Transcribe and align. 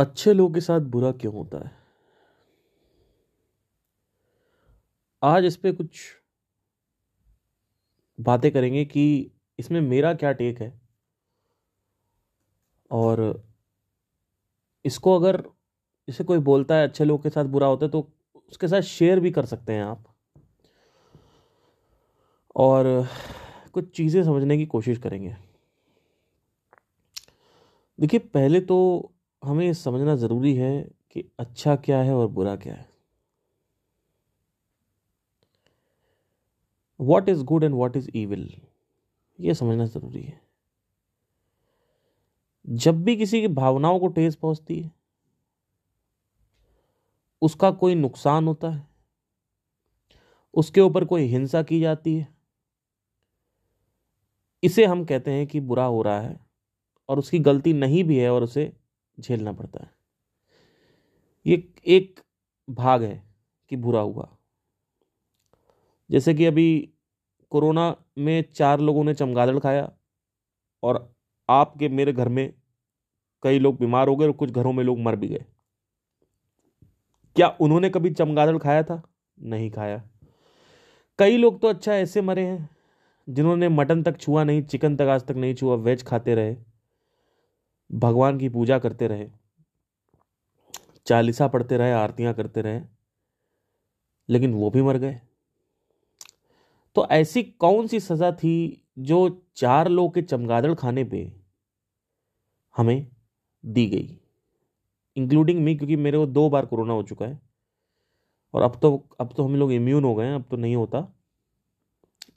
अच्छे 0.00 0.32
लोगों 0.32 0.54
के 0.54 0.60
साथ 0.60 0.80
बुरा 0.80 1.12
क्यों 1.12 1.34
होता 1.34 1.58
है? 1.58 1.72
आज 5.22 5.44
इस 5.44 5.56
पर 5.56 5.72
कुछ 5.72 6.00
बातें 8.20 8.52
करेंगे 8.52 8.84
कि 8.84 9.32
इसमें 9.58 9.80
मेरा 9.80 10.14
क्या 10.14 10.32
टेक 10.32 10.60
है? 10.60 10.80
और 12.90 13.44
इसको 14.84 15.16
अगर, 15.16 15.44
इसे 16.08 16.24
कोई 16.24 16.38
बोलता 16.38 16.74
है 16.74 16.88
अच्छे 16.88 17.04
लोगों 17.04 17.22
के 17.22 17.30
साथ 17.30 17.44
बुरा 17.44 17.66
होता 17.66 17.86
है 17.86 17.92
तो 17.92 18.12
उसके 18.48 18.68
साथ 18.68 18.80
शेयर 18.80 19.20
भी 19.20 19.30
कर 19.30 19.44
सकते 19.44 19.72
हैं 19.72 19.84
आप। 19.84 20.04
और 22.56 23.08
कुछ 23.72 23.96
चीज़ें 23.96 24.24
समझने 24.24 24.58
की 24.58 24.66
कोशिश 24.66 24.98
करेंगे। 24.98 25.36
देखिए, 28.00 28.20
पहले 28.20 28.60
तो 28.60 29.12
हमें 29.42 29.72
समझना 29.74 30.14
ज़रूरी 30.16 30.54
है 30.54 30.80
कि 31.12 31.24
अच्छा 31.38 31.74
क्या 31.76 32.00
है 32.02 32.14
और 32.14 32.26
बुरा 32.28 32.54
क्या 32.56 32.74
है। 32.74 32.88
What 37.00 37.28
is 37.28 37.42
good 37.44 37.64
and 37.64 37.74
what 37.74 37.96
is 37.96 38.10
evil 38.16 38.50
ये 39.38 39.54
समझना 39.54 39.84
ज़रूरी 39.86 40.22
है। 40.22 40.40
जब 42.64 43.02
भी 43.04 43.16
किसी 43.16 43.40
की 43.40 43.48
भावनाओं 43.48 43.98
को 44.00 44.08
ठेस 44.08 44.34
पहुँचती 44.34 44.80
है, 44.80 44.90
उसका 47.42 47.70
कोई 47.70 47.94
नुकसान 47.94 48.46
होता 48.48 48.70
है, 48.70 48.86
उसके 50.54 50.80
ऊपर 50.80 51.04
कोई 51.04 51.22
हिंसा 51.22 51.62
की 51.62 51.80
जाती 51.80 52.14
है, 52.16 52.28
इसे 54.62 54.84
हम 54.84 55.04
कहते 55.04 55.30
हैं 55.30 55.46
कि 55.46 55.60
बुरा 55.60 55.84
हो 55.84 56.02
रहा 56.02 56.20
है 56.20 56.38
और 57.08 57.18
उसकी 57.18 57.38
गलती 57.38 57.72
नहीं 57.72 58.04
भी 58.04 58.18
है 58.18 58.30
और 58.32 58.42
उसे 58.42 58.72
झेलना 59.20 59.52
पड़ता 59.52 59.82
है। 59.82 59.90
ये 61.46 61.72
एक 61.86 62.20
भाग 62.70 63.02
है 63.02 63.22
कि 63.68 63.76
बुरा 63.76 64.00
हुआ। 64.00 64.36
जैसे 66.10 66.34
कि 66.34 66.46
अभी 66.46 66.90
कोरोना 67.50 67.96
में 68.18 68.52
चार 68.52 68.80
लोगों 68.80 69.04
ने 69.04 69.14
चमगादड़ 69.14 69.58
खाया 69.58 69.92
और 70.82 71.14
आपके 71.50 71.88
मेरे 71.88 72.12
घर 72.12 72.28
में 72.28 72.54
कई 73.42 73.58
लोग 73.58 73.78
बीमार 73.78 74.08
हो 74.08 74.16
गए 74.16 74.26
और 74.26 74.32
कुछ 74.32 74.50
घरों 74.50 74.72
में 74.72 74.84
लोग 74.84 74.98
मर 74.98 75.16
भी 75.16 75.28
गए। 75.28 75.44
क्या 77.36 77.56
उन्होंने 77.60 77.90
कभी 77.90 78.10
चमगादड़ 78.10 78.58
खाया 78.58 78.82
था? 78.82 79.02
नहीं 79.42 79.70
खाया। 79.70 80.02
कई 81.18 81.36
लोग 81.36 81.60
तो 81.60 81.68
अच्छा 81.68 81.94
ऐसे 81.94 82.22
मरे 82.22 82.46
हैं 82.46 82.70
जिन्होंने 83.28 83.68
मटन 83.68 84.02
तक 84.02 84.18
छुआ 84.18 84.44
नहीं, 84.44 84.62
चिकन 84.62 84.96
तक 84.96 85.02
आज 85.02 85.24
तक 85.24 85.36
नहीं 85.36 85.54
छुआ, 85.54 85.74
वेज 85.74 86.02
खाते 86.02 86.34
रहे। 86.34 86.56
भगवान 87.90 88.38
की 88.38 88.48
पूजा 88.48 88.78
करते 88.78 89.08
रहे, 89.08 89.28
चालीसा 91.06 91.48
पढ़ते 91.48 91.76
रहे, 91.76 91.92
आरतियाँ 91.92 92.34
करते 92.34 92.62
रहे, 92.62 92.80
लेकिन 94.28 94.54
वो 94.54 94.70
भी 94.70 94.82
मर 94.82 94.98
गए। 94.98 95.20
तो 96.96 97.06
ऐसी 97.06 97.42
कौन 97.42 97.86
सी 97.86 98.00
सजा 98.00 98.30
थी 98.32 98.82
जो 98.98 99.28
चार 99.56 99.88
लोग 99.88 100.14
के 100.14 100.22
चमगादड़ 100.22 100.74
खाने 100.74 101.04
पे 101.04 101.32
हमें 102.76 103.06
दी 103.64 103.86
गई? 103.86 104.18
इंक्लूडिंग 105.16 105.60
मी 105.60 105.74
क्योंकि 105.76 105.96
मेरे 105.96 106.18
को 106.18 106.26
दो 106.26 106.48
बार 106.50 106.66
कोरोना 106.66 106.92
हो 106.92 107.02
चुका 107.02 107.26
है। 107.26 107.40
और 108.54 108.62
अब 108.62 108.78
तो 108.82 109.08
अब 109.20 109.32
तो 109.36 109.44
हम 109.44 109.56
लोग 109.56 109.72
इम्यून 109.72 110.04
हो 110.04 110.14
गए 110.14 110.26
हैं, 110.26 110.34
अब 110.34 110.44
तो 110.50 110.56
नहीं 110.56 110.76
होता। 110.76 111.06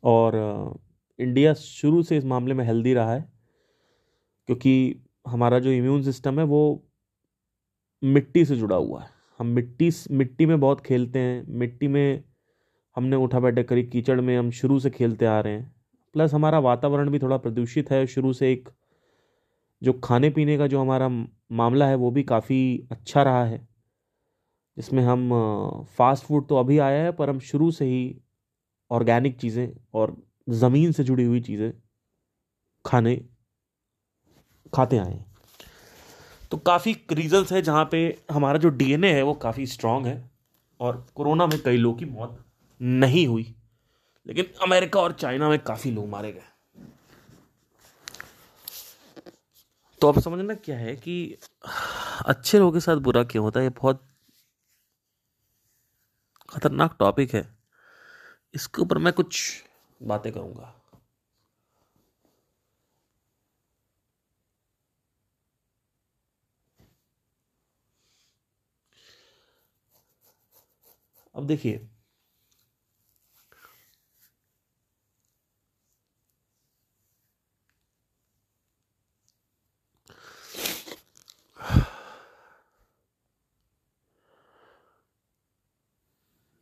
और 0.04 0.80
इंडिया 1.20 1.54
शुरू 1.54 2.02
से 2.04 2.18
इस 2.18 2.26
मामले 2.26 2.54
में 2.54 2.66
हेल्दी 2.66 2.94
रहा 2.94 3.14
है, 3.14 3.22
क्योंकि 4.50 5.03
हमारा 5.26 5.60
जो 5.60 5.72
इम्यून 5.72 6.04
सिस्टम 6.04 6.40
है, 6.40 6.46
वो 6.46 6.84
मिट्टी 8.04 8.46
से 8.46 8.56
जुड़ा 8.56 8.76
हुआ 8.76 9.02
है। 9.02 9.10
हम 9.40 9.48
मिट्टी 9.48 9.90
मिट्टी 10.12 10.46
में 10.46 10.60
बहुत 10.60 10.82
खेलते 10.82 11.20
हैं। 11.20 11.46
मिट्टी 11.48 11.88
में 11.88 12.24
हमने 12.96 13.16
उठा 13.16 13.40
बैठे 13.40 13.64
करी, 13.64 13.84
कीचड़ 13.84 14.22
में 14.22 14.38
हम 14.38 14.52
शुरू 14.52 14.80
से 14.80 14.90
खेलते 14.90 15.26
आ 15.26 15.40
रहे 15.40 15.54
हैं। 15.54 15.76
प्लस 16.14 16.34
हमारा 16.34 16.60
वातावरण 16.60 17.10
भी 17.10 17.20
थोड़ा 17.20 17.38
प्रदूषित 17.38 17.92
है। 17.92 18.06
शुरू 18.08 18.34
से 18.34 18.52
एक 18.52 18.70
जो 19.82 19.94
खाने 19.94 20.30
पीने 20.30 20.58
का 20.58 20.68
जो 20.68 20.82
हमारा 20.82 21.10
मामला 21.52 21.88
है, 21.88 21.96
वो 21.96 22.12
भी 22.12 22.24
काफ़ी 22.24 22.88
अच्छा 22.92 23.24
रहा 23.24 23.44
है। 23.46 23.68
जिसमें 24.78 25.04
हम 25.04 25.30
फास्ट 25.98 26.26
फ़ूड 26.26 26.48
तो 26.48 26.56
अभी 26.56 26.78
आया 26.78 27.04
है, 27.04 27.12
पर 27.12 27.30
हम 27.30 27.40
शुरू 27.40 27.72
से 27.72 27.86
ही 27.86 28.22
ऑर्गेनिक 28.92 29.40
चीज़ें 29.40 29.74
और 29.94 30.16
ज़मीन 30.50 30.92
से 30.92 31.04
जुड़ी 31.04 31.24
हुई 31.24 31.42
चीज़ें 31.42 31.74
खाने 32.86 33.26
खाते 34.74 34.98
आए 34.98 35.12
हैं। 35.12 35.34
तो 36.52 36.58
काफ़ी 36.58 37.06
रीजंस 37.12 37.52
है 37.52 37.62
जहाँ 37.62 37.90
पे 37.92 38.22
हमारा 38.32 38.58
जो 38.58 38.70
डीएनए 38.70 39.14
है, 39.14 39.22
वो 39.22 39.34
काफ़ी 39.34 39.66
स्ट्रांग 39.66 40.06
है 40.06 40.32
और 40.80 41.08
कोरोना 41.16 41.48
में 41.48 41.64
कई 41.64 41.78
लोगों 41.78 41.98
की 41.98 42.06
मौत 42.06 42.46
नहीं 42.82 43.28
हुई। 43.28 43.56
लेकिन 44.28 44.46
अमेरिका 44.62 45.00
और 45.00 45.12
चाइना 45.12 45.50
में 45.50 45.60
काफ़ी 45.60 45.92
लोग 45.92 46.08
मारे 46.08 46.32
गए। 46.32 46.44
तो 50.02 50.08
अब 50.08 50.20
समझना 50.20 50.54
क्या 50.54 50.78
है 50.78 50.96
कि 50.96 51.38
अच्छे 52.26 52.60
लोगों 52.60 52.72
के 52.72 52.80
साथ 52.80 52.96
बुरा 52.96 53.24
क्यों 53.24 53.44
होता 53.44 53.60
है? 53.60 53.66
ये 53.66 53.70
बहुत 53.70 54.08
खतरनाक 56.50 56.96
टॉपिक 57.00 57.34
है। 57.34 57.58
इसके 58.54 58.82
ऊपर 58.82 58.98
मैं 58.98 59.14
कुछ 59.14 59.64
बातें 60.04 60.34
करूँगा। 60.34 60.83
अब 71.36 71.48
देखिए। 71.48 71.90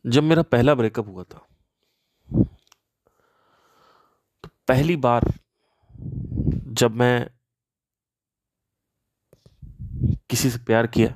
जब 0.06 0.22
मेरा 0.22 0.42
पहला 0.42 0.74
ब्रेकअप 0.74 1.06
हुआ 1.06 1.24
था 1.24 1.46
तो 4.44 4.48
पहली 4.68 4.96
बार 4.96 5.32
जब 6.72 6.94
मैं 6.94 7.30
किसी 10.30 10.50
से 10.50 10.58
प्यार 10.58 10.86
किया 10.86 11.14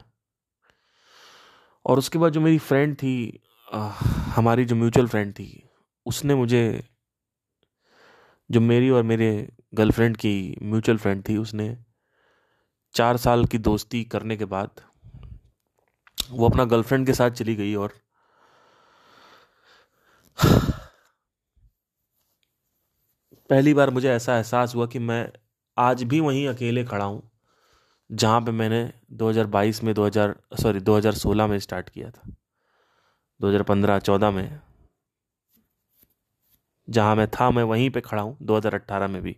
और 1.87 1.99
उसके 1.99 2.19
बाद 2.19 2.33
जो 2.33 2.41
मेरी 2.41 2.59
फ्रेंड 2.59 2.97
थी 2.97 3.43
हमारी 3.69 4.65
जो 4.65 4.77
म्यूचुअल 4.77 5.07
फ्रेंड 5.09 5.33
थी, 5.35 5.63
उसने 6.07 6.35
मुझे, 6.35 6.89
जो 8.51 8.61
मेरी 8.61 8.91
और 8.91 9.03
मेरे 9.03 9.29
गर्लफ्रेंड 9.75 10.17
की 10.17 10.57
म्यूचुअल 10.63 10.99
फ्रेंड 10.99 11.23
थी, 11.29 11.37
उसने 11.37 11.77
चार 12.95 13.17
साल 13.17 13.45
की 13.45 13.59
दोस्ती 13.59 14.05
करने 14.05 14.37
के 14.37 14.45
बाद, 14.45 14.81
वो 16.31 16.49
अपना 16.49 16.65
गर्लफ्रेंड 16.65 17.07
के 17.07 17.15
साथ 17.15 17.31
चली 17.31 17.55
गई 17.57 17.75
और 17.75 17.93
पहली 23.51 23.75
बार 23.75 23.91
मुझे 23.91 24.09
ऐसा 24.11 24.37
एहसास 24.37 24.75
हुआ 24.75 24.87
कि 24.87 24.99
मैं 24.99 25.29
आज 25.77 26.03
भी 26.03 26.21
वहीं 26.21 26.47
अकेले 26.49 26.85
खड़ा 26.85 27.05
हूँ, 27.05 27.23
जहाँ 28.11 28.41
पे 28.41 28.51
मैंने 28.53 28.93
2022 29.13 29.83
में 29.85 29.95
2000 29.95 30.35
सॉरी 30.63 30.81
2016 30.81 31.47
में 31.47 31.59
स्टार्ट 31.59 31.89
किया 31.89 32.11
था। 32.11 32.35
2015-14 33.41 34.31
में, 34.31 34.61
जहाँ 36.91 37.17
मैं 37.17 37.29
था, 37.29 37.51
मैं 37.51 37.63
वहीं 37.63 37.91
पे 37.91 38.01
खड़ा 38.01 38.23
हूँ 38.23 38.39
2018 38.43 39.07
में 39.07 39.23
भी। 39.23 39.33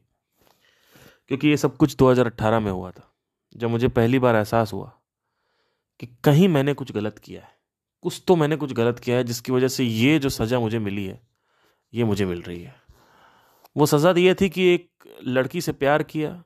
क्योंकि 1.29 1.49
ये 1.49 1.57
सब 1.57 1.77
कुछ 1.77 1.97
2018 1.97 2.61
में 2.61 2.73
हुआ 2.73 2.91
था। 2.91 3.15
जब 3.57 3.69
मुझे 3.69 3.89
पहली 3.89 4.19
बार 4.19 4.37
एहसास 4.37 4.73
हुआ 4.73 5.01
कि 6.01 6.07
कहीं 6.25 6.49
मैंने 6.49 6.75
कुछ 6.75 6.93
गलत 6.93 7.19
किया 7.19 7.43
है। 7.43 7.59
कुछ 8.03 8.25
तो 8.27 8.37
मैंने 8.37 8.57
कुछ 8.57 8.73
गलत 8.73 8.99
किया 8.99 9.17
है, 9.17 9.25
जिसकी 9.25 9.53
वजह 9.53 9.69
से 9.69 9.85
ये 9.85 10.19
जो 10.19 10.29
सज़ा 10.29 10.61
मुझे 10.61 10.79
मिली 10.79 11.07
है, 11.07 11.29
ये 11.95 12.05
मुझे 12.05 12.27
मिल 12.27 12.43
रही 12.43 12.63
है। 12.63 12.83
वो 13.77 13.87
सज़ा 13.87 14.11
ये 14.11 14.35
थी 14.35 14.49
कि 14.49 14.63
एक 14.63 14.91
लड़की 15.25 15.61
से 15.61 15.73
प्यार 15.73 16.03
किया, 16.03 16.45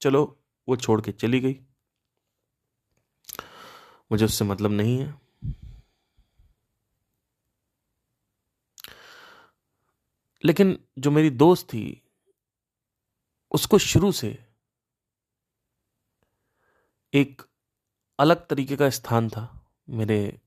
चलो, 0.00 0.44
वो 0.68 0.76
छोड़ 0.76 1.00
के 1.00 1.12
चली 1.12 1.40
गई। 1.40 1.60
मुझे 4.12 4.24
उससे 4.24 4.44
मतलब 4.44 4.70
नहीं 4.70 4.98
है। 4.98 5.21
लेकिन 10.44 10.84
जो 10.98 11.10
मेरी 11.10 11.30
दोस्त 11.30 11.66
थी, 11.66 12.02
उसको 13.52 13.78
शुरू 13.78 14.12
से 14.12 14.46
एक 17.14 17.42
अलग 18.18 18.46
तरीके 18.46 18.76
का 18.76 18.90
स्थान 18.90 19.28
था 19.28 19.74
मेरे, 19.88 20.40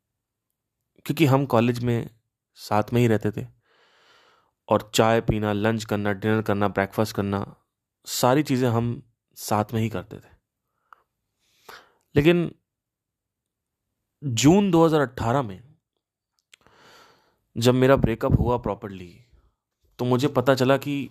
क्योंकि 1.06 1.26
हम 1.26 1.46
कॉलेज 1.46 1.80
में 1.80 2.10
साथ 2.56 2.84
में 2.94 3.02
ही 3.02 3.08
रहते 3.08 3.32
थे। 3.32 3.48
और 4.70 4.92
चाय 4.96 5.22
पीना, 5.22 5.54
लंच 5.54 5.86
करना, 5.86 6.14
डिनर 6.14 6.42
करना 6.42 6.68
ब्रेकफास्ट 6.68 7.16
करना, 7.16 7.56
सारी 8.06 8.44
चीज़ें 8.44 8.70
हम 8.70 9.14
साथ 9.36 9.66
में 9.74 9.82
ही 9.82 9.90
करते 9.90 10.18
थे। 10.18 10.36
लेकिन 12.16 12.56
जून 14.24 14.72
2018 14.72 15.42
में 15.42 15.76
जब 17.58 17.74
मेरा 17.74 17.96
ब्रेकअप 17.96 18.40
हुआ 18.40 18.58
प्रॉपरली 18.58 19.25
तो 20.00 20.06
मुझे 20.06 20.28
पता 20.28 20.56
चला 20.56 20.78
कि 20.78 21.10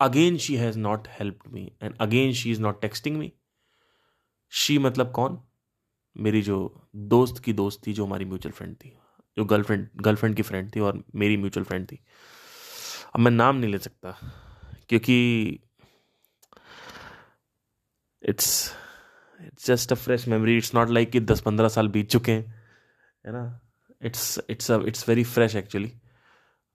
again 0.00 0.36
she 0.38 0.56
has 0.56 0.78
not 0.78 1.08
help 1.10 1.48
me 1.48 1.70
and 1.82 1.94
again 2.00 2.32
she 2.32 2.50
is 2.50 2.60
not 2.60 2.80
texting 2.80 3.16
me 3.16 3.32
she 4.52 4.78
मतलब 4.78 5.12
कौन? 5.12 5.40
मेरी 6.16 6.42
जो 6.42 6.58
दोस्त 6.96 7.42
की 7.44 7.52
दोस्त 7.52 7.86
थी, 7.86 7.92
जो 7.92 8.04
हमारी 8.06 8.24
म्यूचुअल 8.24 8.52
फ्रेंड 8.52 8.74
थी, 8.76 8.96
जो 9.36 9.44
गर्लफ्रेंड 9.44 9.88
गर्लफ्रेंड 9.96 10.36
की 10.36 10.42
फ्रेंड 10.42 10.74
थी 10.76 10.80
और 10.80 11.02
मेरी 11.14 11.36
म्यूचुअल 11.36 11.64
फ्रेंड 11.64 11.86
थी। 11.86 11.98
अब 13.14 13.20
मैं 13.20 13.30
नाम 13.30 13.56
नहीं 13.56 13.70
ले 13.70 13.78
सकता, 13.78 14.16
क्योंकि 14.88 15.60
it's 18.22 18.72
it's 19.40 19.66
just 19.66 19.92
a 19.92 19.96
fresh 19.96 20.26
memory 20.28 20.56
it's 20.56 20.74
not 20.74 20.90
like 20.90 21.10
कि 21.10 21.20
दस 21.20 21.40
पंद्रह 21.40 21.68
साल 21.68 21.88
बीत 21.88 22.10
चुके 22.10 22.32
हैं, 22.32 22.44
है 23.24 23.32
ना? 23.32 23.60
It's 24.02 24.40
it's 24.50 24.70
it's 24.70 25.08
very 25.08 25.24
fresh 25.24 25.56
actually 25.56 25.92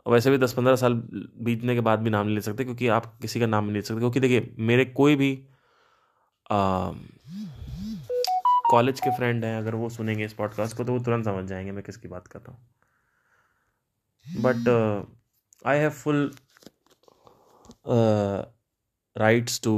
वैसे 0.06 0.32
भी 0.32 0.38
दस 0.38 0.54
पंद्रह 0.54 0.76
साल 0.76 0.94
बीतने 1.42 1.74
के 1.76 1.82
बाद 1.82 2.00
भी 2.00 2.10
नाम 2.10 2.26
नहीं 2.26 2.36
ले 2.36 2.42
सकते 2.42 2.64
क्योंकि 2.64 2.88
आप 2.88 3.06
किसी 3.22 3.40
का 3.40 3.46
नाम 3.46 3.64
नहीं 3.64 3.74
ले 3.74 3.82
सकते। 3.82 4.00
क्योंकि 4.00 4.20
देखिए 4.20 4.56
मेरे 4.60 4.86
कोई 4.86 5.16
भी 5.16 5.36
कॉलेज 8.72 9.00
के 9.00 9.16
फ्रेंड 9.18 9.46
हैं 9.46 9.58
अगर 9.58 9.76
वो 9.76 9.90
सुनेंगे 9.90 10.26
इस 10.26 10.34
पॉडकास्ट 10.34 10.78
को 10.78 10.84
तो 10.84 10.94
वो 10.94 11.00
तुरंत 11.00 11.26
समझ 11.26 11.46
जाएँगे 11.46 11.72
मैं 11.72 11.84
किसकी 11.84 12.08
बात 12.08 12.28
कर 12.28 12.40
रहा 12.40 12.52
हूँ। 12.52 12.68
But 14.42 14.70
I 15.68 15.78
have 15.80 15.90
full 15.90 16.32
rights 19.16 19.62
to 19.64 19.74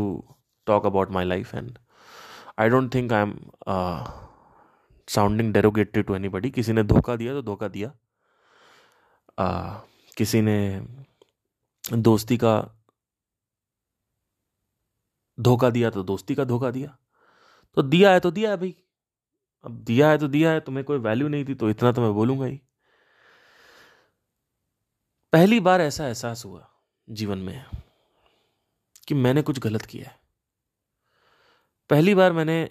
talk 0.68 0.86
about 0.86 1.12
my 1.12 1.26
life 1.26 1.56
and 1.56 1.78
I 2.60 2.70
don't 2.70 2.94
think 2.94 3.14
I 3.14 3.22
am 3.22 3.38
sounding 5.08 5.54
derogated 5.54 6.06
to 6.06 6.16
any 6.16 6.50
किसी 6.52 6.74
ने 6.74 6.84
धोखा 6.84 7.16
दिया 7.16 7.34
तो 7.34 7.42
धोखा 7.42 7.68
दिया। 7.68 7.92
uh, 9.40 9.74
किसी 10.18 10.42
ने 10.42 10.58
दोस्ती 11.84 12.38
का 12.38 12.56
धोखा 15.38 15.70
दिया 15.70 15.90
तो 15.90 16.04
दोस्ती 16.04 16.36
का 16.36 16.44
धोखा 16.44 16.72
दिया। 16.72 16.98
तो 17.78 17.82
दिया 17.82 18.12
है 18.12 18.20
तो 18.20 18.32
दिया 18.32 18.50
है 18.50 18.58
भाई। 18.58 18.76
अब 19.64 19.72
दिया 19.84 20.10
है 20.10 20.18
तो 20.18 20.28
दिया 20.28 20.52
है, 20.52 20.60
तुम्हें 20.60 20.84
कोई 20.86 20.98
वैल्यू 20.98 21.28
नहीं 21.28 21.46
थी 21.46 21.56
तो 21.56 21.70
इतना 21.70 21.92
तो 21.92 22.02
मैं 22.02 22.14
बोलूँगा 22.14 22.46
ही। 22.46 22.60
पहली 25.34 25.60
बार 25.60 25.82
ऐसा 25.82 26.08
एहसास 26.08 26.46
हुआ 26.46 26.68
जीवन 27.08 27.38
में 27.38 27.66
कि 29.08 29.14
मैंने 29.16 29.42
कुछ 29.42 29.60
गलत 29.60 29.82
किया 29.82 30.10
है। 30.10 30.20
पहली 31.90 32.16
बार 32.16 32.34
मैंने 32.34 32.64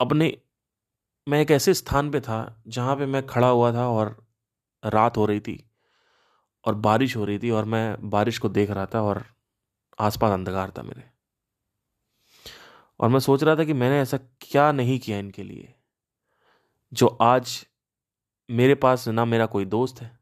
अपने, 0.00 0.36
मैं 1.26 1.40
एक 1.40 1.50
ऐसे 1.50 1.74
स्थान 1.74 2.10
पे 2.10 2.20
था 2.20 2.62
जहाँ 2.66 2.96
पे 2.96 3.06
मैं 3.06 3.26
खड़ा 3.26 3.48
हुआ 3.48 3.72
था 3.72 3.88
और 3.88 4.16
रात 4.82 5.16
हो 5.16 5.26
रही 5.26 5.40
थी। 5.40 5.65
और 6.66 6.74
बारिश 6.74 7.16
हो 7.16 7.24
रही 7.24 7.38
थी 7.38 7.50
और 7.50 7.64
मैं 7.64 8.10
बारिश 8.10 8.38
को 8.38 8.48
देख 8.48 8.70
रहा 8.70 8.86
था 8.86 9.02
और 9.02 9.24
आसपास 9.98 10.32
अंधकार 10.32 10.70
था 10.70 10.82
मेरे। 10.82 11.04
और 13.00 13.08
मैं 13.08 13.20
सोच 13.20 13.42
रहा 13.42 13.56
था 13.56 13.64
कि 13.64 13.72
मैंने 13.72 14.00
ऐसा 14.00 14.18
क्या 14.40 14.70
नहीं 14.72 14.98
किया 14.98 15.18
इनके 15.18 15.42
लिए, 15.42 15.74
जो 16.92 17.06
आज 17.06 17.66
मेरे 18.48 18.74
पास 18.74 19.08
ना 19.08 19.24
मेरा 19.24 19.46
कोई 19.46 19.64
दोस्त 19.64 20.00
है 20.02 20.18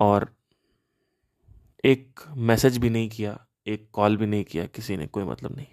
और 0.00 0.28
एक 1.84 2.20
मैसेज 2.28 2.78
भी 2.78 2.90
नहीं 2.90 3.08
किया, 3.08 3.46
एक 3.66 3.88
कॉल 3.92 4.16
भी 4.16 4.26
नहीं 4.26 4.44
किया, 4.44 4.66
किसी 4.66 4.96
ने, 4.96 5.06
कोई 5.06 5.24
मतलब 5.24 5.56
नहीं। 5.56 5.66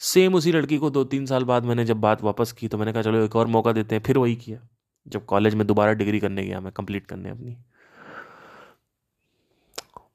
सेम 0.00 0.34
उसी 0.34 0.52
लड़की 0.52 0.78
को 0.78 0.90
दो 0.90 1.04
तीन 1.04 1.26
साल 1.26 1.44
बाद 1.44 1.64
मैंने 1.64 1.84
जब 1.84 1.96
बात 1.96 2.22
वापस 2.22 2.52
की 2.52 2.68
तो 2.68 2.78
मैंने 2.78 2.92
कहा, 2.92 3.02
चलो 3.02 3.24
एक 3.24 3.36
और 3.36 3.46
मौका 3.46 3.72
देते 3.72 3.94
हैं। 3.94 4.02
फिर 4.02 4.18
वही 4.18 4.36
किया। 4.36 4.68
जब 5.06 5.24
कॉलेज 5.24 5.54
में 5.54 5.66
दोबारा 5.66 5.92
डिग्री 5.92 6.20
करने 6.20 6.44
गया 6.44 6.60
मैं 6.60 6.72
कंप्लीट 6.72 7.06
करने 7.06 7.30
अपनी। 7.30 7.56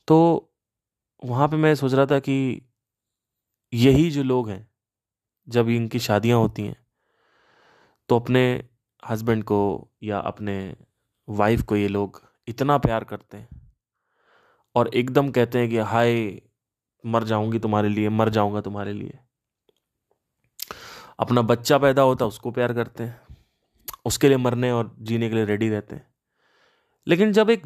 तो 0.07 0.49
वहाँ 1.23 1.47
पे 1.47 1.57
मैं 1.57 1.75
सोच 1.75 1.93
रहा 1.93 2.05
था 2.05 2.19
कि 2.19 2.61
यही 3.73 4.09
जो 4.11 4.23
लोग 4.23 4.49
हैं, 4.49 4.67
जब 5.47 5.69
इनकी 5.69 5.99
शादियाँ 5.99 6.39
होती 6.39 6.61
हैं 6.61 6.75
तो 8.09 8.19
अपने 8.19 8.69
हस्बैंड 9.09 9.43
को 9.43 9.89
या 10.03 10.19
अपने 10.19 10.75
वाइफ 11.29 11.61
को 11.61 11.75
ये 11.75 11.87
लोग 11.87 12.21
इतना 12.47 12.77
प्यार 12.77 13.03
करते 13.03 13.37
हैं 13.37 13.49
और 14.75 14.87
एकदम 14.87 15.31
कहते 15.31 15.59
हैं 15.59 15.69
कि, 15.69 15.77
हाय, 15.77 16.41
मर 17.05 17.23
जाऊँगी 17.23 17.59
तुम्हारे 17.59 17.89
लिए, 17.89 18.09
मर 18.09 18.29
जाऊँगा 18.29 18.61
तुम्हारे 18.61 18.93
लिए। 18.93 19.19
अपना 21.19 21.41
बच्चा 21.41 21.77
पैदा 21.77 22.01
होता, 22.01 22.25
उसको 22.25 22.51
प्यार 22.51 22.73
करते 22.73 23.03
हैं। 23.03 23.26
उसके 24.05 24.27
लिए 24.27 24.37
मरने 24.37 24.71
और 24.71 24.95
जीने 24.99 25.29
के 25.29 25.35
लिए 25.35 25.45
रेडी 25.45 25.69
रहते 25.69 25.95
हैं। 25.95 26.13
लेकिन 27.07 27.33
जब 27.33 27.49
एक 27.49 27.63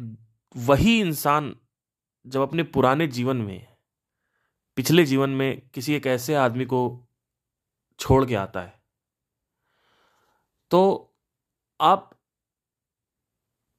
वही 0.56 1.00
इंसान 1.00 1.56
जब 2.26 2.40
अपने 2.40 2.62
पुराने 2.62 3.06
जीवन 3.06 3.36
में, 3.36 3.66
पिछले 4.76 5.04
जीवन 5.04 5.30
में 5.30 5.68
किसी 5.68 5.94
एक 5.94 6.06
ऐसे 6.06 6.34
आदमी 6.34 6.64
को 6.64 7.08
छोड़ 7.98 8.24
के 8.26 8.34
आता 8.34 8.62
है 8.62 8.82
तो 10.70 10.80
आप 11.80 12.18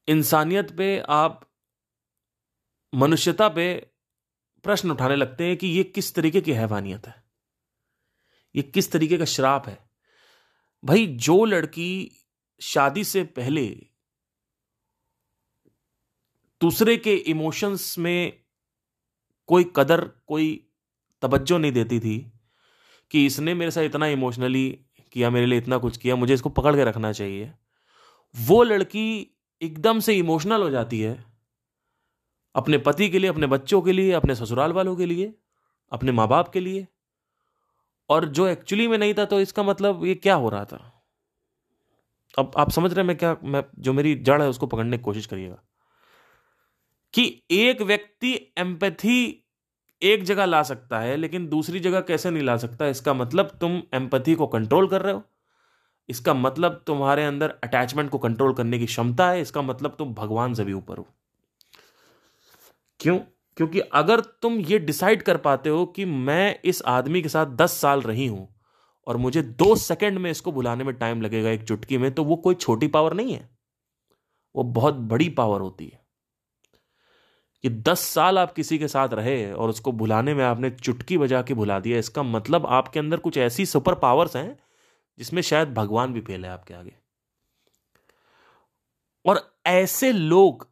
इंसानियत 0.07 0.77
पे, 0.77 0.99
आप 0.99 1.49
मनुष्यता 2.95 3.49
पे 3.49 3.89
प्रश्न 4.63 4.91
उठाने 4.91 5.15
लगते 5.15 5.43
हैं 5.43 5.57
कि 5.57 5.67
ये 5.67 5.83
किस 5.83 6.15
तरीके 6.15 6.41
की 6.41 6.53
हैवानियत 6.53 7.07
है? 7.07 7.23
ये 8.55 8.63
किस 8.63 8.91
तरीके 8.91 9.17
का 9.17 9.25
श्राप 9.25 9.67
है? 9.67 9.89
भाई, 10.83 11.07
जो 11.07 11.45
लड़की 11.45 12.22
शादी 12.63 13.03
से 13.03 13.23
पहले 13.23 13.65
दूसरे 16.61 16.95
के 16.97 17.15
इमोशंस 17.15 17.97
में 17.99 18.39
कोई 19.47 19.65
कदर, 19.75 20.01
कोई 20.27 20.67
तवज्जो 21.21 21.57
नहीं 21.57 21.71
देती 21.71 21.99
थी 21.99 22.31
कि 23.11 23.25
इसने 23.25 23.53
मेरे 23.53 23.71
साथ 23.71 23.81
इतना 23.81 24.07
इमोशनली 24.07 24.69
किया, 25.11 25.29
मेरे 25.29 25.45
लिए 25.45 25.57
इतना 25.57 25.77
कुछ 25.77 25.97
किया, 25.97 26.15
मुझे 26.15 26.33
इसको 26.33 26.49
पकड़ 26.49 26.75
के 26.75 26.83
रखना 26.83 27.11
चाहिए। 27.11 27.51
वो 28.35 28.63
लड़की 28.63 29.05
एकदम 29.61 29.99
से 29.99 30.17
इमोशनल 30.17 30.61
हो 30.61 30.69
जाती 30.69 31.01
है 31.01 31.25
अपने 32.55 32.77
पति 32.77 33.09
के 33.09 33.19
लिए, 33.19 33.29
अपने 33.29 33.47
बच्चों 33.47 33.81
के 33.81 33.91
लिए, 33.91 34.11
अपने 34.11 34.35
ससुराल 34.35 34.71
वालों 34.71 34.95
के 34.95 35.05
लिए, 35.05 35.33
अपने 35.91 36.11
माँ 36.11 36.27
बाप 36.27 36.49
के 36.49 36.59
लिए। 36.59 36.87
और 38.09 38.25
जो 38.25 38.47
एक्चुअली 38.47 38.87
में 38.87 38.97
नहीं 38.97 39.13
था 39.13 39.25
तो 39.25 39.39
इसका 39.39 39.63
मतलब 39.63 40.05
ये 40.05 40.15
क्या 40.15 40.35
हो 40.35 40.49
रहा 40.49 40.65
था? 40.65 40.92
अब 42.39 42.51
आप 42.57 42.71
समझ 42.71 42.91
रहे 42.91 43.01
हैं 43.01 43.07
मैं 43.07 43.17
क्या, 43.17 43.37
मैं, 43.43 43.65
जो 43.79 43.93
मेरी 43.93 44.15
जड़ 44.15 44.41
है 44.41 44.49
उसको 44.49 44.67
पकड़ने 44.67 44.97
की 44.97 45.03
कोशिश 45.03 45.25
करिएगा। 45.25 45.57
कि 47.13 47.43
एक 47.51 47.81
व्यक्ति 47.81 48.53
एम्पैथी 48.57 49.45
एक 50.01 50.23
जगह 50.23 50.45
ला 50.45 50.63
सकता 50.63 50.99
है, 50.99 51.15
लेकिन 51.15 51.47
दूसरी 51.47 51.79
जगह 51.79 52.01
कैसे 52.01 52.29
नहीं 52.29 52.43
ला 52.43 52.57
सकता? 52.57 52.87
इसका 52.87 53.13
मतलब 53.13 53.57
तुम 53.61 53.83
एम्पैथी 53.93 54.35
को 54.35 54.47
कंट्रोल 54.47 54.87
कर 54.87 55.01
रहे 55.01 55.13
हो। 55.13 55.23
इसका 56.09 56.33
मतलब 56.33 56.83
तुम्हारे 56.87 57.25
अंदर 57.25 57.49
अटैचमेंट 57.49 58.09
को 58.09 58.17
कंट्रोल 58.17 58.53
करने 58.53 58.79
की 58.79 58.85
क्षमता 58.85 59.29
है। 59.29 59.41
इसका 59.41 59.61
मतलब 59.61 59.95
तुम 59.99 60.13
भगवान 60.13 60.53
से 60.53 60.63
भी 60.63 60.73
ऊपर 60.73 60.97
हो। 60.97 61.07
क्यों? 62.99 63.19
क्योंकि 63.57 63.79
अगर 63.79 64.19
तुम 64.19 64.53
ये 64.59 64.79
डिसाइड 64.79 65.23
कर 65.23 65.37
पाते 65.37 65.69
हो 65.69 65.85
कि 65.85 66.05
मैं 66.05 66.59
इस 66.65 66.81
आदमी 66.81 67.21
के 67.21 67.29
साथ 67.29 67.45
दस 67.45 67.71
साल 67.71 68.01
रही 68.01 68.27
हूँ 68.27 68.52
और 69.07 69.17
मुझे 69.17 69.41
दो 69.41 69.75
सेकंड 69.75 70.17
में 70.17 70.31
इसको 70.31 70.51
बुलाने 70.51 70.83
में 70.83 70.95
टाइम 70.95 71.21
लगेगा 71.21 71.49
एक 71.49 71.63
चुटकी 71.63 71.97
में 71.97 72.11
तो 72.11 72.23
वो 72.23 72.35
कोई 72.35 72.55
छोटी 72.55 72.87
पावर 72.87 73.13
नहीं 73.13 73.33
है। 73.33 73.49
वो 74.55 74.63
बहुत 74.63 74.93
बड़ी 74.93 75.29
पावर 75.29 75.61
होती 75.61 75.87
है। 75.87 76.03
कि 77.61 77.69
दस 77.69 77.99
साल 77.99 78.39
आप 78.39 78.51
किसी 78.53 78.77
के 78.77 78.87
साथ 78.87 79.09
रहे 79.09 79.51
और 79.51 79.69
उसको 79.69 79.91
भुलाने 79.91 80.33
में 80.33 80.43
आपने 80.45 80.69
चुटकी 80.69 81.17
बजा 81.17 81.41
के 81.41 81.53
भुला 81.53 81.79
दिया, 81.79 81.97
इसका 81.97 82.23
मतलब 82.23 82.65
आपके 82.65 82.99
अंदर 82.99 83.17
कुछ 83.17 83.37
ऐसी 83.37 83.65
सुपर 83.65 83.95
पावर्स 83.95 84.35
हैं 84.35 84.59
जिसमें 85.17 85.41
शायद 85.41 85.73
भगवान 85.73 86.13
भी 86.13 86.21
फेल 86.21 86.45
है 86.45 86.51
आपके 86.51 86.73
आगे। 86.73 86.95
और 89.25 89.57
ऐसे 89.65 90.11
लोग 90.11 90.67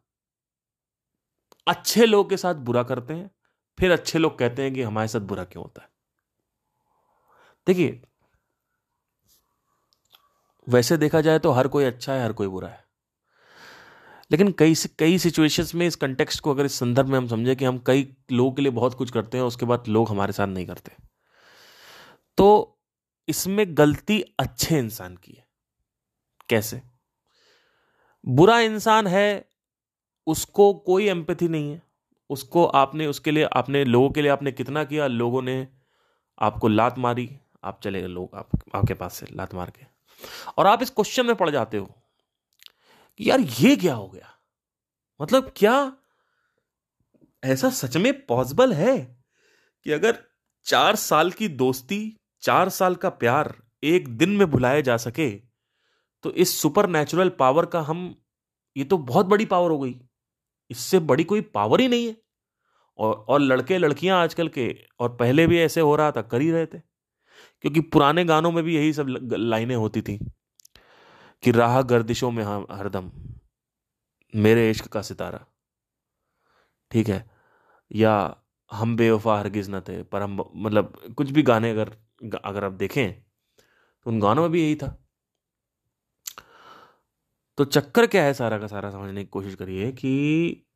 अच्छे 1.66 2.06
लोग 2.06 2.30
के 2.30 2.36
साथ 2.36 2.54
बुरा 2.54 2.82
करते 2.82 3.14
हैं, 3.14 3.30
फिर 3.78 3.92
अच्छे 3.92 4.18
लोग 4.18 4.38
कहते 4.38 4.62
हैं 4.62 4.74
कि 4.74 4.82
हमारे 4.82 5.08
साथ 5.08 5.20
बुरा 5.20 5.44
क्यों 5.44 5.64
होता 5.64 5.82
है? 5.82 5.88
देखिए 7.66 8.02
वैसे 10.68 10.96
देखा 10.96 11.20
जाए 11.20 11.38
तो 11.38 11.50
हर 11.50 11.68
कोई 11.68 11.84
अच्छा 11.84 12.12
है, 12.12 12.24
हर 12.24 12.32
कोई 12.32 12.46
बुरा 12.46 12.68
है। 12.68 12.84
लेकिन 14.30 14.52
कई 14.58 14.74
कई 14.74 15.18
सिचुएशंस 15.18 15.74
में 15.74 15.86
इस 15.86 15.96
कंटेक्स्ट 15.96 16.40
को 16.40 16.50
अगर 16.50 16.64
इस 16.64 16.74
संदर्भ 16.74 17.06
में 17.06 17.18
हम 17.18 17.28
समझे 17.28 17.54
कि 17.54 17.64
हम 17.64 17.78
कई 17.78 18.16
लोगों 18.32 18.52
के 18.52 18.62
लिए 18.62 18.72
बहुत 18.72 18.94
कुछ 18.94 19.10
करते 19.10 19.38
हैं, 19.38 19.44
उसके 19.44 19.66
बाद 19.66 19.84
लोग 19.88 20.08
हमारे 20.08 20.32
साथ 20.32 20.46
नहीं 20.46 20.66
करते। 20.66 20.92
तो 22.36 22.78
इसमें 23.28 23.64
गलती 23.68 24.20
अच्छे 24.20 24.78
इंसान 24.78 25.16
की 25.16 25.32
है। 25.32 25.46
कैसे? 26.48 26.82
बुरा 28.26 28.60
इंसान 28.60 29.06
है, 29.06 29.48
उसको 30.26 30.74
कोई 30.74 31.08
एम्पैथी 31.08 31.48
नहीं 31.48 31.72
है। 31.72 31.82
उसको 32.30 32.66
आपने, 32.66 33.06
उसके 33.06 33.30
लिए, 33.30 33.44
आपने, 33.44 33.84
लोगों 33.84 34.10
के 34.10 34.22
लिए 34.22 34.30
आपने 34.30 34.52
कितना 34.52 34.84
किया, 34.84 35.06
लोगों 35.06 35.42
ने 35.42 35.68
आपको 36.38 36.68
लात 36.68 36.98
मारी, 36.98 37.38
आप 37.64 37.80
चले 37.84 38.00
गए 38.00 38.06
लोग 38.06 38.30
आप, 38.34 38.48
आपके 38.74 38.94
पास 38.94 39.14
से 39.14 39.26
लात 39.32 39.54
मार 39.54 39.70
के। 39.70 39.91
और 40.58 40.66
आप 40.66 40.82
इस 40.82 40.90
क्वेश्चन 40.90 41.26
में 41.26 41.34
पड़ 41.36 41.50
जाते 41.50 41.76
हो 41.76 41.86
कि 43.20 43.30
यार 43.30 43.40
ये 43.40 43.76
क्या 43.76 43.94
हो 43.94 44.08
गया? 44.08 44.28
मतलब 45.20 45.52
क्या 45.56 45.92
ऐसा 47.42 47.70
सच 47.70 47.96
में 47.96 48.12
पॉसिबल 48.26 48.72
है 48.72 48.98
कि 49.86 49.92
अगर 49.92 50.18
चार 50.66 50.96
साल 50.96 51.30
की 51.30 51.48
दोस्ती, 51.48 52.16
चार 52.42 52.68
साल 52.68 52.94
का 52.94 53.08
प्यार 53.08 53.54
एक 53.82 54.08
दिन 54.08 54.36
में 54.36 54.50
भुलाया 54.50 54.80
जा 54.80 54.96
सके 54.96 55.30
तो 56.24 56.30
इस 56.32 56.60
सुपर 56.62 56.86
नेचुरल 56.86 57.28
पावर 57.28 57.66
का 57.66 57.80
हम, 57.80 58.14
ये 58.76 58.84
तो 58.84 58.98
बहुत 58.98 59.26
बड़ी 59.26 59.44
पावर 59.44 59.70
हो 59.70 59.78
गई। 59.78 59.94
इससे 60.70 60.98
बड़ी 60.98 61.24
कोई 61.24 61.40
पावर 61.40 61.80
ही 61.80 61.88
नहीं 61.88 62.06
है। 62.06 62.16
और 62.98 63.14
और 63.28 63.40
लड़के 63.40 63.78
लड़कियाँ 63.78 64.22
आजकल 64.22 64.48
के, 64.48 64.86
और 65.00 65.16
पहले 65.16 65.46
भी 65.46 65.60
ऐसे 65.60 65.80
हो 65.80 65.96
रहा 65.96 66.10
था, 66.10 66.22
कर 66.22 66.40
ही 66.40 66.50
रहे 66.50 66.66
थे। 66.66 66.80
क्योंकि 67.62 67.80
पुराने 67.80 68.24
गानों 68.24 68.50
में 68.52 68.62
भी 68.64 68.74
यही 68.76 68.92
सब 68.92 69.06
लाइनें 69.32 69.74
होती 69.76 70.02
थी 70.02 70.18
कि 71.42 71.50
राह 71.50 71.80
गर्दिशों 71.82 72.30
में 72.30 72.42
हरदम, 72.44 73.10
मेरे 74.34 74.70
इश्क 74.70 74.86
का 74.86 75.02
सितारा। 75.02 75.44
ठीक 76.90 77.08
है? 77.08 77.30
या 77.92 78.36
हम 78.72 78.96
बेवफा 78.96 79.38
हरगिज 79.38 79.70
न 79.70 79.80
थे, 79.80 80.02
पर 80.02 80.22
हम 80.22 80.44
मतलब 80.56 81.14
कुछ 81.16 81.30
भी 81.30 81.42
गाने 81.42 81.70
अगर 81.70 81.96
अगर 82.44 82.64
आप 82.64 82.72
देखें 82.72 83.12
तो 83.12 84.10
उन 84.10 84.20
गानों 84.20 84.42
में 84.42 84.50
भी 84.50 84.62
यही 84.62 84.74
था। 84.76 84.98
तो 87.58 87.64
चक्कर 87.64 88.06
क्या 88.06 88.24
है 88.24 88.34
सारा 88.34 88.58
का 88.58 88.66
सारा 88.66 88.90
समझने 88.90 89.22
की 89.22 89.28
कोशिश 89.28 89.54
करिए 89.54 89.90
कि 89.92 90.66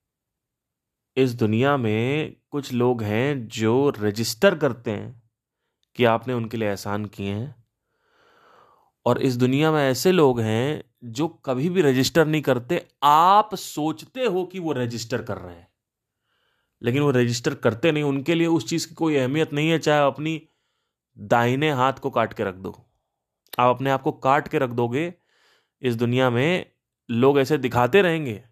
इस 1.17 1.35
दुनिया 1.35 1.77
में 1.77 2.37
कुछ 2.51 2.73
लोग 2.73 3.03
हैं 3.03 3.47
जो 3.49 3.91
रजिस्टर 3.91 4.59
करते 4.59 4.91
हैं 4.91 5.26
कि 5.97 6.05
आपने 6.05 6.35
उनके 6.35 6.57
लिए 6.57 6.69
एहसान 6.69 7.05
किए 7.05 7.35
हैं। 7.35 7.65
और 9.07 9.23
इस 9.23 9.37
दुनिया 9.37 9.73
में 9.73 9.91
ऐसे 9.91 10.13
लोग 10.13 10.41
हैं 10.41 10.85
जो 11.05 11.29
कभी 11.29 11.71
भी 11.71 11.83
रजिस्टर 11.83 12.27
नहीं 12.27 12.43
करते। 12.43 12.89
आप 13.03 13.55
सोचते 13.55 14.25
हो 14.25 14.45
कि 14.45 14.59
वो 14.59 14.73
रजिस्टर 14.73 15.23
कर 15.23 15.37
रहे 15.37 15.55
हैं। 15.55 15.69
लेकिन 16.83 17.03
वो 17.03 17.11
रजिस्टर 17.11 17.55
करते 17.55 17.93
नहीं। 17.93 18.05
उनके 18.05 18.35
लिए 18.35 18.47
उस 18.47 18.69
चीज़ 18.69 18.89
की 18.89 18.95
कोई 18.95 19.17
अहमियत 19.17 19.53
नहीं 19.53 19.71
है। 19.71 19.79
चाहे 19.79 20.07
अपनी 20.07 20.49
दाहिने 21.19 21.71
हाथ 21.71 21.93
को 21.93 22.11
काट 22.11 22.33
के 22.33 22.45
रख 22.45 22.55
दो। 22.55 22.71
आप 23.59 23.77
अपने 23.77 23.91
आप 23.91 24.03
को 24.03 24.13
काट 24.13 24.49
के 24.49 24.59
रख 24.59 24.71
दोगे। 24.71 25.15
इस 25.83 25.97
दुनिया 25.97 26.31
में 26.31 26.73
लोग 27.11 27.39
ऐसे 27.39 27.59
दिखाते 27.59 28.03
रहेंगे। 28.03 28.45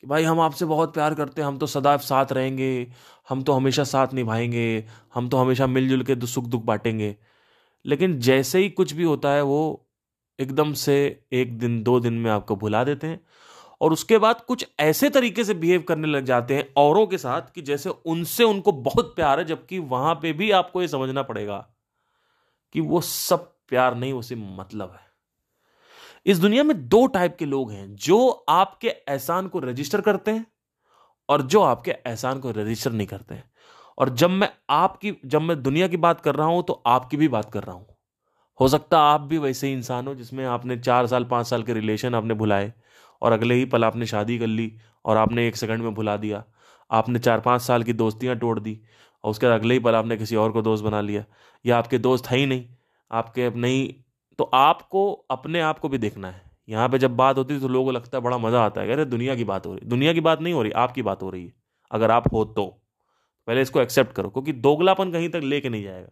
कि 0.00 0.06
भाई 0.06 0.22
हम 0.24 0.40
आपसे 0.40 0.64
बहुत 0.64 0.94
प्यार 0.94 1.14
करते 1.14 1.42
हैं, 1.42 1.48
हम 1.48 1.58
तो 1.58 1.66
सदा 1.66 1.96
साथ 1.96 2.26
रहेंगे, 2.32 2.92
हम 3.28 3.42
तो 3.42 3.52
हमेशा 3.52 3.84
साथ 3.84 4.08
निभाएँगे, 4.12 4.84
हम 5.14 5.28
तो 5.28 5.36
हमेशा 5.36 5.66
मिलजुल 5.66 6.02
के 6.02 6.26
सुख 6.26 6.44
दुख 6.44 6.62
बांटेंगे। 6.62 7.16
लेकिन 7.86 8.18
जैसे 8.18 8.58
ही 8.58 8.70
कुछ 8.70 8.92
भी 8.92 9.02
होता 9.02 9.30
है, 9.30 9.42
वो 9.42 9.86
एकदम 10.40 10.72
से 10.72 11.24
एक 11.32 11.58
दिन, 11.58 11.82
दो 11.82 12.00
दिन 12.00 12.12
में 12.12 12.30
आपको 12.30 12.56
भुला 12.56 12.84
देते 12.84 13.06
हैं। 13.06 13.20
और 13.80 13.92
उसके 13.92 14.18
बाद 14.18 14.40
कुछ 14.40 14.66
ऐसे 14.80 15.10
तरीके 15.10 15.44
से 15.44 15.54
बिहेव 15.54 15.82
करने 15.82 16.08
लग 16.08 16.24
जाते 16.24 16.54
हैं 16.54 16.68
औरों 16.76 17.06
के 17.06 17.18
साथ 17.18 17.42
कि 17.54 17.62
जैसे 17.62 17.90
उनसे 17.90 18.44
उनको 18.44 18.72
बहुत 18.72 19.16
प्यार 19.16 19.38
है, 19.38 19.44
जबकि 19.44 19.78
वहाँ 19.78 20.14
पे 20.14 20.32
भी 20.32 20.50
आपको 20.50 20.82
ये 20.82 20.88
समझना 20.88 21.22
पड़ेगा 21.22 21.68
कि 22.72 22.80
वो 22.80 23.00
सब 23.00 23.52
प्यार 23.68 23.94
नहीं 23.94 24.22
सिर्फ़ 24.22 24.42
मतलब 24.42 24.90
है। 24.90 25.09
इस 26.26 26.38
दुनिया 26.38 26.62
में 26.64 26.88
दो 26.88 27.06
टाइप 27.06 27.36
के 27.38 27.44
लोग 27.44 27.70
हैं, 27.72 27.94
जो 27.96 28.28
आपके 28.48 28.88
एहसान 28.88 29.48
को 29.48 29.58
रजिस्टर 29.58 30.00
करते 30.00 30.30
हैं 30.30 30.46
और 31.28 31.42
जो 31.42 31.60
आपके 31.62 31.90
एहसान 31.90 32.38
को 32.38 32.50
रजिस्टर 32.50 32.92
नहीं 32.92 33.06
करते 33.06 33.34
हैं। 33.34 33.44
और 33.98 34.08
जब 34.10 34.30
मैं 34.30 34.48
आपकी, 34.70 35.12
जब 35.26 35.42
मैं 35.42 35.62
दुनिया 35.62 35.88
की 35.88 35.96
बात 35.96 36.20
कर 36.20 36.34
रहा 36.34 36.46
हूँ 36.46 36.62
तो 36.62 36.82
आपकी 36.86 37.16
भी 37.16 37.28
बात 37.28 37.50
कर 37.52 37.62
रहा 37.62 37.74
हूँ। 37.76 37.86
हो 38.60 38.68
सकता 38.68 38.98
आप 39.02 39.20
भी 39.20 39.38
वैसे 39.38 39.66
ही 39.66 39.72
इंसान 39.72 40.06
हो, 40.06 40.14
जिसमें 40.14 40.44
आपने 40.46 40.76
चार 40.78 41.06
साल, 41.06 41.24
पाँच 41.24 41.46
साल 41.46 41.62
के 41.62 41.72
रिलेशन 41.72 42.14
आपने 42.14 42.34
भुलाए 42.34 42.72
और 43.22 43.32
अगले 43.32 43.54
ही 43.54 43.64
पल 43.64 43.84
आपने 43.84 44.06
शादी 44.06 44.38
कर 44.38 44.46
ली 44.46 44.72
और 45.04 45.16
आपने 45.16 45.46
एक 45.48 45.56
सेकंड 45.56 45.82
में 45.82 45.94
भुला 45.94 46.16
दिया। 46.16 46.44
आपने 46.90 47.18
चार, 47.18 47.40
पाँच 47.40 47.62
साल 47.62 47.82
की 47.82 47.92
दोस्तियाँ 47.92 48.38
तोड़ 48.38 48.58
दी 48.60 48.80
और 49.24 49.30
उसके 49.30 49.46
अगले 49.46 49.74
ही 49.74 49.80
पल 49.80 49.94
आपने 49.94 50.16
किसी 50.16 50.36
और 50.36 50.52
को 50.52 50.62
दोस्त 50.62 50.84
बना 50.84 51.00
लिया। 51.00 51.24
या 51.64 51.78
आपके 51.78 51.98
दोस्त 51.98 52.26
है 52.26 52.38
ही 52.38 52.46
नहीं। 52.46 52.64
आपके 53.10 53.50
नहीं 53.50 53.88
तो 54.40 54.44
आपको, 54.44 55.12
अपने 55.30 55.60
आप 55.60 55.78
को 55.78 55.88
भी 55.88 55.98
देखना 55.98 56.30
है। 56.30 56.42
यहाँ 56.68 56.88
पे 56.88 56.98
जब 56.98 57.16
बात 57.16 57.38
होती 57.38 57.54
है 57.54 57.60
तो 57.60 57.68
लोगों 57.68 57.84
को 57.84 57.92
लगता 57.92 58.18
है 58.18 58.22
बड़ा 58.24 58.38
मज़ा 58.38 58.60
आता 58.60 58.80
है 58.80 58.92
अरे, 58.92 59.04
दुनिया 59.04 59.34
की 59.34 59.44
बात 59.44 59.66
हो 59.66 59.74
रही, 59.74 59.88
दुनिया 59.88 60.12
की 60.12 60.20
बात 60.20 60.40
नहीं 60.40 60.54
हो 60.54 60.62
रही, 60.62 60.72
आपकी 60.72 61.02
बात 61.02 61.22
हो 61.22 61.30
रही 61.30 61.44
है। 61.46 61.52
अगर 61.90 62.10
आप 62.10 62.32
हो 62.32 62.44
तो। 62.44 62.64
पहले 63.48 63.62
इसको 63.62 63.80
एक्सेप्ट 63.80 64.12
करो, 64.12 64.28
क्योंकि 64.28 64.52
दोगलापन 64.52 65.12
कहीं 65.12 65.28
तक 65.28 65.40
लेके 65.44 65.68
नहीं 65.68 65.82
जाएगा। 65.84 66.08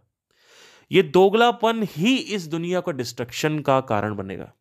ये 0.91 1.03
दोगलापन 1.03 1.87
ही 1.91 2.17
इस 2.17 2.47
दुनिया 2.47 2.81
का 2.81 2.93
डिस्ट्रक्शन 2.93 3.59
का 3.59 3.81
कारण 3.81 4.17
बनेगा। 4.17 4.53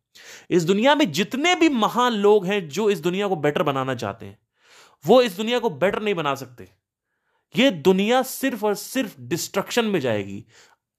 इस 0.50 0.64
दुनिया 0.64 0.94
में 0.94 1.12
जितने 1.12 1.54
भी 1.54 1.68
महान 1.68 2.12
लोग 2.12 2.46
हैं 2.46 2.68
जो 2.68 2.90
इस 2.90 3.00
दुनिया 3.00 3.28
को 3.28 3.36
बेटर 3.36 3.62
बनाना 3.62 3.94
चाहते 3.94 4.26
हैं, 4.26 4.38
वो 5.04 5.22
इस 5.22 5.36
दुनिया 5.36 5.58
को 5.58 5.70
बेटर 5.70 6.02
नहीं 6.02 6.14
बना 6.14 6.34
सकते। 6.34 6.68
ये 7.56 7.70
दुनिया 7.70 8.22
सिर्फ़ 8.22 8.66
और 8.66 8.74
सिर्फ़ 8.74 9.20
डिस्ट्रक्शन 9.20 9.84
में 9.84 10.00
जाएगी। 10.00 10.44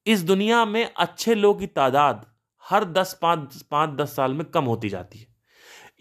इस 0.07 0.21
दुनिया 0.23 0.65
में 0.65 0.91
अच्छे 0.97 1.35
लोग 1.35 1.59
की 1.59 1.67
तादाद 1.67 2.25
हर 2.69 2.85
दस, 2.85 3.17
पाँच 3.21 3.61
पाँच, 3.61 3.89
दस 3.89 4.15
साल 4.15 4.33
में 4.33 4.45
कम 4.45 4.65
होती 4.65 4.89
जाती 4.89 5.19
है। 5.19 5.27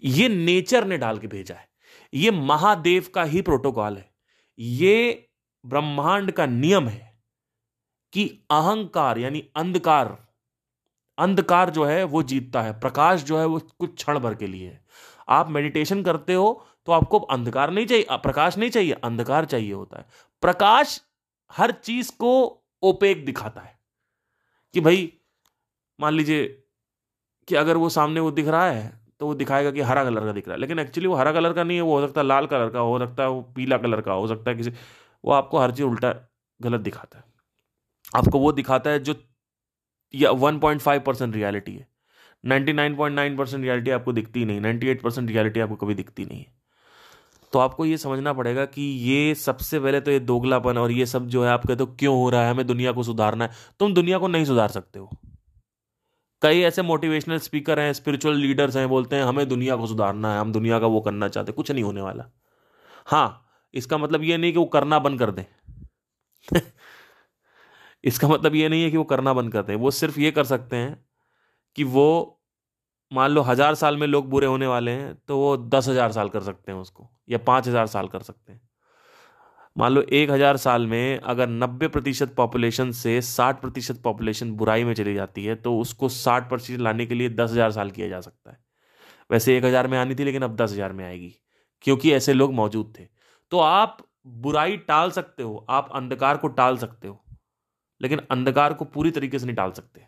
ये 0.03 0.29
नेचर 0.29 0.85
ने 0.85 0.97
डाल 0.97 1.17
के 1.17 1.27
भेजा 1.27 1.55
है। 1.55 1.67
ये 2.13 2.31
महादेव 2.31 3.07
का 3.15 3.23
ही 3.23 3.41
प्रोटोकॉल 3.41 3.97
है। 3.97 4.09
ये 4.59 5.29
ब्रह्मांड 5.65 6.31
का 6.31 6.45
नियम 6.45 6.87
है 6.87 7.21
कि 8.13 8.27
अहंकार 8.51 9.17
यानी 9.17 9.43
अंधकार 9.55 10.17
अंधकार 11.17 11.69
जो 11.69 11.85
है 11.85 12.03
वो 12.03 12.23
जीतता 12.23 12.61
है। 12.61 12.79
प्रकाश 12.79 13.23
जो 13.23 13.39
है 13.39 13.45
वो 13.45 13.59
कुछ 13.79 13.95
क्षण 13.95 14.19
भर 14.19 14.35
के 14.35 14.47
लिए 14.47 14.67
है। 14.67 14.85
आप 15.29 15.49
मेडिटेशन 15.49 16.03
करते 16.03 16.33
हो 16.33 16.65
तो 16.85 16.91
आपको 16.91 17.19
अंधकार 17.19 17.71
नहीं 17.71 17.85
चाहिए, 17.85 18.05
प्रकाश 18.11 18.57
नहीं 18.57 18.69
चाहिए, 18.69 18.91
अंधकार 18.93 19.45
चाहिए 19.45 19.73
होता 19.73 19.97
है। 19.97 20.05
प्रकाश 20.41 21.01
हर 21.51 21.71
चीज़ 21.71 22.11
को 22.11 22.63
ओपेक 22.83 23.25
दिखाता 23.25 23.61
है 23.61 23.79
कि 24.73 24.81
भाई, 24.81 25.13
मान 25.99 26.13
लीजिए 26.13 26.58
कि 27.49 27.55
अगर 27.55 27.77
वो 27.77 27.89
सामने 27.89 28.19
वो 28.19 28.31
दिख 28.31 28.47
रहा 28.47 28.69
है 28.71 28.99
तो 29.19 29.25
वो 29.25 29.33
दिखाएगा 29.35 29.71
कि 29.71 29.81
हरा 29.81 30.03
कलर 30.03 30.25
का 30.25 30.31
दिख 30.31 30.47
रहा 30.47 30.55
है। 30.55 30.59
लेकिन 30.61 30.79
एक्चुअली 30.79 31.07
वो 31.07 31.15
हरा 31.15 31.31
कलर 31.31 31.53
का 31.53 31.63
नहीं 31.63 31.77
है, 31.77 31.83
वो 31.83 31.99
हो 31.99 32.07
सकता 32.07 32.21
है 32.21 32.27
लाल 32.27 32.45
कलर 32.45 32.69
का, 32.69 32.79
हो 32.79 32.99
सकता 32.99 33.23
है 33.23 33.29
वो 33.29 33.41
पीला 33.41 33.77
कलर 33.77 34.01
का, 34.01 34.13
हो 34.13 34.27
सकता 34.27 34.51
है 34.51 34.57
किसी, 34.57 34.71
वो 35.25 35.31
आपको 35.31 35.59
हर 35.59 35.71
चीज़ 35.71 35.83
उल्टा 35.83 36.13
गलत 36.61 36.81
दिखाता 36.81 37.17
है। 37.17 37.23
आपको 38.15 38.39
वो 38.39 38.51
दिखाता 38.51 38.89
है 38.89 38.99
जो, 38.99 39.15
या 40.15 40.31
one 40.31 40.59
point 40.59 40.81
five 40.81 41.01
percent 41.01 41.35
reality 41.35 41.75
है। 41.75 41.87
Ninety 42.45 42.73
nine 42.73 42.95
point 42.95 43.15
nine 43.15 43.37
percent 43.37 43.63
reality 43.63 43.91
आपको 43.91 44.13
दिखती 44.13 44.45
नहीं 44.45 44.61
नाइन्टी 44.61 44.87
एट 44.87 45.01
परसेंट 45.01 45.29
रियलिटी 45.29 45.59
आपको 45.59 45.75
कभी 45.75 45.93
दिखती 45.93 46.25
नहीं 46.25 46.39
है। 46.39 46.53
तो 47.53 47.59
आपको 47.59 47.85
ये 47.85 47.97
समझना 47.97 48.33
पड़ेगा 48.33 48.65
कि 48.65 48.81
ये 48.81 49.35
सबसे 49.35 49.79
पहले 49.79 50.01
तो 50.01 50.11
ये 50.11 50.19
दोगलापन 50.19 50.77
और 50.77 50.91
ये 50.91 51.05
सब 51.05 51.27
जो 51.27 51.43
है 51.43 51.49
आप 51.49 51.65
कहते 51.67 51.83
हो 51.83 51.95
क्यों 51.99 52.15
हो 52.15 52.29
रहा 52.29 52.43
है, 52.43 52.51
हमें 52.51 52.67
दुनिया 52.67 52.91
को 52.91 53.03
सुधारना 53.03 53.45
है। 53.45 53.51
तुम 53.79 53.93
दुनिया 53.93 54.17
को 54.17 54.27
नहीं 54.27 54.45
सुधार 54.45 54.69
सकते 54.69 54.99
हो। 54.99 55.09
कई 56.41 56.61
ऐसे 56.61 56.81
मोटिवेशनल 56.83 57.37
स्पीकर 57.39 57.79
हैं 57.79 57.93
स्पिरिचुअल 57.93 58.35
लीडर्स 58.37 58.75
हैं, 58.77 58.87
बोलते 58.89 59.15
हैं, 59.15 59.23
हमें 59.23 59.47
दुनिया 59.49 59.75
को 59.75 59.87
सुधारना 59.87 60.33
है, 60.33 60.39
हम 60.39 60.51
दुनिया 60.53 60.79
का 60.79 60.87
वो 60.87 60.99
करना 61.01 61.27
चाहते 61.29 61.51
कुछ 61.51 61.71
नहीं 61.71 61.83
होने 61.83 62.01
वाला। 62.01 62.25
हाँ 63.07 63.45
इसका 63.73 63.97
मतलब 63.97 64.23
ये 64.23 64.37
नहीं 64.37 64.51
कि 64.53 64.59
वो 64.59 64.65
करना 64.67 64.99
बंद 64.99 65.19
कर 65.19 65.31
दें। 65.31 65.43
इसका 68.03 68.27
मतलब 68.27 68.55
ये 68.55 68.69
नहीं 68.69 68.83
है 68.83 68.89
कि 68.91 68.97
वो 68.97 69.03
करना 69.05 69.33
बंद 69.33 69.51
कर 69.53 69.63
दें। 69.63 69.75
वो 69.75 69.91
सिर्फ़ 69.93 70.19
ये 70.19 70.31
कर 70.31 70.43
सकते 70.45 70.75
हैं 70.75 70.97
कि 71.75 71.83
वो, 71.85 72.35
मान 73.11 73.31
लो 73.31 73.41
हज़ार 73.43 73.75
साल 73.75 73.97
में 73.97 74.07
लोग 74.07 74.29
बुरे 74.29 74.47
होने 74.47 74.67
वाले 74.67 74.91
हैं 74.91 75.13
तो 75.27 75.37
वो 75.37 75.55
दस 75.57 75.87
हज़ार 75.89 76.11
साल 76.11 76.29
कर 76.29 76.41
सकते 76.43 76.71
हैं 76.71 76.79
उसको, 76.79 77.09
या 77.29 77.37
पाँच 77.39 77.67
हज़ार 77.67 77.87
साल 77.87 78.07
कर 78.07 78.21
सकते 78.21 78.53
हैं। 78.53 78.61
मान 79.75 79.91
लो 79.91 80.01
एक 80.01 80.29
हज़ार 80.31 80.57
साल 80.57 80.85
में 80.87 81.19
अगर 81.21 81.49
नब्बे 81.49 81.87
प्रतिशत 81.87 82.33
पॉपुलेशन 82.35 82.91
से 82.93 83.19
साठ 83.23 83.61
प्रतिशत 83.61 84.01
पॉपुलेशन 84.03 84.51
बुराई 84.53 84.83
में 84.83 84.93
चली 84.93 85.13
जाती 85.13 85.43
है 85.45 85.55
तो 85.57 85.77
उसको 85.79 86.09
साठ 86.09 86.49
प्रतिशत 86.49 86.79
लाने 86.79 87.05
के 87.05 87.15
लिए 87.15 87.29
दस 87.31 87.51
हज़ार 87.51 87.71
साल 87.71 87.91
किया 87.91 88.07
जा 88.07 88.19
सकता 88.21 88.51
है। 88.51 88.57
वैसे 89.29 89.57
एक 89.57 89.65
हज़ार 89.65 89.87
में 89.87 89.97
आनी 89.97 90.15
थी, 90.15 90.23
लेकिन 90.23 90.41
अब 90.41 90.55
दस 90.55 90.71
हज़ार 90.71 90.93
में 90.93 91.05
आएगी, 91.05 91.33
क्योंकि 91.83 92.11
ऐसे 92.13 92.33
लोग 92.33 92.53
मौजूद 92.53 92.93
थे। 92.99 93.07
तो 93.51 93.59
आप 93.59 93.97
बुराई 94.27 94.77
टाल 94.79 95.11
सकते 95.11 95.43
हो, 95.43 95.65
आप 95.69 95.89
अंधकार 95.93 96.37
को 96.37 96.47
टाल 96.49 96.77
सकते 96.77 97.07
हो, 97.07 97.21
लेकिन 98.01 98.21
अंधकार 98.31 98.73
को 98.73 98.85
पूरी 98.87 99.11
तरीके 99.11 99.39
से 99.39 99.45
नहीं 99.45 99.55
टाल 99.55 99.71
सकते। 99.71 100.05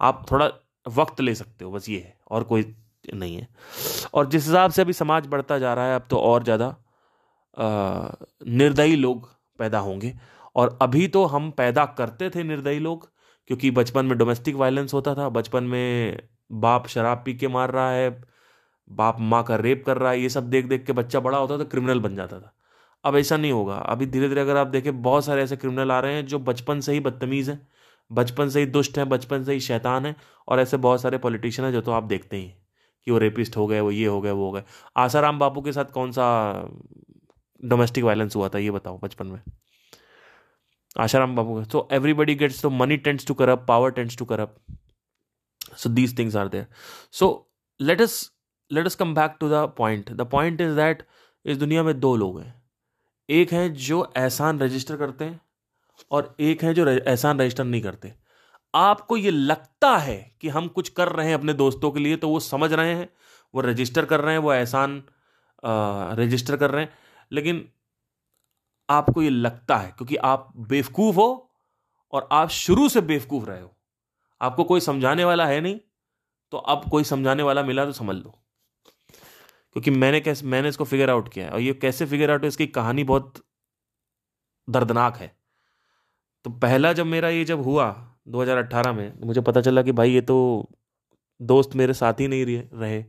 आप 0.00 0.26
थोड़ा 0.30 0.50
वक्त 0.86 1.20
ले 1.20 1.34
सकते 1.34 1.64
हो, 1.64 1.70
बस 1.70 1.88
ये 1.88 1.98
है, 1.98 2.16
और 2.30 2.44
कोई 2.44 2.74
नहीं 3.14 3.36
है। 3.36 3.48
और 4.14 4.28
जिस 4.28 4.46
हिसाब 4.46 4.70
से 4.70 4.82
अभी 4.82 4.92
समाज 4.94 5.26
बढ़ता 5.26 5.58
जा 5.58 5.74
रहा 5.74 5.86
है, 5.86 5.94
अब 5.94 6.06
तो 6.10 6.18
और 6.18 6.44
ज़्यादा। 6.44 6.76
निर्दयी 7.58 8.96
लोग 8.96 9.28
पैदा 9.58 9.78
होंगे। 9.78 10.14
और 10.56 10.78
अभी 10.82 11.08
तो 11.08 11.24
हम 11.24 11.50
पैदा 11.50 11.84
करते 11.84 12.30
थे 12.30 12.42
निर्दयी 12.42 12.78
लोग, 12.78 13.10
क्योंकि 13.46 13.70
बचपन 13.70 14.06
में 14.06 14.18
डोमेस्टिक 14.18 14.56
वायलेंस 14.56 14.94
होता 14.94 15.14
था, 15.14 15.28
बचपन 15.28 15.64
में 15.64 16.18
बाप 16.52 16.86
शराब 16.86 17.22
पी 17.26 17.34
के 17.34 17.48
मार 17.48 17.70
रहा 17.70 17.90
है, 17.90 18.24
बाप 18.90 19.16
माँ 19.20 19.42
का 19.44 19.56
रेप 19.56 19.82
कर 19.86 19.98
रहा 19.98 20.10
है, 20.12 20.20
ये 20.20 20.28
सब 20.28 20.50
देख 20.50 20.66
देख 20.66 20.86
के 20.86 20.92
बच्चा 20.92 21.20
बड़ा 21.20 21.38
होता 21.38 21.58
था 21.58 21.64
क्रिमिनल 21.64 22.00
बन 22.00 22.16
जाता 22.16 22.40
था। 22.40 22.54
अब 23.04 23.16
ऐसा 23.16 23.36
नहीं 23.36 23.52
होगा। 23.52 23.74
अभी 23.74 24.06
धीरे 24.06 24.28
धीरे 24.28 24.40
अगर 24.40 24.56
आप 24.56 24.66
देखें, 24.66 25.02
बहुत 25.02 25.24
सारे 25.24 25.42
ऐसे 25.42 25.56
क्रिमिनल 25.56 25.92
आ 25.92 26.00
रहे 26.00 26.14
हैं, 26.14 26.26
जो 26.26 26.38
बचपन 26.38 26.80
से 26.80 26.92
ही 26.92 27.00
बदतमीज़ 27.00 27.50
हैं, 27.50 27.68
बचपन 28.12 28.48
से 28.48 28.60
ही 28.60 28.66
दुष्ट 28.66 28.98
हैं, 28.98 29.08
बचपन 29.08 29.44
से 29.44 29.52
ही 29.52 29.60
शैतान 29.60 30.06
हैं, 30.06 30.16
और 30.48 30.60
ऐसे 30.60 30.76
बहुत 30.76 31.00
सारे 31.00 31.18
पॉलिटिशियन 31.18 31.66
हैं, 31.66 31.72
जो 31.72 31.80
तो 31.80 31.92
आप 31.92 32.02
देखते 32.02 32.36
ही 32.36 32.54
कि 33.04 33.10
वो 33.10 33.18
रेपिस्ट 33.18 33.56
हो 33.56 33.66
गए, 33.66 33.80
वो 33.80 33.90
ये 33.90 34.06
हो 34.06 34.20
गए, 34.20 34.30
वो 34.30 34.46
हो 34.46 34.52
गए। 34.52 34.62
आसाराम 34.96 35.38
बापू 35.38 35.60
के 35.60 35.72
साथ 35.72 35.84
कौन 35.84 36.10
सा 36.10 36.52
डोमेस्टिक 37.60 38.04
वायलेंस 38.04 38.36
हुआ 38.36 38.48
था, 38.48 38.58
ये 38.58 38.70
बताओ 38.70 38.98
बचपन 38.98 39.26
में। 39.26 39.40
Asaram 40.96 41.36
Babu 41.36 41.62
so 41.64 41.88
everybody 41.92 42.34
gets 42.34 42.60
तो 42.62 42.70
money 42.70 42.96
tends 42.98 43.26
to 43.26 43.34
corrupt 43.34 43.64
power 43.68 43.90
tends 43.90 44.16
to 44.18 44.24
corrupt 44.24 44.56
so 45.76 45.88
these 45.90 46.18
things 46.18 46.36
are 46.36 46.48
there 46.48 46.66
so 47.12 47.28
let 47.80 48.00
us 48.02 48.20
let 48.70 48.86
us 48.86 48.94
come 48.94 49.14
back 49.14 49.36
to 49.40 49.48
the 49.48 49.66
point 49.78 50.10
the 50.12 50.26
point 50.30 50.60
is 50.60 50.74
that 50.76 51.06
इस 51.44 51.56
दुनिया 51.56 51.82
में 51.82 51.98
दो 52.00 52.14
लोग 52.16 52.40
हैं। 52.40 52.54
एक 53.28 53.52
है 53.52 53.68
जो 53.70 54.00
एहसान 54.16 54.58
रजिस्टर 54.60 54.96
करते 54.96 55.24
हैं 55.24 55.40
और 56.10 56.34
एक 56.40 56.62
है 56.64 56.72
जो 56.74 56.86
एहसान 56.88 57.40
रजिस्टर 57.40 57.64
नहीं 57.64 57.82
करते। 57.82 58.12
आपको 58.74 59.16
ये 59.16 59.30
लगता 59.30 59.96
है 59.98 60.16
कि 60.40 60.48
हम 60.48 60.68
कुछ 60.68 60.88
कर 60.90 61.08
रहे 61.08 61.26
हैं 61.26 61.34
अपने 61.34 61.52
दोस्तों 61.54 61.90
के 61.90 62.00
लिए 62.00 62.16
तो 62.16 62.28
वो 62.28 62.40
समझ 62.40 62.72
रहे 62.72 62.94
हैं, 62.94 63.08
वो 63.54 63.60
रजिस्टर 63.60 64.04
कर 64.04 64.20
रहे 64.20 64.34
हैं, 64.34 64.40
वो 64.40 64.52
एहसान 64.52 65.02
रजिस्टर 66.18 66.56
कर 66.56 66.70
रहे 66.70 66.84
हैं। 66.84 66.92
लेकिन 67.32 67.68
आपको 68.88 69.22
ये 69.22 69.30
लगता 69.30 69.76
है, 69.76 69.90
क्योंकि 69.90 70.16
आप 70.16 70.52
बेवकूफ़ 70.58 71.16
हो 71.16 71.50
और 72.12 72.28
आप 72.32 72.48
शुरू 72.48 72.88
से 72.88 73.00
बेवकूफ़ 73.00 73.44
रहे 73.44 73.60
हो। 73.60 73.74
आपको 74.40 74.64
कोई 74.64 74.80
समझाने 74.80 75.24
वाला 75.24 75.46
है 75.46 75.60
नहीं 75.60 75.78
तो 76.52 76.58
अब 76.58 76.88
कोई 76.90 77.04
समझाने 77.04 77.42
वाला 77.42 77.62
मिला 77.62 77.84
तो 77.84 77.92
समझ 77.92 78.16
लो। 78.16 78.30
क्योंकि 79.72 79.90
मैंने 79.90 80.20
कैसे, 80.20 80.46
मैंने 80.46 80.68
इसको 80.68 80.84
फिगर 80.84 81.10
आउट 81.10 81.28
किया 81.32 81.44
है 81.46 81.50
और 81.50 81.60
ये 81.60 81.72
कैसे 81.74 82.06
फिगर 82.06 82.30
आउट 82.30 82.42
है, 82.42 82.48
इसकी 82.48 82.66
कहानी 82.66 83.04
बहुत 83.04 83.42
दर्दनाक 84.68 85.16
है। 85.16 85.36
तो 86.44 86.50
पहला 86.50 86.92
जब 86.92 87.06
मेरा 87.06 87.28
ये 87.28 87.44
जब 87.44 87.62
हुआ 87.62 87.90
2018 88.28 88.92
में 88.92 89.12
मुझे 89.20 89.40
पता 89.40 89.60
चला 89.60 89.82
कि 89.82 89.92
भाई 89.92 90.10
ये 90.10 90.20
तो 90.20 90.36
दोस्त 91.40 91.74
मेरे 91.76 91.94
साथ 91.94 92.20
ही 92.20 92.28
नहीं 92.28 92.44
रहे। 92.74 93.04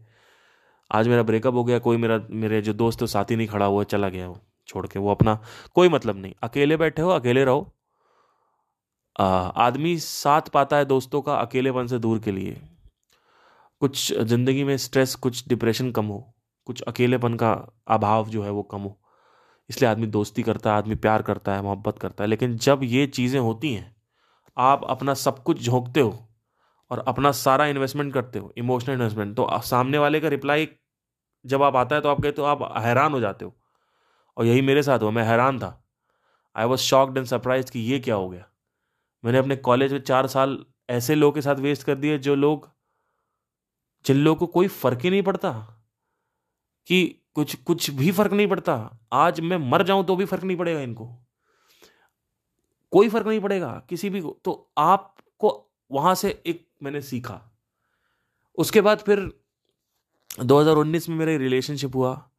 आज 0.91 1.08
मेरा 1.08 1.24
ब्रेकअप 1.24 1.53
हो 1.53 1.63
गया, 1.63 1.79
कोई 1.79 1.98
मेरा, 1.98 2.19
मेरे 2.31 2.62
जो 2.62 2.74
दोस्त 2.74 3.03
साथ 3.05 3.31
ही 3.31 3.36
नहीं 3.36 3.48
खड़ा 3.48 3.65
हुआ, 3.65 3.84
चला 3.84 4.10
गया 4.10 4.27
वो, 4.27 4.39
छोड़ 4.67 4.86
के, 4.88 5.00
वो 5.00 5.12
अपना, 5.12 5.38
कोई 5.75 5.89
मतलब 5.89 6.17
नहीं। 6.17 6.34
अकेले 6.43 6.77
बैठे 6.77 7.01
हो, 7.01 7.10
अकेले 7.10 7.43
रहो। 7.43 7.72
आदमी 9.15 9.98
साथ 9.98 10.50
पाता 10.50 10.77
है 10.77 10.86
दोस्तों 10.86 11.22
का 11.22 11.36
अकेलेपन 11.36 11.88
से 11.88 12.00
दूर 12.00 12.19
के 12.19 12.31
लिए। 12.31 12.58
कुछ 13.81 14.13
ज़िंदगी 14.13 14.63
में 14.63 14.75
स्ट्रेस 14.77 15.15
कुछ 15.15 15.48
डिप्रेशन 15.48 15.91
कम 15.91 16.05
हो, 16.05 16.24
कुछ 16.67 16.81
अकेलेपन 16.81 17.34
का 17.34 17.51
अभाव 17.88 18.29
जो 18.29 18.43
है 18.43 18.50
वो 18.50 18.63
कम 18.63 18.81
हो। 18.81 18.96
इसलिए 19.69 19.89
आदमी 19.91 20.08
दोस्ती 20.08 20.43
करता 20.43 20.72
है, 20.72 20.77
आदमी 20.77 20.96
प्यार 20.96 21.22
करता 21.22 21.55
है, 21.55 21.62
मोहब्बत 21.62 22.00
करता 22.00 22.24
है। 22.24 22.29
लेकिन 22.29 22.55
जब 22.58 22.79
ये 22.84 23.05
चीज़ें 23.08 23.39
होती 23.39 23.74
हैं, 23.74 23.96
आप 24.58 24.86
अपना 24.89 25.13
सब 25.13 25.43
कुछ 25.43 25.65
झोंकते 25.65 26.00
हो 26.00 26.17
और 26.91 27.00
अपना 27.08 27.31
सारा 27.31 27.65
इन्वेस्टमेंट 27.65 28.13
करते 28.13 28.39
हो 28.39 28.53
इमोशनल 28.58 28.96
इन्वेस्टमेंट 28.96 29.36
तो 29.38 29.48
सामने 29.62 29.98
वाले 29.98 30.19
का 30.19 30.27
रिप्लाई 30.27 30.69
जब 31.46 31.63
आप 31.63 31.75
आता 31.75 31.96
है 31.96 32.01
तो 32.01 32.10
आप 32.10 32.22
कहते 32.22 32.41
हो, 32.41 32.48
आप 32.48 32.77
हैरान 32.77 33.13
हो 33.13 33.19
जाते 33.19 33.46
हो। 33.46 33.55
और 34.38 34.46
यही 34.46 34.62
मेरे 34.62 34.84
साथ 34.84 35.00
हुआ, 35.00 35.12
मैं 35.12 35.24
हैरान 35.24 35.60
था। 35.60 35.86
I 36.55 36.65
was 36.65 36.79
shocked 36.79 37.17
and 37.17 37.25
surprise 37.27 37.72
कि 37.72 37.79
ये 37.79 38.00
क्या 38.00 38.15
हो 38.15 38.29
गया। 38.29 38.46
मैंने 39.25 39.38
अपने 39.38 39.55
कॉलेज 39.55 39.93
में 39.93 40.00
चार 40.01 40.27
साल 40.27 40.65
ऐसे 40.89 41.15
लोगों 41.15 41.31
के 41.31 41.41
साथ 41.41 41.55
वेस्ट 41.55 41.84
कर 41.84 41.96
दिए 41.96 42.17
जो 42.17 42.36
लोग, 42.36 42.69
जिन 44.05 44.17
लोगों 44.17 44.39
को 44.39 44.48
कोई 44.48 44.67
फ़र्क 44.67 45.01
ही 45.01 45.10
नहीं 45.10 45.24
पड़ता 45.24 45.51
कि 46.88 47.05
कुछ 47.36 47.55
कुछ 47.55 47.89
भी 47.89 48.12
फ़र्क 48.12 48.34
नहीं 48.34 48.48
पड़ता। 48.48 48.75
आज 49.13 49.39
मैं 49.39 49.58
मर 49.72 49.84
जाऊँ 49.84 50.05
तो 50.05 50.15
भी 50.15 50.25
फ़र्क 50.25 50.43
नहीं 50.43 50.58
पड़ेगा 50.58 50.81
इनको। 50.81 51.08
कोई 52.91 53.10
फ़र्क 53.10 53.27
नहीं 53.27 53.39
पड़ेगा 53.39 53.72
किसी 53.89 54.10
भी 54.10 54.22
को। 54.22 54.39
तो 54.43 54.72
आपको 54.77 55.72
वहाँ 55.91 56.15
से 56.15 56.41
एक 56.46 56.68
मैंने 56.83 57.01
सीखा। 57.01 57.59
उसके 58.55 58.81
बाद 58.81 59.00
फिर 59.00 59.33
2019 60.44 61.09
में 61.09 61.15
मेरा 61.15 61.37
रिलेशनशिप 61.37 61.96
हुआ 61.96 62.29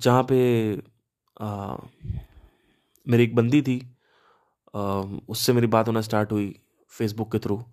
जहाँ 0.00 0.26
पे 0.32 0.82
आ, 1.40 1.76
मेरी 3.08 3.22
एक 3.22 3.34
बंदी 3.34 3.62
थी। 3.62 3.96
आ, 4.74 4.80
उससे 5.28 5.52
मेरी 5.52 5.66
बात 5.66 5.88
होना 5.88 6.00
स्टार्ट 6.00 6.32
हुई 6.32 6.60
फेसबुक 6.88 7.32
के 7.32 7.38
थ्रू 7.38 7.64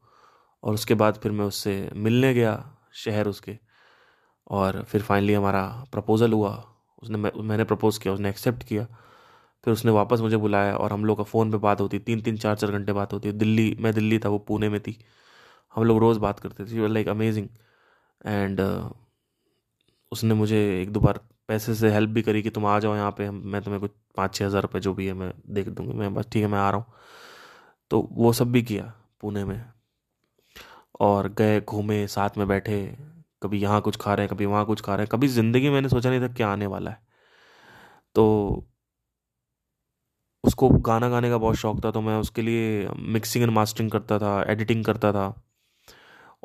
और 0.64 0.74
उसके 0.74 0.94
बाद 0.94 1.16
फिर 1.16 1.32
मैं 1.32 1.46
उससे 1.46 1.90
मिलने 1.96 2.34
गया 2.34 2.78
शहर 2.94 3.28
उसके 3.28 3.60
और 4.48 4.84
फिर 4.84 5.02
फाइनली 5.02 5.34
हमारा 5.34 5.86
प्रपोज़ल 5.92 6.34
हुआ। 6.34 6.72
उसने 7.04 7.18
मैं, 7.18 7.32
मैंने 7.42 7.64
प्रपोज़ 7.64 8.00
किया 8.00 8.14
उसने 8.14 8.30
एक्सेप्ट 8.30 8.64
किया। 8.64 8.86
फिर 9.66 9.74
उसने 9.74 9.92
वापस 9.92 10.20
मुझे 10.20 10.38
बुलाया 10.38 10.78
और 10.78 10.94
हम 10.94 11.06
लोग 11.06 11.18
का 11.18 11.24
फ़ोन 11.24 11.52
पे 11.52 11.58
बात 11.58 11.82
होती 11.82 12.00
तीन 12.00 12.22
तीन 12.22 12.38
चार 12.38 12.56
चार 12.56 12.72
घंटे 12.72 12.94
बात 12.94 13.14
होती। 13.14 13.32
दिल्ली 13.32 13.78
मैं 13.80 13.94
दिल्ली 13.94 14.20
था 14.20 14.30
वो 14.30 14.40
पुणे 14.40 14.70
में 14.70 14.82
थी। 14.82 15.06
हम 15.76 15.84
लोग 15.84 16.00
रोज़ 16.00 16.20
बात 16.20 16.40
करते 16.40 16.66
थे 16.66 16.88
लाइक 16.88 17.08
अमेजिंग 17.10 17.48
एंड 18.26 18.62
उसने 20.12 20.34
मुझे 20.34 20.60
एक 20.82 20.92
दो 20.92 21.00
बार 21.00 21.20
पैसे 21.48 21.74
से 21.76 21.90
हेल्प 21.92 22.10
भी 22.10 22.22
करी 22.22 22.42
कि 22.42 22.50
तुम 22.50 22.66
आ 22.66 22.78
जाओ 22.80 22.96
यहाँ 22.96 23.12
पे 23.12 23.30
मैं 23.30 23.62
तुम्हें 23.62 23.80
कुछ 23.82 23.92
पाँच 24.18 24.34
छः 24.36 24.46
हज़ार 24.46 24.62
रुपये 24.62 24.82
जो 24.82 24.94
भी 24.94 25.08
है 25.08 25.14
मैं 25.14 25.32
देख 25.50 25.68
दूँगी। 25.70 25.94
मैं 25.94 26.14
बस 26.14 26.28
ठीक 26.34 26.44
है, 26.44 26.50
मैं 26.50 26.60
आ 26.60 26.70
रहा 26.70 26.80
हूँ। 26.80 26.94
तो 27.92 28.08
वो 28.12 28.32
सब 28.34 28.52
भी 28.52 28.62
किया 28.64 28.92
पुणे 29.22 29.44
में। 29.46 29.62
और 31.00 31.28
गए, 31.30 31.60
घूमे, 31.62 32.06
साथ 32.08 32.38
में 32.38 32.48
बैठे, 32.48 32.80
कभी 33.44 33.60
यहाँ 33.60 33.82
कुछ 33.82 33.98
खा 34.02 34.14
रहे 34.14 34.26
हैं, 34.26 34.36
कभी 34.36 34.46
वहाँ 34.46 34.66
कुछ 34.66 34.82
खा 34.82 34.96
रहे 34.96 35.04
हैं। 35.04 35.10
कभी 35.12 35.28
ज़िंदगी 35.28 35.70
मैंने 35.70 35.90
सोचा 35.90 36.10
नहीं 36.10 36.22
था 36.22 36.28
क्या 36.34 36.50
आने 36.50 36.68
वाला 36.68 36.92
है। 36.92 37.02
तो 38.16 38.66
उसको 40.44 40.70
गाना 40.82 41.10
गाने 41.10 41.30
का 41.30 41.38
बहुत 41.38 41.56
शौक 41.56 41.84
था 41.86 41.92
तो 41.92 42.02
मैं 42.02 42.16
उसके 42.18 42.42
लिए 42.42 42.88
मिक्सिंग 43.14 43.44
एंड 43.44 43.54
मास्टरिंग 43.54 43.92
करता 43.92 44.20
था 44.20 44.42
एडिटिंग 44.52 44.84
करता 44.86 45.12
था। 45.14 45.28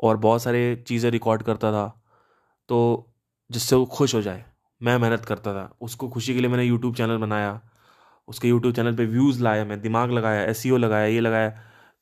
और 0.01 0.17
बहुत 0.17 0.43
सारे 0.43 0.75
चीज़ें 0.87 1.09
रिकॉर्ड 1.11 1.43
करता 1.43 1.71
था 1.71 1.87
तो 2.69 2.77
जिससे 3.49 3.75
वो 3.75 3.85
खुश 3.87 4.13
हो 4.15 4.21
जाए, 4.21 4.43
मैं 4.81 4.97
मेहनत 4.97 5.25
करता 5.25 5.53
था। 5.53 5.69
उसको 5.81 6.09
खुशी 6.09 6.33
के 6.33 6.39
लिए 6.39 6.49
मैंने 6.49 6.63
यूट्यूब 6.63 6.95
चैनल 6.95 7.17
बनाया। 7.17 7.59
उसके 8.27 8.47
यूट्यूब 8.47 8.73
चैनल 8.75 8.95
पे 8.95 9.05
व्यूज़ 9.05 9.41
लाया 9.43 9.65
मैं 9.65 9.79
दिमाग 9.81 10.11
लगाया 10.11 10.43
एस 10.43 10.63
e 10.65 10.77
लगाया, 10.77 11.05
ये 11.05 11.19
लगाया 11.19 11.49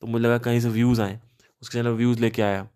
तो 0.02 0.08
मुझे 0.08 0.24
लगा 0.26 0.38
कहीं 0.40 0.60
से 0.60 0.70
व्यूज़ 0.70 1.02
आए। 1.02 1.20
उसके 1.62 1.78
चैनल 1.78 1.92
व्यूज़ 1.92 2.20
लेके 2.22 2.42
आया। 2.42 2.68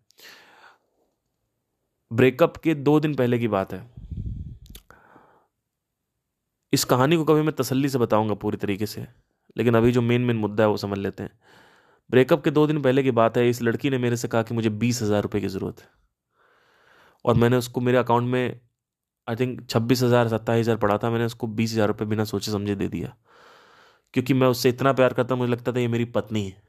ब्रेकअप 2.12 2.58
के 2.58 2.74
दो 2.76 3.00
दिन 3.00 3.16
पहले 3.16 3.40
की 3.40 3.48
बात 3.48 3.74
है। 3.74 3.82
इस 6.74 6.84
कहानी 6.86 7.18
को 7.18 7.24
कभी 7.24 7.42
मैं 7.42 7.54
तसल्ली 7.56 7.90
से 7.90 7.98
बताऊँगा 7.98 8.34
पूरी 8.36 8.58
तरीके 8.58 8.86
से, 8.86 9.06
लेकिन 9.58 9.76
अभी 9.76 9.92
जो 9.92 10.02
मेन 10.02 10.22
मेन 10.22 10.38
मुद्दा 10.38 10.64
है 10.64 10.70
वो 10.70 10.78
समझ 10.78 10.98
लेते 10.98 11.24
हैं। 11.24 11.32
ब्रेकअप 12.10 12.44
के 12.44 12.52
दो 12.52 12.66
दिन 12.68 12.82
पहले 12.82 13.04
की 13.04 13.12
बात 13.12 13.38
है, 13.38 13.50
इस 13.50 13.62
लड़की 13.62 13.90
ने 13.90 13.98
मेरे 13.98 14.18
से 14.18 14.28
कहा 14.28 14.44
कि 14.44 14.54
मुझे 14.54 14.70
बीस 14.70 15.02
हज़ार 15.02 15.22
रुपये 15.24 15.42
की 15.42 15.48
ज़रूरत 15.48 15.82
है। 15.82 15.88
और 17.26 17.36
मैंने 17.36 17.58
उसको, 17.58 17.82
मेरे 17.82 17.98
अकाउंट 17.98 18.30
में 18.30 18.60
आई 19.28 19.36
थिंक 19.36 19.68
छब्बीस 19.70 20.02
हज़ार, 20.04 20.28
सत्ताईस 20.28 20.66
हज़ार 20.66 20.78
पड़ा 20.78 20.98
था, 20.98 21.10
मैंने 21.10 21.26
उसको 21.26 21.48
बीस 21.50 21.74
हज़ार 21.74 21.88
रुपये 21.88 22.08
बिना 22.08 22.24
सोचे 22.24 22.52
समझे 22.52 22.76
दे 22.76 22.88
दिया। 22.88 23.16
क्योंकि 24.14 24.34
मैं 24.34 24.48
उससे 24.48 24.70
इतना 24.70 24.94
प्यार 24.94 25.14
करता, 25.14 25.36
मुझे 25.36 25.52
लगता 25.52 25.72
था 25.72 25.80
ये 25.80 25.88
मेरी 25.88 26.06
पत्नी 26.08 26.46
है। 26.46 26.62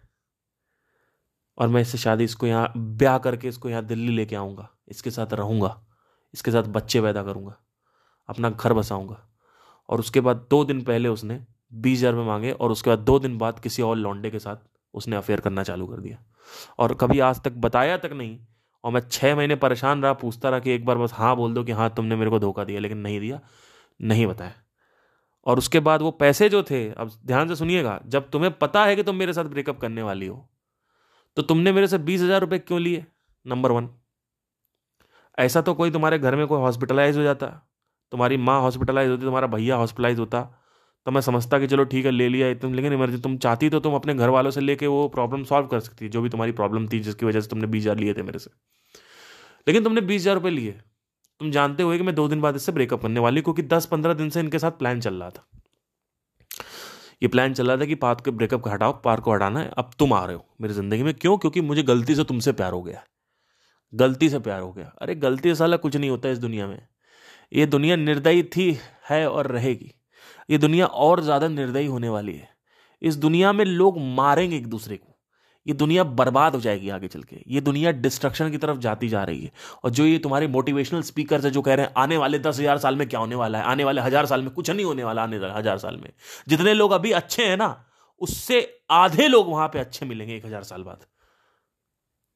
और 1.58 1.68
मैं 1.68 1.80
इससे 1.80 1.98
शादी, 1.98 2.24
इसको 2.24 2.46
यहाँ, 2.46 2.72
ब्याह 2.76 3.18
करके 3.18 3.48
इसको 3.48 3.68
यहाँ 3.68 3.84
दिल्ली 3.86 4.12
लेके 4.12 4.36
आऊँगा, 4.36 4.68
इसके 4.88 5.10
साथ 5.10 5.32
रहूँगा, 5.32 5.80
इसके 6.34 6.50
साथ 6.50 6.62
बच्चे 6.68 7.00
पैदा 7.00 7.22
करूँगा, 7.22 7.56
अपना 8.28 8.50
घर 8.50 8.72
बसाऊँगा। 8.72 9.18
और 9.88 10.00
उसके 10.00 10.20
बाद 10.20 10.46
दो 10.50 10.64
दिन 10.64 10.82
पहले 10.82 11.08
उसने 11.08 11.44
बीस 11.74 11.98
हज़ार 11.98 12.12
रुपये 12.12 12.26
मांगे, 12.26 12.52
और 12.52 12.70
उसके 12.70 12.90
बाद 12.90 12.98
दो 12.98 13.18
दिन 13.18 13.38
बाद 13.38 13.58
किसी 13.58 13.82
और 13.82 13.96
लौंडे 13.96 14.30
के 14.30 14.38
साथ 14.38 14.56
उसने 14.94 15.16
अफेयर 15.16 15.40
करना 15.40 15.62
चालू 15.62 15.86
कर 15.86 16.00
दिया। 16.00 16.18
और 16.78 16.94
कभी 16.94 17.20
आज 17.20 17.40
तक 17.40 17.52
बताया 17.58 17.96
तक 17.98 18.12
नहीं, 18.12 18.38
और 18.84 18.92
मैं 18.92 19.00
छः 19.02 19.34
महीने 19.36 19.56
परेशान 19.56 20.02
रहा, 20.02 20.12
पूछता 20.14 20.50
रहा 20.50 20.60
कि 20.60 20.70
एक 20.70 20.84
बार 20.84 20.98
बस 20.98 21.12
हाँ 21.14 21.34
बोल 21.36 21.54
दो 21.54 21.64
कि 21.64 21.72
हाँ 21.72 21.88
तुमने 21.96 22.16
मेरे 22.16 22.30
को 22.30 22.38
धोखा 22.38 22.64
दिया, 22.64 22.80
लेकिन 22.80 22.98
नहीं 22.98 23.20
दिया, 23.20 23.40
नहीं 24.00 24.26
बताया। 24.26 24.52
और 25.46 25.58
उसके 25.58 25.80
बाद 25.80 26.02
वो 26.02 26.10
पैसे 26.12 26.48
जो 26.48 26.62
थे, 26.62 26.88
अब 26.90 27.10
ध्यान 27.26 27.48
से 27.48 27.56
सुनिएगा, 27.56 28.00
जब 28.06 28.28
तुम्हें 28.30 28.52
पता 28.54 28.84
है 28.84 28.96
कि 28.96 29.02
तुम 29.02 29.16
मेरे 29.16 29.32
साथ 29.32 29.44
ब्रेकअप 29.46 29.80
करने 29.80 30.02
वाली 30.02 30.26
हो 30.26 30.48
तो 31.36 31.42
तुमने 31.42 31.72
मेरे 31.72 31.86
से 31.86 31.98
बीस 32.00 32.20
हज़ार 32.22 32.40
रुपये 32.40 32.58
क्यों 32.58 32.80
लिए? 32.80 33.04
नंबर 33.46 33.72
वन 33.72 33.88
ऐसा 35.38 35.60
तो 35.62 35.72
कोई 35.74 35.90
तुम्हारे 35.90 36.18
घर 36.18 36.36
में 36.36 36.46
कोई 36.46 36.60
हॉस्पिटलाइज 36.60 37.16
हो 37.16 37.22
जाता, 37.22 37.46
तुम्हारी 38.12 38.36
माँ 38.38 38.60
हॉस्पिटलाइज 38.60 39.10
होती, 39.10 39.22
तुम्हारा 39.22 39.46
भैया 39.46 39.76
हॉस्पिटलाइज 39.76 40.18
होता 40.18 40.40
तो 41.06 41.10
मैं 41.12 41.20
समझता 41.20 41.58
कि 41.58 41.66
चलो 41.66 41.84
ठीक 41.84 42.04
है, 42.06 42.10
ले 42.10 42.28
लिया 42.28 42.52
तुम 42.54 42.74
लेकिन 42.74 42.92
इमरजेंसी, 42.92 43.22
तुम 43.22 43.36
चाहती 43.38 43.68
तो 43.70 43.80
तुम 43.80 43.94
अपने 43.94 44.14
घर 44.14 44.28
वालों 44.28 44.50
से 44.50 44.60
लेके 44.60 44.86
वो 44.86 45.06
प्रॉब्लम 45.08 45.44
सॉल्व 45.44 45.66
कर 45.66 45.80
सकती, 45.80 46.08
जो 46.08 46.22
भी 46.22 46.28
तुम्हारी 46.28 46.52
प्रॉब्लम 46.52 46.86
थी, 46.88 47.00
जिसकी 47.00 47.26
वजह 47.26 47.40
से 47.40 47.48
तुमने 47.48 47.66
बीस 47.66 47.82
हज़ार 47.82 47.98
लिए 47.98 48.14
थे 48.14 48.22
मेरे 48.22 48.38
से। 48.38 48.50
लेकिन 49.66 49.84
तुमने 49.84 50.00
बीस 50.00 50.22
हज़ार 50.22 50.34
रुपये 50.34 50.50
लिए। 50.50 50.72
तुम 51.40 51.50
जानते 51.50 51.82
हुए 51.82 51.96
कि 51.98 52.04
मैं 52.04 52.14
दो 52.14 52.26
दिन 52.28 52.40
बाद 52.40 52.56
इससे 52.56 52.72
ब्रेकअप 52.72 53.02
करने 53.02 53.20
वाली 53.20 53.40
क्योंकि 53.40 53.62
दस 53.64 53.86
पंद्रह 53.86 54.14
दिन 54.14 54.30
से 54.30 54.40
इनके 54.40 54.58
साथ 54.58 54.70
प्लान 54.70 55.00
चल 55.00 55.14
रहा 55.14 55.30
था। 55.30 55.46
ये 57.22 57.28
प्लान 57.28 57.54
चल 57.54 57.66
रहा 57.66 57.76
था 57.76 57.84
कि 57.84 57.94
पार्क 57.94 58.20
के 58.20 58.30
ब्रेकअप 58.30 58.60
को 58.60 58.70
हटाओ, 58.70 58.92
पार्क 59.02 59.22
को 59.24 59.32
हटाना 59.32 59.60
है, 59.60 59.70
अब 59.78 59.90
तुम 59.98 60.12
आ 60.12 60.24
रहे 60.24 60.36
हो 60.36 60.46
मेरी 60.60 60.74
ज़िंदगी 60.74 61.02
में। 61.02 61.12
क्यों? 61.14 61.36
क्योंकि 61.38 61.60
मुझे 61.60 61.82
गलती 61.82 62.14
से 62.14 62.24
तुमसे 62.24 62.52
प्यार 62.52 62.72
हो 62.72 62.82
गया 62.82 63.04
गलती 63.92 64.28
से 64.28 64.38
प्यार 64.38 64.60
हो 64.60 64.72
गया। 64.72 64.92
अरे, 64.98 65.14
गलती 65.14 65.48
से 65.48 65.54
साला 65.54 65.76
कुछ 65.76 65.96
नहीं 65.96 66.10
होता 66.10 66.28
इस 66.28 66.38
दुनिया 66.38 66.66
में। 66.66 66.78
ये 67.52 67.66
दुनिया 67.66 67.96
निर्दयी 67.96 68.42
थी, 68.42 68.76
है 69.10 69.28
और 69.30 69.46
रहेगी। 69.46 69.92
ये 70.48 70.58
दुनिया 70.58 70.86
और 70.86 71.20
ज़्यादा 71.20 71.48
निर्दयी 71.48 71.86
होने 71.86 72.08
वाली 72.08 72.32
है। 72.32 72.48
इस 73.02 73.16
दुनिया 73.16 73.52
में 73.52 73.64
लोग 73.64 73.98
मारेंगे 74.14 74.56
एक 74.56 74.66
दूसरे 74.66 74.96
को। 74.96 75.10
ये 75.66 75.74
दुनिया 75.74 76.04
बर्बाद 76.04 76.54
हो 76.54 76.60
जाएगी 76.60 76.88
आगे 76.88 77.08
चल 77.08 77.22
के। 77.22 77.36
ये 77.48 77.60
दुनिया 77.60 77.90
डिस्ट्रक्शन 77.92 78.50
की 78.50 78.58
तरफ़ 78.58 78.78
जाती 78.78 79.08
जा 79.08 79.22
रही 79.24 79.44
है। 79.44 79.52
और 79.84 79.90
जो 79.90 80.06
ये 80.06 80.18
तुम्हारे 80.18 80.46
मोटिवेशनल 80.48 81.02
स्पीकर 81.02 81.40
है, 81.40 81.50
जो 81.50 81.62
कह 81.62 81.74
रहे 81.74 81.86
हैं, 81.86 81.92
आने 81.96 82.16
वाले 82.16 82.38
दस 82.38 82.58
हज़ार 82.60 82.78
साल 82.78 82.96
में 82.96 83.08
क्या 83.08 83.20
होने 83.20 83.34
वाला 83.34 83.58
है? 83.58 83.64
आने 83.64 83.84
वाले 83.84 84.00
हज़ार 84.00 84.26
साल 84.26 84.42
में 84.42 84.50
कुछ 84.50 84.70
नहीं 84.70 84.84
होने 84.86 85.04
वाला 85.04 85.22
आने 85.22 85.36
हज़ार 85.36 85.78
साल 85.78 85.96
में। 85.96 86.10
जितने 86.48 86.74
लोग 86.74 86.92
अभी 86.92 87.12
अच्छे 87.12 87.46
हैं 87.46 87.56
ना, 87.56 87.84
उससे 88.20 88.60
आधे 88.90 89.28
लोग 89.28 89.48
वहाँ 89.48 89.68
पे 89.68 89.78
अच्छे 89.78 90.06
मिलेंगे 90.06 90.36
एक 90.36 90.46
हज़ार 90.46 90.62
साल 90.62 90.82
बाद। 90.82 91.06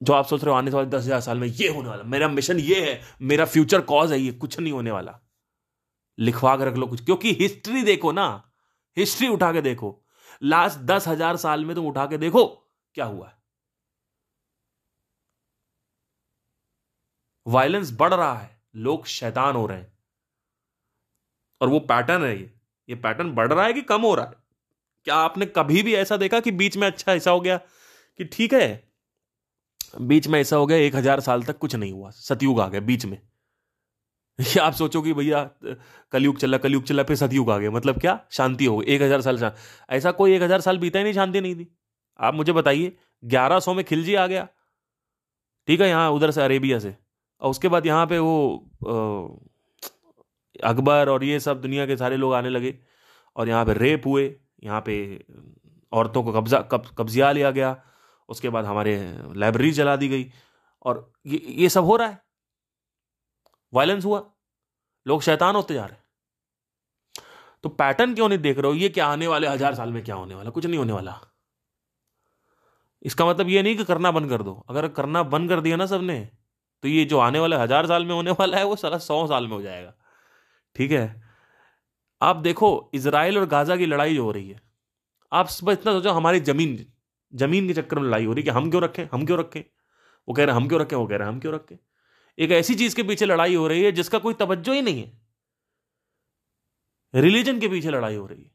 जो 0.01 0.13
आप 0.13 0.27
सोच 0.27 0.45
रहे 0.45 0.53
हो 0.53 0.59
आने 0.59 0.71
वाले 0.71 0.89
दस 0.89 1.05
हज़ार 1.05 1.21
साल 1.21 1.39
में 1.39 1.49
ये 1.49 1.69
होने 1.69 1.89
वाला। 1.89 2.03
मेरा 2.05 2.29
मिशन 2.29 2.59
ये 2.61 2.81
है, 2.83 3.01
मेरा 3.23 3.45
फ्यूचर 3.45 3.81
कॉज 3.81 4.13
है, 4.13 4.21
ये 4.21 4.33
कुछ 4.33 4.59
नहीं 4.61 4.73
होने 4.73 4.91
वाला। 4.91 5.19
लिखवा 6.19 6.57
कर 6.57 6.67
रख 6.67 6.77
लो 6.77 6.87
कुछ। 6.87 7.05
क्योंकि 7.05 7.33
हिस्ट्री 7.33 7.83
देखो 7.83 8.13
ना। 8.13 8.29
हिस्ट्री 8.97 9.29
उठा 9.29 9.53
के 9.53 9.61
देखो। 9.61 9.99
लास्ट 10.43 10.79
दस 10.81 11.09
हज़ार 11.09 11.37
साल 11.37 11.65
में 11.65 11.75
तुम 11.77 11.87
उठा 11.87 12.07
के 12.07 12.19
देखो 12.19 12.45
क्या 12.97 13.05
हुआ 13.05 13.29
है। 13.29 13.37
वायलेंस 17.47 17.93
बढ़ 17.93 18.15
रहा 18.15 18.35
है। 18.35 18.57
लोग 18.77 19.07
शैतान 19.07 19.57
हो 19.57 19.67
रहे 19.67 19.79
हैं। 19.79 19.93
और 21.61 21.69
वो 21.69 21.79
पैटर्न 21.81 22.25
है 22.25 22.37
ये। 22.37 22.51
ये 22.89 22.95
पैटर्न 22.97 23.33
बढ़ 23.35 23.53
रहा 23.53 23.65
है 23.65 23.73
कि 23.73 23.83
कम 23.83 24.03
हो 24.03 24.15
रहा 24.15 24.27
है? 24.27 24.35
क्या 25.07 25.15
आपने 25.15 25.47
कभी 25.47 25.83
भी 25.83 25.95
ऐसा 25.95 26.17
देखा 26.17 26.41
कि 26.41 26.51
बीच 26.51 26.77
में 26.77 26.87
अच्छा 26.87 27.13
ऐसा 27.13 27.31
हो 27.31 27.41
गया 27.41 27.57
कि 28.21 28.25
ठीक 28.25 28.55
है? 28.55 28.89
बीच 30.01 30.27
में 30.29 30.41
ऐसा 30.41 30.57
हो 30.57 30.67
गया, 30.67 30.79
एक 30.79 30.95
हज़ार 30.97 31.21
साल 31.21 31.43
तक 31.43 31.59
कुछ 31.59 31.75
नहीं 31.75 31.93
हुआ। 31.93 32.11
सतयुग 32.11 32.61
आ 32.61 32.69
गया 32.69 32.81
बीच 32.81 33.05
में। 33.07 33.21
या 34.39 34.65
आप 34.67 34.73
सोचो 34.73 35.03
कि 35.03 35.13
भैया, 35.13 35.43
कलयुग 36.13 36.39
चला 36.39 36.59
कलयुग 36.59 36.85
चला, 36.85 37.03
फिर 37.03 37.17
सतयुग 37.17 37.51
आ 37.51 37.59
गया। 37.59 37.71
मतलब 37.71 38.01
क्या? 38.01 38.19
शांति 38.31 38.65
हो 38.65 38.77
गई। 38.79 38.95
एक 38.95 39.03
हज़ार 39.03 39.21
साल 39.21 39.39
शांति। 39.39 39.95
ऐसा 39.97 40.11
कोई 40.11 40.35
एक 40.35 40.43
हज़ार 40.43 40.61
साल 40.61 40.79
बीता 40.79 40.99
ही 40.99 41.05
नहीं, 41.05 41.15
शांति 41.15 41.41
नहीं 41.41 41.55
थी। 41.55 41.69
आप 42.19 42.35
मुझे 42.35 42.53
बताइए, 42.53 42.97
ग्यारह 43.25 43.61
सौ 43.61 43.75
में 43.75 43.85
खिलजी 43.85 44.15
आ 44.15 44.27
गया। 44.27 44.47
ठीक 45.69 45.81
है, 45.81 45.89
यहाँ 45.89 46.11
उधर 46.11 46.31
से 46.31 46.43
अरेबिया 46.43 46.79
से। 46.79 46.95
और 47.43 47.51
उसके 47.51 47.69
बाद 47.69 47.87
यहाँ 47.87 48.07
पे 48.07 48.19
वो 48.19 48.65
अकबर 50.65 51.09
और 51.09 51.25
ये 51.25 51.41
सब 51.41 51.61
दुनिया 51.61 51.87
के 51.87 51.97
सारे 51.97 52.17
लोग 52.17 52.35
आने 52.35 52.51
लगे। 52.51 52.79
और 53.37 53.49
यहाँ 53.49 53.65
पे 53.65 53.73
रेप 53.73 54.07
हुए। 54.07 54.35
यहाँ 54.65 54.81
पे 54.87 55.25
औरतों 55.93 56.23
को 56.23 56.33
कब्जा, 56.33 56.59
कब, 56.61 56.87
कब्जिया 56.99 57.33
लिया 57.33 57.51
गया। 57.51 57.77
उसके 58.29 58.49
बाद 58.49 58.65
हमारे 58.65 58.95
लाइब्रेरी 59.37 59.71
जला 59.71 59.97
दी 59.97 60.09
गई। 60.09 60.31
और 60.83 61.13
ये 61.27 61.43
ये 61.49 61.69
सब 61.69 61.85
हो 61.85 61.97
रहा 61.97 62.09
है। 62.09 62.28
वायलेंस 63.73 64.05
हुआ। 64.05 64.23
लोग 65.07 65.23
शैतान 65.23 65.55
होते 65.55 65.75
जा 65.75 65.85
रहे 65.85 65.97
तो 67.65 67.69
पैटर्न 67.71 68.15
क्यों 68.15 68.29
नहीं 68.29 68.39
देख 68.39 68.59
रहे 68.59 68.71
हो? 68.71 68.75
ये 68.77 68.89
क्या 68.89 69.07
आने 69.07 69.27
वाले, 69.27 69.47
हज़ार 69.49 69.75
साल 69.75 69.93
में 69.93 70.03
क्या 70.05 70.15
होने 70.15 70.35
वाला? 70.35 70.51
कुछ 70.51 70.67
नहीं 70.67 70.79
होने 70.79 70.93
वाला। 70.93 71.21
इसका 73.03 73.27
मतलब 73.27 73.49
ये 73.49 73.63
नहीं 73.63 73.77
कि 73.77 73.85
करना 73.85 74.11
बंद 74.11 74.29
कर 74.31 74.43
दो। 74.43 74.53
अगर 74.69 74.89
करना 74.91 75.23
बंद 75.25 75.49
कर 75.49 75.61
दिया 75.61 75.77
ना 75.77 75.87
सबने 75.87 76.19
तो 76.83 76.89
ये 76.89 77.05
जो 77.05 77.19
आने 77.19 77.39
वाले 77.39 77.57
हज़ार 77.57 77.87
साल 77.87 78.05
में 78.07 78.15
होने 78.15 78.31
वाला 78.33 78.59
है, 78.59 78.65
वो 78.65 78.77
साला 78.77 78.99
सौ 79.01 79.27
साल 79.27 79.47
में 79.47 79.53
हो 79.53 79.61
जाएगा। 79.63 79.95
ठीक 80.77 80.91
है? 80.93 81.23
आप 82.21 82.37
देखो 82.39 82.91
इसराइल 82.95 83.39
और 83.39 83.47
गाजा 83.47 83.77
की 83.77 83.87
लड़ाई 83.87 84.15
जो 84.15 84.25
हो 84.25 84.31
रही 84.33 84.49
है। 84.49 84.61
आप 85.33 85.47
बस 85.47 85.61
इतना 85.71 85.93
सोचो, 85.93 86.11
हमारी 86.13 86.41
ज़मीन 86.43 86.85
ज़मीन 87.33 87.67
के 87.69 87.75
चक्कर 87.75 87.99
में 87.99 88.07
लड़ाई 88.07 88.25
हो 88.25 88.33
रही 88.33 88.43
है 88.43 88.45
कि 88.45 88.51
हम 88.51 88.71
क्यों 88.71 88.83
रखें, 88.83 89.09
हम 89.13 89.27
क्यों 89.27 89.39
रखें? 89.39 89.63
वो 90.29 90.35
कह 90.35 90.45
रहे 90.45 90.55
हैं, 90.55 90.61
हम 90.61 90.69
क्यों 90.69 90.81
रखें, 90.81 90.97
वो 90.97 91.07
कह 91.07 91.17
रहे 91.17 91.27
हैं, 91.27 91.35
हम 91.35 91.41
क्यों 91.41 91.55
रखें? 91.55 91.77
एक 92.39 92.51
ऐसी 92.51 92.75
चीज़ 92.75 92.97
के 92.97 93.03
पीछे 93.03 93.27
लड़ाई 93.27 93.55
हो 93.55 93.69
रही 93.69 93.83
है 93.83 93.93
जिसका 93.93 94.19
कोई 94.19 94.35
तवज्जो 94.35 94.73
ही 94.73 94.83
नहीं 94.83 95.03
है। 95.03 95.21
रिलीजन 97.15 97.61
के 97.61 97.69
पीछे 97.69 97.91
लड़ाई 97.91 98.15
हो 98.15 98.27
रही 98.27 98.43
है। 98.43 98.51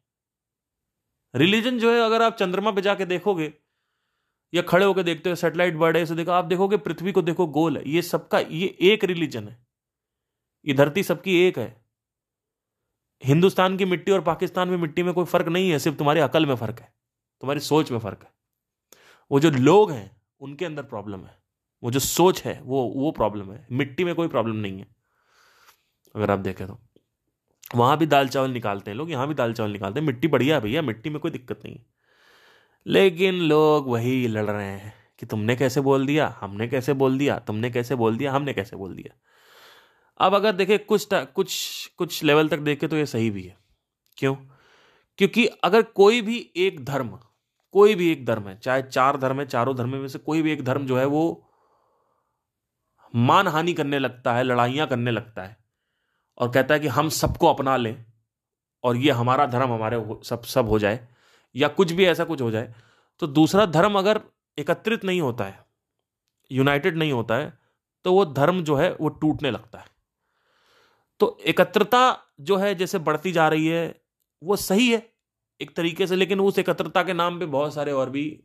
रिलीजन 1.35 1.79
जो 1.79 1.93
है, 1.93 2.01
अगर 2.01 2.21
आप 2.21 2.35
चंद्रमा 2.35 2.71
पे 2.71 2.81
जाके 2.81 3.05
देखोगे 3.05 3.53
या 4.53 4.61
खड़े 4.61 4.85
होकर 4.85 5.03
देखते 5.03 5.29
हो, 5.29 5.35
सेटेलाइट 5.35 5.75
बर्ड 5.75 5.97
है 5.97 6.15
देखो, 6.15 6.31
आप 6.31 6.45
देखोगे 6.45 6.77
पृथ्वी 6.77 7.11
को 7.11 7.21
देखो, 7.21 7.47
गोल 7.47 7.77
है। 7.77 7.89
ये 7.89 8.01
सबका, 8.01 8.39
ये 8.39 8.77
एक 8.81 9.03
रिलीजन 9.03 9.47
है। 9.47 9.67
ये 10.65 10.73
धरती 10.73 11.03
सबकी 11.03 11.39
एक 11.39 11.59
है। 11.59 11.85
हिंदुस्तान 13.23 13.77
की 13.77 13.85
मिट्टी 13.85 14.11
और 14.11 14.21
पाकिस्तान 14.21 14.69
में 14.69 14.77
मिट्टी 14.77 15.03
में 15.03 15.13
कोई 15.13 15.25
फ़र्क 15.25 15.47
नहीं 15.47 15.69
है, 15.69 15.79
सिर्फ़ 15.79 15.97
तुम्हारी 15.97 16.19
अकल 16.19 16.45
में 16.45 16.55
फ़र्क 16.55 16.79
है। 16.79 16.95
तुम्हारी 17.41 17.59
सोच 17.59 17.91
में 17.91 17.99
फ़र्क 17.99 18.23
है। 18.23 18.33
वो 19.31 19.39
जो 19.39 19.49
लोग 19.49 19.91
हैं, 19.91 20.21
उनके 20.39 20.65
अंदर 20.65 20.83
प्रॉब्लम 20.83 21.25
है। 21.25 21.42
वो 21.83 21.91
जो 21.91 21.99
सोच 21.99 22.43
है, 22.43 22.61
वो 22.63 22.93
वो 22.95 23.11
प्रॉब्लम 23.11 23.51
है। 23.51 23.67
मिट्टी 23.71 24.03
में 24.03 24.15
कोई 24.15 24.27
प्रॉब्लम 24.27 24.55
नहीं 24.55 24.79
है। 24.79 24.87
अगर 26.15 26.31
आप 26.31 26.39
देखें 26.39 26.67
तो। 26.67 26.79
वहाँ 27.75 27.97
भी 27.97 28.05
दाल 28.05 28.27
चावल 28.27 28.49
निकालते 28.49 28.91
हैं 28.91 28.97
लोग, 28.97 29.11
यहाँ 29.11 29.27
भी 29.27 29.33
दाल 29.33 29.53
चावल 29.53 29.71
निकालते 29.71 29.99
हैं। 29.99 30.07
मिट्टी 30.07 30.27
बढ़िया 30.27 30.55
है 30.55 30.61
भैया, 30.61 30.81
मिट्टी 30.81 31.09
में 31.09 31.19
कोई 31.19 31.31
दिक्कत 31.31 31.61
नहीं 31.65 31.75
है। 31.75 31.85
लेकिन 32.87 33.33
लोग 33.33 33.87
वही 33.87 34.27
लड़ 34.27 34.45
रहे 34.45 34.65
हैं 34.65 34.93
कि 35.19 35.25
तुमने 35.25 35.55
कैसे 35.55 35.81
बोल 35.81 36.05
दिया, 36.05 36.37
हमने 36.41 36.67
कैसे 36.67 36.93
बोल 36.93 37.17
दिया, 37.17 37.39
तुमने 37.39 37.69
कैसे 37.69 37.95
बोल 37.95 38.17
दिया, 38.17 38.31
हमने 38.31 38.53
कैसे 38.53 38.75
बोल 38.75 38.95
दिया। 38.95 39.15
अब 40.19 40.35
अगर 40.35 40.51
देखे, 40.51 40.77
कुछ 40.77 41.07
कुछ 41.13 41.85
कुछ 41.97 42.23
लेवल 42.23 42.47
तक 42.47 42.57
देखे 42.57 42.87
तो 42.87 42.95
ये 42.95 43.05
सही 43.05 43.29
भी 43.29 43.43
है। 43.43 43.57
क्यों? 44.17 44.35
क्योंकि 45.17 45.45
अगर 45.45 45.81
कोई 45.81 46.21
भी 46.21 46.51
एक 46.55 46.85
धर्म, 46.85 47.19
कोई 47.71 47.95
भी 47.95 48.11
एक 48.11 48.25
धर्म 48.25 48.47
है, 48.47 48.59
चाहे 48.59 48.81
चार 48.81 49.17
धर्म 49.17 49.39
है, 49.39 49.45
चारों 49.45 49.75
धर्म 49.75 49.89
में 49.89 50.07
से 50.07 50.19
कोई 50.19 50.41
भी 50.41 50.51
एक 50.51 50.63
धर्म 50.63 50.85
जो 50.85 50.97
है 50.97 51.05
वो 51.05 51.49
मानहानि 53.13 53.73
करने 53.73 53.99
लगता 53.99 54.33
है, 54.33 54.43
लड़ाइयाँ 54.43 54.87
करने 54.87 55.11
लगता 55.11 55.41
है 55.41 55.57
और 56.37 56.51
कहता 56.51 56.73
है 56.73 56.79
कि 56.79 56.87
हम 56.87 57.09
सबको 57.09 57.47
अपना 57.47 57.77
लें 57.77 58.05
और 58.83 58.97
ये 58.97 59.11
हमारा 59.11 59.45
धर्म 59.45 59.73
हमारे 59.73 60.03
सब 60.23 60.43
सब 60.43 60.69
हो 60.69 60.79
जाए 60.79 61.07
या 61.55 61.67
कुछ 61.67 61.91
भी 61.91 62.05
ऐसा 62.05 62.23
कुछ 62.23 62.41
हो 62.41 62.51
जाए 62.51 62.73
तो 63.19 63.27
दूसरा 63.27 63.65
धर्म 63.65 63.97
अगर 63.99 64.21
एकत्रित 64.57 65.05
नहीं 65.05 65.21
होता 65.21 65.43
है 65.43 65.65
यूनाइटेड 66.51 66.97
नहीं 66.97 67.11
होता 67.11 67.35
है 67.35 67.53
तो 68.05 68.13
वो 68.13 68.25
धर्म 68.25 68.63
जो 68.63 68.75
है, 68.75 68.93
वो 68.93 69.09
टूटने 69.09 69.51
लगता 69.51 69.79
है। 69.79 69.85
तो 71.19 71.37
एकत्रता 71.45 72.19
जो 72.41 72.57
है, 72.57 72.75
जैसे 72.75 72.99
बढ़ती 72.99 73.31
जा 73.31 73.47
रही 73.47 73.67
है, 73.67 74.01
वो 74.43 74.55
सही 74.55 74.91
है 74.91 75.11
एक 75.61 75.75
तरीके 75.75 76.07
से, 76.07 76.15
लेकिन 76.15 76.39
उस 76.39 76.59
एकत्रता 76.59 77.03
के 77.03 77.13
नाम 77.13 77.39
पे 77.39 77.45
बहुत 77.45 77.73
सारे 77.73 77.91
और 77.91 78.09
भी 78.09 78.43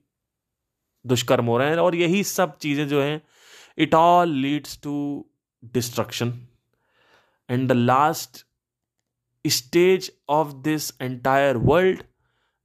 दुष्कर्म 1.07 1.46
हो 1.46 1.59
रहे 1.59 1.70
हैं 1.70 1.76
और 1.76 1.94
यही 1.94 2.24
सब 2.24 2.57
चीज़ें 2.59 2.88
जो 2.88 3.02
हैं 3.02 3.20
it 3.86 3.94
all 3.94 4.26
leads 4.26 4.76
to 4.88 4.94
destruction. 5.78 6.46
And 7.48 7.70
the 7.70 7.74
last 7.74 8.44
stage 9.46 10.10
of 10.28 10.62
this 10.62 10.92
entire 11.00 11.58
world 11.58 12.04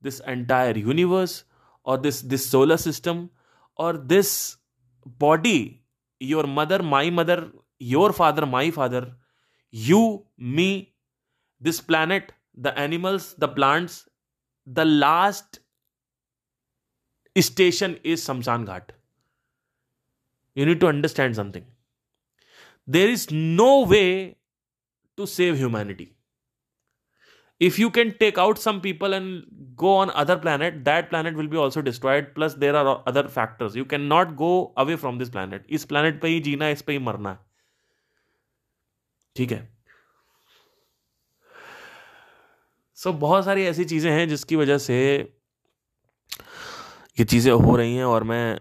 this 0.03 0.19
entire 0.27 0.77
universe 0.77 1.35
or 1.83 1.97
this 1.97 2.21
this 2.33 2.45
solar 2.53 2.77
system 2.77 3.29
or 3.77 3.93
this 4.13 4.31
body 5.25 5.81
your 6.19 6.45
mother 6.59 6.79
my 6.83 7.09
mother 7.09 7.37
your 7.79 8.11
father 8.21 8.45
my 8.45 8.69
father 8.79 9.03
you 9.89 10.01
me 10.57 10.69
this 11.59 11.79
planet 11.91 12.33
the 12.67 12.77
animals 12.87 13.33
the 13.45 13.47
plants 13.59 14.07
the 14.81 14.85
last 14.85 15.59
station 17.39 17.97
is 18.03 18.23
samshan 18.27 18.67
ghat. 18.67 18.93
You 20.57 20.65
need 20.65 20.79
to 20.79 20.87
understand 20.87 21.35
something 21.35 21.65
there 22.87 23.09
is 23.09 23.27
no 23.33 23.85
way 23.85 24.03
to 25.17 25.25
save 25.25 25.55
humanity 25.55 26.09
if 27.61 27.81
you 27.81 27.89
can 27.89 28.11
take 28.11 28.39
out 28.39 28.57
some 28.57 28.79
people 28.79 29.13
and 29.13 29.43
go 29.75 29.95
on 29.97 30.09
other 30.09 30.35
planet 30.35 30.73
that 30.83 31.09
planet 31.09 31.35
will 31.35 31.47
be 31.47 31.57
also 31.57 31.81
destroyed 31.81 32.33
plus 32.35 32.53
there 32.57 32.75
are 32.75 32.85
other 33.07 33.27
factors 33.27 33.75
you 33.75 33.85
can 33.85 34.01
not 34.01 34.33
go 34.35 34.51
away 34.77 34.95
from 34.95 35.19
this 35.19 35.29
planet 35.29 35.65
इस 35.69 35.85
planet 35.85 36.21
पर 36.21 36.27
ही 36.27 36.39
जीना 36.39 36.69
इस 36.69 36.81
पर 36.81 36.91
ही 36.91 36.99
मरना 36.99 37.37
ठीक 39.35 39.51
है? 39.51 39.73
सो 42.97 43.09
so, 43.09 43.15
बहुत 43.19 43.45
सारी 43.45 43.63
ऐसी 43.63 43.85
चीज़ें 43.85 44.11
हैं 44.11 44.27
जिसकी 44.29 44.55
वजह 44.55 44.77
से 44.77 44.97
ये 47.19 47.25
चीज़ें 47.25 47.51
हो 47.51 47.75
रही 47.75 47.95
हैं 47.95 48.05
और 48.05 48.23
मैं 48.23 48.59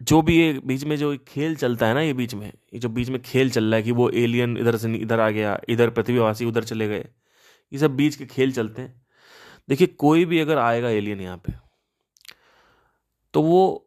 जो 0.00 0.20
भी 0.22 0.36
ये 0.36 0.52
बीच 0.66 0.84
में 0.84 0.96
जो 0.96 1.16
खेल 1.28 1.54
चलता 1.56 1.86
है 1.86 1.94
ना 1.94 2.00
ये 2.00 2.12
बीच 2.14 2.34
में, 2.34 2.46
ये 2.46 2.78
जो 2.78 2.88
बीच 2.90 3.08
में 3.10 3.20
खेल 3.22 3.50
चल 3.50 3.64
रहा 3.64 3.76
है 3.76 3.82
कि 3.82 3.92
वो 3.92 4.08
एलियन 4.12 4.56
इधर 4.58 4.76
से 4.76 4.92
इधर 4.94 5.20
आ 5.20 5.28
गया, 5.30 5.58
इधर 5.68 5.90
पृथ्वीवासी 5.90 6.44
उधर 6.44 6.64
चले 6.64 6.88
गए, 6.88 7.08
ये 7.72 7.78
सब 7.78 7.96
बीच 7.96 8.16
के 8.16 8.26
खेल 8.26 8.52
चलते 8.52 8.82
हैं। 8.82 9.02
देखिए, 9.68 9.86
कोई 9.88 10.24
भी 10.24 10.40
अगर 10.40 10.58
आएगा 10.58 10.88
एलियन 10.90 11.20
यहाँ 11.20 11.36
पे 11.38 11.52
तो 13.34 13.42
वो 13.42 13.82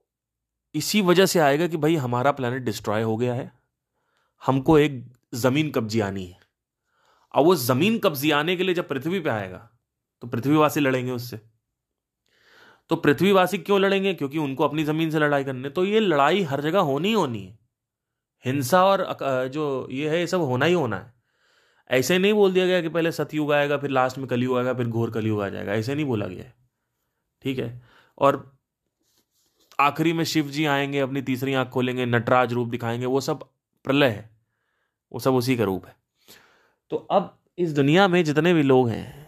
इसी 0.76 1.02
वजह 1.02 1.26
से 1.26 1.40
आएगा 1.40 1.68
कि 1.68 1.78
भाई 1.78 1.96
हमारा 1.98 2.32
प्लानट 2.32 2.64
डिस्ट्रॉय 2.64 3.02
हो 3.04 3.16
गया 3.18 3.34
है, 3.34 3.52
हमको 4.42 4.78
एक 4.80 5.04
ज़मीन 5.36 5.70
कब्जी 5.72 6.00
आनी 6.02 6.26
है। 6.26 6.38
अब 7.34 7.46
वो 7.46 7.56
ज़मीन 7.58 7.98
कब्जी 8.00 8.32
आने 8.32 8.56
के 8.56 8.64
लिए 8.64 8.76
जब 8.76 8.88
पृथ्वी 8.88 9.20
पे 9.20 9.30
आएगा 9.30 9.58
तो 10.24 10.28
पृथ्वीवासी 10.28 10.80
लड़ेंगे 10.80 11.12
उससे। 11.12 11.40
तो 12.90 12.96
पृथ्वीवासी 12.96 13.58
क्यों 13.58 13.80
लड़ेंगे? 13.82 14.14
क्योंकि 14.14 14.38
उनको 14.38 14.64
अपनी 14.64 14.84
ज़मीन 14.84 15.10
से 15.12 15.20
लड़ाई 15.20 15.44
करने 15.44 15.70
तो 15.70 15.86
ये 15.86 16.00
लड़ाई 16.00 16.42
हर 16.42 16.62
जगह 16.62 16.80
होनी 16.80 17.08
ही 17.08 17.14
होनी 17.14 17.44
है। 17.44 17.58
हिंसा 18.46 18.84
और 18.86 19.08
जो 19.48 19.88
ये 19.92 20.10
है, 20.10 20.20
ये 20.20 20.28
सब 20.28 20.42
होना 20.42 20.66
ही 20.66 20.74
होना 20.74 20.98
है। 20.98 21.14
ऐसे 21.90 22.18
नहीं 22.18 22.34
बोल 22.34 22.54
दिया 22.54 22.66
गया 22.66 22.82
कि 22.82 22.90
पहले 22.90 23.12
सतयुग 23.12 23.52
आएगा, 23.52 23.78
फिर 23.78 23.90
लास्ट 23.90 24.18
में 24.18 24.28
कलयुग 24.28 24.58
आएगा, 24.58 24.74
फिर 24.74 24.88
घोर 24.88 25.12
कलयुग 25.12 25.42
आ 25.42 25.50
जाएगा। 25.50 25.74
ऐसे 25.74 25.96
नहीं 25.96 26.06
बोला 26.06 26.28
गया 26.28 26.44
है। 26.44 26.54
ठीक 27.42 27.60
है? 27.60 27.82
और 28.18 28.58
आखिरी 29.80 30.14
में 30.14 30.24
शिव 30.24 30.48
जी 30.48 30.66
आएँगे, 30.66 31.00
अपनी 31.00 31.22
तीसरी 31.22 31.54
आँख 31.54 31.70
खोलेंगे, 31.70 32.06
नटराज 32.06 32.54
रूप 32.54 32.68
दिखाएँगे, 32.68 33.06
वो 33.06 33.22
सब 33.22 33.44
प्रलय 33.86 34.08
है। 34.08 34.30
वो 35.12 35.20
सब 35.20 35.34
उसी 35.34 35.56
का 35.58 35.64
रूप 35.64 35.86
है। 35.86 35.96
तो 36.90 36.98
अब 36.98 37.38
इस 37.58 37.74
दुनिया 37.74 38.08
में 38.08 38.24
जितने 38.24 38.54
भी 38.54 38.64
लोग 38.64 38.90
हैं, 38.90 39.26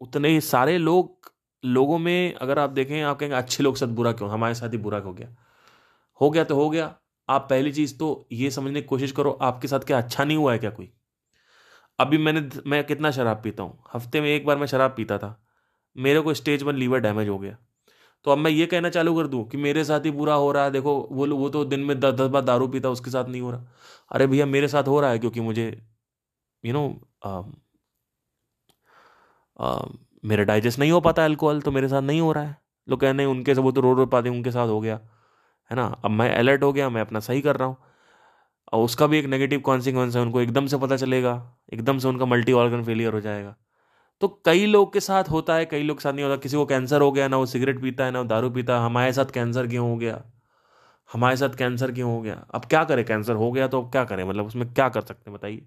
उतने 0.00 0.28
ही 0.28 0.40
सारे 0.40 0.78
लोग 0.78 1.32
लोगों 1.64 1.98
में 1.98 2.34
अगर 2.34 2.58
आप 2.58 2.70
देखें, 2.70 3.00
आप 3.02 3.18
कहेंगे, 3.18 3.36
अच्छे 3.36 3.62
लोग 3.62 3.76
साथ 3.76 3.88
बुरा 3.88 4.12
क्यों? 4.12 4.30
हमारे 4.30 4.54
साथ 4.54 4.72
ही 4.72 4.78
बुरा 4.78 4.98
हो 4.98 5.12
गया 5.14 5.36
हो 6.20 6.30
गया 6.30 6.44
तो 6.44 6.54
हो 6.56 6.68
गया। 6.70 6.94
आप 7.28 7.46
पहली 7.50 7.72
चीज़ 7.72 7.96
तो 7.98 8.26
ये 8.32 8.50
समझने 8.50 8.80
की 8.80 8.86
कोशिश 8.88 9.12
करो, 9.12 9.30
आपके 9.32 9.68
साथ 9.68 9.80
क्या 9.80 9.98
अच्छा 9.98 10.24
नहीं 10.24 10.36
हुआ 10.36 10.52
है 10.52 10.58
क्या 10.58 10.70
कोई? 10.70 10.90
अभी 11.98 12.18
मैंने 12.18 12.48
मैं 12.66 12.82
कितना 12.84 13.10
शराब 13.10 13.40
पीता 13.44 13.62
हूँ? 13.62 13.78
हफ़्ते 13.94 14.20
में 14.20 14.28
एक 14.28 14.46
बार 14.46 14.58
मैं 14.58 14.66
शराब 14.66 14.94
पीता 14.96 15.18
था। 15.18 15.36
मेरे 15.96 16.20
को 16.20 16.34
स्टेज 16.34 16.62
वन 16.62 16.76
लीवर 16.76 17.00
डैमेज 17.00 17.28
हो 17.28 17.38
गया। 17.38 17.56
तो 18.24 18.30
अब 18.30 18.38
मैं 18.38 18.50
ये 18.50 18.66
कहना 18.66 18.90
चालू 18.90 19.14
कर 19.16 19.26
दूँ 19.26 19.44
कि 19.48 19.56
मेरे 19.56 19.84
साथ 19.84 20.04
ही 20.04 20.10
बुरा 20.10 20.34
हो 20.34 20.50
रहा 20.52 20.64
है। 20.64 20.70
देखो, 20.70 20.94
वो 21.12 21.26
वो 21.28 21.48
तो 21.50 21.64
दिन 21.64 21.80
में 21.80 21.98
दस 22.00 22.14
दस 22.14 22.28
बार 22.30 22.42
दारू 22.42 22.68
पीता 22.68 22.90
उसके 22.90 23.10
साथ 23.10 23.24
नहीं 23.24 23.40
हो 23.42 23.50
रहा। 23.50 23.66
अरे 24.10 24.26
भैया, 24.26 24.46
मेरे 24.46 24.68
साथ 24.68 24.88
हो 24.88 25.00
रहा 25.00 25.10
है 25.10 25.18
क्योंकि 25.18 25.40
मुझे 25.40 25.66
यू 26.64 26.72
नो 26.72 26.88
मेरा 30.24 30.44
डाइजेस्ट 30.44 30.78
नहीं 30.78 30.90
हो 30.90 31.00
पाता 31.00 31.24
अल्कोहल 31.24 31.60
तो 31.60 31.70
मेरे 31.70 31.88
साथ 31.88 32.02
नहीं 32.02 32.20
हो 32.20 32.32
रहा 32.32 32.44
है। 32.44 32.56
लोग 32.88 33.00
कहने 33.00 33.24
उनके 33.24 33.54
से 33.54 33.60
वो 33.60 33.72
तो 33.72 33.80
रो 33.80 33.92
रो 33.94 34.06
पाते 34.06 34.28
उनके 34.28 34.50
साथ 34.50 34.68
हो 34.68 34.80
गया। 34.80 35.00
है 35.70 35.76
ना? 35.76 36.00
अब 36.04 36.10
मैं 36.10 36.34
अलर्ट 36.34 36.62
हो 36.62 36.72
गया, 36.72 36.90
मैं 36.90 37.00
अपना 37.00 37.20
सही 37.20 37.40
कर 37.40 37.56
रहा 37.56 37.68
हूँ। 37.68 37.76
और 38.72 38.84
उसका 38.84 39.06
भी 39.06 39.18
एक 39.18 39.26
नेगेटिव 39.26 39.60
कॉन्सिक्वेंस 39.60 40.16
है, 40.16 40.22
उनको 40.22 40.40
एकदम 40.40 40.66
से 40.66 40.78
पता 40.78 40.96
चलेगा, 40.96 41.58
एकदम 41.72 41.98
से 41.98 42.08
उनका 42.08 42.24
मल्टी 42.24 42.52
ऑर्गन 42.52 42.84
फेलियर 42.84 43.12
हो 43.12 43.20
जाएगा। 43.20 43.56
तो 44.20 44.42
कई 44.44 44.66
लोग 44.66 44.92
के 44.92 45.00
साथ 45.00 45.24
होता 45.24 45.54
है, 45.54 45.64
कई 45.66 45.82
लोग 45.82 45.96
के 45.96 46.02
साथ 46.02 46.12
नहीं 46.12 46.24
होता। 46.24 46.36
किसी 46.36 46.56
को 46.56 46.66
कैंसर 46.66 47.00
हो 47.00 47.12
गया, 47.12 47.28
ना 47.28 47.36
वो 47.36 47.46
सिगरेट 47.46 47.82
पीता 47.82 48.04
है, 48.04 48.10
ना 48.10 48.18
वो 48.18 48.24
दारू 48.24 48.50
पीता 48.50 48.78
है। 48.78 48.84
हमारे 48.84 49.12
साथ 49.12 49.24
कैंसर 49.24 49.66
क्यों 49.66 49.90
हो 49.90 49.96
गया? 49.96 50.22
हमारे 51.12 51.36
साथ 51.36 51.48
कैंसर 51.48 51.92
क्यों 51.92 52.12
हो 52.12 52.20
गया? 52.20 52.46
अब 52.54 52.64
क्या 52.64 52.84
करें? 52.84 53.04
कैंसर 53.04 53.34
हो 53.34 53.52
गया 53.52 53.68
तो 53.68 53.82
अब 53.82 53.90
क्या 53.90 54.04
करें? 54.04 54.24
मतलब 54.24 54.46
उसमें 54.46 54.74
क्या 54.74 54.88
कर 54.88 55.00
सकते 55.00 55.30
हैं? 55.30 55.38
बताइए। 55.38 55.66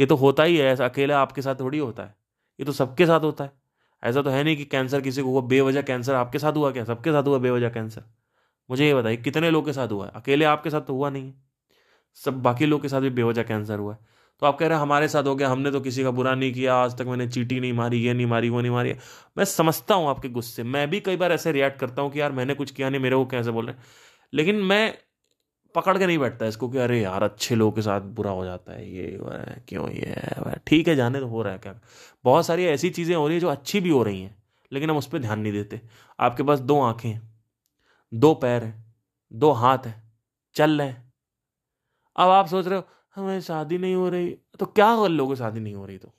ये 0.00 0.06
तो 0.06 0.16
होता 0.16 0.42
ही 0.42 0.56
है, 0.56 0.66
ऐसा 0.66 0.84
अकेला 0.84 1.20
आपके 1.20 1.42
साथ 1.42 1.54
थोड़ी 1.60 1.78
होता 1.78 2.02
है। 2.02 2.14
ये 2.60 2.64
तो 2.66 2.72
सबके 2.72 3.06
साथ 3.06 3.20
होता 3.20 3.44
है। 3.44 3.67
ऐसा 4.02 4.22
तो 4.22 4.30
है 4.30 4.44
नहीं 4.44 4.56
कि 4.56 4.64
कैंसर 4.64 5.00
किसी 5.00 5.22
को 5.22 5.30
हुआ, 5.30 5.40
बेवजह 5.40 5.82
कैंसर 5.82 6.14
आपके 6.14 6.38
साथ 6.38 6.52
हुआ 6.52 6.70
क्या? 6.70 6.84
सबके 6.84 7.12
साथ 7.12 7.22
हुआ 7.22 7.38
बेवजह 7.38 7.68
कैंसर। 7.68 8.02
मुझे 8.70 8.86
ये 8.86 8.94
बताइए, 8.94 9.16
कितने 9.16 9.50
लोग 9.50 9.66
के 9.66 9.72
साथ 9.72 9.88
हुआ 9.88 10.06
है? 10.06 10.12
अकेले 10.14 10.44
आपके 10.44 10.70
साथ 10.70 10.80
तो 10.80 10.94
हुआ 10.94 11.10
नहीं 11.10 11.26
है। 11.26 11.34
सब 12.14 12.42
बाकी 12.42 12.66
लोग 12.66 12.82
के 12.82 12.88
साथ 12.88 13.00
भी 13.00 13.10
बेवजह 13.10 13.42
कैंसर 13.42 13.78
हुआ 13.78 13.92
है। 13.92 13.98
तो 14.40 14.46
आप 14.46 14.58
कह 14.58 14.66
रहे 14.66 14.76
हैं 14.76 14.82
हमारे 14.82 15.08
साथ 15.08 15.24
हो 15.24 15.34
गया, 15.36 15.48
हमने 15.48 15.70
तो 15.70 15.80
किसी 15.80 16.02
का 16.02 16.10
बुरा 16.10 16.34
नहीं 16.34 16.52
किया, 16.52 16.74
आज 16.74 16.98
तक 16.98 17.06
मैंने 17.06 17.28
चीटी 17.28 17.60
नहीं 17.60 17.72
मारी, 17.72 17.98
ये 17.98 18.14
नहीं 18.14 18.26
मारी, 18.26 18.48
वो 18.50 18.60
नहीं 18.60 18.70
मारी। 18.70 18.94
मैं 19.38 19.44
समझता 19.44 19.94
हूँ 19.94 20.08
आपके 20.08 20.28
गुस्से। 20.28 20.62
मैं 20.62 20.90
भी 20.90 21.00
कई 21.00 21.16
बार 21.16 21.32
ऐसे 21.32 21.52
रिएक्ट 21.52 21.78
करता 21.80 22.02
हूँ 22.02 22.10
कि 22.10 22.20
यार 22.20 22.32
मैंने 22.32 22.54
कुछ 22.54 22.70
किया 22.70 22.90
नहीं, 22.90 23.00
मेरे 23.00 23.16
को 23.16 23.26
कैसे 23.26 23.50
बोल 23.50 23.66
रहे 23.66 23.74
लेकिन 24.32 24.56
मैं 24.56 24.94
पकड़ 25.74 25.96
के 25.98 26.06
नहीं 26.06 26.18
बैठता 26.18 26.46
इसको 26.46 26.68
कि 26.68 26.78
अरे 26.78 27.00
यार, 27.00 27.22
अच्छे 27.22 27.54
लोगों 27.54 27.72
के 27.72 27.82
साथ 27.82 28.00
बुरा 28.16 28.30
हो 28.30 28.44
जाता 28.44 28.72
है, 28.72 28.88
ये 28.90 29.18
क्यों, 29.68 29.88
ये 29.90 30.54
ठीक 30.66 30.88
है, 30.88 30.94
जाने 30.96 31.20
तो 31.20 31.26
हो 31.26 31.42
रहा 31.42 31.52
है 31.52 31.58
क्या? 31.58 31.74
बहुत 32.24 32.46
सारी 32.46 32.64
ऐसी 32.66 32.90
चीज़ें 32.90 33.14
हो 33.16 33.26
रही 33.26 33.36
है 33.36 33.40
जो 33.40 33.48
अच्छी 33.48 33.80
भी 33.80 33.90
हो 33.90 34.02
रही 34.02 34.22
हैं, 34.22 34.36
लेकिन 34.72 34.90
हम 34.90 34.96
उस 34.96 35.06
पर 35.08 35.18
ध्यान 35.18 35.40
नहीं 35.40 35.52
देते। 35.52 35.80
आपके 36.18 36.42
पास 36.42 36.60
दो 36.60 36.80
आँखें 36.82 37.08
हैं, 37.08 37.22
दो 38.12 38.34
पैर 38.34 38.64
हैं, 38.64 38.84
दो 39.32 39.50
हाथ 39.52 39.86
हैं, 39.86 40.02
चल 40.56 40.78
रहे 40.78 40.88
हैं। 40.88 41.06
अब 42.16 42.30
आप 42.30 42.46
सोच 42.46 42.66
रहे 42.66 42.78
हो, 42.78 42.84
हमें 43.16 43.40
शादी 43.40 43.78
नहीं 43.78 43.94
हो 43.94 44.08
रही 44.08 44.30
तो 44.58 44.66
क्या 44.66 44.94
कर 44.96 45.08
लोगे 45.08 45.36
शादी 45.36 45.60
नहीं 45.60 45.74
हो 45.74 45.86
रही 45.86 45.98
तो? 45.98 46.12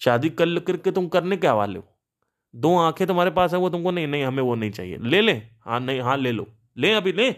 शादी 0.00 0.28
कर 0.30 0.58
करके 0.60 0.90
तुम 0.90 1.08
करने 1.08 1.36
क्या 1.36 1.52
वाले 1.54 1.78
हो। 1.78 1.84
दो 2.54 2.76
आँखें 2.78 3.06
तुम्हारे 3.06 3.30
पास 3.30 3.52
है, 3.52 3.58
वो 3.58 3.70
तुमको 3.70 3.90
नहीं 3.90 4.06
नहीं, 4.06 4.24
हमें 4.24 4.42
वो 4.42 4.54
नहीं 4.54 4.70
चाहिए। 4.70 4.98
ले 4.98 5.20
ले 5.22 5.32
हाँ 5.60 5.80
नहीं 5.80 6.00
हाँ 6.00 6.16
ले 6.16 6.32
लो। 6.32 6.46
ले 6.76 6.92
अभी 6.92 7.12
ले। 7.12 7.30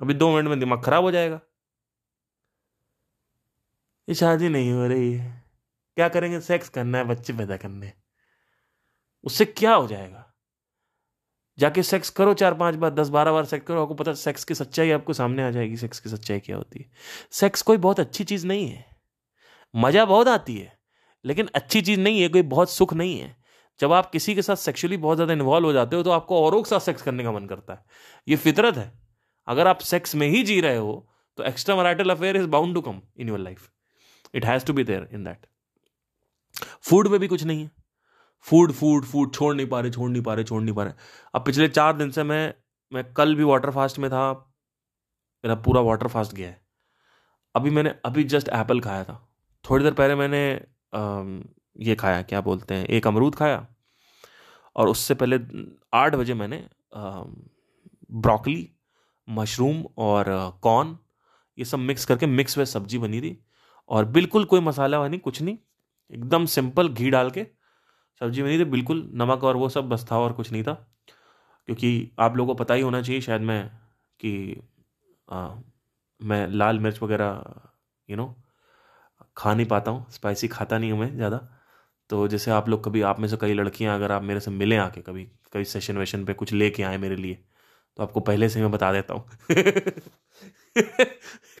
अभी 0.00 0.14
दो 0.14 0.36
मिनट 0.36 0.48
में 0.48 0.60
दिमाग 0.60 0.84
खराब 0.84 1.04
हो 1.04 1.10
जाएगा। 1.10 1.40
ये 4.08 4.14
शादी 4.14 4.48
नहीं 4.48 4.72
हो 4.72 4.86
रही 4.86 5.12
है। 5.12 5.44
क्या 5.96 6.08
करेंगे? 6.08 6.40
सेक्स 6.40 6.68
करना 6.68 6.98
है, 6.98 7.04
बच्चे 7.04 7.32
पैदा 7.32 7.56
करने 7.56 7.92
उससे 9.24 9.44
क्या 9.44 9.74
हो 9.74 9.86
जाएगा? 9.86 10.26
जाके 11.58 11.82
सेक्स 11.82 12.10
करो 12.10 12.34
चार 12.34 12.54
पाँच 12.54 12.74
बार, 12.74 12.90
दस 12.90 13.08
बारह 13.08 13.32
बार 13.32 13.44
सेक्स 13.44 13.66
करो, 13.66 13.82
आपको 13.82 13.94
पता 13.94 14.12
सेक्स 14.14 14.44
की 14.44 14.54
सच्चाई 14.54 14.90
आपको 14.90 15.12
सामने 15.12 15.42
आ 15.42 15.50
जाएगी 15.50 15.76
सेक्स 15.76 16.00
की 16.00 16.10
सच्चाई 16.10 16.40
क्या 16.40 16.56
होती 16.56 16.80
है। 16.80 16.90
सेक्स 17.32 17.62
कोई 17.62 17.76
बहुत 17.76 18.00
अच्छी 18.00 18.24
चीज़ 18.24 18.46
नहीं 18.46 18.68
है। 18.68 18.84
मज़ा 19.74 20.04
बहुत 20.04 20.28
आती 20.28 20.56
है, 20.56 20.78
लेकिन 21.24 21.48
अच्छी 21.54 21.82
चीज़ 21.82 22.00
नहीं 22.00 22.22
है, 22.22 22.28
कोई 22.28 22.42
बहुत 22.42 22.70
सुख 22.70 22.94
नहीं 22.94 23.20
है। 23.20 23.39
जब 23.80 23.92
आप 23.92 24.10
किसी 24.10 24.34
के 24.34 24.42
साथ 24.42 24.56
सेक्सुअली 24.58 24.96
बहुत 24.98 25.16
ज़्यादा 25.16 25.32
इन्वॉल्व 25.32 25.66
हो 25.66 25.72
जाते 25.72 25.96
हो 25.96 26.02
तो 26.02 26.10
आपको 26.10 26.42
औरों 26.44 26.62
के 26.62 26.70
साथ 26.70 26.80
सेक्स 26.80 27.02
करने 27.02 27.24
का 27.24 27.32
मन 27.32 27.46
करता 27.46 27.74
है। 27.74 27.84
ये 28.26 28.36
फितरत 28.38 28.76
है। 28.76 28.92
अगर 29.48 29.66
आप 29.66 29.78
सेक्स 29.82 30.14
में 30.14 30.26
ही 30.28 30.42
जी 30.42 30.60
रहे 30.60 30.76
हो 30.76 31.06
तो 31.38 31.44
extra 31.44 31.76
marital 31.76 32.10
affair 32.10 32.36
is 32.36 32.46
bound 32.48 32.74
to 32.74 32.80
come 32.80 33.00
in 33.16 33.28
your 33.28 33.38
life 33.38 33.70
it 34.34 34.44
has 34.44 34.66
to 34.66 34.72
be 34.72 34.84
there 34.84 35.08
in 35.12 35.24
that 35.24 35.46
food 36.82 37.08
में 37.08 37.18
भी 37.20 37.28
कुछ 37.28 37.42
नहीं 37.44 37.62
है। 37.62 37.70
फ़ूड 38.46 38.72
फ़ूड 38.72 39.04
फ़ूड 39.04 39.32
छोड़ 39.34 39.54
नहीं 39.54 39.66
पा 39.66 39.80
रहे, 39.80 39.90
छोड़ 39.90 40.10
नहीं 40.10 40.22
पा 40.22 40.34
रहे, 40.34 40.44
छोड़ 40.44 40.62
नहीं 40.62 40.74
पा 40.74 40.84
रहे। 40.84 40.92
अब 41.34 41.44
पिछले 41.46 41.68
चार 41.68 41.96
दिन 41.96 42.10
से 42.10 42.22
मैं 42.24 42.52
मैं 42.92 43.04
कल 43.14 43.34
भी 43.34 43.44
वाटर 43.44 43.70
फास्ट 43.70 43.98
में 43.98 44.10
था। 44.10 44.30
मेरा 45.44 45.54
पूरा 45.56 45.80
वाटर 45.80 46.08
फास्ट 46.08 46.34
गया 46.34 46.48
है। 46.48 46.60
अभी 47.54 47.70
मैंने, 47.70 47.94
अभी 48.04 48.24
जस्ट 48.24 48.48
एप्पल 48.50 48.80
खाया 48.80 49.04
था। 49.04 49.14
थोड़ी 49.64 49.84
देर 49.84 49.92
पहले 49.94 50.14
मैंने 50.14 50.40
ये 51.80 51.94
खाया 51.96 52.22
क्या 52.22 52.40
बोलते 52.40 52.74
हैं 52.74 52.86
एक 52.86 53.06
अमरूद 53.06 53.34
खाया। 53.34 53.66
और 54.76 54.88
उससे 54.88 55.14
पहले 55.14 55.38
आठ 55.94 56.14
बजे 56.14 56.34
मैंने 56.34 56.64
ब्रोकली 56.94 58.68
मशरूम 59.28 59.82
और 59.98 60.26
कॉर्न 60.62 60.96
ये 61.58 61.64
सब 61.64 61.78
मिक्स 61.80 62.04
करके 62.04 62.26
मिक्स 62.28 62.58
वेज 62.58 62.68
सब्ज़ी 62.68 62.98
बनी 62.98 63.20
थी। 63.20 63.36
और 63.88 64.04
बिल्कुल 64.06 64.44
कोई 64.44 64.60
मसाला 64.60 65.00
बनी 65.00 65.18
कुछ 65.20 65.40
नहीं 65.42 65.56
एकदम 66.10 66.46
सिंपल 66.48 66.88
घी 66.88 67.10
डाल 67.10 67.30
के 67.30 67.46
सब्ज़ी 68.20 68.42
बनी 68.42 68.58
थी 68.58 68.64
बिल्कुल 68.66 69.08
नमक 69.14 69.44
और 69.44 69.56
वो 69.56 69.68
सब 69.68 69.88
बस 69.88 70.06
था 70.10 70.18
और 70.18 70.32
कुछ 70.32 70.52
नहीं 70.52 70.62
था। 70.62 70.72
क्योंकि 71.68 72.10
आप 72.18 72.36
लोगों 72.36 72.54
को 72.54 72.64
पता 72.64 72.74
ही 72.74 72.82
होना 72.82 73.00
चाहिए 73.02 73.20
शायद 73.20 73.42
मैं 73.42 73.64
कि 74.20 74.60
आ, 75.28 75.48
मैं 76.20 76.46
लाल 76.48 76.78
मिर्च 76.80 77.02
वगैरह 77.02 77.42
यू 78.08 78.16
नो 78.16 78.34
खा 79.36 79.54
नहीं 79.54 79.66
पाता 79.66 79.90
हूँ 79.90 80.10
स्पाइसी 80.10 80.48
खाता 80.48 80.78
नहीं 80.78 80.92
हूँ 80.92 81.00
मैं 81.00 81.14
ज़्यादा। 81.16 81.36
तो 82.10 82.28
जैसे 82.28 82.50
आप 82.50 82.68
लोग 82.68 82.84
कभी 82.84 83.00
आप 83.00 83.20
में 83.20 83.28
से 83.28 83.36
कई 83.36 83.52
लड़कियाँ 83.54 83.96
अगर 83.96 84.12
आप 84.12 84.22
मेरे 84.22 84.40
से 84.40 84.50
मिले 84.50 84.76
आके 84.76 85.00
कभी 85.00 85.24
कभी 85.24 85.64
सेशन 85.64 85.98
वेशन 85.98 86.24
पे 86.24 86.34
कुछ 86.34 86.52
लेके 86.52 86.82
आए 86.82 86.98
मेरे 86.98 87.16
लिए 87.16 87.38
तो 87.96 88.02
आपको 88.02 88.20
पहले 88.20 88.48
से 88.48 88.60
मैं 88.60 88.70
बता 88.70 88.92
देता 88.92 89.14
हूँ। 89.14 89.30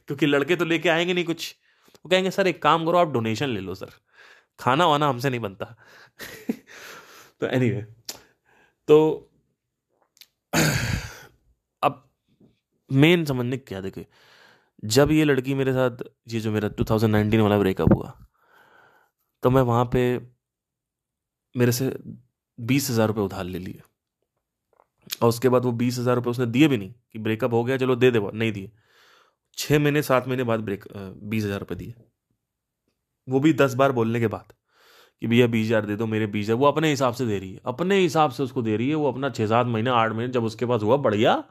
क्योंकि 0.06 0.26
लड़के 0.26 0.56
तो 0.56 0.64
लेके 0.64 0.88
आएँगे 0.88 1.14
नहीं 1.14 1.24
कुछ। 1.24 1.56
वो 1.96 2.08
कहेंगे 2.08 2.30
सर 2.30 2.46
एक 2.46 2.62
काम 2.62 2.86
करो 2.86 2.98
आप 2.98 3.08
डोनेशन 3.08 3.48
ले 3.48 3.60
लो 3.60 3.74
सर। 3.74 3.90
खाना 4.60 4.86
वाना 4.86 5.08
हमसे 5.08 5.30
नहीं 5.30 5.40
बनता। 5.40 5.64
तो 7.40 7.46
एनी 7.46 7.70
anyway, 7.70 7.84
तो 8.88 9.30
अब 11.82 12.10
मेन 12.92 13.24
समझने 13.24 13.56
क्या 13.56 13.80
देखिए 13.80 14.06
जब 14.84 15.10
ये 15.10 15.24
लड़की 15.24 15.54
मेरे 15.54 15.72
साथ 15.72 15.96
ये 16.28 16.40
जो 16.40 16.52
मेरा 16.52 16.70
2019 16.70 17.40
वाला 17.40 17.58
ब्रेकअप 17.58 17.92
हुआ 17.92 18.22
तो 19.42 19.50
मैं 19.50 19.62
वहाँ 19.62 19.84
पे 19.84 20.18
मेरे 21.54 21.72
से 21.72 21.92
बीस 22.58 22.90
हज़ार 22.90 23.08
रुपये 23.08 23.24
उधार 23.24 23.44
ले 23.44 23.58
लिए। 23.58 23.80
और 25.22 25.28
उसके 25.28 25.48
बाद 25.48 25.64
वो 25.64 25.72
बीस 25.74 25.98
हज़ार 25.98 26.16
रुपये 26.16 26.30
उसने 26.30 26.46
दिए 26.46 26.68
भी 26.68 26.76
नहीं 26.76 26.92
कि 27.12 27.18
ब्रेकअप 27.18 27.52
हो 27.52 27.62
गया, 27.64 27.76
चलो 27.76 27.96
दे 27.96 28.10
दे, 28.10 28.20
नहीं 28.20 28.52
दिए। 28.52 28.70
छः 29.58 29.78
महीने, 29.78 30.02
सात 30.02 30.28
महीने 30.28 30.44
बाद 30.44 30.60
ब्रेक 30.60 30.84
बीस 30.96 31.44
हज़ार 31.44 31.60
रुपये 31.60 31.76
दिए। 31.78 31.94
वो 33.28 33.40
भी 33.40 33.52
दस 33.52 33.74
बार 33.74 33.92
बोलने 33.92 34.20
के 34.20 34.26
बाद 34.26 34.52
कि 35.22 35.26
भैया 35.26 35.46
बीस 35.46 35.66
हज़ार 35.66 35.86
दे 35.86 35.96
दो, 35.96 36.06
मेरे 36.06 36.26
बीस 36.26 36.44
हज़ार, 36.44 36.56
वो 36.56 36.66
अपने 36.66 36.90
हिसाब 36.90 37.14
से 37.14 37.26
दे 37.26 37.38
रही 37.38 37.52
है। 37.52 37.60
अपने 37.64 37.98
हिसाब 37.98 38.30
से 38.30 38.42
उसको 38.42 38.62
दे 38.62 38.76
रही 38.76 38.88
है, 38.88 38.94
वो 38.94 39.08
अपना 39.08 39.30
छः 39.30 39.46
सात 39.46 39.66
महीने, 39.66 39.90
आठ 39.90 40.12
महीने, 40.12 40.32
जब 40.32 40.44
उसके 40.44 40.66
पास 40.66 40.82
हुआ, 40.82 40.96
बढ़िया। 40.98 41.42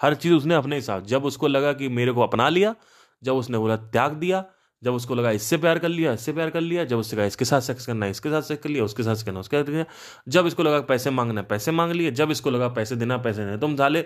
हर 0.00 0.14
चीज़ 0.14 0.34
उसने 0.34 0.54
अपने 0.54 0.76
हिसाब, 0.76 1.04
जब 1.04 1.24
उसको 1.24 1.48
लगा 1.48 1.72
कि 1.72 1.88
मेरे 1.90 2.12
को 2.12 2.20
अपना 2.20 2.48
लिया, 2.48 2.74
जब 3.22 3.34
उसने 3.34 3.58
बोला, 3.58 3.76
त्याग 3.76 4.12
दिया 4.14 4.44
जब 4.82 4.94
उसको 4.94 5.14
लगा 5.14 5.30
इससे 5.30 5.56
प्यार 5.56 5.78
कर 5.78 5.88
लिया, 5.88 6.12
इससे 6.12 6.32
प्यार 6.32 6.50
कर 6.50 6.60
लिया, 6.60 6.84
जब 6.84 6.98
उससे 6.98 7.16
कहा 7.16 7.24
इसके 7.24 7.44
साथ 7.44 7.60
सेक्स 7.60 7.86
करना 7.86 8.06
है, 8.06 8.10
इसके 8.10 8.30
साथ 8.30 8.42
सेक्स 8.42 8.62
कर 8.62 8.70
लिया, 8.70 8.84
उसके 8.84 9.02
साथ 9.02 9.24
करना 9.24 9.40
उसके 9.40 9.62
साथ 9.62 9.86
जब 10.28 10.46
इसको 10.46 10.62
लगा 10.62 10.80
पैसे 10.80 11.10
मांगना 11.10 11.42
पैसे 11.42 11.70
मांग 11.70 11.92
लिए, 11.92 12.10
जब 12.10 12.30
इसको 12.30 12.50
लगा 12.50 12.68
पैसे 12.68 12.96
देना 12.96 13.16
पैसे 13.18 13.44
देना 13.44 13.56
तुम 13.56 13.76
साले, 13.76 14.02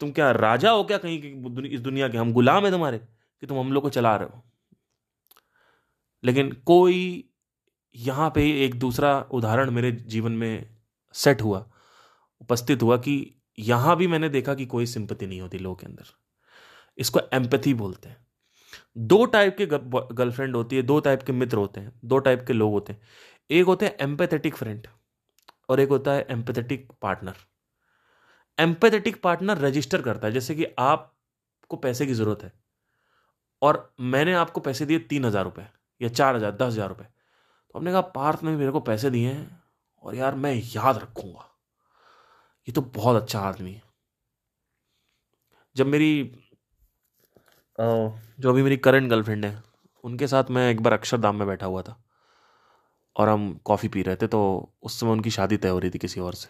तुम 0.00 0.10
क्या 0.10 0.30
राजा 0.30 0.70
हो 0.70 0.84
क्या 0.84 0.98
कहीं 0.98 1.64
इस 1.64 1.80
दुनिया 1.80 2.08
के? 2.08 2.18
हम 2.18 2.32
गुलाम 2.32 2.64
है 2.64 2.70
तुम्हारे, 2.70 2.98
कि 2.98 3.46
तुम 3.46 3.58
हम 3.58 3.72
लोग 3.72 3.82
को 3.82 3.90
चला 3.90 4.16
रहे 4.16 4.28
हो। 4.28 4.42
लेकिन 6.24 6.52
कोई 6.66 7.28
यहाँ 7.94 8.30
पे 8.30 8.42
एक 8.64 8.74
दूसरा 8.74 9.20
उदाहरण 9.30 9.70
मेरे 9.70 9.92
जीवन 9.92 10.32
में 10.32 10.76
सेट 11.14 11.42
हुआ, 11.42 11.66
उपस्थित 12.40 12.82
हुआ 12.82 12.96
कि 12.96 13.14
यहाँ 13.58 13.96
भी 13.96 14.06
मैंने 14.06 14.28
देखा 14.28 14.54
कि 14.54 14.66
कोई 14.66 14.86
सिंपति 14.86 15.26
नहीं 15.26 15.40
होती 15.40 15.58
लोगों 15.58 15.76
के 15.76 15.86
अंदर। 15.86 16.04
इसको 16.98 17.20
एम्पथी 17.32 17.74
बोलते 17.74 18.08
हैं। 18.08 18.16
दो 18.96 19.24
टाइप 19.26 19.56
के 19.58 19.66
गर्लफ्रेंड 19.66 20.56
होती 20.56 20.76
है, 20.76 20.82
दो 20.82 20.98
टाइप 21.00 21.22
के 21.22 21.32
मित्र 21.34 21.56
होते 21.56 21.80
हैं, 21.80 21.92
दो 22.04 22.18
टाइप 22.18 22.44
के 22.46 22.52
लोग 22.52 22.72
होते 22.72 22.92
हैं। 22.92 23.00
एक 23.50 23.66
होते 23.66 23.86
हैं 23.86 23.96
एम्पेथेटिक 24.00 24.56
फ्रेंड 24.56 24.86
और 25.68 25.80
एक 25.80 25.88
होता 25.88 26.12
है 26.12 26.26
empathetic 26.30 26.90
partner 27.02 27.36
empathetic 28.58 29.20
partner 29.22 29.58
register 29.58 30.02
करता 30.02 30.26
है, 30.26 30.32
जैसे 30.32 30.54
कि 30.54 30.66
आपको 30.78 31.76
पैसे 31.76 32.06
की 32.06 32.14
ज़रूरत 32.14 32.42
है 32.42 32.52
और 33.62 33.94
मैंने 34.02 34.32
आपको 34.34 34.60
पैसे 34.60 34.86
दिए 34.86 34.98
तीन 35.00 35.24
हज़ार 35.24 35.44
रुपये 35.44 35.66
या 36.00 36.08
चार 36.10 36.36
हज़ार, 36.36 36.52
दस 36.52 36.66
हज़ार 36.66 36.88
रुपये 36.88 37.06
तो 37.06 37.78
हमने 37.78 37.92
कहा, 37.92 38.00
पार्थ 38.00 38.42
ने 38.44 38.50
मेरे 38.52 38.72
को 38.72 38.80
पैसे 38.82 39.10
दिए 39.10 39.28
हैं 39.28 39.62
और 40.04 40.14
यार 40.14 40.34
मैं 40.36 40.54
याद 40.54 40.98
रखूँगा। 40.98 41.48
ये 42.68 42.72
तो 42.72 42.80
बहुत 42.80 43.22
अच्छा 43.22 43.40
आदमी 43.40 43.72
है। 43.72 43.82
जब 45.76 45.86
मेरी 45.86 46.41
जो 47.78 48.50
अभी 48.50 48.62
मेरी 48.62 48.76
करंट 48.78 49.10
गर्लफ्रेंड 49.10 49.44
है, 49.44 49.62
उनके 50.04 50.26
साथ 50.26 50.50
मैं 50.50 50.70
एक 50.70 50.80
बार 50.82 50.92
अक्षरधाम 50.92 51.36
में 51.36 51.46
बैठा 51.48 51.66
हुआ 51.66 51.82
था, 51.82 51.96
और 53.16 53.28
हम 53.28 53.52
कॉफ़ी 53.64 53.88
पी 53.88 54.02
रहे 54.02 54.16
थे 54.16 54.26
तो 54.28 54.40
उस 54.82 55.00
समय 55.00 55.10
उनकी 55.10 55.30
शादी 55.30 55.56
तय 55.56 55.68
हो 55.68 55.78
रही 55.78 55.90
थी 55.90 55.98
किसी 55.98 56.20
और 56.22 56.34
से। 56.34 56.48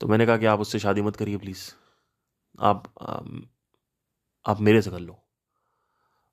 तो 0.00 0.06
मैंने 0.08 0.26
कहा 0.26 0.36
कि 0.36 0.46
आप 0.46 0.60
उससे 0.60 0.78
शादी 0.78 1.02
मत 1.02 1.16
करिए 1.16 1.36
प्लीज़ 1.38 1.70
आप 2.62 2.92
आप 4.44 4.60
मेरे 4.60 4.82
से 4.82 4.90
कर 4.90 4.98
लो। 4.98 5.16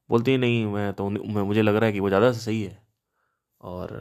बोलती 0.10 0.32
ही, 0.32 0.38
नहीं, 0.38 0.66
मैं 0.66 0.92
तो 0.94 1.10
मैं, 1.10 1.42
मुझे 1.44 1.62
लग 1.62 1.76
रहा 1.76 1.86
है 1.86 1.94
कि 1.94 2.00
वो 2.00 2.10
ज़्यादा 2.10 2.32
से 2.32 2.40
सही 2.40 2.62
है। 2.64 2.78
और 3.62 3.92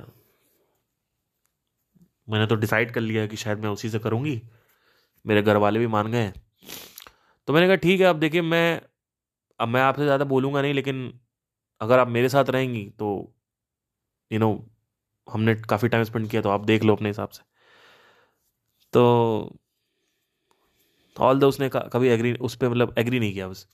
मैंने 2.28 2.46
तो 2.46 2.55
डिसाइड 2.57 2.92
कर 2.92 3.00
लिया 3.00 3.26
कि 3.26 3.37
शायद 3.37 3.59
मैं 3.59 3.70
उसी 3.70 3.88
से 3.90 3.98
करूँगी। 3.98 4.40
मेरे 5.24 5.42
घर 5.42 5.57
वाले 5.57 5.78
भी 5.78 5.87
मान 5.88 6.11
गए 6.12 6.33
तो 7.48 7.52
मैंने 7.52 7.66
कहा, 7.66 7.76
ठीक 7.76 8.00
है, 8.00 8.07
अब 8.07 8.18
देखिए, 8.20 8.42
मैं, 8.42 8.81
अब 9.61 9.68
मैं 9.68 9.81
आपसे 9.83 10.05
ज़्यादा 10.05 10.24
बोलूँगा 10.26 10.62
नहीं, 10.62 10.74
लेकिन 10.74 11.12
अगर 11.81 11.98
आप 11.98 12.09
मेरे 12.09 12.28
साथ 12.28 12.50
रहेंगी 12.50 12.85
तो 12.98 13.09
यू 14.31 14.38
नो 14.38 14.50
हमने 15.28 15.55
काफ़ी 15.68 15.88
टाइम 15.88 16.05
स्पेंड 16.05 16.28
किया 16.31 16.42
तो 16.42 16.48
आप 16.50 16.64
देख 16.64 16.83
लो 16.85 16.94
अपने 16.96 17.09
हिसाब 17.09 17.28
से। 17.28 17.42
तो 18.92 19.59
ऑल 21.16 21.38
द 21.40 21.44
उसने 21.44 21.68
कभी 21.74 22.09
एग्री 22.09 22.33
उस 22.40 22.55
पर 22.57 22.68
मतलब 22.68 22.94
एग्री 22.98 23.18
नहीं 23.20 23.33
किया 23.33 23.48
बस। 23.48 23.66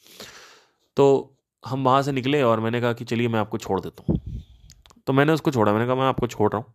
तो 0.96 1.34
हम 1.64 1.84
वहाँ 1.84 2.02
से 2.02 2.12
निकले 2.12 2.42
और 2.42 2.60
मैंने 2.60 2.80
कहा 2.80 2.92
कि, 2.92 3.04
चलिए, 3.04 3.28
मैं 3.28 3.40
आपको 3.40 3.58
छोड़ 3.58 3.80
देता 3.80 4.04
हूँ। 4.08 4.18
तो 5.06 5.12
मैंने 5.12 5.32
उसको 5.32 5.50
छोड़ा, 5.50 5.72
मैंने 5.72 5.86
कहा, 5.86 5.94
मैं 5.94 6.04
आपको 6.04 6.26
छोड़ 6.26 6.50
रहा 6.52 6.62
हूँ। 6.62 6.72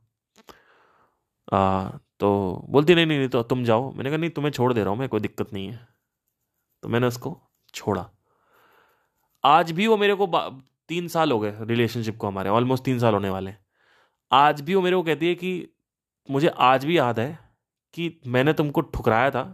तो 2.20 2.66
बोलती, 2.70 2.96
नहीं 2.96 3.06
नहीं 3.06 3.18
नहीं 3.18 3.30
तो 3.30 3.42
तुम 3.44 3.64
जाओ। 3.64 3.92
मैंने 3.92 4.10
कहा, 4.10 4.18
नहीं, 4.18 4.30
तुम्हें 4.30 4.52
छोड़ 4.52 4.72
दे 4.74 4.82
रहा 4.82 4.90
हूँ 4.90 5.00
मैं, 5.00 5.08
कोई 5.10 5.20
दिक्कत 5.20 5.54
नहीं 5.54 5.68
है। 5.68 5.93
तो 6.84 6.90
मैंने 6.90 7.08
उसको 7.08 7.38
छोड़ा। 7.74 8.10
आज 9.44 9.72
भी 9.72 9.88
वो 9.88 9.98
मेरे 9.98 10.16
को 10.16 10.28
तीन 10.90 11.08
साल 11.08 11.32
हो 11.32 11.40
गए 11.40 11.58
रिलेशनशिप 11.62 12.18
को 12.18 12.28
हमारे 12.28 12.50
ऑलमोस्ट 12.50 12.84
तीन 12.84 13.00
साल 13.00 13.14
होने 13.14 13.30
वाले 13.30 13.52
हैं। 13.52 13.66
आज 14.32 14.62
भी 14.62 14.76
वो 14.76 14.82
मेरे 14.82 14.96
को 14.96 15.04
कहती 15.04 15.28
है 15.28 15.36
कि 15.36 15.70
मुझे 16.30 16.48
आज 16.48 16.86
भी 16.86 16.98
याद 16.98 17.20
है 17.20 17.38
कि 17.94 18.22
मैंने 18.28 18.54
तुमको 18.54 18.82
ठुकराया 18.82 19.30
था 19.32 19.46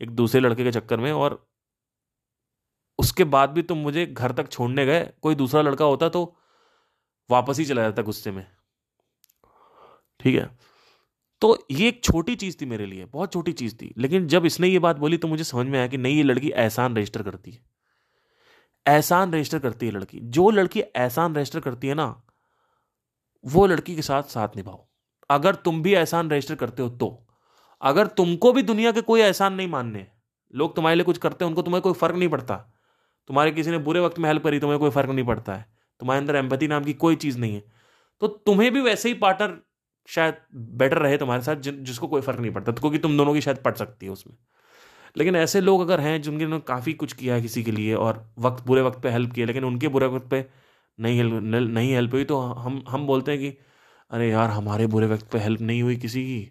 एक 0.00 0.10
दूसरे 0.10 0.40
लड़के 0.40 0.64
के 0.64 0.72
चक्कर 0.72 1.00
में 1.00 1.12
और 1.12 1.44
उसके 2.98 3.24
बाद 3.24 3.50
भी 3.50 3.62
तुम 3.62 3.78
मुझे 3.78 4.06
घर 4.06 4.32
तक 4.32 4.48
छोड़ने 4.48 4.86
गए। 4.86 5.02
कोई 5.22 5.34
दूसरा 5.34 5.62
लड़का 5.62 5.84
होता 5.84 6.08
तो 6.08 6.24
वापस 7.30 7.58
ही 7.58 7.64
चला 7.64 7.82
जाता 7.82 8.02
गुस्से 8.02 8.30
में। 8.30 8.46
ठीक 10.20 10.34
है? 10.34 10.48
तो 11.40 11.66
ये 11.70 11.88
एक 11.88 12.04
छोटी 12.04 12.36
चीज़ 12.36 12.56
थी 12.60 12.66
मेरे 12.66 12.86
लिए, 12.86 13.04
बहुत 13.04 13.32
छोटी 13.32 13.52
चीज़ 13.52 13.76
थी। 13.76 13.94
लेकिन 13.98 14.26
जब 14.26 14.46
इसने 14.46 14.68
ये 14.68 14.78
बात 14.78 14.96
बोली 14.96 15.16
तो 15.16 15.28
मुझे 15.28 15.44
समझ 15.44 15.66
में 15.66 15.78
आया 15.78 15.88
कि 15.88 15.96
नहीं, 15.96 16.16
ये 16.16 16.22
लड़की 16.22 16.50
एहसान 16.50 16.96
रजिस्टर 16.96 17.22
करती 17.22 17.50
है। 17.50 17.64
एहसान 18.86 19.32
रजिस्टर 19.32 19.58
करती 19.58 19.86
है 19.86 19.92
लड़की। 19.92 20.20
जो 20.20 20.50
लड़की 20.50 20.80
एहसान 20.80 21.34
रजिस्टर 21.34 21.60
करती 21.60 21.88
है 21.88 21.94
ना, 21.94 22.22
वो 23.46 23.66
लड़की 23.66 23.96
के 23.96 24.02
साथ 24.02 24.22
साथ 24.22 24.48
निभाओ। 24.56 24.88
अगर 25.30 25.54
तुम 25.54 25.82
भी 25.82 25.94
एहसान 25.94 26.30
रजिस्टर 26.30 26.54
करते 26.54 26.82
हो 26.82 26.88
तो। 26.90 27.26
अगर 27.80 28.06
तुमको 28.06 28.52
भी 28.52 28.62
दुनिया 28.62 28.92
के 28.92 29.00
कोई 29.00 29.20
एहसान 29.20 29.54
नहीं 29.54 29.68
मानने 29.68 30.06
लोग 30.54 30.76
तुम्हारे 30.76 30.94
लिए 30.94 31.04
कुछ 31.04 31.18
करते 31.18 31.44
हैं, 31.44 31.50
उनको 31.50 31.62
तुम्हें 31.62 31.82
कोई 31.82 31.92
फ़र्क 31.92 32.16
नहीं 32.16 32.28
पड़ता। 32.28 32.56
तुम्हारे 33.28 33.50
किसी 33.50 33.70
ने 33.70 33.78
बुरे 33.78 34.00
वक्त 34.00 34.18
में 34.18 34.28
हेल्प 34.28 34.44
करी, 34.44 34.60
तुम्हें 34.60 34.80
कोई 34.80 34.90
फ़र्क 34.90 35.10
नहीं 35.10 35.24
पड़ता 35.24 35.54
है। 35.54 35.66
तुम्हारे 36.00 36.20
अंदर 36.20 36.36
एम्पति 36.36 36.68
नाम 36.68 36.84
की 36.84 36.92
कोई 36.92 37.16
चीज़ 37.16 37.38
नहीं 37.38 37.54
है। 37.54 37.64
तो 38.20 38.28
तुम्हें 38.28 38.72
भी 38.72 38.80
वैसे 38.80 39.08
ही 39.08 39.14
पार्टनर 39.14 39.58
शायद 40.08 40.36
बेटर 40.54 40.98
रहे 40.98 41.16
तुम्हारे 41.18 41.42
साथ, 41.42 41.56
जिन, 41.56 41.84
जिसको 41.84 42.06
कोई 42.08 42.20
फ़र्क 42.20 42.40
नहीं 42.40 42.50
पड़ता 42.52 42.72
तो 42.72 42.80
क्योंकि 42.80 42.98
तुम 42.98 43.16
दोनों 43.18 43.34
की 43.34 43.40
शायद 43.40 43.58
पड़ 43.58 43.74
सकती 43.74 44.06
है 44.06 44.12
उसमें। 44.12 44.36
लेकिन 45.16 45.36
ऐसे 45.36 45.60
लोग 45.60 45.80
अगर 45.80 46.00
हैं, 46.00 46.20
जिनके 46.22 46.58
काफ़ी 46.66 46.92
कुछ 46.94 47.12
किया 47.12 47.34
है 47.34 47.42
किसी 47.42 47.62
के 47.62 47.70
लिए, 47.70 47.94
और 47.94 48.24
वक्त, 48.38 48.64
बुरे 48.66 48.82
वक्त 48.82 49.00
पे 49.02 49.10
हेल्प 49.10 49.32
किया 49.32 49.46
लेकिन 49.46 49.64
उनके 49.64 49.88
बुरे 49.88 50.06
वक्त 50.06 50.26
पे 50.30 50.44
नहीं 50.98 51.16
हेल्प 51.18 51.42
नहीं 51.70 51.92
हेल्प 51.94 52.14
हुई 52.14 52.24
तो 52.24 52.40
हम 52.40 52.82
हम 52.88 53.06
बोलते 53.06 53.32
हैं 53.32 53.40
कि, 53.40 53.56
अरे 54.10 54.30
यार, 54.30 54.50
हमारे 54.50 54.86
बुरे 54.86 55.06
वक्त 55.06 55.30
पे 55.32 55.38
हेल्प 55.38 55.60
नहीं 55.60 55.82
हुई 55.82 55.96
किसी 55.96 56.22
की। 56.24 56.50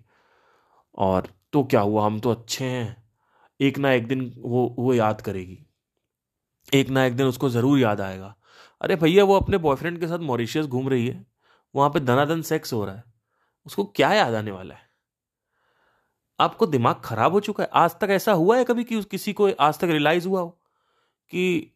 और 0.97 1.27
तो 1.53 1.63
क्या 1.63 1.81
हुआ, 1.81 2.05
हम 2.05 2.19
तो 2.19 2.31
अच्छे 2.31 2.65
हैं। 2.65 3.03
एक 3.59 3.77
ना 3.79 3.91
एक 3.93 4.07
दिन 4.07 4.31
वो 4.37 4.75
वो 4.79 4.93
याद 4.93 5.21
करेगी। 5.21 5.59
एक 6.73 6.89
ना 6.89 7.05
एक 7.05 7.15
दिन 7.17 7.27
उसको 7.27 7.49
ज़रूर 7.49 7.79
याद 7.79 8.01
आएगा। 8.01 8.35
अरे 8.81 8.95
भैया, 8.95 9.23
वो 9.23 9.35
अपने 9.37 9.57
बॉयफ्रेंड 9.59 9.99
के 9.99 10.07
साथ 10.07 10.19
मॉरिशियस 10.23 10.65
घूम 10.67 10.89
रही 10.89 11.07
है। 11.07 11.25
वहाँ 11.75 11.89
पे 11.89 11.99
धनाधन 11.99 12.41
सेक्स 12.43 12.73
हो 12.73 12.85
रहा 12.85 12.95
है। 12.95 13.03
उसको 13.65 13.83
क्या 13.83 14.13
याद 14.13 14.33
आने 14.33 14.51
वाला 14.51 14.75
है? 14.75 14.89
आपको 16.39 16.65
दिमाग 16.65 17.01
खराब 17.05 17.31
हो 17.31 17.39
चुका 17.39 17.63
है। 17.63 17.69
आज 17.73 17.91
तक 17.91 18.07
ऐसा 18.09 18.31
हुआ 18.31 18.57
है 18.57 18.63
कभी 18.63 18.83
कि 18.83 19.03
किसी 19.03 19.33
को 19.33 19.49
आज 19.59 19.77
तक 19.77 19.83
रियलाइज़ 19.83 20.27
हुआ 20.27 20.41
हो? 20.41 20.49
कि 21.29 21.75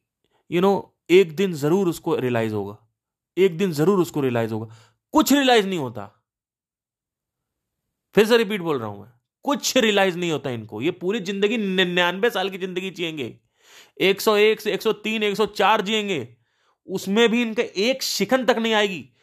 यू 0.52 0.62
नो 0.62 0.96
एक 1.10 1.36
दिन 1.36 1.54
ज़रूर 1.54 1.88
उसको 1.88 2.16
रियलाइज़ 2.16 2.54
होगा। 2.54 2.78
एक 3.38 3.58
दिन 3.58 3.72
ज़रूर 3.72 4.00
उसको 4.00 4.22
रियलाइज़ 4.22 4.54
होगा। 4.54 4.76
कुछ 5.12 5.34
रियलाइज़ 5.34 5.68
नहीं 5.68 5.80
होता। 5.80 6.26
फिर 8.16 8.26
से 8.26 8.38
रिपीट 8.38 8.62
बोल 8.62 8.80
रहा 8.80 8.90
हूँ 8.90 9.02
मैं। 9.02 9.12
कुछ 9.44 9.78
रियलाइज़ 9.78 10.18
नहीं 10.18 10.32
होता 10.32 10.50
इनको। 10.50 10.82
ये 10.82 10.92
पूरी 10.92 11.20
ज़िंदगी 11.20 11.58
निन्यानवे 11.58 12.30
साल 12.30 12.50
की 12.50 12.58
ज़िंदगी 12.58 12.90
जिएँगे। 12.90 13.40
101 14.02 14.60
से 14.60 14.72
103 14.72 15.24
104 15.24 15.82
जिएँगे। 15.82 16.36
उसमें 16.88 17.30
भी 17.30 17.42
इनका 17.42 17.64
एक 17.64 18.04
शिखन 18.04 18.46
तक 18.46 18.58
नहीं 18.58 18.74
आएगी। 18.74 19.14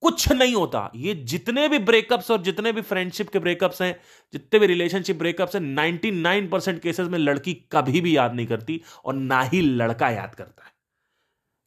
कुछ 0.00 0.32
नहीं 0.32 0.54
होता। 0.54 0.92
ये 0.96 1.14
जितने 1.14 1.68
भी 1.68 1.78
ब्रेकअप्स 1.78 2.30
और 2.30 2.42
जितने 2.42 2.72
भी 2.72 2.80
फ्रेंडशिप 2.80 3.28
के 3.28 3.38
ब्रेकअप्स 3.38 3.82
हैं, 3.82 4.00
जितने 4.32 4.60
भी 4.60 4.66
रिलेशनशिप 4.66 5.16
ब्रेकअप्स 5.16 5.54
हैं 5.54 5.62
99 5.62 6.50
परसेंट 6.50 6.82
केसेस 6.82 7.08
में 7.08 7.18
लड़की 7.18 7.54
कभी 7.72 8.00
भी 8.00 8.16
याद 8.16 8.34
नहीं 8.34 8.46
करती 8.46 8.82
और 9.04 9.14
ना 9.14 9.42
ही 9.42 9.60
लड़का 9.60 10.10
याद 10.10 10.34
करता 10.34 10.64
है। 10.66 10.76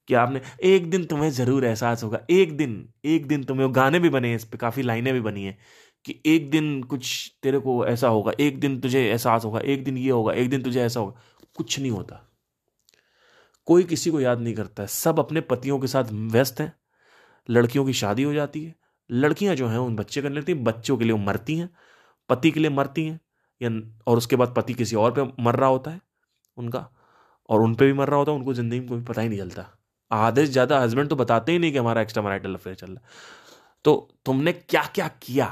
कि 0.07 0.13
आपने, 0.13 0.41
एक 0.63 0.89
दिन 0.89 1.05
तुम्हें 1.05 1.31
ज़रूर 1.31 1.65
एहसास 1.65 2.03
होगा, 2.03 2.19
एक 2.29 2.57
दिन 2.57 2.89
एक 3.05 3.27
दिन 3.27 3.43
तुम्हें 3.43 3.75
गाने 3.75 3.99
भी 3.99 4.09
बने 4.09 4.35
इस 4.35 4.45
पर 4.45 4.57
काफ़ी 4.57 4.83
लाइनें 4.83 5.13
भी 5.13 5.21
बनी 5.21 5.43
है, 5.43 5.57
कि 6.05 6.21
एक 6.25 6.51
दिन 6.51 6.83
कुछ 6.83 7.33
तेरे 7.43 7.59
को 7.59 7.85
ऐसा 7.85 8.07
होगा, 8.07 8.31
एक 8.39 8.59
दिन 8.59 8.79
तुझे 8.79 9.09
एहसास 9.09 9.45
होगा, 9.45 9.59
एक 9.59 9.83
दिन 9.83 9.97
ये 9.97 10.11
होगा, 10.11 10.33
एक 10.33 10.49
दिन 10.49 10.63
तुझे 10.63 10.81
ऐसा 10.81 10.99
होगा, 10.99 11.21
कुछ 11.55 11.79
नहीं 11.79 11.91
होता। 11.91 12.29
कोई 13.65 13.83
किसी 13.83 14.09
को 14.09 14.19
याद 14.19 14.39
नहीं 14.39 14.53
करता 14.53 14.83
है, 14.83 14.87
सब 14.87 15.19
अपने 15.19 15.41
पतियों 15.41 15.79
के 15.79 15.87
साथ 15.87 16.03
व्यस्त 16.11 16.61
हैं 16.61 16.78
लड़कियों 17.49 17.85
की 17.85 17.93
शादी 17.93 18.23
हो 18.23 18.33
जाती 18.33 18.63
है। 18.63 18.75
लड़कियाँ 19.09 19.55
जो 19.55 19.67
हैं 19.67 19.77
उन 19.77 19.95
बच्चे 19.95 20.21
कर 20.21 20.29
लेती 20.29 20.51
हैं। 20.51 20.63
बच्चों 20.63 20.97
के 20.97 21.03
लिए 21.03 21.13
वो 21.13 21.19
मरती 21.19 21.57
हैं। 21.57 21.69
पति 22.29 22.51
के 22.51 22.59
लिए 22.59 22.69
मरती 22.71 23.05
हैं। 23.05 23.19
या 23.61 23.69
और 24.07 24.17
उसके 24.17 24.35
बाद 24.35 24.53
पति 24.57 24.73
किसी 24.73 24.95
और 24.95 25.11
पे 25.11 25.23
मर 25.43 25.55
रहा 25.55 25.69
होता 25.69 25.91
है 25.91 26.01
उनका 26.57 26.87
और 27.49 27.61
उन 27.61 27.73
पे 27.75 27.85
भी 27.85 27.93
मर 27.93 28.07
रहा 28.07 28.17
होता 28.19 28.31
है 28.31 28.37
उनको 28.37 28.53
ज़िंदगी 28.53 28.79
में 28.79 28.87
कोई 28.89 29.01
पता 29.03 29.21
ही 29.21 29.29
नहीं 29.29 29.39
चलता। 29.39 29.65
आधे 30.11 30.45
से 30.45 30.51
ज़्यादा 30.51 30.79
हस्बैंड 30.79 31.09
तो 31.09 31.15
बताते 31.15 31.51
ही 31.51 31.59
नहीं 31.59 31.71
कि 31.71 31.77
हमारा 31.77 32.01
एक्स्ट्रा 32.01 32.23
मराइटल 32.23 32.53
अफेयर 32.55 32.75
चल 32.75 32.87
रहा 32.87 32.95
है। 32.95 33.01
तो 33.85 34.09
तुमने 34.25 34.53
क्या 34.53 34.83
क्या? 34.85 35.07
किया 35.07 35.45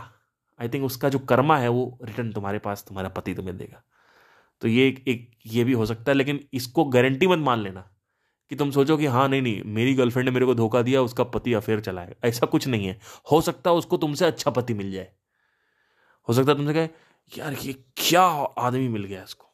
आई 0.60 0.70
थिंक 0.70 0.84
उसका 0.86 1.10
जो 1.10 1.20
कर्मा 1.22 1.58
है 1.58 1.68
वो 1.70 1.98
रिटर्न 2.04 2.32
तुम्हारे 2.32 2.60
पास 2.60 2.84
तुम्हारा 2.88 3.10
पति 3.10 3.34
तुम्हें 3.34 3.58
देगा। 3.58 3.82
तो 4.62 4.68
ये 4.68 4.88
एक, 4.88 5.04
एक 5.08 5.32
ये 5.46 5.64
भी 5.64 5.74
हो 5.74 5.86
सकता 5.86 6.12
है 6.12 6.16
लेकिन 6.18 6.40
इसको 6.54 6.86
गारंटी 6.86 7.28
मत 7.28 7.40
मान 7.40 7.60
लेना। 7.60 7.90
कि 8.52 8.56
तुम 8.56 8.72
सोचो 8.72 8.98
कि 8.98 9.06
हाँ 9.06 9.28
नहीं 9.30 9.42
नहीं, 9.42 9.64
मेरी 9.64 9.94
गर्लफ्रेंड 9.94 10.28
ने 10.30 10.34
मेरे 10.34 10.46
को 10.46 10.56
धोखा 10.56 10.82
दिया, 10.82 11.02
उसका 11.02 11.24
पति 11.24 11.54
अफेयर 11.54 11.80
चलाए 11.80 12.16
ऐसा 12.24 12.46
कुछ 12.46 12.68
नहीं 12.68 12.88
है। 12.88 13.00
हो 13.32 13.42
सकता 13.42 13.72
उसको 13.72 13.98
तुमसे 13.98 14.26
अच्छा 14.26 14.52
पति 14.52 14.74
मिल 14.74 14.92
जाए। 14.92 15.12
हो 16.28 16.34
सकता 16.34 16.52
है 16.52 16.58
तुमसे 16.58 16.74
कहे, 16.74 16.90
यार, 17.38 17.54
ये 17.54 17.74
क्या 17.98 18.24
आदमी 18.60 18.88
मिल 18.88 19.04
गया 19.04 19.24
इसको? 19.24 19.46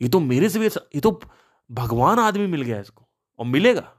ये 0.00 0.08
तो 0.08 0.20
मेरे 0.20 0.48
से 0.48 0.58
भी 0.58 0.66
ये 0.66 1.00
तो 1.00 1.20
भगवान 1.70 2.18
आदमी 2.18 2.46
मिल 2.46 2.62
गया 2.62 2.80
इसको, 2.80 3.08
और 3.38 3.46
मिलेगा। 3.46 3.92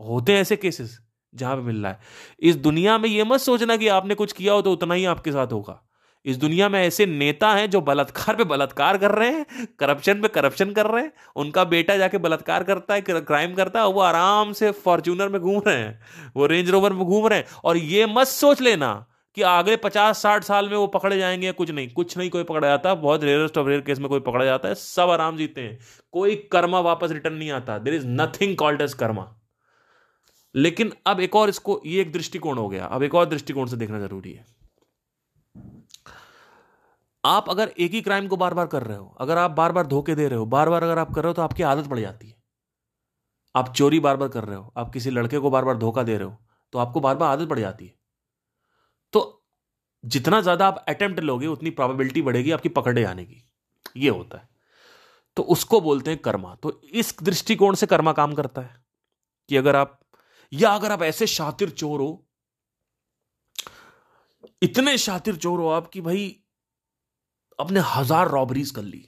होते 0.00 0.32
हैं 0.32 0.40
ऐसे 0.40 0.56
केसेस 0.56 0.98
जहाँ 1.34 1.56
पे 1.56 1.62
मिल 1.62 1.82
रहा 1.82 1.92
है। 1.92 2.00
इस 2.40 2.56
दुनिया 2.56 2.98
में 2.98 3.08
ये 3.08 3.24
मत 3.24 3.40
सोचना 3.40 3.76
कि 3.76 3.88
आपने 3.88 4.14
कुछ 4.14 4.32
किया 4.32 4.52
हो 4.52 4.62
तो 4.62 4.72
उतना 4.72 4.94
ही 4.94 5.04
आपके 5.04 5.32
साथ 5.32 5.46
होगा। 5.46 5.87
इस 6.24 6.36
दुनिया 6.36 6.68
में 6.68 6.86
ऐसे 6.86 7.06
नेता 7.06 7.52
हैं 7.52 7.70
जो 7.70 7.80
बलात्कार 7.80 8.36
पे 8.36 8.44
बलात्कार 8.44 8.98
कर 8.98 9.10
रहे 9.10 9.28
हैं, 9.28 9.68
करप्शन 9.78 10.20
पे 10.20 10.28
करप्शन 10.28 10.72
कर 10.72 10.86
रहे 10.86 11.04
हैं, 11.04 11.12
उनका 11.36 11.64
बेटा 11.64 11.96
जाके 11.96 12.18
बलात्कार 12.18 12.64
करता 12.64 12.94
है 12.94 13.00
क्राइम 13.08 13.54
करता 13.54 13.80
है, 13.80 13.86
वो 13.86 14.00
आराम 14.00 14.52
से 14.52 14.70
फॉर्च्यूनर 14.70 15.28
में 15.28 15.40
घूम 15.40 15.62
रहे 15.66 15.76
हैं, 15.76 16.00
वो 16.36 16.46
रेंज 16.46 16.70
रोवर 16.70 16.92
में 16.92 17.04
घूम 17.04 17.26
रहे 17.26 17.38
हैं। 17.38 17.46
और 17.64 17.76
ये 17.76 18.06
मत 18.06 18.26
सोच 18.26 18.60
लेना 18.60 19.06
कि 19.34 19.42
अगले 19.42 19.76
पचास 19.76 20.22
साठ 20.22 20.44
साल 20.44 20.68
में 20.68 20.76
वो 20.76 20.86
पकड़े 20.86 21.18
जाएँगे 21.18 21.46
या 21.46 21.52
कुछ 21.52 21.70
नहीं। 21.70 21.88
कुछ 21.88 22.18
नहीं 22.18 22.30
कोई 22.30 22.44
पकड़ा 22.44 22.68
जाता, 22.68 22.94
बहुत 22.94 23.24
रेयरेस्ट 23.24 23.58
ऑफ़ 23.58 23.68
रेयर 23.68 23.80
केस 23.80 23.98
में 23.98 24.08
कोई 24.08 24.20
पकड़ा 24.20 24.44
जाता 24.44 24.68
है, 24.68 24.74
सब 24.74 25.10
आराम 25.10 25.36
जीते 25.36 25.60
हैं। 25.60 25.78
कोई 26.12 26.36
कर्मा 26.36 26.80
वापस 26.80 27.10
रिटर्न 27.10 27.34
नहीं 27.34 27.50
आता। 27.50 27.78
There 27.78 27.94
is 27.94 28.06
nothing 28.06 28.56
called 28.56 28.80
as 28.80 28.94
karma. 28.94 29.34
लेकिन 30.54 30.92
अब 31.06 31.20
एक 31.20 31.36
और 31.36 31.48
इसको, 31.48 31.82
ये 31.86 32.00
एक 32.00 32.12
दृष्टिकोण 32.12 32.58
हो 32.58 32.68
गया। 32.68 32.84
अब 32.84 33.02
एक 33.02 33.14
और 33.14 33.26
दृष्टिकोण 33.26 33.66
से 33.66 33.76
देखना 33.76 34.00
ज़रूरी 34.00 34.32
है। 34.32 34.57
आप 37.28 37.48
अगर 37.50 37.72
एक 37.78 37.92
ही 37.92 38.00
क्राइम 38.02 38.26
को 38.28 38.36
बार 38.36 38.54
बार 38.54 38.66
कर 38.66 38.82
रहे 38.82 38.96
हो, 38.96 39.16
अगर 39.20 39.38
आप 39.38 39.50
बार 39.52 39.72
बार 39.72 39.86
धोखे 39.86 40.14
दे 40.14 40.28
रहे 40.28 40.38
हो 40.38 40.46
बार 40.46 40.68
बार 40.70 40.82
अगर 40.82 40.98
आप 40.98 41.14
कर 41.14 41.22
रहे 41.22 41.28
हो 41.28 41.34
तो 41.34 41.42
आपकी 41.42 41.62
आदत 41.64 41.88
पड़ 41.90 41.98
जाती 42.00 42.28
है। 42.28 42.36
आप 43.54 43.72
चोरी 43.76 44.00
बार 44.00 44.16
बार 44.16 44.28
कर 44.28 44.44
रहे 44.44 44.56
हो, 44.56 44.72
आप 44.76 44.92
किसी 44.92 45.10
लड़के 45.10 45.38
को 45.38 45.50
बार 45.50 45.64
बार 45.64 45.76
धोखा 45.78 46.02
दे 46.02 46.16
रहे 46.18 46.28
हो 46.28 46.36
तो 46.72 46.78
आपको 46.78 47.00
बार 47.00 47.16
बार 47.16 47.30
आदत 47.30 47.48
पड़ 47.48 47.58
जाती 47.58 47.86
है। 47.86 47.94
तो 49.12 49.20
जितना 50.04 50.40
ज़्यादा 50.40 50.66
आप 50.66 50.84
अटेम्प्ट 50.88 51.20
लोगे, 51.20 51.46
उतनी 51.46 51.70
प्रोबेबिलिटी 51.72 52.22
बढ़ेगी, 52.22 52.50
आपकी 52.50 52.68
पकड़े 52.70 53.04
आने 53.04 53.24
की। 53.24 53.42
ये 53.96 54.10
होता 54.10 54.38
है। 54.38 54.48
तो 55.36 55.42
उसको 55.44 55.80
बोलते 55.80 56.10
हैं 56.10 56.18
कर्मा। 56.20 56.54
तो 56.54 56.80
इस 56.84 57.14
दृष्टिकोण 57.22 57.74
से 57.74 57.86
कर्मा 57.86 58.12
काम 58.12 58.34
करता 58.34 58.60
है 58.60 58.82
कि 59.50 59.56
अगर 59.56 59.76
आप, 59.76 59.98
या 60.52 60.70
अगर 60.70 60.92
आप 60.92 61.02
ऐसे 61.02 61.26
शातिर 61.26 61.70
चोर 61.70 62.00
हो, 62.00 62.26
इतने 64.62 64.96
शातिर 64.98 65.36
चोर 65.36 65.60
हो 65.60 65.68
आप 65.70 65.88
कि 65.88 66.00
भाई 66.00 66.28
अपने 67.58 67.80
हज़ार 67.86 68.28
रॉबरीज 68.28 68.70
कर 68.70 68.82
ली। 68.82 69.04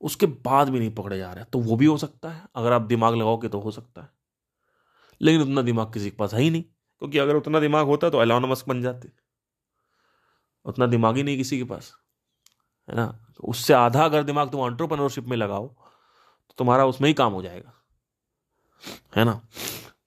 उसके 0.00 0.26
बाद 0.26 0.68
भी 0.68 0.78
नहीं 0.78 0.94
पकड़े 0.94 1.18
जा 1.18 1.32
रहे। 1.32 1.44
तो 1.44 1.58
वो 1.58 1.76
भी 1.76 1.86
हो 1.86 1.96
सकता 1.98 2.30
है। 2.30 2.42
अगर 2.56 2.72
आप 2.72 2.82
दिमाग 2.82 3.14
लगाओगे 3.14 3.48
तो 3.48 3.60
हो 3.60 3.70
सकता 3.70 4.02
है। 4.02 4.08
लेकिन 5.20 5.42
उतना 5.42 5.62
दिमाग 5.62 5.92
किसी 5.92 6.10
के 6.10 6.16
पास 6.16 6.34
है 6.34 6.40
ही 6.42 6.50
नहीं। 6.50 6.62
क्योंकि 6.62 7.18
अगर 7.18 7.36
उतना 7.36 7.60
दिमाग 7.60 7.86
होता 7.86 8.10
तो 8.10 8.22
एलॉन 8.22 8.44
मस्क 8.44 8.68
बन 8.68 8.82
जाते। 8.82 9.10
उतना 10.66 10.86
दिमाग 10.86 11.16
ही 11.16 11.22
नहीं 11.22 11.36
किसी 11.36 11.58
के 11.58 11.64
पास। 11.64 11.92
है 12.88 12.96
ना? 12.96 13.06
तो 13.36 13.48
उससे 13.48 13.74
आधा 13.74 14.04
अगर 14.04 14.22
दिमाग 14.22 14.50
तुम 14.50 14.60
ऑन्टरप्रनोरशिप 14.60 15.24
में 15.24 15.36
लगाओ 15.36 15.66
तो 15.66 16.54
तुम्हारा 16.58 16.84
उसमें 16.86 17.08
ही 17.08 17.14
काम 17.14 17.32
हो 17.32 17.42
जाएगा। 17.42 17.72
है 19.16 19.24
ना? 19.24 19.40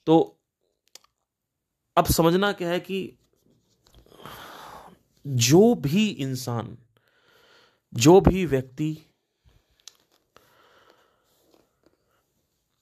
तो 0.07 0.39
अब 1.97 2.05
समझना 2.05 2.51
क्या 2.51 2.69
है 2.69 2.79
कि 2.79 3.17
जो 5.25 5.73
भी 5.75 6.07
इंसान 6.07 6.77
जो 7.93 8.19
भी 8.21 8.45
व्यक्ति 8.45 8.97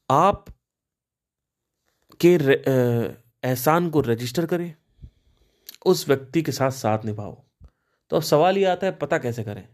आप 0.10 0.46
के 2.20 2.34
एहसान 3.44 3.90
को 3.90 4.02
रजिस्टर 4.02 4.46
करें, 4.46 4.74
उस 5.86 6.08
व्यक्ति 6.08 6.42
के 6.42 6.52
साथ 6.52 6.72
साथ 6.72 7.06
निभाओ। 7.06 7.36
तो 8.12 8.16
अब 8.16 8.24
सवाल 8.24 8.58
ये 8.58 8.66
आता 8.66 8.88
है, 8.88 8.92
पता 8.94 9.18
कैसे 9.18 9.44
करें 9.44 9.68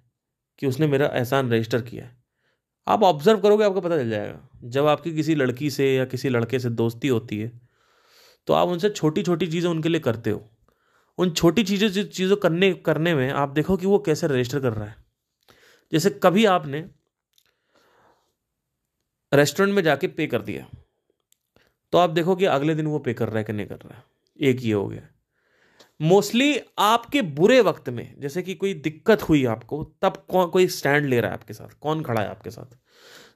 कि 0.60 0.68
उसने 0.68 0.88
मेरा 0.88 1.08
एहसान 1.08 1.52
रजिस्टर 1.52 1.82
किया 1.82 2.06
है? 2.06 2.16
आप 2.88 3.04
ऑब्ज़र्व 3.04 3.40
करोगे, 3.40 3.64
आपको 3.66 3.82
पता 3.82 3.98
चल 3.98 4.10
जाएगा। 4.10 4.48
जब 4.66 4.88
आपकी 4.88 5.16
किसी 5.16 5.36
लड़की 5.36 5.70
से 5.70 5.94
या 5.96 6.06
किसी 6.06 6.30
लड़के 6.30 6.60
से 6.60 6.70
दोस्ती 6.72 7.08
होती 7.08 7.40
है 7.40 7.52
तो 8.48 8.54
आप 8.54 8.68
उनसे 8.68 8.90
छोटी 8.90 9.24
छोटी 9.24 9.48
चीज़ें 9.48 9.70
उनके 9.70 9.90
लिए 9.90 10.00
करते 10.02 10.30
हो। 10.30 10.44
उन 11.18 11.32
छोटी 11.32 11.64
चीज़ों 11.64 11.90
चीज़ों 11.90 12.36
करने 12.38 12.74
करने 12.86 13.14
में 13.16 13.30
आप 13.32 13.50
देखो 13.50 13.78
कि 13.78 13.86
वो 13.86 14.00
कैसे 14.00 14.28
रजिस्टर 14.28 14.60
कर 14.60 14.74
रहा 14.74 14.86
है। 14.86 14.96
जैसे 15.92 16.10
कभी 16.10 16.46
आपने 16.46 16.90
रेस्टोरेंट 19.34 19.76
में 19.76 19.84
जाके 19.84 20.08
पे 20.08 20.28
कर 20.28 20.42
दिया 20.42 20.70
तो 21.92 21.98
आप 21.98 22.10
देखो 22.10 22.36
कि 22.36 22.46
अगले 22.46 22.76
दिन 22.76 22.88
वो 22.88 23.00
पे 23.00 23.14
कर 23.14 23.28
रहा 23.28 23.38
है 23.38 23.44
कि 23.44 23.54
नहीं 23.54 23.68
कर 23.68 23.76
रहा 23.76 23.98
है। 23.98 24.04
एक 24.42 24.58
ये 24.62 24.74
हो 24.74 24.88
गया। 24.88 25.08
मोस्टली 26.02 26.62
आपके 26.80 27.22
बुरे 27.22 27.62
वक्त 27.62 27.90
में, 27.90 28.20
जैसे 28.20 28.42
कि 28.42 28.56
कोई 28.56 28.74
दिक्कत 28.74 29.22
हुई 29.22 29.46
आपको, 29.46 29.84
तब 30.02 30.26
कौन 30.30 30.50
कोई 30.50 30.68
स्टैंड 30.68 31.06
ले 31.06 31.22
रहा 31.22 31.32
है 31.32 31.38
आपके 31.38 31.54
साथ, 31.54 31.68
कौन 31.68 32.04
खड़ा 32.04 32.22
है 32.22 32.30
आपके 32.30 32.52
साथ? 32.52 32.78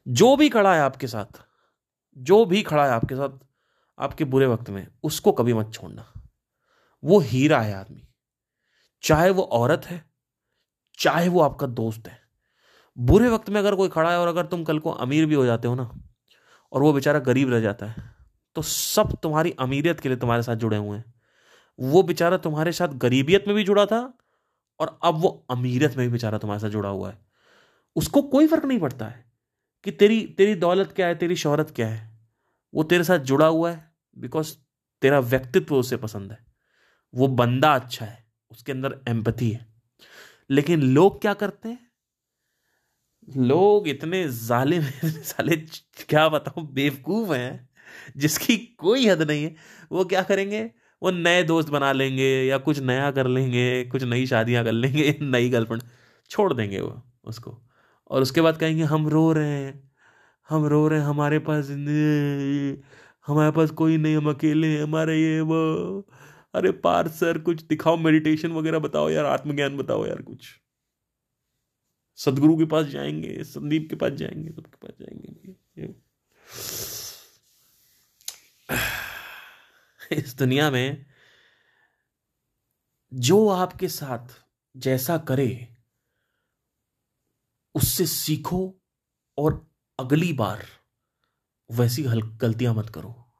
जो 0.07 0.35
भी 0.35 0.49
खड़ा 0.49 0.75
है 0.75 0.81
आपके 0.81 1.07
साथ, 1.07 1.41
जो 2.17 2.45
भी 2.45 2.61
खड़ा 2.61 2.85
है 2.85 2.91
आपके 2.91 3.15
साथ, 3.15 3.39
आपके 3.99 4.25
बुरे 4.25 4.45
वक्त 4.45 4.69
में, 4.69 4.87
उसको 5.03 5.31
कभी 5.31 5.53
मत 5.53 5.73
छोड़ना। 5.73 6.13
वो 7.03 7.19
हीरा 7.19 7.61
है 7.61 7.73
आदमी। 7.73 8.07
चाहे 9.03 9.29
वो 9.29 9.43
औरत 9.43 9.85
है, 9.85 10.05
चाहे 10.97 11.29
वो 11.29 11.41
आपका 11.41 11.67
दोस्त 11.67 12.07
है 12.07 12.20
बुरे 12.97 13.29
वक्त 13.29 13.49
में 13.49 13.59
अगर 13.59 13.75
कोई 13.75 13.89
खड़ा 13.89 14.11
है 14.11 14.19
और 14.19 14.27
अगर 14.27 14.45
तुम 14.45 14.63
कल 14.63 14.79
को 14.79 14.91
अमीर 14.91 15.25
भी 15.25 15.35
हो 15.35 15.45
जाते 15.45 15.67
हो 15.67 15.75
ना, 15.75 15.91
और 16.71 16.81
वो 16.81 16.93
बेचारा 16.93 17.19
गरीब 17.19 17.49
रह 17.49 17.61
जाता 17.61 17.85
है 17.85 18.09
तो 18.55 18.61
सब 18.61 19.15
तुम्हारी 19.23 19.51
अमीरियत 19.59 19.99
के 19.99 20.09
लिए 20.09 20.17
तुम्हारे 20.17 20.43
साथ 20.43 20.55
जुड़े 20.55 20.77
हुए 20.77 20.97
हैं। 20.97 21.13
वो 21.79 22.03
बेचारा 22.03 22.37
तुम्हारे 22.37 22.71
साथ 22.71 22.87
गरीबियत 22.97 23.43
में 23.47 23.55
भी 23.55 23.63
जुड़ा 23.63 23.85
था, 23.85 24.01
और 24.79 24.99
अब 25.03 25.15
वो 25.15 25.29
अमीरियत 25.51 25.97
में 25.97 26.07
भी 26.07 26.11
बेचारा 26.13 26.37
तुम्हारे 26.37 26.61
साथ 26.61 26.69
जुड़ा 26.69 26.89
हुआ 26.89 27.09
है। 27.09 27.17
उसको 27.95 28.21
कोई 28.23 28.47
फ़र्क 28.47 28.65
नहीं 28.65 28.79
पड़ता 28.79 29.05
है 29.05 29.23
कि 29.85 29.91
तेरी 29.91 30.21
तेरी 30.37 30.55
दौलत 30.55 30.91
क्या 30.91 31.07
है, 31.07 31.15
तेरी 31.15 31.35
शोहरत 31.35 31.71
क्या 31.75 31.87
है। 31.87 32.09
वो 32.73 32.83
तेरे 32.83 33.03
साथ 33.03 33.19
जुड़ा 33.21 33.47
हुआ 33.47 33.71
है 33.71 33.91
बिकॉज़ 34.17 34.55
तेरा 35.01 35.19
व्यक्तित्व 35.21 35.75
उसे 35.75 35.97
पसंद 35.97 36.31
है। 36.31 36.39
वो 37.13 37.27
बंदा 37.29 37.73
अच्छा 37.75 38.05
है, 38.05 38.25
उसके 38.51 38.71
अंदर 38.71 38.99
एम्पथी 39.09 39.51
है। 39.51 39.65
लेकिन 40.49 40.81
लोग 40.83 41.21
क्या 41.21 41.33
करते 41.35 41.69
हैं? 41.69 41.90
लोग 43.37 43.87
इतने 43.87 44.29
जालिम 44.29 44.81
साले 45.05 45.55
क्या 46.09 46.29
बताऊँ, 46.29 46.73
बेवकूफ़ 46.73 47.33
हैं, 47.33 47.69
जिसकी 48.17 48.57
कोई 48.57 49.07
हद 49.07 49.21
नहीं 49.21 49.43
है। 49.43 49.55
वो 49.91 50.05
क्या 50.05 50.23
करेंगे? 50.23 50.71
वो 51.03 51.11
नए 51.11 51.43
दोस्त 51.43 51.69
बना 51.69 51.91
लेंगे 51.91 52.43
या 52.43 52.57
कुछ 52.57 52.79
नया 52.79 53.11
कर 53.11 53.27
लेंगे, 53.27 53.83
कुछ 53.83 54.03
नई 54.03 54.25
शादियाँ 54.25 54.63
कर 54.63 54.71
लेंगे, 54.71 55.17
नई 55.21 55.49
गर्लफ्रेंड 55.49 55.83
छोड़ 56.29 56.53
देंगे 56.53 56.81
वो 56.81 57.03
उसको। 57.25 57.61
और 58.09 58.21
उसके 58.21 58.41
बाद 58.41 58.57
कहेंगे, 58.57 58.83
हम 58.83 59.07
रो 59.07 59.33
रहे 59.33 59.49
हैं, 59.49 59.91
हम 60.49 60.65
रो 60.65 60.87
रहे 60.87 60.99
हैं, 60.99 61.07
हमारे 61.07 61.39
पास 61.39 61.69
हमारे 63.27 63.51
पास 63.51 63.71
कोई 63.71 63.97
नहीं, 63.97 64.17
हम 64.17 64.29
अकेले 64.29 64.67
हैं, 64.67 64.83
हमारे 64.83 65.21
ये 65.21 65.41
वो, 65.41 65.99
अरे 66.55 66.71
पार 66.71 67.07
सर 67.07 67.37
कुछ 67.37 67.63
दिखाओ 67.63 67.97
मेडिटेशन 67.97 68.51
वगैरह 68.51 68.79
बताओ 68.79 69.09
यार, 69.09 69.25
आत्मज्ञान 69.25 69.77
बताओ 69.77 70.05
यार 70.05 70.21
कुछ। 70.21 70.60
सदगुरु 72.15 72.57
के 72.57 72.65
पास 72.65 72.85
जाएँगे, 72.85 73.43
संदीप 73.43 73.87
के 73.89 73.95
पास 73.95 74.11
जाएँगे, 74.11 74.51
सबके 74.51 74.87
पास 74.87 74.91
जाएँगे। 75.01 75.93
इस 80.11 80.35
दुनिया 80.37 80.71
में 80.71 81.05
जो 83.13 83.47
आपके 83.47 83.87
साथ 83.87 84.27
जैसा 84.77 85.17
करे, 85.17 85.75
उससे 87.75 88.05
सीखो 88.05 88.81
और 89.37 89.71
अगली 89.99 90.33
बार 90.33 90.65
वैसी 91.71 92.03
गलतियाँ 92.03 92.73
मत 92.73 92.89
करो। 92.89 93.33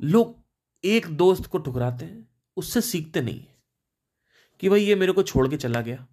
लोग 0.00 0.44
एक 0.84 1.06
दोस्त 1.06 1.46
को 1.46 1.58
ठुकराते 1.58 2.04
हैं, 2.04 2.28
उससे 2.56 2.80
सीखते 2.80 3.20
नहीं 3.20 3.46
कि 4.60 4.68
भाई 4.68 4.84
ये 4.84 4.94
मेरे 4.94 5.12
को 5.12 5.22
छोड़ 5.22 5.48
के 5.48 5.56
चला 5.56 5.80
गया। 5.80 6.06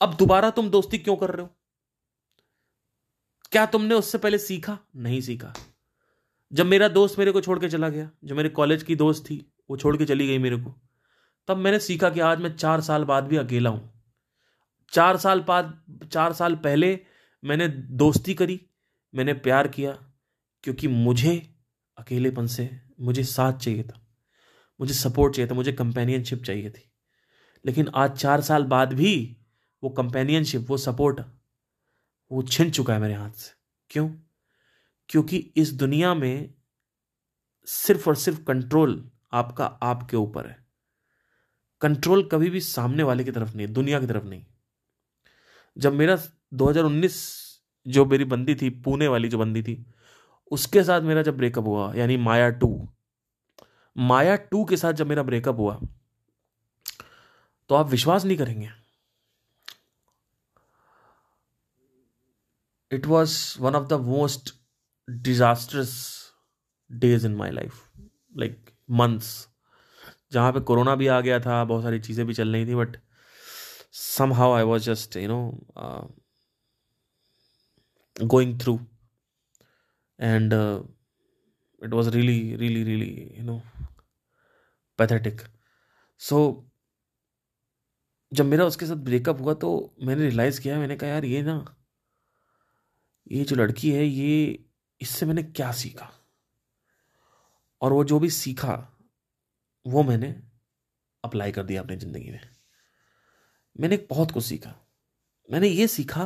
अब 0.00 0.14
दोबारा 0.14 0.50
तुम 0.50 0.70
दोस्ती 0.70 0.98
क्यों 0.98 1.16
कर 1.16 1.30
रहे 1.30 1.42
हो? 1.42 1.50
क्या 3.52 3.66
तुमने 3.66 3.94
उससे 3.94 4.18
पहले 4.18 4.38
सीखा? 4.38 4.78
नहीं 4.96 5.20
सीखा। 5.20 5.54
जब 6.52 6.66
मेरा 6.66 6.88
दोस्त 6.88 7.18
मेरे 7.18 7.32
को 7.32 7.40
छोड़ 7.40 7.58
के 7.58 7.68
चला 7.68 7.88
गया 7.88 8.10
जो 8.24 8.34
मेरे 8.34 8.48
कॉलेज 8.48 8.82
की 8.82 8.96
दोस्त 8.96 9.24
थी, 9.24 9.52
वो 9.70 9.76
छोड़ 9.76 9.96
के 9.96 10.04
चली 10.04 10.26
गई 10.26 10.38
मेरे 10.38 10.56
को, 10.56 10.74
तब 11.48 11.56
मैंने 11.56 11.78
सीखा 11.78 12.10
कि 12.10 12.20
आज 12.20 12.38
मैं 12.38 12.56
चार 12.56 12.80
साल 12.80 13.04
बाद 13.04 13.24
भी 13.24 13.36
अकेला 13.36 13.70
हूँ। 13.70 14.02
चार 14.92 15.16
साल 15.16 15.40
बाद, 15.40 15.82
चार 16.12 16.32
साल 16.32 16.54
पहले 16.54 17.00
मैंने 17.44 17.68
दोस्ती 17.68 18.34
करी, 18.34 18.60
मैंने 19.14 19.32
प्यार 19.34 19.68
किया, 19.68 19.92
क्योंकि 20.64 20.88
मुझे 20.88 21.54
अकेलेपन 21.98 22.46
से, 22.46 22.70
मुझे 23.00 23.24
साथ 23.24 23.52
चाहिए 23.52 23.82
था, 23.82 24.00
मुझे 24.80 24.94
सपोर्ट 24.94 25.34
चाहिए 25.34 25.50
था, 25.50 25.54
मुझे 25.54 25.72
कंपेनियनशिप 25.72 26.42
चाहिए 26.42 26.70
थी। 26.70 26.92
लेकिन 27.66 27.88
आज 27.94 28.18
चार 28.18 28.40
साल 28.40 28.64
बाद 28.64 28.92
भी 28.92 29.34
वो 29.82 29.90
कंपेनियनशिप 29.90 30.66
वो 30.68 30.76
सपोर्ट 30.76 31.20
वो 32.32 32.42
छिन 32.42 32.70
चुका 32.70 32.94
है 32.94 33.00
मेरे 33.00 33.14
हाथ 33.14 33.30
से। 33.30 33.52
क्यों? 33.90 34.10
क्योंकि 35.08 35.52
इस 35.56 35.72
दुनिया 35.72 36.14
में 36.14 36.54
सिर्फ़ 37.66 38.08
और 38.08 38.16
सिर्फ़ 38.16 38.44
कंट्रोल 38.44 39.10
आपका 39.32 39.66
आपके 39.66 40.16
ऊपर 40.16 40.46
है। 40.46 40.66
कंट्रोल 41.80 42.28
कभी 42.28 42.50
भी 42.50 42.60
सामने 42.60 43.02
वाले 43.02 43.24
की 43.24 43.30
तरफ़ 43.30 43.56
नहीं, 43.56 43.66
दुनिया 43.66 44.00
की 44.00 44.06
तरफ़ 44.06 44.24
नहीं। 44.24 44.46
जब 45.78 45.92
मेरा 45.92 46.18
2019 46.54 47.38
जो 47.86 48.04
मेरी 48.04 48.24
बंदी 48.24 48.54
थी, 48.54 48.70
पुणे 48.70 49.08
वाली 49.08 49.28
जो 49.28 49.38
बंदी 49.38 49.62
थी, 49.62 49.86
उसके 50.50 50.82
साथ 50.84 51.00
मेरा 51.00 51.22
जब 51.22 51.36
ब्रेकअप 51.36 51.64
हुआ, 51.64 51.94
यानी 51.94 52.16
माया 52.16 52.50
टू 52.50 52.88
माया 53.96 54.36
टू 54.36 54.64
के 54.64 54.76
साथ 54.76 54.92
जब 54.92 55.06
मेरा 55.06 55.22
ब्रेकअप 55.22 55.56
हुआ 55.56 55.80
तो 57.68 57.74
आप 57.74 57.88
विश्वास 57.88 58.24
नहीं 58.24 58.36
करेंगे। 58.36 58.70
It 62.92 63.06
was 63.06 63.36
one 63.60 63.74
of 63.74 63.86
the 63.88 64.00
most 64.06 64.54
disasters 65.08 65.92
days 66.90 67.26
in 67.26 67.34
my 67.36 67.50
life 67.50 67.82
like 68.36 68.70
months 68.90 69.48
जहाँ 70.32 70.52
पे 70.52 70.60
कोरोना 70.60 70.94
भी 70.94 71.06
आ 71.06 71.20
गया 71.20 71.38
था, 71.40 71.64
बहुत 71.64 71.82
सारी 71.82 72.00
चीज़ें 72.00 72.26
भी 72.26 72.34
चल 72.34 72.52
रही 72.52 72.66
थी 72.66 72.74
but 72.74 72.96
somehow 74.32 74.52
I 74.52 74.62
was 74.62 74.82
just 74.90 75.16
you 75.16 75.28
know 75.28 75.40
going 78.16 78.58
through 78.60 78.78
and 80.18 80.52
it 80.52 81.92
was 81.92 82.08
really 82.10 82.56
really 82.56 82.82
really 82.84 83.34
you 83.38 83.44
know 83.44 83.60
pathetic 84.98 85.40
so 86.20 86.38
जब 88.32 88.46
मेरा 88.46 88.64
उसके 88.64 88.86
साथ 88.86 88.96
ब्रेकअप 89.04 89.40
हुआ 89.40 89.54
तो 89.54 89.68
मैंने 90.02 90.22
रियलाइज़ 90.22 90.60
किया, 90.60 90.78
मैंने 90.78 90.96
कहा, 90.96 91.10
यार, 91.10 91.24
ये 91.24 91.42
ना 91.42 91.54
ये 93.32 93.44
जो 93.44 93.56
लड़की 93.56 93.90
है, 93.90 94.06
ये 94.06 94.64
इससे 95.00 95.26
मैंने 95.26 95.42
क्या 95.42 95.72
सीखा? 95.72 96.10
और 97.80 97.92
वो 97.92 98.04
जो 98.04 98.18
भी 98.18 98.30
सीखा, 98.30 98.98
वो 99.86 100.02
मैंने 100.02 100.42
अप्लाई 101.24 101.52
कर 101.52 101.62
दिया 101.62 101.82
अपनी 101.82 101.96
ज़िंदगी 101.96 102.30
में। 102.30 102.40
मैंने 103.80 104.06
बहुत 104.10 104.30
कुछ 104.30 104.44
सीखा। 104.44 104.74
मैंने 105.50 105.68
ये 105.68 105.86
सीखा 105.86 106.24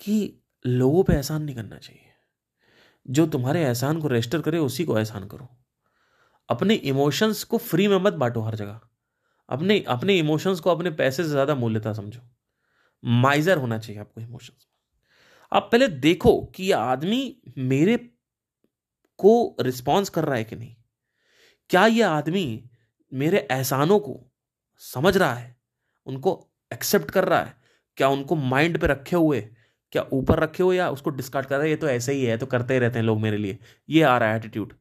कि 0.00 0.42
लोगों 0.66 1.04
पे 1.04 1.12
एहसान 1.12 1.42
नहीं 1.42 1.56
करना 1.56 1.78
चाहिए। 1.78 2.02
जो 3.10 3.26
तुम्हारे 3.26 3.64
एहसान 3.64 4.00
को 4.00 4.08
रजिस्टर 4.08 4.40
करे, 4.40 4.58
उसी 4.58 4.84
को 4.84 4.98
एहसान 4.98 5.28
करो। 5.28 5.48
अपने 6.48 6.74
इमोशंस 6.74 7.44
को 7.44 7.58
फ्री 7.58 7.88
में 7.88 7.98
मत 7.98 8.12
बांटो 8.12 8.40
हर 8.40 8.54
जगह। 8.54 8.80
अपने 9.48 9.80
अपने 9.80 10.18
इमोशंस 10.18 10.60
को 10.60 10.70
अपने 10.70 10.90
पैसे 10.90 11.22
से 11.22 11.28
ज़्यादा 11.28 11.54
मूल्यता 11.54 11.92
समझो। 11.92 12.20
माइजर 13.04 13.58
होना 13.58 13.78
चाहिए 13.78 14.00
आपको 14.00 14.20
इमोशंस 14.20 14.66
आप 15.52 15.68
पहले 15.72 15.88
देखो 15.88 16.40
कि 16.54 16.64
यह 16.64 16.78
आदमी 16.78 17.36
मेरे 17.58 17.96
को 19.18 19.56
रिस्पॉन्स 19.60 20.08
कर 20.08 20.24
रहा 20.24 20.36
है 20.36 20.44
कि 20.44 20.56
नहीं। 20.56 20.74
क्या 21.70 21.86
यह 21.86 22.08
आदमी 22.08 22.70
मेरे 23.12 23.38
एहसानों 23.50 23.98
को 23.98 24.20
समझ 24.82 25.16
रहा 25.16 25.32
है? 25.32 25.54
उनको 26.06 26.32
एक्सेप्ट 26.70 27.10
कर 27.10 27.24
रहा 27.24 27.40
है? 27.40 27.54
क्या 27.98 28.08
उनको 28.08 28.36
माइंड 28.36 28.78
पे 28.78 28.86
रखे 28.86 29.16
हुए, 29.16 29.40
क्या 29.92 30.02
ऊपर 30.12 30.38
रखे 30.38 30.62
हुए 30.62 30.76
या 30.76 30.88
उसको 30.90 31.10
डिस्कार्ड 31.10 31.46
कर 31.46 31.56
रहा 31.56 31.64
है? 31.64 31.70
ये 31.70 31.76
तो 31.76 31.88
ऐसे 31.88 32.12
ही 32.12 32.24
है 32.24 32.36
तो 32.38 32.46
करते 32.46 32.74
ही 32.74 32.80
रहते 32.80 32.98
हैं 32.98 33.06
लोग 33.06 33.20
मेरे 33.20 33.36
लिए। 33.36 33.58
ये 33.88 34.02
आ 34.02 34.16
रहा 34.18 34.30
है 34.30 34.36
एटीट्यूड 34.36 34.72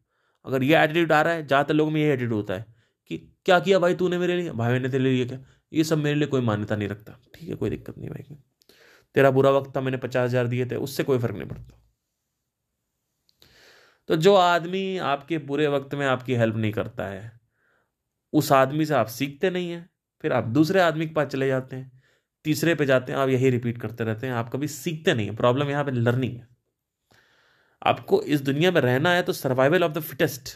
अगर 0.46 0.64
ये 0.64 0.78
एटीट्यूड 0.78 1.12
आ 1.12 1.22
रहा 1.22 1.34
है, 1.34 1.46
ज़्यादातर 1.48 1.74
लोग 1.74 1.92
में 1.92 2.02
ये 2.02 2.12
एटीट्यूड 2.14 2.34
होता 2.34 2.54
है 2.54 2.66
कि 3.12 3.18
क्या 3.46 3.60
किया 3.60 3.80
भाई 3.80 3.96
तूने 3.96 4.18
मेरे 4.18 4.36
लिए? 4.38 4.52
भाई 4.52 4.72
मैंने 4.72 4.90
तेरे 4.90 5.04
लिए 5.04 5.26
क्या। 5.26 5.40
ये 5.74 5.84
सब 5.84 5.98
मेरे 5.98 6.16
लिए 6.16 6.28
कोई 6.28 6.42
मान्यता 6.42 6.76
नहीं 6.76 6.90
रखता। 6.90 7.18
ठीक 7.36 7.50
है, 7.50 7.56
कोई 7.56 7.70
दिक्कत 7.70 7.98
नहीं 7.98 8.10
भाई। 8.10 8.38
तेरा 9.16 9.32
बुरा 9.32 9.50
वक्त 9.50 9.76
था, 9.76 9.82
मैंने 9.82 9.98
पचास 9.98 10.30
हज़ार 10.30 10.48
दिए 10.48 10.66
थे, 10.66 10.76
उससे 10.76 11.04
कोई 11.04 11.20
फ़र्क 11.20 11.36
नहीं 11.36 11.48
पड़ता। 11.48 11.82
तो 14.10 14.16
जो 14.16 14.34
आदमी 14.36 14.98
आपके 14.98 15.38
बुरे 15.38 15.68
वक्त 15.68 15.94
में 15.96 16.06
आपकी 16.06 16.36
हेल्प 16.36 16.56
नहीं 16.56 16.72
करता 16.72 17.06
है, 17.06 17.32
उस 18.34 18.52
आदमी 18.52 18.86
से 18.86 18.94
आप 18.94 19.08
सीखते 19.08 19.50
नहीं 19.50 19.70
हैं, 19.70 19.90
फिर 20.24 20.34
आप 20.34 20.44
दूसरे 20.50 20.82
आदमी 20.82 21.08
के 21.08 21.14
पास 21.14 21.28
चले 21.28 21.48
जाते 21.48 21.76
हैं, 21.76 22.02
तीसरे 22.46 22.76
पे 22.76 22.86
जाते 22.86 23.12
हैं, 23.12 23.20
आप 23.20 23.30
यही 23.30 23.50
रिपीट 23.50 23.82
करते 23.82 24.04
रहते 24.04 24.28
हैं, 24.28 24.34
आप 24.34 24.50
कभी 24.50 24.68
सीखते 24.68 25.14
नहीं 25.14 25.28
है, 25.28 25.36
प्रॉब्लम 25.36 25.70
यहाँ 25.70 25.84
पे 25.86 25.92
लर्निंग 25.92 26.36
है। 26.38 26.48
आपको 27.82 28.22
इस 28.22 28.42
दुनिया 28.42 28.72
में 28.72 28.82
रहना 28.82 29.10
है 29.10 29.24
तो 29.24 29.34
survival 29.34 29.84
of 29.84 29.92
the 29.92 30.00
fittest 30.00 30.50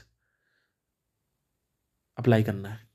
apply 2.18 2.44
करना 2.44 2.70
है। 2.70 2.88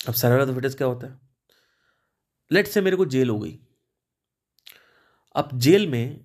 अब 0.00 0.14
सर्वाइवल 0.14 0.42
ऑफ़ 0.42 0.50
द 0.50 0.54
फिटेस्ट 0.54 0.78
क्या 0.78 0.86
होता 0.86 1.06
है? 1.06 1.18
लेट 2.50 2.66
से 2.66 2.80
मेरे 2.80 2.96
को 2.96 3.04
जेल 3.06 3.30
हो 3.30 3.38
गई। 3.38 3.58
अब 5.36 5.48
जेल 5.54 5.90
में 5.90 6.24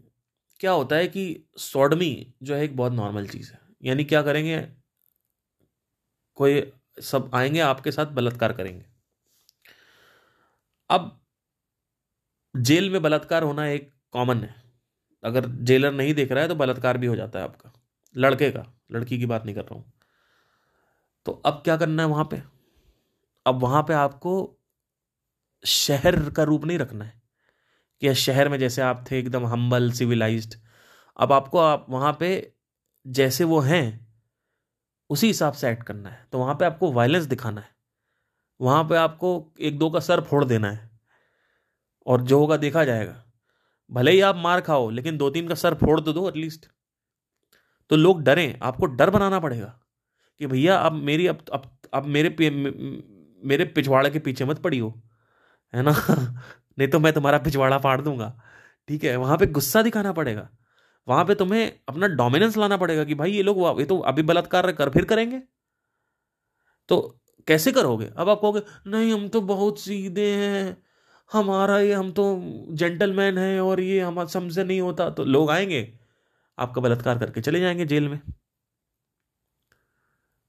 क्या 0.60 0.72
होता 0.72 0.96
है 0.96 1.08
कि 1.08 1.44
सोडमी 1.58 2.34
जो 2.44 2.56
है 2.56 2.64
एक 2.64 2.78
बहुत 2.78 2.94
नॉर्मल 2.94 3.28
चीज़ 3.28 3.54
है। 3.54 3.60
यानी 3.84 4.04
क्या 4.04 4.22
करेंगे? 4.22 4.68
कोई 6.36 6.74
सब 7.02 7.32
आएँगे, 7.34 7.60
आपके 7.60 7.92
साथ 7.92 8.06
बलात्कार 8.06 8.54
करेंगे। 8.54 8.86
अब 10.90 11.22
जेल 12.58 12.90
में 12.90 13.02
बलात्कार 13.02 13.44
होना 13.44 13.68
एक 13.68 13.94
कॉमन 14.12 14.38
है। 14.38 14.56
अगर 15.24 15.46
जेलर 15.46 15.92
नहीं 15.92 16.14
देख 16.14 16.32
रहा 16.32 16.42
है 16.42 16.48
तो 16.48 16.56
बलात्कार 16.56 16.98
भी 16.98 17.08
हो 17.08 17.16
जाता 17.16 17.40
है 17.40 17.46
आपका। 17.46 17.74
लड़के 18.18 18.52
का, 18.52 18.74
लड़की 18.92 19.18
की 19.18 19.26
बात 19.26 19.46
नहीं 19.46 19.56
कर 19.56 19.62
रहा 19.62 19.76
हूँ। 19.76 19.94
तो 21.26 21.32
अब 21.32 21.54
क्या 21.54 21.78
करना 21.78 22.04
है 22.04 22.10
वहाँ 22.10 22.26
पे? 22.26 22.44
अब 23.46 23.56
वहाँ 23.60 23.84
पे 23.84 23.94
आपको 23.94 24.60
शहर 25.66 26.30
का 26.30 26.44
रूप 26.44 26.66
नहीं 26.66 26.78
रखना 26.78 27.06
है। 27.06 27.21
कि 28.02 28.14
शहर 28.16 28.50
में 28.50 28.58
जैसे 28.60 28.82
आप 28.82 29.06
थे 29.12 29.20
एकदम 29.20 29.46
हम्बल 29.46 29.92
सिविलाइज्ड 29.92 30.56
अब 31.20 31.32
आपको 31.34 31.60
आप 31.60 31.86
वहाँ 31.90 32.16
पे 32.20 32.30
जैसे 33.06 33.44
वो 33.44 33.60
हैं, 33.60 34.08
उसी 35.10 35.28
हिसाब 35.28 35.54
से 35.54 35.70
एक्ट 35.72 35.84
करना 35.84 36.10
है। 36.10 36.28
तो 36.32 36.40
वहाँ 36.40 36.56
पे 36.56 36.66
आपको 36.66 36.92
वायलेंस 36.94 37.26
दिखाना 37.26 37.62
है। 37.62 37.70
वहाँ 38.60 38.84
पे 38.84 38.96
आपको 38.96 39.32
एक 39.62 39.78
दो 39.80 39.90
का 39.90 40.00
सर 40.00 40.22
फोड़ 40.22 40.44
देना 40.46 40.72
है। 40.72 40.90
और 42.06 42.22
जो 42.22 42.40
होगा 42.40 42.58
देखा 42.58 42.84
जाएगा। 42.86 43.24
भले 43.92 44.12
ही 44.12 44.22
आप 44.22 44.36
मार 44.38 44.62
खाओ, 44.62 44.90
लेकिन 44.90 45.18
दो 45.18 45.30
तीन 45.30 45.48
का 45.48 45.56
सर 45.56 45.74
फोड़ 45.76 46.00
तो 46.02 46.14
दो 46.14 46.28
एटलीस्ट 46.30 46.66
तो 47.92 47.96
लोग 47.96 48.22
डरें। 48.24 48.60
आपको 48.64 48.86
डर 48.88 49.10
बनाना 49.10 49.40
पड़ेगा 49.40 49.80
कि 50.42 50.48
भैया, 50.48 50.78
अब 50.78 50.94
मेरी 50.94 51.28
अब 51.28 51.46
अब 51.54 51.72
अब 51.94 52.06
मेरे 52.08 52.30
मेरे 53.44 53.66
पिछवाड़े 53.68 54.10
के 54.10 54.20
पीछे 54.20 54.46
मत 54.46 54.60
पड़ी 54.60 54.80
हो 54.80 54.90
है 55.74 55.84
ना? 55.84 55.92
नहीं 56.80 56.88
तो 56.88 57.00
मैं 57.00 57.14
तुम्हारा 57.14 57.38
पिछवाड़ा 57.38 57.78
फाड़ 57.78 58.02
दूँगा। 58.02 58.34
ठीक 58.88 59.04
है, 59.04 59.16
वहाँ 59.16 59.38
पे 59.38 59.48
गुस्सा 59.48 59.82
दिखाना 59.82 60.12
पड़ेगा। 60.12 60.50
वहाँ 61.08 61.26
पे 61.26 61.36
तुम्हें 61.36 61.72
अपना 61.90 62.08
डोमिनेंस 62.08 62.58
लाना 62.58 62.78
पड़ेगा 62.78 63.04
कि 63.04 63.16
भाई 63.16 63.32
ये 63.32 63.44
लोग 63.44 63.80
ये 63.80 63.86
तो 63.86 63.98
अभी 64.00 64.24
बलात्कार 64.24 64.72
कर, 64.72 64.90
फिर 64.90 65.06
करेंगे। 65.06 65.42
तो 66.90 67.20
कैसे 67.48 67.72
करोगे? 67.72 68.10
अब 68.18 68.30
आप 68.30 68.42
कहोगे, 68.42 68.62
नहीं, 68.88 69.14
हम 69.14 69.28
तो 69.28 69.42
बहुत 69.42 69.80
सीधे 69.80 70.30
हैं। 70.36 70.78
हमारा 71.32 71.80
ये, 71.80 71.94
हम 71.94 72.12
तो 72.12 72.26
जेंटलमैन 72.72 73.38
है 73.38 73.60
और 73.62 73.82
ये 73.82 74.00
हम 74.00 74.20
हमसे 74.20 74.64
नहीं 74.64 74.82
होता। 74.82 75.10
तो 75.10 75.24
लोग 75.26 75.52
आएँगे, 75.52 75.82
आपका 76.58 76.82
बलात्कार 76.82 77.18
करके 77.20 77.42
चले 77.42 77.60
जाएँगे 77.60 77.86
जेल 77.86 78.10
में। 78.10 78.20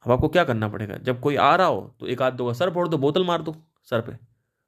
अब 0.07 0.11
आपको 0.13 0.29
क्या 0.29 0.45
करना 0.45 0.69
पड़ेगा? 0.69 0.97
जब 0.99 1.21
कोई 1.21 1.37
आ 1.37 1.55
रहा 1.57 1.67
हो 1.67 1.81
तो 2.01 2.07
एक 2.07 2.23
आध 2.23 2.35
दो 2.35 2.53
सर 2.55 2.71
फोड़ 2.75 2.89
दो, 2.89 2.99
बोतल 2.99 3.25
मार 3.25 3.43
दो 3.43 3.55
सर 3.85 4.01
पे। 4.01 4.17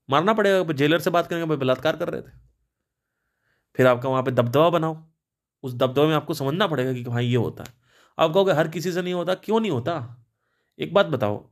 मारना 0.08 0.32
पड़ेगा 0.32 0.72
जेलर 0.72 0.98
से 1.00 1.10
बात 1.10 1.26
करेंगे 1.26 1.46
भाई 1.46 1.56
बलात्कार 1.56 1.96
कर 1.96 2.08
रहे 2.08 2.22
थे। 2.22 2.32
फिर 3.76 3.86
आपका 3.86 4.08
वहाँ 4.08 4.22
पे 4.22 4.30
दबदबा 4.30 4.68
बनाओ। 4.70 4.96
उस 5.64 5.74
दबदबे 5.74 6.06
में 6.06 6.14
आपको 6.14 6.34
समझना 6.34 6.66
पड़ेगा 6.66 6.92
कि 6.92 7.02
भाई 7.04 7.26
ये 7.26 7.36
होता 7.36 7.64
है। 7.64 7.74
आप 8.18 8.32
कहोगे, 8.34 8.52
हर 8.52 8.68
किसी 8.68 8.92
से 8.92 9.02
नहीं 9.02 9.14
होता। 9.14 9.34
क्यों 9.34 9.60
नहीं 9.60 9.70
होता? 9.70 9.94
एक 10.78 10.94
बात 10.94 11.06
बताओ। 11.06 11.50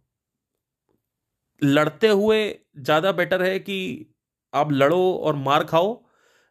लड़ते 1.62 2.08
हुए 2.08 2.38
ज़्यादा 2.78 3.12
बेटर 3.12 3.42
है 3.42 3.58
कि 3.58 3.78
आप 4.52 4.72
लड़ो 4.72 5.12
और 5.14 5.36
मार 5.36 5.64
खाओ, 5.64 6.02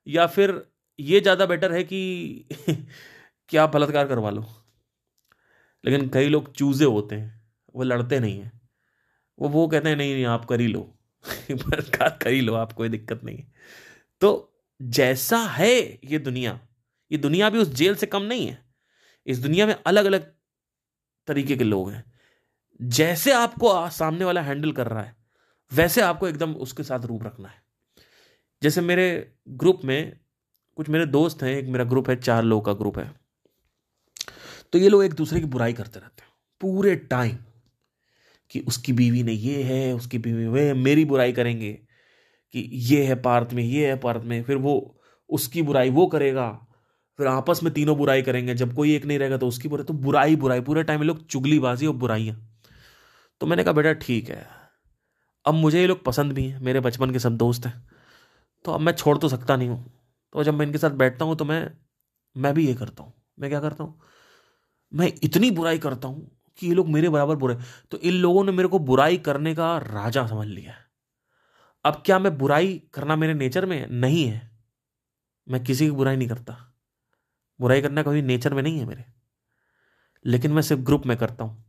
या 0.07 0.27
फिर 0.27 0.63
ये 0.99 1.19
ज़्यादा 1.21 1.45
बेटर 1.45 1.71
है 1.71 1.83
कि 1.83 2.45
कि 3.49 3.57
आप 3.57 3.73
बलात्कार 3.73 4.07
करवा 4.07 4.29
लो। 4.29 4.45
लेकिन 5.83 6.09
कई 6.09 6.29
लोग 6.29 6.51
चूजे 6.53 6.85
होते 6.85 7.15
हैं। 7.15 7.41
वो 7.75 7.83
लड़ते 7.83 8.19
नहीं 8.19 8.39
हैं। 8.39 8.51
वो 9.39 9.49
वो 9.49 9.67
कहते 9.67 9.89
हैं, 9.89 9.95
नहीं 9.95 10.13
नहीं, 10.13 10.25
आप 10.25 10.45
कर 10.45 10.59
ही 10.61 10.67
लो। 10.67 10.81
बलात्कार 11.51 12.19
कर 12.21 12.29
ही 12.29 12.41
लो, 12.41 12.53
आप, 12.53 12.73
कोई 12.73 12.89
दिक्कत 12.89 13.23
नहीं 13.23 13.43
तो 14.21 14.47
जैसा 14.81 15.37
है 15.37 15.99
ये 16.05 16.19
दुनिया 16.19 16.59
ये 17.11 17.17
दुनिया 17.17 17.49
भी 17.49 17.57
उस 17.57 17.67
जेल 17.67 17.95
से 17.95 18.05
कम 18.05 18.21
नहीं 18.21 18.47
है। 18.47 18.65
इस 19.27 19.39
दुनिया 19.39 19.67
में 19.67 19.75
अलग 19.85 20.05
अलग 20.05 20.33
तरीके 21.27 21.57
के 21.57 21.63
लोग 21.63 21.91
हैं। 21.91 22.13
जैसे 22.81 23.31
आपको 23.31 23.89
सामने 23.89 24.25
वाला 24.25 24.41
हैंडल 24.41 24.71
कर 24.71 24.87
रहा 24.87 25.03
है, 25.03 25.15
वैसे 25.73 26.01
आपको 26.01 26.27
एकदम 26.27 26.53
उसके 26.53 26.83
साथ 26.83 26.99
रूप 26.99 27.23
रखना 27.23 27.49
है। 27.49 27.63
जैसे 28.63 28.81
मेरे 28.81 29.33
ग्रुप 29.49 29.81
में 29.83 30.19
कुछ 30.75 30.89
मेरे 30.89 31.05
दोस्त 31.05 31.43
हैं, 31.43 31.57
एक 31.57 31.65
मेरा 31.65 31.83
ग्रुप 31.83 32.09
है, 32.09 32.15
चार 32.15 32.43
लोगों 32.43 32.61
का 32.61 32.73
ग्रुप 32.73 32.99
है। 32.99 33.13
तो 34.73 34.79
ये 34.79 34.89
लोग 34.89 35.03
एक 35.03 35.13
दूसरे 35.13 35.39
की 35.39 35.45
बुराई 35.45 35.73
करते 35.73 35.99
रहते 35.99 36.21
हैं, 36.21 36.29
पूरे 36.61 36.95
टाइम। 36.95 37.37
कि 38.51 38.59
उसकी 38.59 38.93
बीवी 38.93 39.23
ने 39.23 39.31
ये 39.31 39.61
है, 39.63 39.93
उसकी 39.93 40.17
बीवी 40.17 40.47
वे, 40.47 40.73
मेरी 40.73 41.05
बुराई 41.05 41.31
करेंगे, 41.31 41.71
कि 42.53 42.69
ये 42.73 43.03
है 43.05 43.15
पार्थ 43.15 43.53
में, 43.53 43.63
ये 43.63 43.87
है 43.87 43.95
पार्थ 43.95 44.23
में, 44.23 44.43
फिर 44.43 44.57
वो 44.57 45.01
उसकी 45.29 45.61
बुराई 45.61 45.89
वो 45.89 46.07
करेगा। 46.07 46.49
फिर 47.19 47.27
आपस 47.27 47.59
में 47.63 47.73
तीनों 47.73 47.97
बुराई 47.97 48.21
करेंगे, 48.21 48.53
जब 48.55 48.73
कोई 48.73 48.95
एक 48.95 49.05
नहीं 49.05 49.19
रहेगा 49.19 49.37
तो 49.37 49.47
उसकी 49.47 49.67
बुराई 49.67 49.85
तो 49.85 49.93
बुराई 49.93 50.35
बुराई, 50.35 50.61
पूरे 50.61 50.83
टाइम 50.83 50.99
में 50.99 51.07
लोग 51.07 51.25
चुगलीबाजी 51.27 51.87
और 51.87 51.95
बुराइयाँ। 51.95 52.35
तो 53.41 53.47
मैंने 53.47 53.63
कहा, 53.63 53.73
बेटा, 53.73 53.93
ठीक 53.93 54.29
है। 54.29 54.45
अब 55.45 55.53
मुझे 55.53 55.79
ये 55.81 55.87
लोग 55.87 56.03
पसंद 56.05 56.31
भी 56.31 56.45
हैं, 56.47 56.59
मेरे 56.59 56.79
बचपन 56.79 57.11
के 57.11 57.19
सब 57.19 57.37
दोस्त 57.37 57.65
हैं 57.65 57.73
तो 58.65 58.71
अब 58.71 58.79
मैं 58.79 58.93
छोड़ 58.93 59.17
तो 59.17 59.29
सकता 59.29 59.55
नहीं 59.55 59.69
हूँ। 59.69 59.85
तो 60.35 60.43
जब 60.43 60.53
मैं 60.53 60.65
इनके 60.65 60.77
साथ 60.77 60.91
बैठता 60.91 61.25
हूँ 61.25 61.35
तो 61.35 61.45
मैं 61.45 61.71
मैं 62.35 62.53
भी 62.53 62.67
ये 62.67 62.73
करता 62.73 63.03
हूँ। 63.03 63.13
मैं 63.39 63.49
क्या 63.49 63.59
करता 63.59 63.83
हूँ? 63.83 63.99
मैं 64.93 65.11
इतनी 65.23 65.51
बुराई 65.51 65.77
करता 65.77 66.07
हूँ 66.07 66.29
कि 66.61 66.67
ये 66.67 66.73
लोग 66.73 66.89
मेरे 66.89 67.09
बराबर 67.09 67.35
बुरे 67.35 67.57
तो 67.91 67.97
इन 67.97 68.13
लोगों 68.13 68.43
ने 68.43 68.51
मेरे 68.51 68.67
को 68.67 68.79
बुराई 68.79 69.17
करने 69.17 69.55
का 69.55 69.77
राजा 69.77 70.27
समझ 70.27 70.47
लिया 70.47 70.73
अब 71.85 72.03
क्या 72.05 72.19
मैं 72.19 72.37
बुराई 72.37 72.83
करना 72.93 73.15
मेरे 73.15 73.33
नेचर 73.33 73.65
में 73.65 73.87
नहीं 73.87 74.25
है? 74.25 74.51
मैं 75.49 75.63
किसी 75.63 75.85
की 75.85 75.91
बुराई 75.91 76.15
नहीं 76.15 76.27
करता। 76.27 76.73
बुराई 77.59 77.81
करना 77.81 78.03
कभी 78.03 78.21
नेचर 78.21 78.53
में 78.53 78.63
नहीं 78.63 78.79
है 78.79 78.85
मेरे। 78.85 79.05
लेकिन 80.25 80.51
मैं 80.51 80.61
सिर्फ़ 80.61 80.81
ग्रुप 80.81 81.05
में 81.05 81.17
करता 81.17 81.43
हूँ। 81.43 81.65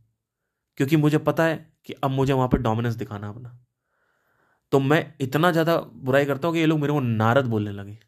क्योंकि 0.77 0.97
मुझे 0.97 1.17
पता 1.17 1.43
है 1.43 1.73
कि 1.85 1.93
अब 1.93 2.11
मुझे 2.11 2.33
वहाँ 2.33 2.47
पर 2.47 2.57
डोमिनेंस 2.57 2.95
दिखाना 2.95 3.29
अपना। 3.29 3.65
तो 4.71 4.79
मैं 4.79 5.13
इतना 5.21 5.51
ज़्यादा 5.51 5.77
बुराई 5.77 6.25
करता 6.25 6.47
हूँ 6.47 6.55
कि 6.55 6.61
ये 6.61 6.65
लोग 6.65 6.79
मेरे 6.79 6.93
को 6.93 6.99
नारद 6.99 7.45
बोलने 7.45 7.71
लगे। 7.71 7.99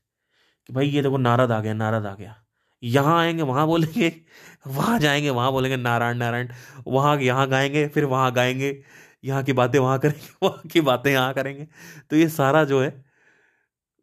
कि 0.67 0.73
भाई, 0.73 0.87
ये 0.87 1.01
देखो 1.01 1.17
नारद 1.17 1.51
आ 1.51 1.59
गया, 1.59 1.73
नारद 1.73 2.05
आ 2.05 2.15
गया। 2.15 2.44
यहाँ 2.83 3.19
आएँगे, 3.19 3.41
वहाँ 3.43 3.67
बोलेंगे, 3.67 4.21
वहाँ 4.67 4.99
जाएँगे, 4.99 5.29
वहाँ 5.29 5.51
बोलेंगे, 5.51 5.77
नारायण 5.77 6.17
नारायण, 6.17 6.49
वहाँ, 6.87 7.17
यहाँ 7.21 7.47
गाएँगे, 7.49 7.87
फिर 7.87 8.05
वहाँ 8.05 8.31
गाएँगे, 8.33 8.83
यहाँ 9.23 9.43
की 9.43 9.53
बातें 9.53 9.79
वहाँ 9.79 9.99
करेंगे, 9.99 10.27
वहाँ 10.43 10.61
की 10.71 10.81
बातें 10.81 11.11
यहाँ 11.11 11.33
करेंगे। 11.33 11.67
तो 12.09 12.15
ये 12.15 12.29
सारा 12.29 12.63
जो 12.63 12.81
है 12.81 13.05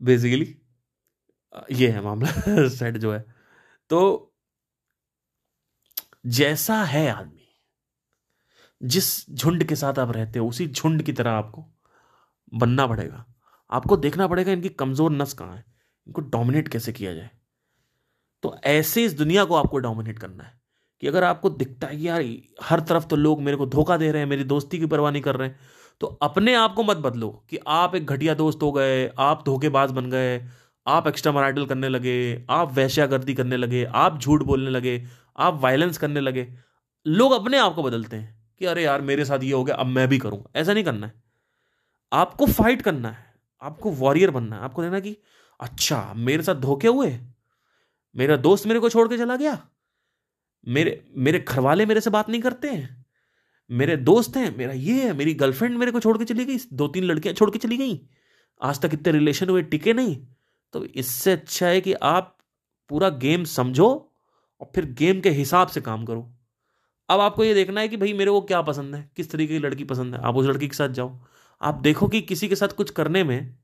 बेसिकली 0.00 0.56
ये 1.72 1.88
है 1.90 2.00
मामला 2.00 2.68
सेट 2.68 2.96
जो 2.96 3.12
है। 3.12 3.24
तो 3.90 4.32
जैसा 6.26 6.82
है 6.84 7.08
आदमी, 7.10 7.48
जिस 8.82 9.30
झुंड 9.30 9.64
के 9.64 9.76
साथ 9.76 9.98
आप 9.98 10.10
रहते 10.12 10.38
हो, 10.38 10.48
उसी 10.48 10.66
झुंड 10.66 11.02
की 11.02 11.12
तरह 11.12 11.30
आपको 11.30 11.64
बनना 12.54 12.86
पड़ेगा। 12.86 13.24
आपको 13.70 13.96
देखना 13.96 14.26
पड़ेगा 14.28 14.52
इनकी 14.52 14.68
कमज़ोर 14.68 15.12
नस 15.12 15.32
कहाँ 15.32 15.56
है, 15.56 15.64
इनको 16.06 16.20
डोमिनेट 16.20 16.68
कैसे 16.68 16.92
किया 16.92 17.14
जाए। 17.14 17.30
तो 18.42 18.56
ऐसे 18.64 19.04
इस 19.04 19.12
दुनिया 19.14 19.44
को 19.44 19.54
आपको 19.54 19.78
डोमिनेट 19.78 20.18
करना 20.18 20.44
है 20.44 20.60
कि 21.02 21.08
अगर 21.08 21.24
आपको 21.24 21.50
दिखता 21.50 21.86
है 21.86 21.96
कि 21.96 22.08
यार, 22.08 22.24
हर 22.62 22.80
तरफ़ 22.80 23.06
तो 23.06 23.16
लोग 23.16 23.42
मेरे 23.42 23.56
को 23.56 23.66
धोखा 23.66 23.96
दे 23.96 24.10
रहे 24.12 24.22
हैं, 24.22 24.28
मेरी 24.28 24.44
दोस्ती 24.44 24.78
की 24.78 24.86
परवाह 24.86 25.12
नहीं 25.12 25.22
कर 25.22 25.36
रहे 25.36 25.48
हैं 25.48 25.58
तो 26.00 26.06
अपने 26.22 26.54
आप 26.54 26.74
को 26.74 26.82
मत 26.84 26.96
बदलो 26.96 27.28
कि 27.50 27.58
आप 27.66 27.94
एक 27.94 28.06
घटिया 28.06 28.34
दोस्त 28.34 28.62
हो 28.62 28.70
गए, 28.72 29.06
आप 29.08 29.42
धोखेबाज 29.46 29.90
बन 29.90 30.10
गए, 30.10 30.38
आप 30.86 31.06
एक्स्ट्रा 31.06 31.32
मराइडल 31.32 31.66
करने 31.66 31.88
लगे, 31.88 32.44
आप 32.50 32.72
वैश्यागर्दी 32.74 33.34
करने 33.34 33.56
लगे, 33.56 33.84
आप 33.84 34.18
झूठ 34.20 34.42
बोलने 34.42 34.70
लगे, 34.70 35.02
आप 35.38 35.60
वायलेंस 35.62 35.98
करने 35.98 36.20
लगे। 36.20 36.46
लोग 37.06 37.32
अपने 37.32 37.58
आप 37.58 37.74
को 37.74 37.82
बदलते 37.82 38.16
हैं 38.16 38.54
कि 38.58 38.66
अरे 38.66 38.84
यार, 38.84 39.00
मेरे 39.02 39.24
साथ 39.24 39.42
ये 39.42 39.52
हो 39.52 39.64
गया, 39.64 39.76
अब 39.76 39.86
मैं 39.86 40.08
भी 40.08 40.18
करूँ। 40.18 40.42
ऐसा 40.56 40.72
नहीं 40.72 40.84
करना 40.84 41.06
है। 41.06 41.22
आपको 42.12 42.46
फाइट 42.46 42.82
करना 42.82 43.08
है, 43.08 43.24
आपको 43.62 43.90
वॉरियर 43.92 44.30
बनना 44.30 44.56
है, 44.56 44.62
आपको 44.62 44.82
देना 44.82 45.00
कि 45.00 45.16
अच्छा 45.60 46.12
मेरे 46.16 46.42
साथ 46.42 46.54
धोखे 46.54 46.88
हुए? 46.88 47.18
मेरा 48.16 48.36
दोस्त 48.36 48.66
मेरे 48.66 48.80
को 48.80 48.88
छोड़ 48.88 49.08
के 49.08 49.18
चला 49.18 49.36
गया। 49.36 49.68
मेरे 50.68 51.04
मेरे 51.16 51.38
घर 51.38 51.60
वाले 51.60 51.86
मेरे 51.86 52.00
से 52.00 52.10
बात 52.10 52.28
नहीं 52.28 52.40
करते 52.40 52.68
हैं। 52.68 53.06
मेरे 53.70 53.96
दोस्त 53.96 54.36
हैं, 54.36 54.56
मेरा 54.56 54.72
ये 54.72 55.04
है, 55.04 55.12
मेरी 55.12 55.34
गर्लफ्रेंड 55.34 55.78
मेरे 55.78 55.92
को 55.92 56.00
छोड़ 56.00 56.18
के 56.18 56.24
चली 56.24 56.44
गई। 56.44 56.58
दो 56.72 56.88
तीन 56.88 57.04
लड़कियाँ 57.04 57.34
छोड़ 57.34 57.50
के 57.50 57.58
चली 57.58 57.76
गई। 57.76 58.08
आज 58.62 58.80
तक 58.80 58.90
इतने 58.92 59.12
रिलेशन 59.12 59.48
हुए, 59.48 59.62
टिके 59.62 59.92
नहीं। 59.92 60.26
तो 60.72 60.84
इससे 60.84 61.32
अच्छा 61.32 61.66
है 61.66 61.80
कि 61.80 61.92
आप 61.92 62.38
पूरा 62.88 63.08
गेम 63.08 63.44
समझो 63.44 64.12
और 64.60 64.72
फिर 64.74 64.84
गेम 64.84 65.20
के 65.20 65.30
हिसाब 65.30 65.68
से 65.68 65.80
काम 65.80 66.04
करो। 66.04 66.32
अब 67.08 67.20
आपको 67.20 67.44
ये 67.44 67.54
देखना 67.54 67.80
है 67.80 67.88
कि 67.88 67.96
भाई 67.96 68.12
मेरे 68.12 68.30
को 68.30 68.40
क्या 68.40 68.62
पसंद 68.62 68.94
है, 68.94 69.10
किस 69.16 69.30
तरीके 69.30 69.54
की 69.54 69.58
लड़की 69.58 69.84
पसंद 69.84 70.14
है। 70.14 70.20
आप 70.20 70.36
उस 70.36 70.46
लड़की 70.46 70.68
के 70.68 70.76
साथ 70.76 70.88
जाओ। 70.88 71.20
आप 71.62 71.74
देखो 71.74 72.08
कि 72.08 72.20
किसी 72.20 72.48
के 72.48 72.56
साथ 72.56 72.68
कुछ 72.68 72.90
करने 72.90 73.24
में 73.24 73.56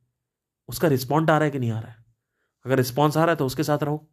उसका 0.69 0.89
रिस्पॉन्ड 0.89 1.31
आ 1.31 1.39
रहा 1.39 1.45
है 1.45 1.51
कि 1.51 1.59
नहीं 1.59 1.71
आ 1.71 1.81
रहा 1.81 1.91
है। 1.91 2.05
अगर 2.67 2.77
रिस्पॉन्स 2.77 3.17
आ 3.17 3.21
रहा 3.21 3.31
है 3.31 3.37
तो 3.37 3.47
उसके 3.47 3.63
साथ 3.63 3.83
रहो। 3.83 4.11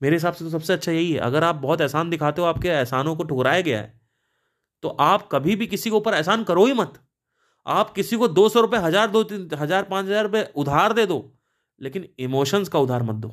मेरे 0.00 0.16
हिसाब 0.16 0.34
से 0.34 0.44
तो 0.44 0.50
सबसे 0.50 0.72
अच्छा 0.72 0.92
यही 0.92 1.12
है। 1.12 1.18
अगर 1.20 1.44
आप 1.44 1.54
बहुत 1.56 1.80
एहसान 1.80 2.10
दिखाते 2.10 2.42
हो, 2.42 2.46
आपके 2.48 2.68
एहसानों 2.70 3.14
को 3.16 3.24
ठुकराया 3.24 3.60
गया 3.62 3.78
है 3.78 3.98
तो 4.82 4.88
आप 5.00 5.28
कभी 5.32 5.56
भी 5.56 5.66
किसी 5.66 5.90
के 5.90 5.96
ऊपर 5.96 6.14
एहसान 6.14 6.44
करो 6.44 6.64
ही 6.66 6.72
मत। 6.74 6.92
आप 7.66 7.90
किसी 7.92 8.16
को 8.16 8.28
दो 8.30 8.48
सौ 8.48 8.60
रुपये 8.60 8.80
हज़ार 8.80 9.10
दो 9.10 9.22
तीन, 9.24 9.48
हज़ार 9.54 9.82
पाँच 9.84 10.06
हज़ार 10.06 10.24
रुपये 10.24 10.42
उधार 10.56 10.92
दे 10.92 11.04
दो, 11.06 11.18
लेकिन 11.80 12.06
इमोशंस 12.18 12.68
का 12.68 12.78
उधार 12.78 13.02
मत 13.02 13.14
दो। 13.16 13.32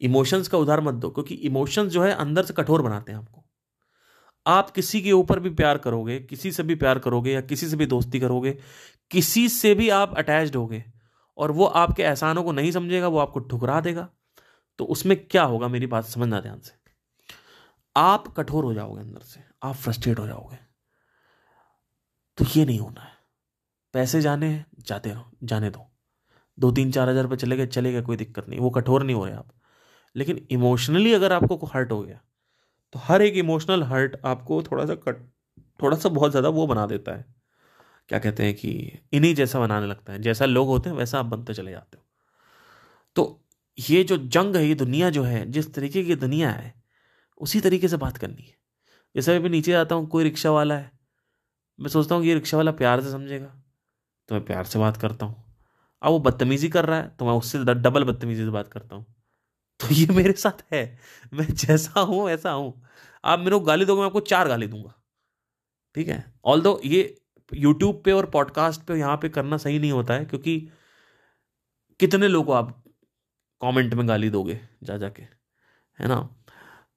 इमोशंस 0.00 0.48
का 0.48 0.58
उधार 0.58 0.80
मत 0.80 0.94
दो, 0.94 1.10
क्योंकि 1.10 1.34
इमोशंस 1.34 1.92
जो 1.92 2.02
है 2.02 2.12
अंदर 2.14 2.44
से 2.44 2.54
कठोर 2.54 2.82
बनाते 2.82 3.12
हैं 3.12 3.18
आपको। 3.18 3.44
आप 4.46 4.70
किसी 4.70 5.00
के 5.02 5.12
ऊपर 5.12 5.40
भी 5.40 5.50
प्यार 5.52 5.78
करोगे, 5.78 6.18
किसी 6.20 6.52
से 6.52 6.62
भी 6.62 6.74
प्यार 6.76 6.98
करोगे 6.98 7.32
या 7.32 7.40
किसी 7.42 7.68
से 7.68 7.76
भी 7.76 7.86
दोस्ती 7.86 8.20
करोगे, 8.20 8.56
किसी 9.10 9.48
से 9.50 9.74
भी 9.74 9.88
आप 9.90 10.14
अटैच्ड 10.18 10.56
होगे, 10.56 10.82
और 11.38 11.52
वो 11.52 11.64
आपके 11.66 12.02
एहसानों 12.02 12.42
को 12.44 12.52
नहीं 12.52 12.72
समझेगा, 12.72 13.08
वो 13.08 13.18
आपको 13.18 13.40
ठुकरा 13.40 13.80
देगा। 13.80 14.08
तो 14.78 14.84
उसमें 14.86 15.16
क्या 15.20 15.42
होगा 15.44 15.68
मेरी 15.68 15.86
बात 15.86 16.04
समझना 16.04 16.40
ध्यान 16.40 16.60
से। 16.60 16.72
आप 17.96 18.28
कठोर 18.36 18.64
हो 18.64 18.74
जाओगे 18.74 19.00
अंदर 19.00 19.20
से, 19.20 19.40
आप 19.62 19.74
फ्रस्ट्रेट 19.74 20.18
हो 20.18 20.26
जाओगे। 20.26 20.58
तो 22.38 22.44
ये 22.56 22.64
नहीं 22.64 22.78
होना 22.78 23.00
है। 23.00 23.12
पैसे 23.94 24.20
जाने, 24.20 24.64
जाते 24.80 25.10
रहो, 25.10 25.30
जाने 25.44 25.70
दो। 25.70 25.86
दो, 26.58 26.70
तीन, 26.70 26.90
चार 26.92 27.08
हज़ार 27.08 27.22
रुपये 27.22 27.36
चले 27.36 27.56
गए 27.56 27.66
चले 27.68 27.92
गए, 27.92 28.02
कोई 28.02 28.16
दिक्कत 28.16 28.48
नहीं। 28.48 28.60
वो 28.60 28.70
कठोर 28.70 29.02
नहीं 29.02 29.16
हो 29.16 29.24
रहे 29.24 29.34
आप। 29.34 29.52
लेकिन 30.16 30.46
इमोशनली 30.50 31.12
अगर 31.12 31.32
आपको 31.32 31.66
हर्ट 31.66 31.92
हो 31.92 32.02
गया 32.02 32.20
तो 32.94 32.98
हर 32.98 33.22
एक 33.22 33.34
इमोशनल 33.34 33.82
हर्ट 33.82 34.16
आपको 34.24 34.62
थोड़ा 34.62 34.84
सा 34.86 34.94
कट 34.98 35.20
थोड़ा 35.80 35.96
सा 35.96 36.08
बहुत 36.08 36.30
ज़्यादा 36.30 36.48
वो 36.48 36.66
बना 36.66 36.84
देता 36.86 37.12
है। 37.12 37.24
क्या 38.08 38.18
कहते 38.18 38.44
हैं 38.44 38.54
कि 38.54 38.70
इन्हीं 39.12 39.34
जैसा 39.34 39.60
बनाने 39.60 39.86
लगता 39.86 40.12
है। 40.12 40.18
जैसा 40.22 40.44
लोग 40.44 40.68
होते 40.68 40.90
हैं, 40.90 40.96
वैसा 40.96 41.18
आप 41.18 41.26
बनते 41.26 41.54
चले 41.54 41.70
जाते 41.70 41.98
हो। 41.98 42.04
तो 43.16 43.40
ये 43.78 44.04
जो 44.04 44.16
जंग 44.16 44.56
है, 44.56 44.66
ये 44.66 44.74
दुनिया 44.74 45.10
जो 45.10 45.22
है, 45.22 45.50
जिस 45.50 45.74
तरीके 45.74 46.04
की 46.04 46.14
दुनिया 46.14 46.50
है, 46.50 46.82
उसी 47.40 47.60
तरीके 47.60 47.88
से 47.88 47.96
बात 47.96 48.16
करनी 48.16 48.42
है। 48.42 48.54
जैसे 49.16 49.32
मैं 49.32 49.42
भी 49.42 49.48
नीचे 49.48 49.72
जाता 49.72 49.94
हूँ, 49.94 50.08
कोई 50.08 50.24
रिक्शा 50.24 50.50
वाला 50.50 50.74
है, 50.74 50.90
मैं 51.78 51.88
सोचता 51.88 52.14
हूँ 52.14 52.22
कि 52.22 52.28
ये 52.28 52.34
रिक्शा 52.34 52.56
वाला 52.56 52.72
प्यार 52.72 53.00
से 53.00 53.10
समझेगा 53.10 53.46
तो 54.28 54.34
मैं 54.34 54.44
प्यार 54.44 54.64
से 54.64 54.78
बात 54.78 54.96
करता 54.96 55.26
हूँ। 55.26 55.44
अब 56.02 56.10
वो 56.10 56.18
बदतमीजी 56.18 56.68
कर 56.68 56.84
रहा 56.84 56.98
है 56.98 57.08
तो 57.08 57.24
मैं 57.24 57.32
उससे 57.32 57.58
डबल 57.58 58.04
बदतमीजी 58.04 58.44
से 58.44 58.50
बात 58.50 58.68
करता 58.68 58.96
हूँ। 58.96 59.04
तो 59.80 59.94
ये 59.94 60.06
मेरे 60.10 60.32
साथ 60.32 60.62
है, 60.72 60.98
मैं 61.32 61.46
जैसा 61.54 62.00
हूँ, 62.00 62.24
वैसा 62.26 62.50
हूँ। 62.50 62.82
आप 63.24 63.38
मेरे 63.38 63.50
को 63.50 63.60
गाली 63.60 63.84
दोगे, 63.84 64.00
मैं 64.00 64.06
आपको 64.06 64.20
चार 64.20 64.48
गाली 64.48 64.66
दूँगा। 64.66 64.94
ठीक 65.94 66.08
है? 66.08 66.32
ऑल 66.44 66.62
दो 66.62 66.80
ये 66.84 67.22
यूट्यूब 67.52 68.02
पे 68.04 68.12
और 68.12 68.26
पॉडकास्ट 68.26 68.82
पे 68.82 68.94
यहाँ 68.94 69.16
पे 69.16 69.28
करना 69.28 69.56
सही 69.56 69.78
नहीं 69.78 69.92
होता 69.92 70.14
है, 70.14 70.24
क्योंकि 70.24 70.70
कितने 72.00 72.28
लोग 72.28 72.50
आप 72.52 72.81
कमेंट 73.62 73.94
में 73.94 74.06
गाली 74.08 74.30
दोगे 74.30 74.58
जा 74.84 74.96
जाके, 74.98 75.22
है 75.98 76.08
ना? 76.08 76.28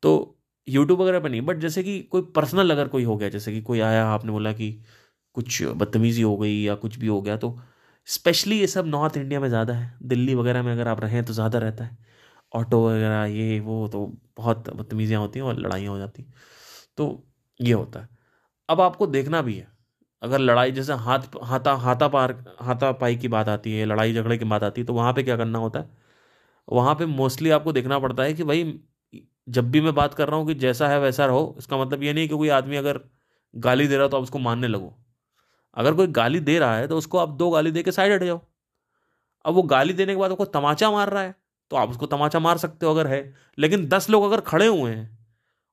तो 0.04 0.38
यूट्यूब 0.68 1.02
वगैरह 1.02 1.20
पर 1.20 1.30
नहीं 1.32 1.42
बट 1.44 1.58
जैसे 1.60 1.84
कि 1.84 2.00
कोई 2.12 2.22
पर्सनल 2.36 2.72
अगर 2.72 2.88
कोई 2.90 3.04
हो 3.06 3.18
गया, 3.18 3.30
जैसे 3.30 3.52
कि 3.54 3.62
कोई 3.64 3.80
आया, 3.82 4.06
आपने 4.08 4.32
बोला 4.32 4.54
कि 4.54 4.72
कुछ 5.36 5.64
बदतमीज़ी 5.66 6.22
हो 6.24 6.38
गई 6.38 6.62
या 6.62 6.76
कुछ 6.78 6.98
भी 7.00 7.08
हो 7.08 7.22
गया 7.22 7.38
तो 7.38 7.58
स्पेशली 8.08 8.60
ये 8.60 8.68
सब 8.70 8.86
नॉर्थ 8.88 9.18
इंडिया 9.18 9.40
में 9.40 9.48
ज़्यादा 9.50 9.74
है। 9.76 9.98
दिल्ली 10.06 10.36
वगैरह 10.36 10.64
में 10.64 10.72
अगर 10.74 10.88
आप 10.88 11.02
रहें 11.02 11.24
तो 11.26 11.34
ज़्यादा 11.34 11.60
रहता 11.60 11.84
है। 11.86 11.98
ऑटो 12.52 12.82
वगैरह, 12.88 13.24
ये, 13.28 13.60
वो 13.62 13.88
तो 13.90 14.06
बहुत 14.38 14.70
बदतमीज़ियाँ 14.72 15.22
होती 15.22 15.40
हैं 15.40 15.46
और 15.46 15.60
लड़ाइयाँ 15.60 15.92
हो 15.92 15.98
जाती 16.00 16.26
तो 16.98 17.08
ये 17.60 17.74
होता 17.74 18.00
है। 18.02 18.10
अब 18.70 18.82
आपको 18.82 19.08
देखना 19.10 19.42
भी 19.44 19.56
है। 19.56 19.68
अगर 20.22 20.40
लड़ाई, 20.40 20.72
जैसे 20.74 20.94
हाथ, 20.96 21.20
हाथा 21.44 21.74
हाथा 21.78 22.08
पार, 22.10 22.34
हाथा 22.62 22.92
पाई 22.94 23.16
की 23.18 23.28
बात 23.30 23.50
आती 23.50 23.74
है 23.74 23.86
लड़ाई 23.88 24.14
झगड़े 24.16 24.38
की 24.38 24.46
बात 24.48 24.64
आती 24.64 24.82
है 24.82 24.88
तो 24.88 24.94
वहाँ 24.94 25.14
पे 25.16 25.24
क्या 25.24 25.38
करना 25.38 25.60
होता 25.60 25.80
है? 25.82 25.90
वहाँ 26.68 26.96
पे 26.96 27.06
मोस्टली 27.08 27.50
आपको 27.52 27.72
देखना 27.74 28.00
पड़ता 28.00 28.24
है 28.24 28.34
कि 28.34 28.44
भाई, 28.44 28.80
जब 29.50 29.72
भी 29.72 29.82
मैं 29.82 29.94
बात 29.96 30.14
कर 30.14 30.28
रहा 30.30 30.38
हूँ 30.40 30.48
कि 30.48 30.54
जैसा 30.56 30.88
है 30.88 31.00
वैसा 31.00 31.26
रहो, 31.26 31.56
इसका 31.60 31.78
मतलब 31.78 32.04
ये 32.04 32.14
नहीं 32.14 32.28
कि 32.30 32.36
कोई 32.36 32.50
आदमी 32.52 32.76
अगर 32.78 33.00
गाली 33.54 33.88
दे 33.88 33.96
रहा 33.96 34.04
हो 34.04 34.10
तो 34.10 34.18
आप 34.18 34.24
उसको 34.24 34.40
मानने 34.40 34.68
लगो। 34.68 34.94
अगर 35.78 35.94
कोई 35.94 36.08
गाली 36.10 36.40
दे 36.42 36.58
रहा 36.60 36.78
है 36.78 36.88
तो 36.88 36.98
उसको 36.98 37.18
आप 37.18 37.30
दो 37.32 37.50
गाली 37.52 37.72
दे 37.72 37.84
के 37.84 37.92
साइड 37.92 38.14
हट 38.14 38.24
जाओ। 38.24 38.42
अब 39.46 39.54
वो 39.56 39.64
गाली 39.66 39.94
देने 39.94 40.14
के 40.14 40.20
बाद 40.20 40.32
आपको 40.32 40.46
तमाचा 40.48 40.92
मार 40.92 41.10
रहा 41.10 41.24
है 41.24 41.36
तो 41.72 41.76
आप 41.78 41.90
उसको 41.90 42.06
तमाचा 42.08 42.40
मार 42.40 42.58
सकते 42.58 42.86
हो 42.86 42.92
अगर 42.94 43.08
है, 43.08 43.36
लेकिन 43.58 43.88
दस 43.90 44.10
लोग 44.10 44.24
अगर 44.24 44.42
खड़े 44.44 44.68
हुए 44.68 44.92
हैं 44.92 45.18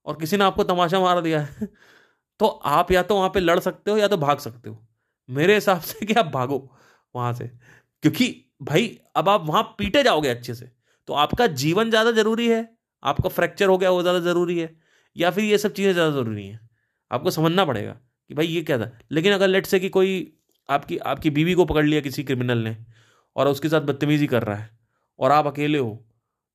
और 0.06 0.16
किसी 0.16 0.36
ने 0.36 0.44
आपको 0.44 0.64
तमाचा 0.64 1.00
मार 1.00 1.20
दिया 1.22 1.40
है 1.42 1.66
तो 2.40 2.46
आप 2.46 2.92
या 2.92 3.02
तो 3.04 3.16
वहाँ 3.16 3.30
पे 3.30 3.40
लड़ 3.40 3.58
सकते 3.60 3.90
हो 3.90 3.96
या 3.98 4.08
तो 4.08 4.16
भाग 4.18 4.38
सकते 4.40 4.70
हो। 4.70 4.78
मेरे 5.28 5.54
हिसाब 5.54 5.80
से 5.82 6.06
कि 6.06 6.14
आप 6.14 6.26
भागो 6.28 6.58
वहाँ 7.14 7.32
से, 7.34 7.46
क्योंकि 8.02 8.28
भाई, 8.62 8.88
अब 9.16 9.28
आप 9.28 9.46
वहाँ 9.46 9.62
पीटे 9.78 10.02
जाओगे 10.02 10.28
अच्छे 10.28 10.54
से। 10.54 10.70
तो 11.08 11.12
आपका 11.14 11.46
जीवन 11.46 11.90
ज़्यादा 11.90 12.10
ज़रूरी 12.12 12.48
है, 12.48 12.68
आपका 13.02 13.28
फ्रैक्चर 13.30 13.66
हो 13.66 13.78
गया 13.78 13.90
वो 13.90 14.02
ज़्यादा 14.02 14.20
ज़रूरी 14.22 14.58
है, 14.58 14.74
या 15.16 15.30
फिर 15.30 15.44
ये 15.44 15.58
सब 15.58 15.72
चीज़ें 15.72 15.92
ज़्यादा 15.92 16.10
ज़रूरी 16.12 16.46
हैं? 16.46 16.60
आपको 17.10 17.30
समझना 17.30 17.64
पड़ेगा 17.64 17.92
कि 18.30 18.34
भाई 18.34 18.46
ये 18.46 18.62
क्या 18.62 18.78
था। 18.78 18.90
लेकिन 19.12 19.32
अगर 19.32 19.48
लेट 19.48 19.66
से 19.66 19.80
कि 19.80 19.88
कोई 19.90 20.12
आपकी 20.68 20.96
आपकी 20.98 21.30
बीवी 21.30 21.54
को 21.54 21.64
पकड़ 21.64 21.84
लिया 21.84 22.00
किसी 22.00 22.22
क्रिमिनल 22.24 22.58
ने 22.58 22.76
और 23.36 23.48
उसके 23.48 23.68
साथ 23.68 23.80
बदतमीज़ी 23.82 24.26
कर 24.26 24.42
रहा 24.42 24.56
है 24.56 24.70
और 25.18 25.32
आप 25.32 25.46
अकेले 25.46 25.78
हो 25.78 26.04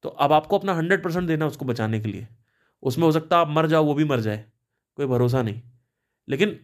तो 0.04 0.10
अब 0.10 0.34
आपको 0.34 0.58
अपना 0.58 0.74
हंड्रेड 0.74 1.04
परसेंट 1.04 1.28
देना 1.28 1.48
उसको 1.48 1.66
बचाने 1.66 2.00
के 2.00 2.10
लिए। 2.10 2.28
उसमें 2.84 3.06
हो 3.06 3.12
सकता 3.12 3.36
है 3.36 3.42
आप 3.42 3.50
मर 3.50 3.68
जाओ, 3.68 3.84
वो 3.86 3.94
भी 3.94 4.04
मर 4.06 4.20
जाए, 4.20 4.44
कोई 4.98 5.06
भरोसा 5.06 5.42
नहीं। 5.42 5.62
लेकिन 6.28 6.60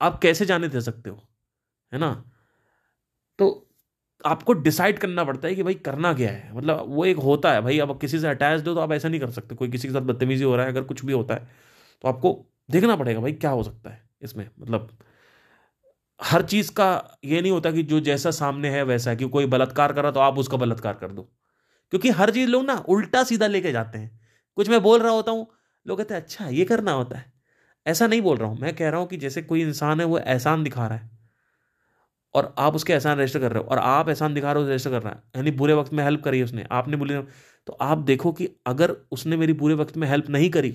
आप 0.00 0.18
कैसे 0.20 0.46
जाने 0.46 0.68
दे 0.68 0.80
सकते 0.80 1.10
हो? 1.10 1.16
है 1.92 1.98
ना? 1.98 2.10
आपको 4.26 4.52
डिसाइड 4.54 4.98
करना 4.98 5.24
पड़ता 5.24 5.48
है 5.48 5.54
कि 5.54 5.62
भाई 5.62 5.74
करना 5.76 6.12
क्या 6.14 6.30
है। 6.30 6.54
मतलब 6.56 6.84
वो 6.88 7.04
एक 7.04 7.16
होता 7.18 7.52
है, 7.52 7.60
भाई 7.62 7.78
अब 7.78 7.98
किसी 8.00 8.18
से 8.20 8.28
अटैच 8.28 8.66
हो 8.68 8.74
तो 8.74 8.80
आप 8.80 8.92
ऐसा 8.92 9.08
नहीं 9.08 9.20
कर 9.20 9.30
सकते। 9.30 9.54
कोई 9.54 9.68
किसी 9.68 9.88
के 9.88 9.94
साथ 9.94 10.00
बदतमीजी 10.02 10.44
हो 10.44 10.56
रहा 10.56 10.66
है, 10.66 10.72
अगर 10.72 10.82
कुछ 10.84 11.04
भी 11.04 11.12
होता 11.12 11.34
है 11.34 11.48
तो 12.04 12.08
आपको 12.08 12.38
देखना 12.70 12.96
पड़ेगा 12.96 13.20
भाई 13.20 13.32
क्या 13.34 13.50
हो 13.50 13.62
सकता 13.62 13.90
है 13.90 14.02
इसमें। 14.22 14.48
मतलब 14.60 14.88
हर 16.20 16.42
चीज़ 16.42 16.70
का 16.72 17.18
ये 17.24 17.40
नहीं 17.40 17.52
होता 17.52 17.70
कि 17.70 17.82
जो 17.82 18.00
जैसा 18.00 18.30
सामने 18.32 18.68
है 18.70 18.82
वैसा 18.84 19.10
है, 19.10 19.16
कि 19.16 19.28
कोई 19.28 19.46
बलात्कार 19.46 19.92
कर 19.92 20.02
रहा 20.02 20.12
तो 20.12 20.20
आप 20.20 20.38
उसका 20.38 20.56
बलात्कार 20.56 20.94
कर 20.94 21.12
दो। 21.12 21.28
क्योंकि 21.92 22.10
हर 22.10 22.30
चीज़ 22.30 22.48
लोग 22.50 22.64
ना 22.64 22.74
उल्टा 22.88 23.22
सीधा 23.24 23.46
लेके 23.46 23.72
जाते 23.72 23.98
हैं। 23.98 24.20
कुछ 24.58 24.68
मैं 24.68 24.82
बोल 24.82 25.00
रहा 25.00 25.12
होता 25.12 25.32
हूँ, 25.32 25.46
लोग 25.86 25.98
कहते 25.98 26.14
हैं 26.14 26.20
अच्छा 26.22 26.48
ये 26.48 26.64
करना 26.64 26.92
होता 26.92 27.18
है। 27.18 27.32
ऐसा 27.86 28.06
नहीं 28.06 28.20
बोल 28.22 28.36
रहा 28.36 28.48
हूँ। 28.48 28.58
मैं 28.58 28.74
कह 28.76 28.88
रहा 28.90 29.00
हूँ 29.00 29.08
कि 29.08 29.16
जैसे 29.16 29.42
कोई 29.42 29.62
इंसान 29.62 30.00
है, 30.00 30.06
वो 30.06 30.18
एहसान 30.18 30.62
दिखा 30.62 30.86
रहा 30.86 30.98
है। 30.98 31.15
और 32.36 32.54
आप 32.58 32.74
उसके 32.74 32.92
एहसान 32.92 33.18
रजिस्टर 33.18 33.40
कर 33.40 33.52
रहे 33.52 33.62
हो 33.62 33.68
और 33.68 33.78
आप 33.78 34.08
एहसान 34.08 34.34
दिखा 34.34 34.52
रहे 34.52 34.62
हो 34.62 34.68
रजिस्टर 34.68 34.90
कर 34.90 35.02
रहा 35.02 35.12
है। 35.12 35.22
यानी 35.36 35.50
बुरे 35.52 35.74
वक्त 35.74 35.92
में 35.92 36.02
हेल्प 36.04 36.22
करी 36.24 36.42
उसने, 36.42 36.66
आपने 36.72 36.96
बोली 36.96 37.22
तो 37.66 37.72
आप 37.72 37.98
देखो 38.00 38.32
कि 38.32 38.48
अगर 38.66 38.90
उसने 39.12 39.36
मेरी 39.36 39.52
बुरे 39.54 39.74
वक्त 39.74 39.96
में 39.96 40.06
हेल्प 40.08 40.28
नहीं 40.28 40.50
करी 40.50 40.74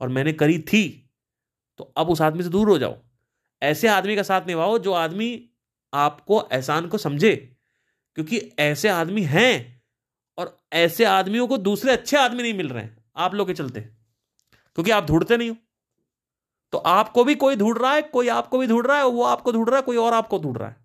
और 0.00 0.08
मैंने 0.08 0.32
करी 0.34 0.58
थी 0.62 0.84
तो 1.78 1.92
अब 1.96 2.10
उस 2.10 2.20
आदमी 2.22 2.42
से 2.42 2.48
दूर 2.48 2.68
हो 2.68 2.78
जाओ। 2.78 2.96
ऐसे 3.62 3.88
आदमी 3.88 4.16
का 4.16 4.22
साथ 4.22 4.46
निभाओ 4.46 4.78
जो 4.78 4.92
आदमी 4.94 5.28
आपको 5.92 6.42
एहसान 6.52 6.86
को 6.88 6.98
समझे, 6.98 7.34
क्योंकि 8.16 8.40
ऐसे 8.58 8.88
आदमी 8.88 9.22
हैं 9.24 9.82
और 10.38 10.56
ऐसे 10.72 11.04
आदमियों 11.04 11.46
को 11.48 11.58
दूसरे 11.58 11.92
अच्छे 11.92 12.16
आदमी 12.16 12.42
नहीं 12.42 12.54
मिल 12.54 12.68
रहे 12.68 12.82
हैं। 12.82 12.96
आप 13.16 13.34
लोग 13.34 13.46
के 13.46 13.54
चलते, 13.54 13.80
क्योंकि 13.80 14.90
आप 14.90 15.06
ढूंढते 15.06 15.36
नहीं 15.36 15.50
हो। 15.50 15.56
तो 16.72 16.78
आपको 16.78 17.24
भी 17.24 17.34
कोई 17.34 17.56
ढूंढ 17.56 17.78
रहा 17.78 17.92
है, 17.92 18.02
कोई 18.02 18.28
आपको 18.30 18.58
भी 18.58 18.66
ढूंढ 18.66 18.86
रहा 18.86 18.96
है, 18.96 19.04
वो 19.04 19.22
आपको 19.24 19.52
ढूंढ 19.52 19.68
रहा 19.68 19.76
है, 19.76 19.82
कोई 19.82 19.96
और 19.96 20.14
आपको 20.14 20.38
ढूंढ 20.38 20.58
रहा 20.58 20.68
है। 20.68 20.76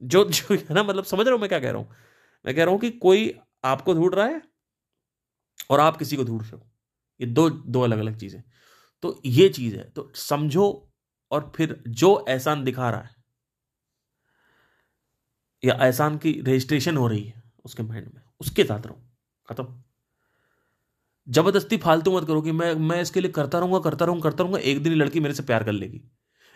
जो 0.00 0.24
जो 0.24 0.54
है 0.56 0.74
ना 0.74 0.82
मतलब 0.82 1.04
समझ 1.04 1.26
रहे 1.26 1.32
हो 1.32 1.38
मैं 1.38 1.48
क्या 1.48 1.58
कह 1.60 1.70
रहा 1.70 1.80
हूँ? 1.80 1.88
मैं 2.44 2.54
कह 2.56 2.64
रहा 2.64 2.72
हूँ 2.72 2.80
कि 2.80 2.90
कोई 2.90 3.32
आपको 3.64 3.94
ढूंढ 3.94 4.14
रहा 4.14 4.26
है 4.26 4.42
और 5.70 5.80
आप 5.80 5.96
किसी 5.96 6.16
को 6.16 6.24
ढूंढ 6.24 6.42
रहे 6.42 6.50
हो। 6.52 6.62
ये 7.20 7.26
दो 7.28 7.48
दो 7.50 7.80
अलग 7.80 7.98
अलग 7.98 8.16
चीज़ें। 8.16 8.42
तो 9.02 9.20
ये 9.26 9.48
चीज़ 9.50 9.76
है 9.76 9.84
तो 9.90 10.12
समझो 10.16 10.66
और 11.30 11.52
फिर 11.56 11.82
जो 11.88 12.24
एहसान 12.28 12.64
दिखा 12.64 12.90
रहा 12.90 13.00
है 13.02 13.10
या 15.62 15.74
एहसान 15.84 16.16
की 16.18 16.32
रजिस्ट्रेशन 16.40 16.96
हो 16.96 17.06
रही 17.08 17.22
है 17.24 17.42
उसके 17.64 17.82
माइंड 17.82 18.06
में, 18.14 18.22
उसके 18.40 18.64
साथ 18.64 18.86
रहो, 18.86 19.00
खत्म। 19.48 19.82
ज़बरदस्ती 21.26 21.76
फालतू 21.76 22.12
मत 22.16 22.26
करो 22.26 22.40
कि 22.42 22.52
मैं 22.52 22.72
मैं 22.84 23.00
इसके 23.02 23.20
लिए 23.20 23.30
करता 23.32 23.58
रहूँगा 23.58 23.78
करता 23.80 24.04
रहूँगा 24.04 24.22
करता 24.22 24.44
रहूँगा, 24.44 24.58
एक 24.60 24.82
दिन 24.82 24.92
लड़की 24.94 25.20
मेरे 25.20 25.34
से 25.34 25.42
प्यार 25.42 25.64
कर 25.64 25.72
लेगी। 25.72 26.02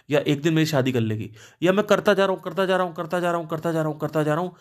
या 0.09 0.21
एक 0.21 0.43
दिन 0.43 0.55
मेरी 0.55 0.67
शादी 0.67 0.93
कर 0.93 1.01
लेगी। 1.01 1.31
या 1.63 1.73
मैं 1.73 1.87
करता 1.87 2.15
जा 2.15 2.25
रहा 2.27 2.35
हूँ, 2.35 2.43
करता 2.43 2.67
जा 2.67 2.77
रहा 2.77 2.87
हूँ, 2.87 2.95
करता 2.95 3.21
जा 3.21 3.31
रहा 3.31 3.41
हूँ, 3.41 3.49
करता 3.49 3.73
जा 3.73 3.83
रहा 3.83 3.91
हूँ, 3.91 3.99
करता 3.99 4.23
जा 4.23 4.35
रहा 4.35 4.43
हूँ, 4.43 4.55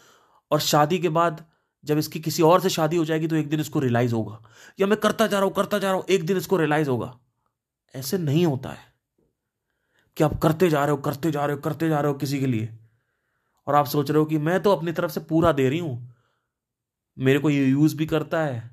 और 0.51 0.59
शादी 0.59 0.99
के 0.99 1.09
बाद 1.09 1.45
जब 1.83 1.97
इसकी 1.97 2.19
किसी 2.19 2.43
और 2.43 2.61
से 2.61 2.69
शादी 2.69 2.97
हो 2.97 3.05
जाएगी 3.05 3.27
तो 3.27 3.35
एक 3.35 3.49
दिन 3.49 3.59
इसको 3.59 3.79
रियलाइज़ 3.79 4.13
होगा। 4.13 4.39
या 4.79 4.87
मैं 4.87 4.97
करता 4.99 5.27
जा 5.27 5.37
रहा 5.37 5.45
हूँ, 5.45 5.53
करता 5.53 5.79
जा 5.79 5.87
रहा 5.87 5.95
हूँ, 5.95 6.05
एक 6.09 6.25
दिन 6.25 6.37
इसको 6.37 6.57
रियलाइज़ 6.57 6.89
होगा। 6.89 7.13
ऐसे 7.93 8.17
नहीं 8.17 8.45
होता 8.45 8.69
है 8.69 8.91
कि 10.17 10.23
आप 10.23 10.37
करते 10.39 10.69
जा 10.69 10.85
रहे 10.85 10.91
हो, 10.91 10.97
करते 10.97 11.31
जा 11.31 11.45
रहे 11.45 11.55
हो, 11.55 11.61
करते 11.61 11.89
जा 11.89 11.99
रहे 11.99 12.11
हो 12.11 12.17
किसी 12.17 12.39
के 12.39 12.45
लिए। 12.45 12.69
और 13.67 13.75
आप 13.75 13.85
सोच 13.85 14.11
रहे 14.11 14.19
हो 14.19 14.25
कि 14.25 14.37
मैं 14.37 14.61
तो 14.63 14.71
अपनी 14.71 14.91
तरफ़ 14.91 15.11
से 15.11 15.19
पूरा 15.19 15.51
दे 15.51 15.67
रही 15.69 15.79
हूँ। 15.79 16.13
मेरे 17.17 17.39
को 17.39 17.49
ये 17.49 17.65
यूज़ 17.65 17.95
भी 17.97 18.05
करता 18.05 18.41
है, 18.41 18.71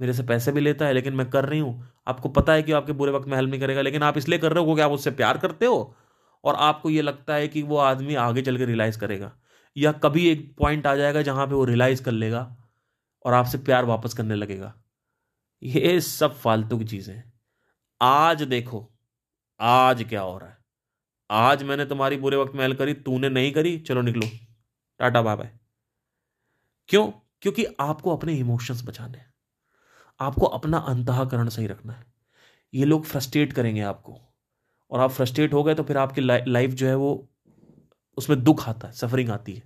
मेरे 0.00 0.12
से 0.12 0.22
पैसे 0.22 0.52
भी 0.52 0.60
लेता 0.60 0.86
है, 0.86 0.92
लेकिन 0.92 1.14
मैं 1.14 1.28
कर 1.30 1.44
रही 1.44 1.60
हूँ। 1.60 1.92
आपको 2.06 2.28
पता 2.28 2.52
है 2.52 2.62
कि 2.62 2.72
आपके 2.72 2.92
बुरे 2.92 3.12
वक्त 3.12 3.28
में 3.28 3.36
हेल्प 3.36 3.50
नहीं 3.50 3.60
करेगा, 3.60 3.82
लेकिन 3.82 4.02
आप 4.02 4.18
इसलिए 4.18 4.38
कर 4.38 4.52
रहे 4.52 4.60
हो 4.60 4.64
क्योंकि 4.64 4.82
आप 4.82 4.90
उससे 4.90 5.10
प्यार 5.10 5.38
करते 5.38 5.66
हो। 5.66 5.94
और 6.44 6.54
आपको 6.54 6.90
ये 6.90 7.02
लगता 7.02 7.34
है 7.34 7.48
कि 7.48 7.62
वो 7.62 7.76
आदमी 7.76 8.14
आगे 8.14 8.42
चल 8.42 8.58
के 8.58 8.64
रियलाइज़ 8.64 8.98
करेगा। 8.98 9.32
या 9.76 9.92
कभी 9.92 10.28
एक 10.28 10.56
पॉइंट 10.58 10.86
आ 10.86 10.96
जाएगा 10.96 11.22
जहाँ 11.22 11.46
पे 11.46 11.54
वो 11.54 11.64
रियलाइज़ 11.64 12.02
कर 12.02 12.12
लेगा 12.12 12.56
और 13.24 13.32
आपसे 13.32 13.58
प्यार 13.58 13.84
वापस 13.84 14.14
करने 14.14 14.34
लगेगा। 14.34 14.74
ये 15.62 16.00
सब 16.00 16.34
फालतू 16.34 16.78
की 16.78 16.84
चीज़ें 16.84 17.22
आज 18.02 18.42
देखो, 18.42 18.92
आज 19.60 20.04
क्या 20.04 20.20
हो 20.20 20.38
रहा 20.38 20.50
है? 20.50 20.58
आज 21.30 21.62
मैंने 21.62 21.84
तुम्हारी 21.84 22.16
बुरे 22.16 22.36
वक्त 22.36 22.54
में 22.54 22.76
करी, 22.76 22.94
तूने 22.94 23.28
नहीं 23.28 23.52
करी, 23.52 23.78
चलो 23.78 24.02
निकलो। 24.02 24.28
टाटा 24.98 25.22
बाय 25.22 25.58
क्यों? 26.88 27.12
क्योंकि 27.42 27.66
आपको 27.80 28.16
अपने 28.16 28.34
इमोशंस 28.34 28.84
बचाने 28.84 29.18
हैं। 29.18 29.34
आपको 30.20 30.46
अपना 30.46 30.78
अंतकरण 30.78 31.48
सही 31.48 31.66
रखना 31.66 31.92
है। 31.92 32.04
ये 32.74 32.84
लोग 32.84 33.04
फ्रस्ट्रेट 33.04 33.52
करेंगे 33.52 33.80
आपको। 33.80 34.33
और 34.94 35.00
आप 35.00 35.10
फ्रस्ट्रेट 35.10 35.54
हो 35.54 35.62
गए 35.64 35.74
तो 35.74 35.82
फिर 35.82 35.96
आपकी 35.96 36.20
लाइफ 36.20 36.70
जो 36.70 36.86
है 36.86 36.94
वो 36.94 37.28
उसमें 38.18 38.42
दुख 38.44 38.68
आता 38.68 38.88
है 38.88 38.94
सफरिंग 38.94 39.30
आती 39.30 39.52
है, 39.52 39.62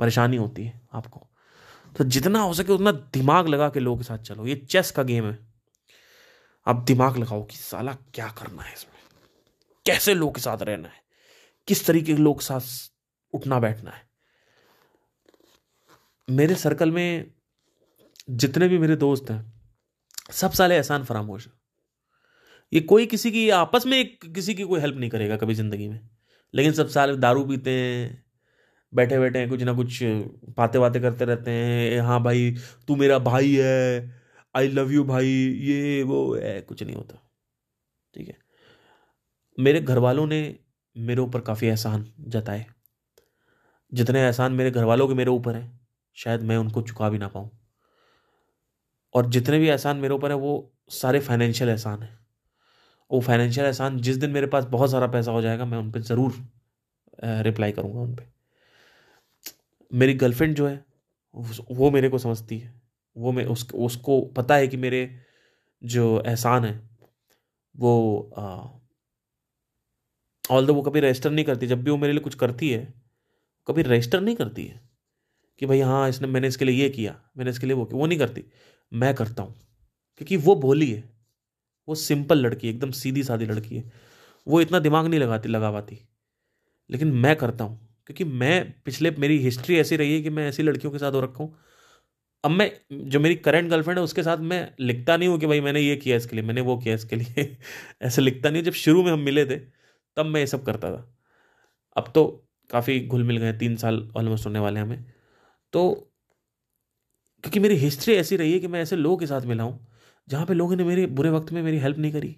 परेशानी 0.00 0.36
होती 0.36 0.64
है 0.64 0.80
आपको। 0.92 1.26
तो 1.96 2.04
जितना 2.04 2.40
हो 2.40 2.54
सके 2.54 2.72
उतना 2.72 2.92
दिमाग 2.92 3.48
लगा 3.48 3.68
के 3.68 3.80
लोगों 3.80 3.98
के 3.98 4.04
साथ 4.04 4.18
चलो। 4.18 4.46
ये 4.46 4.56
चेस 4.56 4.90
का 4.90 5.02
गेम 5.02 5.30
है। 5.30 5.38
आप 6.66 6.76
दिमाग 6.76 7.16
लगाओ 7.16 7.44
कि 7.44 7.56
साला 7.56 7.92
क्या 8.14 8.28
करना 8.28 8.62
है 8.62 8.72
इसमें? 8.72 8.96
कैसे 9.86 10.14
लोग 10.14 10.34
के 10.34 10.40
साथ 10.40 10.62
रहना 10.62 10.88
है? 10.88 11.00
किस 11.68 11.86
तरीके 11.86 12.14
के 12.14 12.22
लोग 12.22 12.40
साथ 12.40 12.60
उठना 13.32 13.58
बैठना 13.60 13.90
है? 13.90 14.06
मेरे 16.28 16.54
सर्कल 16.54 16.90
में 16.90 17.30
जितने 18.30 18.68
भी 18.68 18.78
मेरे 18.78 18.96
दोस्त 18.96 19.30
हैं, 19.30 19.52
सब 20.30 20.52
साले 20.52 20.74
एहसान 20.74 21.04
फरामोश 21.04 21.48
ये 22.72 22.80
कोई 22.80 23.06
किसी 23.06 23.30
की, 23.30 23.48
आपस 23.50 23.86
में 23.86 23.98
एक 23.98 24.32
किसी 24.34 24.54
की 24.54 24.62
कोई 24.62 24.80
हेल्प 24.80 24.96
नहीं 24.96 25.10
करेगा 25.10 25.36
कभी 25.36 25.54
ज़िंदगी 25.54 25.88
में। 25.88 26.00
लेकिन 26.54 26.72
सब 26.72 26.88
साल 26.88 27.16
दारू 27.16 27.44
पीते 27.44 27.70
हैं 27.70 28.24
बैठे 28.94 29.18
बैठे 29.18 29.38
हैं, 29.38 29.48
कुछ 29.48 29.62
ना 29.62 29.72
कुछ 29.72 29.98
बातें 30.56 30.80
बातें 30.80 31.00
करते 31.02 31.24
रहते 31.24 31.50
हैं 31.50 32.00
हाँ 32.00 32.22
भाई, 32.22 32.54
तू 32.88 32.96
मेरा 32.96 33.18
भाई 33.18 33.54
है 33.54 34.20
आई 34.54 34.68
लव 34.68 34.92
यू 34.92 35.04
भाई, 35.04 35.26
ये, 35.26 36.02
वो 36.02 36.34
है 36.34 36.60
कुछ 36.60 36.82
नहीं 36.82 36.96
होता। 36.96 37.30
ठीक 38.14 38.28
है? 38.28 38.38
मेरे 39.58 39.80
घर 39.80 39.98
वालों 39.98 40.26
ने 40.26 40.58
मेरे 40.96 41.20
ऊपर 41.20 41.40
काफ़ी 41.40 41.66
एहसान 41.66 42.12
जताए। 42.20 42.66
जितने 43.94 44.20
एहसान 44.20 44.52
मेरे 44.52 44.70
घर 44.70 44.84
वालों 44.84 45.08
के 45.08 45.14
मेरे 45.14 45.30
ऊपर 45.30 45.56
हैं, 45.56 45.80
शायद 46.14 46.42
मैं 46.42 46.56
उनको 46.56 46.82
चुका 46.82 47.08
भी 47.08 47.18
ना 47.18 47.28
पाऊँ। 47.28 47.50
और 49.14 49.30
जितने 49.30 49.58
भी 49.58 49.68
एहसान 49.68 49.96
मेरे 49.96 50.14
ऊपर 50.14 50.32
हैं, 50.32 50.38
वो 50.38 50.72
सारे 50.88 51.20
फाइनेंशियल 51.20 51.70
एहसान 51.70 52.02
हैं। 52.02 52.27
वो 53.10 53.20
फाइनेंशियल 53.20 53.66
एहसान, 53.66 53.98
जिस 53.98 54.16
दिन 54.16 54.30
मेरे 54.30 54.46
पास 54.46 54.64
बहुत 54.66 54.90
सारा 54.90 55.06
पैसा 55.08 55.32
हो 55.32 55.42
जाएगा, 55.42 55.64
मैं 55.64 55.78
उन 55.78 55.90
पर 55.92 56.00
ज़रूर 56.02 56.34
रिप्लाई 57.42 57.72
करूँगा 57.72 58.00
उन 58.00 58.14
पर 58.14 58.32
मेरी 59.90 60.14
गर्लफ्रेंड 60.16 60.54
जो 60.56 60.66
है 60.68 60.84
वो 61.70 61.90
मेरे 61.90 62.08
को 62.08 62.18
समझती 62.18 62.58
है। 62.58 62.72
वो 63.16 63.32
मैं 63.32 63.44
उस, 63.46 63.66
उसको 63.74 64.20
पता 64.36 64.54
है 64.54 64.66
कि 64.68 64.76
मेरे 64.76 65.08
जो 65.82 66.22
एहसान 66.22 66.64
है, 66.64 66.72
वो 67.74 68.30
ऑल 70.44 70.66
दो 70.66 70.74
वो 70.74 70.82
कभी 70.82 71.00
रजिस्टर 71.00 71.30
नहीं 71.30 71.44
करती, 71.44 71.66
जब 71.66 71.82
भी 71.84 71.90
वो 71.90 71.96
मेरे 71.96 72.12
लिए 72.12 72.22
कुछ 72.22 72.34
करती 72.34 72.70
है, 72.70 72.94
कभी 73.66 73.82
रजिस्टर 73.82 74.20
नहीं 74.20 74.36
करती 74.36 74.64
है 74.64 74.80
कि 75.60 75.66
भाई 75.66 75.80
हाँ 75.80 76.08
इसने, 76.08 76.28
मैंने 76.28 76.48
इसके 76.48 76.64
लिए 76.64 76.82
ये 76.82 76.88
किया, 76.90 77.20
मैंने 77.36 77.50
इसके 77.50 77.66
लिए 77.66 77.76
वो 77.76 77.84
किया, 77.84 77.98
वो 77.98 78.06
नहीं 78.06 78.18
करती। 78.18 78.44
मैं 78.92 79.14
करता 79.14 79.42
हूँ, 79.42 79.54
क्योंकि 80.16 80.36
वो 80.38 80.54
भोली 80.56 80.90
है। 80.90 81.02
वो 81.88 81.94
सिंपल 81.96 82.38
लड़की 82.38 82.66
है, 82.68 82.74
एकदम 82.74 82.90
सीधी 82.92 83.22
सादी 83.24 83.46
लड़की 83.46 83.76
है। 83.76 83.90
वो 84.46 84.60
इतना 84.60 84.78
दिमाग 84.80 85.06
नहीं 85.06 85.20
लगाती 85.20 85.48
लगा 85.48 85.70
पाती 85.72 85.98
लेकिन 86.90 87.12
मैं 87.14 87.36
करता 87.36 87.64
हूँ, 87.64 87.78
क्योंकि 88.06 88.24
मैं 88.24 88.72
पिछले, 88.84 89.10
मेरी 89.12 89.38
हिस्ट्री 89.38 89.78
ऐसी 89.78 89.96
रही 89.96 90.14
है 90.14 90.22
कि 90.22 90.30
मैं 90.30 90.48
ऐसी 90.48 90.62
लड़कियों 90.62 90.92
के 90.92 90.98
साथ 90.98 91.12
हो 91.12 91.20
रखा 91.20 91.44
हूँ। 91.44 91.54
अब 92.44 92.50
मैं, 92.50 92.70
जो 93.10 93.20
मेरी 93.20 93.34
करंट 93.36 93.70
गर्लफ्रेंड 93.70 93.98
है, 93.98 94.04
उसके 94.04 94.22
साथ 94.22 94.38
मैं 94.44 94.60
लिखता 94.80 95.16
नहीं 95.16 95.28
हूँ 95.28 95.38
कि 95.40 95.46
भाई 95.46 95.60
मैंने 95.60 95.80
ये 95.80 95.96
किया 95.96 96.16
इसके 96.16 96.36
लिए, 96.36 96.44
मैंने 96.44 96.60
वो 96.60 96.76
किया 96.78 96.94
इसके 96.94 97.16
लिए। 97.16 97.56
ऐसे 98.02 98.22
लिखता 98.22 98.50
नहीं 98.50 98.62
जब 98.62 98.72
शुरू 98.74 99.04
में 99.04 99.12
हम 99.12 99.20
मिले 99.20 99.46
थे, 99.46 99.56
तब 100.16 100.26
मैं 100.26 100.40
ये 100.40 100.46
सब 100.46 100.64
करता 100.64 100.92
था। 100.92 101.14
अब 101.96 102.12
तो 102.14 102.26
काफ़ी 102.70 103.00
घुल 103.08 103.24
मिल 103.24 103.36
गए 103.38 103.52
तीन 103.52 103.76
साल 103.76 104.08
ऑलमोस्ट 104.16 104.46
होने 104.46 104.58
वाले 104.58 104.80
हमें। 104.80 105.04
तो 105.72 106.10
क्योंकि 107.44 107.60
मेरी 107.60 107.74
हिस्ट्री 107.76 108.14
ऐसी 108.14 108.36
रही 108.36 108.52
है 108.52 108.58
कि 108.60 108.66
मैं 108.68 108.82
ऐसे 108.82 108.96
लोगों 108.96 109.16
के 109.16 109.26
साथ 109.26 109.42
मिला 109.42 109.64
हूँ 109.64 109.86
जहाँ 110.28 110.46
पे 110.46 110.54
लोगों 110.54 110.76
ने 110.76 110.84
मेरे 110.84 111.06
बुरे 111.06 111.30
वक्त 111.30 111.52
में 111.52 111.62
मेरी 111.62 111.78
हेल्प 111.78 111.98
नहीं 111.98 112.12
करी, 112.12 112.36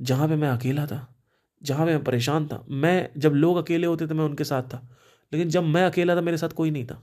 जहाँ 0.00 0.28
पे 0.28 0.36
मैं 0.36 0.48
अकेला 0.48 0.86
था, 0.86 1.16
जहाँ 1.62 1.86
पे 1.86 1.92
मैं 1.92 2.04
परेशान 2.04 2.46
था। 2.46 2.64
मैं, 2.68 3.10
जब 3.16 3.32
लोग 3.32 3.56
अकेले 3.56 3.86
होते 3.86 4.06
थे, 4.06 4.14
मैं 4.14 4.24
उनके 4.24 4.44
साथ 4.44 4.62
था। 4.62 4.88
लेकिन 5.32 5.48
जब 5.48 5.64
मैं 5.64 5.84
अकेला 5.84 6.16
था, 6.16 6.20
मेरे 6.20 6.36
साथ 6.36 6.48
कोई 6.48 6.70
नहीं 6.70 6.86
था। 6.86 7.02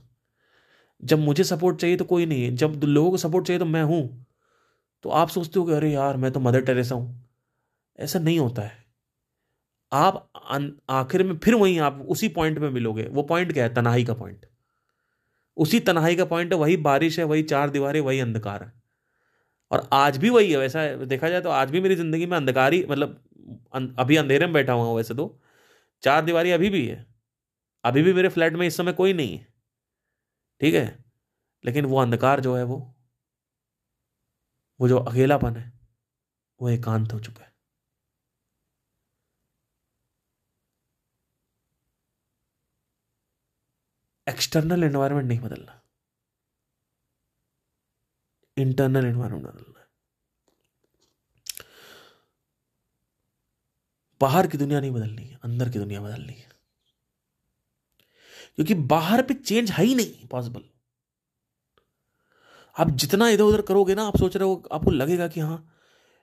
जब 1.04 1.18
मुझे 1.18 1.44
सपोर्ट 1.44 1.76
चाहिए 1.76 1.96
तो 1.96 2.04
कोई 2.04 2.26
नहीं 2.26 2.44
है। 2.44 2.56
जब 2.56 2.80
लोगों 2.84 3.10
को 3.10 3.16
सपोर्ट 3.16 3.46
चाहिए 3.46 3.58
तो 3.58 3.64
मैं 3.64 3.82
हूँ। 3.82 4.26
तो 5.02 5.10
आप 5.10 5.28
सोचते 5.28 5.60
हो 5.60 5.66
कि, 5.66 5.72
अरे 5.72 5.92
यार, 5.92 6.16
मैं 6.16 6.32
तो 6.32 6.40
मदर 6.40 6.60
टेरेसा 6.60 6.94
हूँ। 6.94 7.28
ऐसा 7.98 8.18
नहीं 8.18 8.38
होता 8.38 8.62
है। 8.62 8.84
आप 9.92 10.30
आखिर 10.90 11.22
में 11.24 11.36
फिर 11.38 11.54
वहीं 11.54 11.78
आप 11.80 12.06
उसी 12.08 12.28
पॉइंट 12.28 12.58
में 12.58 12.70
मिलोगे। 12.70 13.04
वो 13.04 13.22
पॉइंट 13.22 13.52
क्या 13.52 13.64
है? 13.64 13.74
तनाही 13.74 14.04
का 14.04 14.14
पॉइंट 14.14 14.46
उसी 15.56 15.80
तनाई 15.80 16.16
का 16.16 16.24
पॉइंट 16.24 16.52
है, 16.52 16.58
वही 16.58 16.76
बारिश 16.76 17.18
है, 17.18 17.24
वही 17.24 17.42
चार 17.42 17.70
दीवारें, 17.70 18.00
वही 18.00 18.20
अंधकार 18.20 18.62
है। 18.62 18.77
और 19.70 19.88
आज 19.92 20.16
भी 20.18 20.30
वही 20.30 20.50
है, 20.50 20.56
वैसा 20.58 20.86
देखा 21.06 21.28
जाए 21.28 21.40
तो 21.40 21.50
आज 21.50 21.70
भी 21.70 21.80
मेरी 21.80 21.94
ज़िंदगी 21.96 22.26
में 22.26 22.36
अंधकार 22.36 22.72
ही 22.72 22.84
मतलब 22.90 23.20
अभी 23.98 24.16
अंधेरे 24.16 24.46
में 24.46 24.52
बैठा 24.52 24.72
हुआ 24.72 24.84
हूँ 24.84 24.96
वैसे 24.96 25.14
तो। 25.14 25.28
चार 26.02 26.24
दीवारी 26.24 26.50
अभी 26.52 26.70
भी 26.70 26.86
है। 26.86 27.04
अभी 27.84 28.02
भी 28.02 28.12
मेरे 28.12 28.28
फ्लैट 28.28 28.54
में 28.54 28.66
इस 28.66 28.76
समय 28.76 28.92
कोई 28.92 29.12
नहीं 29.12 29.38
है। 29.38 29.46
ठीक 30.60 30.74
है? 30.74 30.86
लेकिन 31.64 31.84
वो 31.86 31.98
अंधकार 32.00 32.40
जो 32.40 32.56
है 32.56 32.64
वो 32.64 32.78
वो 34.80 34.88
जो 34.88 34.98
अकेलापन 35.00 35.56
है, 35.56 35.72
वो 36.60 36.68
एकांत 36.70 37.12
हो 37.12 37.20
चुका 37.20 37.42
है। 37.42 37.52
एक्सटर्नल 44.26 44.84
एनवायरनमेंट 44.84 45.28
नहीं 45.28 45.40
बदलना। 45.40 45.77
इंटरनल 48.58 49.04
है। 49.04 49.12
बाहर 54.20 54.46
की 54.46 54.58
दुनिया 54.58 54.80
नहीं 54.80 54.90
बदलनी 54.90 55.22
है, 55.22 55.38
अंदर 55.44 55.68
की 55.68 55.78
दुनिया 55.78 56.00
बदलनी 56.00 56.32
है। 56.32 56.48
क्योंकि 58.56 58.74
बाहर 58.74 59.22
पे 59.22 59.34
चेंज 59.34 59.70
है 59.70 59.84
ही 59.84 59.94
नहीं 59.94 60.28
पॉसिबल 60.28 60.60
आप 62.78 62.90
जितना 62.90 63.28
इधर 63.28 63.42
उधर 63.42 63.60
करोगे 63.60 63.94
ना, 63.94 64.02
आप 64.02 64.16
सोच 64.16 64.36
रहे 64.36 64.48
हो, 64.48 64.68
आपको 64.72 64.90
लगेगा 64.90 65.28
कि 65.28 65.40
हाँ 65.40 65.74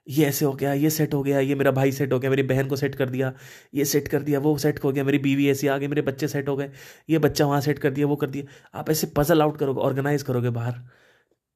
ये 0.08 0.26
ऐसे 0.26 0.44
हो 0.44 0.52
गया, 0.52 0.72
ये 0.72 0.90
सेट 0.90 1.14
हो 1.14 1.22
गया, 1.22 1.40
ये 1.40 1.54
मेरा 1.54 1.70
भाई 1.70 1.92
सेट 1.92 2.12
हो 2.12 2.18
गया, 2.18 2.30
मेरी 2.30 2.42
बहन 2.42 2.68
को 2.68 2.76
सेट 2.76 2.94
कर 2.94 3.10
दिया, 3.10 3.34
ये 3.74 3.84
सेट 3.84 4.08
कर 4.08 4.22
दिया, 4.22 4.38
वो 4.38 4.58
सेट 4.58 4.84
हो 4.84 4.92
गया, 4.92 5.04
मेरी 5.04 5.18
बीवी 5.18 5.50
ऐसी 5.50 5.66
आ 5.66 5.78
गई, 5.78 5.88
मेरे 5.88 6.02
बच्चे 6.02 6.28
सेट 6.28 6.48
हो 6.48 6.56
गए, 6.56 6.72
ये 7.10 7.18
बच्चा 7.18 7.46
वहाँ 7.46 7.60
सेट 7.60 7.78
कर 7.78 7.90
दिया, 7.90 8.06
वो 8.06 8.16
कर 8.16 8.30
दिया। 8.30 8.78
आप 8.78 8.90
ऐसे 8.90 9.06
पजल 9.06 9.42
आउट 9.42 9.58
करोगे 9.58 9.80
ऑर्गेनाइज 9.80 10.22
करोगे 10.22 10.50
बाहर। 10.50 11.05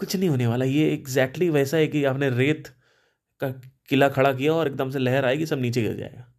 कुछ 0.01 0.17
नहीं 0.17 0.29
होने 0.29 0.47
वाला, 0.47 0.65
ये 0.65 0.93
एग्जैक्टली 0.93 1.47
exactly 1.47 1.63
वैसा 1.63 1.77
है 1.77 1.87
कि 1.87 2.05
आपने 2.05 2.31
रेत 2.31 2.69
का 3.41 3.51
किला 3.89 4.09
खड़ा 4.09 4.33
किया 4.33 4.53
और 4.53 4.67
एकदम 4.67 4.91
से 4.91 4.99
लहर 4.99 5.25
आएगी, 5.25 5.47
सब 5.47 5.59
नीचे 5.59 5.83
गिर 5.83 5.97
जाएगा। 5.97 6.33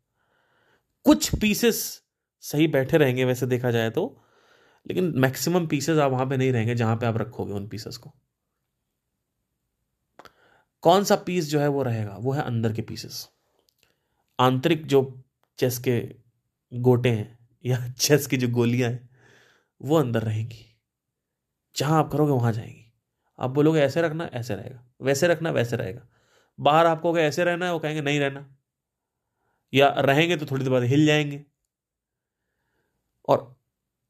कुछ 1.03 1.35
पीसेस 1.35 2.01
सही 2.41 2.67
बैठे 2.67 2.97
रहेंगे 2.97 3.25
वैसे 3.25 3.45
देखा 3.45 3.71
जाए 3.71 3.89
तो 3.89 4.23
लेकिन 4.87 5.13
मैक्सिमम 5.15 5.67
पीसेस 5.67 5.97
आप 5.97 6.11
वहाँ 6.11 6.25
पे 6.25 6.37
नहीं 6.37 6.51
रहेंगे 6.51 6.75
जहाँ 6.75 6.95
पे 6.95 7.05
आप 7.05 7.17
रखोगे 7.17 7.53
उन 7.53 7.67
पीसेस 7.67 7.97
को। 7.97 8.11
कौन 10.81 11.03
सा 11.03 11.15
पीस 11.15 11.49
जो 11.49 11.59
है 11.59 11.67
वो 11.67 11.83
रहेगा? 11.83 12.17
वो 12.19 12.31
है 12.31 12.41
अंदर 12.41 12.73
के 12.73 12.81
पीसेस 12.81 13.29
आंतरिक 14.39 14.85
जो 14.85 15.23
चेस 15.57 15.77
के 15.77 16.15
गोटे 16.73 17.09
हैं 17.09 17.39
या 17.65 17.89
चेस 17.99 18.27
की 18.27 18.37
जो 18.37 18.47
गोलियाँ 18.47 18.89
हैं, 18.89 19.09
वो 19.81 19.95
अंदर 19.95 20.21
रहेंगी। 20.21 20.77
जहाँ 21.75 21.99
आप 21.99 22.11
करोगे, 22.11 22.31
वहाँ 22.31 22.53
जाएँगी। 22.53 22.80
आप 23.41 23.49
बोलोगे, 23.49 23.81
ऐसे 23.81 24.01
रखना, 24.01 24.29
ऐसे 24.33 24.55
रहेगा, 24.55 24.83
वैसे 25.01 25.27
रखना, 25.27 25.51
वैसे 25.51 25.75
रहेगा। 25.75 26.07
बाहर 26.59 26.85
आप 26.85 27.01
कहोगे, 27.01 27.21
ऐसे 27.21 27.43
रहना 27.43 27.65
है, 27.65 27.73
वो 27.73 27.79
कहेंगे, 27.79 28.01
नहीं 28.01 28.19
रहना। 28.19 28.57
या, 29.73 29.87
रहेंगे 29.99 30.37
तो 30.37 30.45
थोड़ी 30.45 30.63
देर 30.63 30.73
बाद 30.73 30.83
हिल 30.83 31.05
जाएँगे। 31.05 31.45
और 33.27 33.55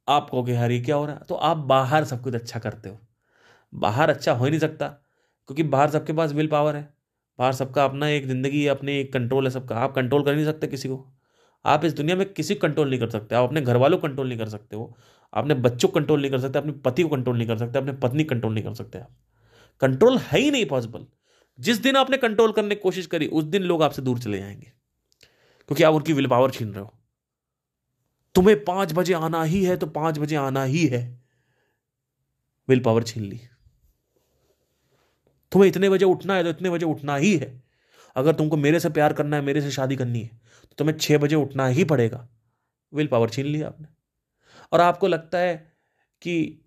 आप 0.08 0.30
कहोगे 0.30 0.54
यार 0.54 0.72
ये 0.72 0.82
क्या 0.82 0.96
हो 0.96 1.06
रहा 1.06 1.16
है? 1.16 1.22
तो 1.30 1.36
आप 1.36 1.58
बाहर 1.58 2.04
सब 2.06 2.22
कुछ 2.22 2.36
अच्छा 2.36 2.60
करते 2.60 2.90
हो। 2.90 3.00
बाहर 3.74 4.10
अच्छा 4.10 4.34
हो 4.34 4.46
ही 4.46 4.52
नहीं 4.52 4.60
सकता, 4.60 4.88
क्योंकि 5.48 5.64
बाहर 5.64 5.90
सबके 5.90 6.14
पास 6.14 6.34
विल 6.34 6.48
पावर 6.48 6.76
है। 6.76 6.94
बाहर 7.40 7.54
सबका 7.54 7.86
अपना 7.86 8.08
एक 8.08 8.28
ज़िंदगी, 8.28 8.68
अपने 8.68 9.00
एक 9.02 9.14
कंट्रोल 9.14 9.46
है 9.46 9.52
सबका। 9.52 9.78
आप 9.78 9.96
कंट्रोल 9.96 10.26
कर 10.26 10.36
नहीं 10.36 10.46
सकते 10.46 10.68
किसी 10.68 10.90
को। 10.90 11.14
आप 11.66 11.86
इस 11.86 11.94
दुनिया 11.94 12.16
में 12.18 12.34
किसी 12.34 12.56
कंट्रोल 12.56 12.90
नहीं 12.90 13.00
कर 13.00 13.10
सकते। 13.10 13.36
आप 13.36 13.44
अपने 13.44 13.62
घर 13.62 13.78
वालों 13.78 13.98
को 13.98 14.08
कंट्रोल 14.08 14.28
नहीं 14.30 14.38
कर 14.40 14.50
सकते 14.50 14.76
हो। 14.76 14.96
अपने 15.34 15.54
बच्चों 15.54 15.90
को 15.90 16.00
कंट्रोल 16.00 16.22
नहीं 16.22 16.32
कर 16.32 16.40
सकते, 16.40 16.60
अपने 16.60 16.72
पति 16.72 17.04
को 17.04 17.10
कंट्रोल 17.10 17.38
नहीं 17.38 17.48
कर 17.48 17.58
सकते, 17.58 17.78
अपने 17.78 17.94
पत्नी 17.94 18.24
कंट्रोल 18.24 18.54
नहीं 18.54 18.64
कर 18.64 18.74
सकते 18.74 19.00
आप। 19.00 19.10
कंट्रोल 19.82 20.18
है 20.18 20.40
ही 20.40 20.52
नहीं 20.52 20.66
पॉसिबल 20.66 21.06
जिस 21.60 21.78
दिन 21.78 21.96
आपने 21.96 22.18
कंट्रोल 22.18 22.52
करने 22.52 22.76
की 22.76 22.82
कोशिश 22.82 23.06
करी, 23.06 23.28
उस 23.28 23.44
दिन 23.44 23.64
लोग 23.64 23.84
आपसे 23.84 24.02
दूर 24.02 24.20
चले 24.20 24.38
जाएँगे। 24.38 24.74
क्योंकि 25.68 25.84
आप 25.84 25.94
उनकी 25.94 26.14
विल 26.14 26.28
पावर 26.28 26.52
छीन 26.52 26.74
रहे 26.74 26.84
हो। 26.84 26.94
तुम्हें 28.36 28.64
पाँच 28.66 28.94
बजे 28.94 29.14
आना 29.14 29.44
ही 29.44 29.64
है 29.66 29.78
तो 29.78 29.88
पाँच 29.88 30.20
बजे 30.20 30.36
आना 30.36 30.64
ही 30.64 30.88
है। 30.88 31.22
विल 32.70 32.80
पावर 32.80 33.04
छीन 33.04 33.24
ली। 33.24 33.40
तुम्हें 35.52 35.70
इतने 35.70 35.90
बजे 35.90 36.06
उठना 36.06 36.36
है 36.36 36.44
तो 36.44 36.50
इतने 36.50 36.70
बजे 36.70 36.86
उठना 36.86 37.16
ही 37.16 37.38
है। 37.38 37.64
अगर 38.16 38.36
तुमको 38.36 38.58
मेरे 38.58 38.80
से 38.80 38.90
प्यार 38.90 39.14
करना 39.14 39.38
है, 39.38 39.42
मेरे 39.42 39.62
से 39.62 39.72
शादी 39.72 39.96
करनी 39.96 40.20
है 40.20 40.28
तो 40.64 40.76
तुम्हें 40.78 40.98
छह 40.98 41.18
बजे 41.18 41.36
उठना 41.36 41.68
ही 41.68 41.84
पड़ेगा। 41.84 42.28
विल 42.94 43.08
पावर 43.08 43.30
छीन 43.30 43.46
लिया 43.46 43.68
आपने। 43.68 44.01
और 44.72 44.82
आपको 44.82 45.08
लगता 45.08 45.38
है 45.38 45.74
कि 46.22 46.66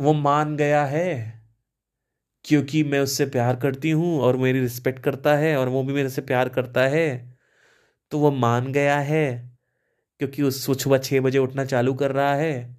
वो 0.00 0.12
मान 0.12 0.56
गया 0.56 0.84
है 0.84 1.38
क्योंकि 2.44 2.84
मैं 2.84 3.00
उससे 3.00 3.26
प्यार 3.26 3.56
करती 3.56 3.90
हूँ 3.90 4.20
और 4.20 4.36
मेरी 4.36 4.60
रिस्पेक्ट 4.60 5.02
करता 5.02 5.36
है 5.36 5.56
और 5.56 5.68
वो 5.68 5.82
भी 5.82 5.92
मेरे 5.92 6.08
से 6.08 6.22
प्यार 6.22 6.48
करता 6.48 6.82
है 6.82 7.36
तो 8.10 8.18
वो 8.18 8.30
मान 8.30 8.72
गया 8.72 8.98
है 8.98 9.58
क्योंकि 10.18 10.42
उस 10.42 10.82
सुबह 10.82 10.98
छः 10.98 11.20
बजे 11.20 11.38
उठना 11.38 11.64
चालू 11.64 11.94
कर 11.94 12.12
रहा 12.12 12.34
है। 12.34 12.76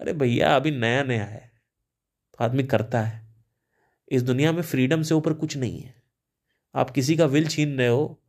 अरे 0.00 0.12
भैया, 0.12 0.56
अभी 0.56 0.70
नया 0.70 1.02
नया 1.02 1.24
है। 1.24 1.52
तो 2.38 2.44
आदमी 2.44 2.62
करता 2.62 3.02
है। 3.02 3.34
इस 4.10 4.22
दुनिया 4.22 4.52
में 4.52 4.62
फ्रीडम 4.62 5.02
से 5.02 5.14
ऊपर 5.14 5.32
कुछ 5.32 5.56
नहीं 5.56 5.80
है। 5.80 5.94
आप 6.74 6.90
किसी 6.90 7.16
का 7.16 7.26
विल 7.26 7.46
छीन 7.48 7.78
रहे 7.78 7.88
हो, 7.88 8.22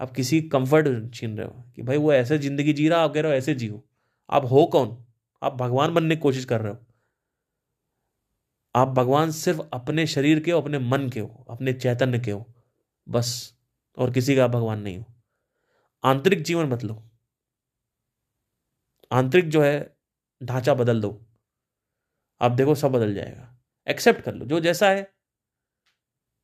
आप 0.00 0.10
किसी 0.10 0.40
कंफर्ट 0.40 1.14
छीन 1.14 1.38
रहे 1.38 1.46
हो 1.46 1.64
कि 1.76 1.82
भाई 1.82 1.96
वो 1.96 2.12
ऐसे 2.12 2.38
ज़िंदगी 2.38 2.72
जी 2.72 2.88
रहा 2.88 3.00
आप 3.00 3.14
कह 3.14 3.20
रहे 3.20 3.32
हो 3.32 3.38
ऐसे 3.38 3.54
जियो। 3.54 3.89
आप 4.30 4.44
हो 4.44 4.66
कौन? 4.66 5.06
आप 5.42 5.54
भगवान 5.54 5.94
बनने 5.94 6.16
की 6.16 6.22
कोशिश 6.22 6.44
कर 6.44 6.60
रहे 6.60 6.72
हो। 6.72 6.86
आप 8.74 8.88
भगवान 8.88 9.30
सिर्फ़ 9.30 9.60
अपने 9.72 10.06
शरीर 10.06 10.40
के 10.40 10.50
हो, 10.50 10.60
अपने 10.60 10.78
मन 10.78 11.08
के 11.08 11.20
हो, 11.20 11.46
अपने 11.50 11.72
चैतन्य 11.72 12.18
के 12.18 12.30
हो, 12.30 12.54
बस। 13.08 13.58
और 13.96 14.12
किसी 14.12 14.36
का 14.36 14.48
भगवान 14.48 14.80
नहीं 14.80 14.98
हो। 14.98 15.04
आंतरिक 16.04 16.42
जीवन 16.42 16.66
मत 16.66 16.84
लो। 16.84 17.10
आंतरिक 19.12 19.48
जो 19.48 19.62
है, 19.62 19.96
ढांचा 20.42 20.74
बदल 20.74 21.00
दो। 21.00 21.26
आप 22.40 22.52
देखो, 22.52 22.74
सब 22.74 22.92
बदल 22.92 23.14
जाएगा। 23.14 23.58
एक्सेप्ट 23.88 24.20
कर 24.20 24.34
लो। 24.34 24.46
जो 24.46 24.60
जैसा 24.60 24.90
है। 24.90 25.14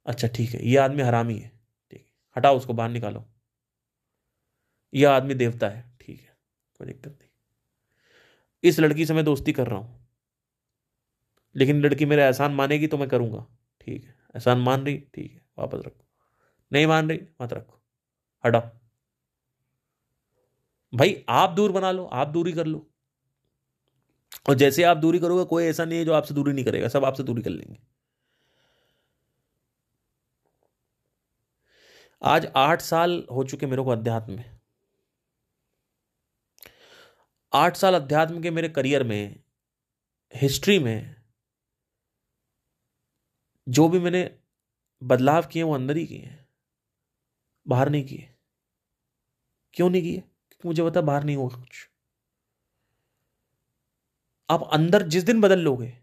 अच्छा 0.07 0.29
ठीक 0.29 0.51
है। 0.51 0.67
ये 0.67 0.77
आदमी 0.77 1.03
हरामी 1.03 1.39
है। 1.39 1.61
ठीक 1.91 2.01
है। 2.01 2.13
हटाओ 2.37 2.57
उसको, 2.57 2.73
बाहर 2.73 2.91
निकालो। 2.91 3.29
यह 4.95 5.11
आदमी 5.11 5.35
देवता 5.35 5.69
है। 5.69 5.97
ठीक 6.01 6.21
है। 6.21 6.37
कोई 6.79 6.87
दिक्कत 6.87 7.19
नहीं। 7.21 7.26
इस 8.63 8.81
लड़की 8.81 9.07
से 9.07 9.15
मैं 9.15 9.25
दोस्ती 9.25 9.53
कर 9.53 9.67
रहा 9.67 9.79
हूँ। 9.79 10.07
लेकिन 11.55 11.81
लड़की 11.81 12.07
मेरा 12.07 12.25
एहसान 12.25 12.53
मानेगी 12.53 12.87
तो 12.87 12.99
मैं 12.99 13.09
करूँगा। 13.09 13.47
ठीक 13.81 14.05
है। 14.05 14.11
एहसान 14.11 14.59
मान 14.59 14.85
रही, 14.85 14.99
ठीक 15.15 15.33
है। 15.33 15.41
वापस 15.59 15.79
रखो। 15.87 16.05
नहीं 16.73 16.87
मान 16.87 17.09
रही, 17.09 17.21
मत 17.43 17.53
रखो। 17.53 17.83
हटाओ। 18.47 18.71
भाई, 20.95 21.25
आप 21.29 21.51
दूर 21.51 21.73
बना 21.73 21.91
लो, 21.91 22.05
आप 22.05 22.29
दूरी 22.29 22.53
कर 22.53 22.67
लो। 22.67 22.91
और 24.49 24.55
जैसे 24.55 24.83
आप 24.83 24.97
दूरी 24.97 25.19
करोगे, 25.19 25.45
कोई 25.45 25.65
ऐसा 25.65 25.85
नहीं 25.85 25.99
है 25.99 26.05
जो 26.05 26.13
आपसे 26.13 26.35
दूरी 26.35 26.53
नहीं 26.53 26.65
करेगा। 26.65 26.89
सब 26.89 27.05
आपसे 27.05 27.23
दूरी 27.23 27.43
कर 27.43 27.51
लेंगे। 27.51 27.79
आज 32.23 32.47
आठ 32.57 32.81
साल 32.81 33.27
हो 33.33 33.45
चुके 33.45 33.67
मेरे 33.67 33.83
को 33.83 33.91
अध्यात्म 33.91 34.33
में। 34.33 34.56
आठ 37.53 37.77
साल 37.77 37.95
अध्यात्म 37.95 38.43
के 38.43 38.51
मेरे 38.51 38.69
करियर 38.69 39.05
में, 39.05 39.43
हिस्ट्री 40.35 40.79
में, 40.79 41.17
जो 43.69 43.89
भी 43.89 44.01
मैंने 44.01 44.39
बदलाव 45.03 45.47
किए 45.47 45.63
वो 45.63 45.75
अंदर 45.75 45.97
ही 45.97 46.07
किए 46.07 46.45
बाहर 47.69 47.89
नहीं 47.89 48.05
किए। 48.05 48.35
क्यों 49.73 49.91
नहीं 49.91 50.03
किए? 50.03 50.21
क्योंकि 50.21 50.69
मुझे 50.69 50.83
पता 50.83 51.01
बाहर 51.01 51.25
नहीं 51.25 51.37
होगा 51.37 51.57
कुछ। 51.57 51.91
आप 54.51 54.71
अंदर 54.73 55.03
जिस 55.03 55.25
दिन 55.25 55.41
बदल 55.41 55.59
लोगे, 55.59 55.99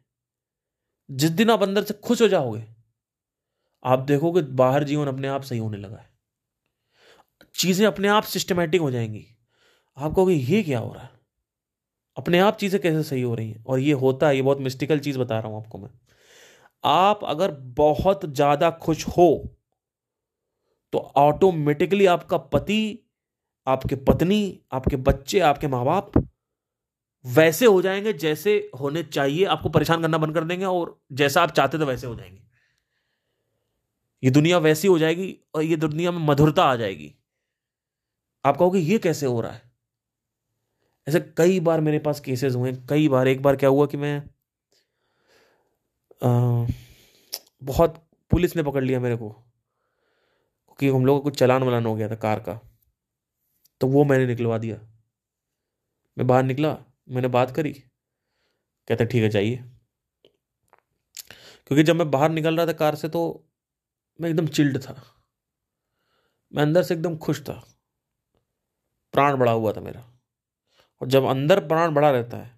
जिस 1.12 1.30
दिन 1.30 1.50
आप 1.50 1.64
अंदर 1.64 1.84
से 1.84 1.94
खुश 1.94 2.22
हो 2.22 2.28
जाओगे, 2.28 2.76
आप 3.84 4.00
देखोगे 4.00 4.42
बाहर 4.42 4.84
जीवन 4.84 5.08
अपने 5.08 5.28
आप 5.28 5.42
सही 5.42 5.60
होने 5.60 5.78
लगा 5.78 5.98
है। 5.98 6.14
चीज़ें 7.56 7.88
अपने 7.88 8.08
आप 8.08 8.24
सिस्टमेटिक 8.24 8.82
हो 8.82 8.92
जाएँगी। 8.92 9.38
आप 9.98 10.12
कहोगे, 10.12 10.34
ये 10.34 10.64
क्या 10.64 10.80
हो 10.80 10.94
रहा 10.94 11.04
है? 11.04 11.23
अपने 12.18 12.40
आप 12.40 12.58
चीज़ें 12.58 12.82
कैसे 12.82 13.04
सही 13.04 13.22
हो 13.22 13.34
रही 13.36 13.50
हैं? 13.52 13.64
और 13.66 13.80
ये 13.80 13.92
होता 13.94 14.28
है, 14.28 14.36
ये 14.36 14.42
बहुत 14.42 14.60
मिस्टिकल 14.62 15.00
चीज़ 15.00 15.20
बता 15.20 15.40
रहा 15.40 15.48
हूँ 15.48 15.58
आपको 15.58 15.78
मैं। 15.78 15.90
आप 16.84 17.20
अगर 17.26 17.52
बहुत 17.78 18.26
ज़्यादा 18.28 18.70
खुश 18.82 19.08
हो 19.08 19.30
तो 20.94 21.00
ऑटोमेटिकली 21.18 22.06
आपका 22.06 22.38
पति, 22.38 22.82
आपके 23.68 23.96
पत्नी, 24.02 24.42
आपके 24.72 24.96
बच्चे, 25.00 25.40
आपके 25.42 25.68
माँ 25.68 25.84
बाप 25.86 26.12
वैसे 27.26 27.66
हो 27.66 27.82
जाएँगे 27.82 28.14
जैसे 28.16 28.56
होने 28.82 29.04
चाहिए। 29.04 29.46
आपको 29.48 29.70
परेशान 29.70 30.02
करना 30.02 30.18
बंद 30.18 30.34
कर 30.36 30.44
देंगे 30.44 30.66
और 30.66 30.98
जैसा 31.14 31.42
आप 31.44 31.52
चाहते 31.52 31.80
थे 31.80 31.86
वैसे 31.86 32.08
हो 32.08 32.16
जाएँगे। 32.16 32.42
ये 34.24 34.30
दुनिया 34.32 34.58
वैसी 34.58 34.88
हो 34.88 34.98
जाएगी 35.00 35.36
और 35.56 35.64
ये 35.64 35.76
दुनिया 35.78 36.12
में 36.12 36.20
मधुरता 36.28 36.64
आ 36.64 36.76
जाएगी। 36.76 37.14
आप 38.46 38.58
कहोगे, 38.58 38.80
ये 38.80 38.98
कैसे 38.98 39.26
हो 39.26 39.40
रहा 39.42 39.52
है? 39.52 39.63
ऐसे 41.08 41.20
कई 41.38 41.60
बार 41.60 41.82
मेरे 41.82 42.00
पास 42.00 42.20
केसेस 42.20 42.56
हुए 42.56 42.72
कई 42.90 43.08
बार। 43.10 43.28
एक 43.28 43.42
बार 43.42 43.56
क्या 43.56 43.70
हुआ 43.70 43.86
कि 43.86 43.98
मैं 43.98 44.18
आ, 46.22 46.68
बहुत 47.64 47.96
पुलिस 48.32 48.56
ने 48.56 48.64
पकड़ 48.64 48.84
लिया 48.84 49.00
मेरे 49.00 49.16
को 49.18 49.30
क्योंकि 49.30 50.90
हम 50.90 51.06
लोगों 51.06 51.20
को 51.20 51.24
कुछ 51.24 51.40
चलान 51.40 51.64
वलान 51.64 51.86
हो 51.86 51.96
गया 51.96 52.10
था 52.10 52.16
कार 52.18 52.40
का 52.40 52.60
तो 53.82 53.88
वो 53.88 54.04
मैंने 54.06 54.26
निकलवा 54.28 54.58
दिया। 54.58 54.78
मैं 56.18 56.28
बाहर 56.28 56.44
निकला 56.44 56.76
मैंने 57.10 57.28
बात 57.28 57.52
करी 57.56 57.72
कहते 58.88 59.06
ठीक 59.06 59.24
है 59.24 59.30
जाइए। 59.30 59.56
क्योंकि 61.68 61.84
जब 61.84 61.96
मैं 61.96 62.10
बाहर 62.12 62.30
निकल 62.30 62.58
रहा 62.58 62.66
था 62.68 62.74
कार 62.74 62.96
से 62.96 63.10
तो 63.10 63.22
मैं 64.20 64.30
एकदम 64.30 64.48
चिल्ड 64.48 64.78
था। 64.78 64.96
मैं 66.54 66.64
अंदर 66.64 66.84
से 66.84 66.94
एकदम 66.94 67.18
खुश 67.18 67.42
था। 67.42 67.54
प्राण 69.14 69.38
बढ़ा 69.38 69.52
हुआ 69.52 69.74
था 69.74 69.82
मेरा। 69.82 70.10
और 71.02 71.08
जब 71.08 71.26
अंदर 71.26 71.60
प्राण 71.68 71.94
बड़ा 71.94 72.12
रहता 72.12 72.38
है 72.38 72.52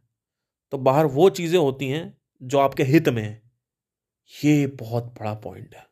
तो 0.73 0.77
बाहर 0.77 1.05
वो 1.05 1.29
चीज़ें 1.29 1.57
होती 1.59 1.89
हैं 1.89 2.17
जो 2.41 2.59
आपके 2.59 2.83
हित 2.83 3.09
में 3.09 3.21
है। 3.23 3.41
ये 4.31 4.65
बहुत 4.67 5.03
बड़ा 5.19 5.33
पॉइंट 5.33 5.75
है। 5.75 5.85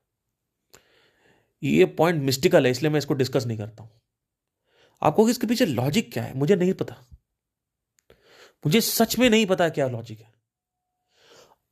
ये 1.64 1.86
पॉइंट 1.86 2.22
मिस्टिकल 2.24 2.66
है, 2.66 2.72
इसलिए 2.72 2.91
मैं 2.91 2.98
इसको 2.98 3.14
डिस्कस 3.14 3.46
नहीं 3.46 3.58
करता 3.58 3.84
हूँ। 3.84 3.91
आपको 5.02 5.28
इसके 5.30 5.48
पीछे 5.48 5.66
लॉजिक 5.66 6.12
क्या 6.14 6.24
है? 6.24 6.38
मुझे 6.38 6.56
नहीं 6.56 6.74
पता। 6.74 6.96
मुझे 8.66 8.82
सच 8.82 9.18
में 9.20 9.30
नहीं 9.30 9.46
पता 9.46 9.70
क्या 9.70 9.88
लॉजिक 9.88 10.20
है। 10.20 10.32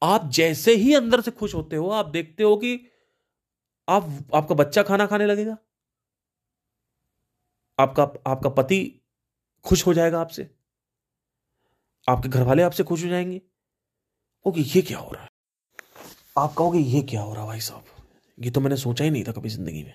आप 0.02 0.30
जैसे 0.30 0.76
ही 0.76 0.94
अंदर 0.94 1.22
से 1.22 1.32
खुश 1.32 1.56
होते 1.56 1.76
हो, 1.76 1.90
आप 1.90 2.06
देखते 2.06 2.44
हो 2.44 2.56
कि 2.58 2.80
आप, 3.88 4.10
आपका 4.36 4.56
बच्चा 4.56 4.84
खाना 4.84 5.06
खाने 5.06 5.26
लगेगा। 5.26 5.58
आपका 7.80 8.04
आपका 8.28 8.50
पति 8.50 9.02
खुश 9.66 9.86
हो 9.88 9.94
जाएगा 9.94 10.20
आपसे। 10.22 10.50
आपके 12.08 12.30
घर 12.30 12.44
वाले 12.44 12.64
आपसे 12.64 12.84
खुश 12.84 13.04
हो 13.04 13.10
जाएँगे? 13.10 13.42
ओके 14.46 14.62
ये 14.62 14.82
क्या 14.82 14.98
हो 14.98 15.12
रहा 15.14 15.24
है? 15.24 15.28
आप 16.38 16.54
कहोगे, 16.54 16.80
ये 16.80 17.02
क्या 17.02 17.22
हो 17.22 17.34
रहा 17.34 17.42
है 17.44 17.48
भाई 17.48 17.60
साहब? 17.60 17.84
ये 18.38 18.52
तो 18.52 18.62
मैंने 18.62 18.78
सोचा 18.78 19.04
ही 19.04 19.10
नहीं 19.12 19.24
था 19.24 19.32
कभी 19.32 19.50
ज़िंदगी 19.50 19.84
में। 19.84 19.94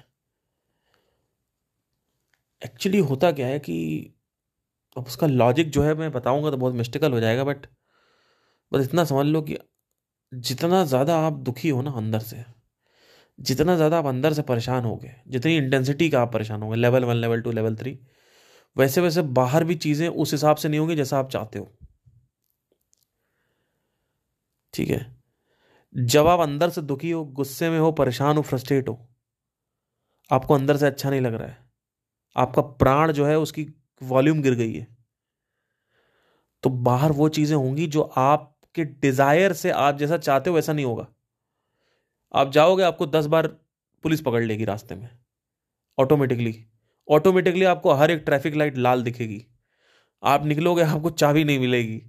एक्चुअली 2.62 2.98
होता 3.00 3.30
क्या 3.32 3.46
है 3.46 3.59
कि 3.59 3.76
अब 4.96 5.07
उसका 5.07 5.26
लॉजिक 5.26 5.70
जो 5.70 5.82
है, 5.82 5.94
मैं 5.94 6.11
बताऊँगा 6.12 6.50
तो 6.50 6.57
बहुत 6.57 6.74
मिस्टिकल 6.74 7.12
हो 7.12 7.20
जाएगा 7.20 7.44
बट 7.44 7.66
बस 8.72 8.84
इतना 8.84 9.04
समझ 9.04 9.26
लो 9.26 9.42
कि 9.42 9.59
जितना 10.32 10.84
ज़्यादा 10.84 11.16
आप 11.18 11.32
दुखी 11.40 11.68
हो 11.68 11.82
ना 11.82 11.90
अंदर 11.92 12.20
से, 12.20 12.44
जितना 13.38 13.76
ज़्यादा 13.76 13.98
आप 13.98 14.07
अंदर 14.07 14.32
से 14.32 14.42
परेशान 14.42 14.84
हो 14.84 14.96
गए, 14.96 15.14
जितनी 15.28 15.57
इंटेंसिटी 15.57 16.09
का 16.11 16.22
आप 16.22 16.32
परेशान 16.32 16.62
हो 16.62 16.68
गए 16.70 16.76
level 16.76 17.04
one 17.04 17.16
level 17.16 17.40
two 17.42 17.52
level 17.52 17.76
three 17.76 17.98
वैसे 18.76 19.00
वैसे 19.00 19.22
बाहर 19.34 19.64
भी 19.64 19.74
चीज़ें 19.76 20.09
उस 20.09 20.32
हिसाब 20.32 20.57
से 20.57 20.68
नहीं 20.68 20.80
होंगी 20.80 20.96
जैसा 20.96 21.18
आप 21.18 21.30
चाहते 21.30 21.59
हो। 21.59 21.68
ठीक 24.74 24.90
है? 24.90 25.14
जब 25.94 26.26
आप 26.26 26.40
अंदर 26.40 26.70
से 26.70 26.82
दुखी 26.82 27.10
हो, 27.10 27.24
गुस्से 27.24 27.70
में 27.70 27.78
हो, 27.78 27.92
परेशान 27.92 28.36
हो 28.36 28.42
फ्रस्ट्रेट 28.42 28.88
हो, 28.88 28.98
आपको 30.30 30.54
अंदर 30.54 30.76
से 30.76 30.86
अच्छा 30.86 31.10
नहीं 31.10 31.20
लग 31.20 31.34
रहा 31.34 31.48
है। 31.48 31.58
आपका 32.36 32.62
प्राण 32.62 33.12
जो 33.12 33.26
है, 33.26 33.38
उसकी 33.38 33.66
वॉल्यूम 34.02 34.42
गिर 34.42 34.54
गई 34.54 34.72
है। 34.72 34.86
तो 36.62 36.70
बाहर 36.70 37.12
वो 37.12 37.28
चीज़ें 37.28 37.56
होंगी 37.56 37.86
जो 37.86 38.02
आपके 38.02 38.84
डिज़ायर 38.84 39.52
से 39.52 39.70
आप 39.70 39.98
जैसा 39.98 40.16
चाहते 40.16 40.50
हो, 40.50 40.56
वैसा 40.56 40.72
नहीं 40.72 40.84
होगा। 40.84 41.06
आप 42.34 42.50
जाओगे, 42.52 42.82
आपको 42.82 43.06
दस 43.06 43.26
बार 43.26 43.46
पुलिस 44.04 44.20
पकड़ 44.20 44.42
लेगी 44.42 44.64
रास्ते 44.64 44.94
में। 44.94 45.08
ऑटोमेटिकली 45.98 46.54
ऑटोमेटिकली 47.08 47.64
आपको 47.64 47.92
हर 47.92 48.10
एक 48.10 48.22
ट्रैफ़िक 48.24 48.54
लाइट 48.54 48.78
लाल 48.78 49.02
दिखेगी। 49.02 49.44
आप 50.22 50.44
निकलोगे, 50.44 50.82
आपको 50.82 51.10
चाबी 51.10 51.44
नहीं 51.44 51.58
मिलेगी। 51.58 52.02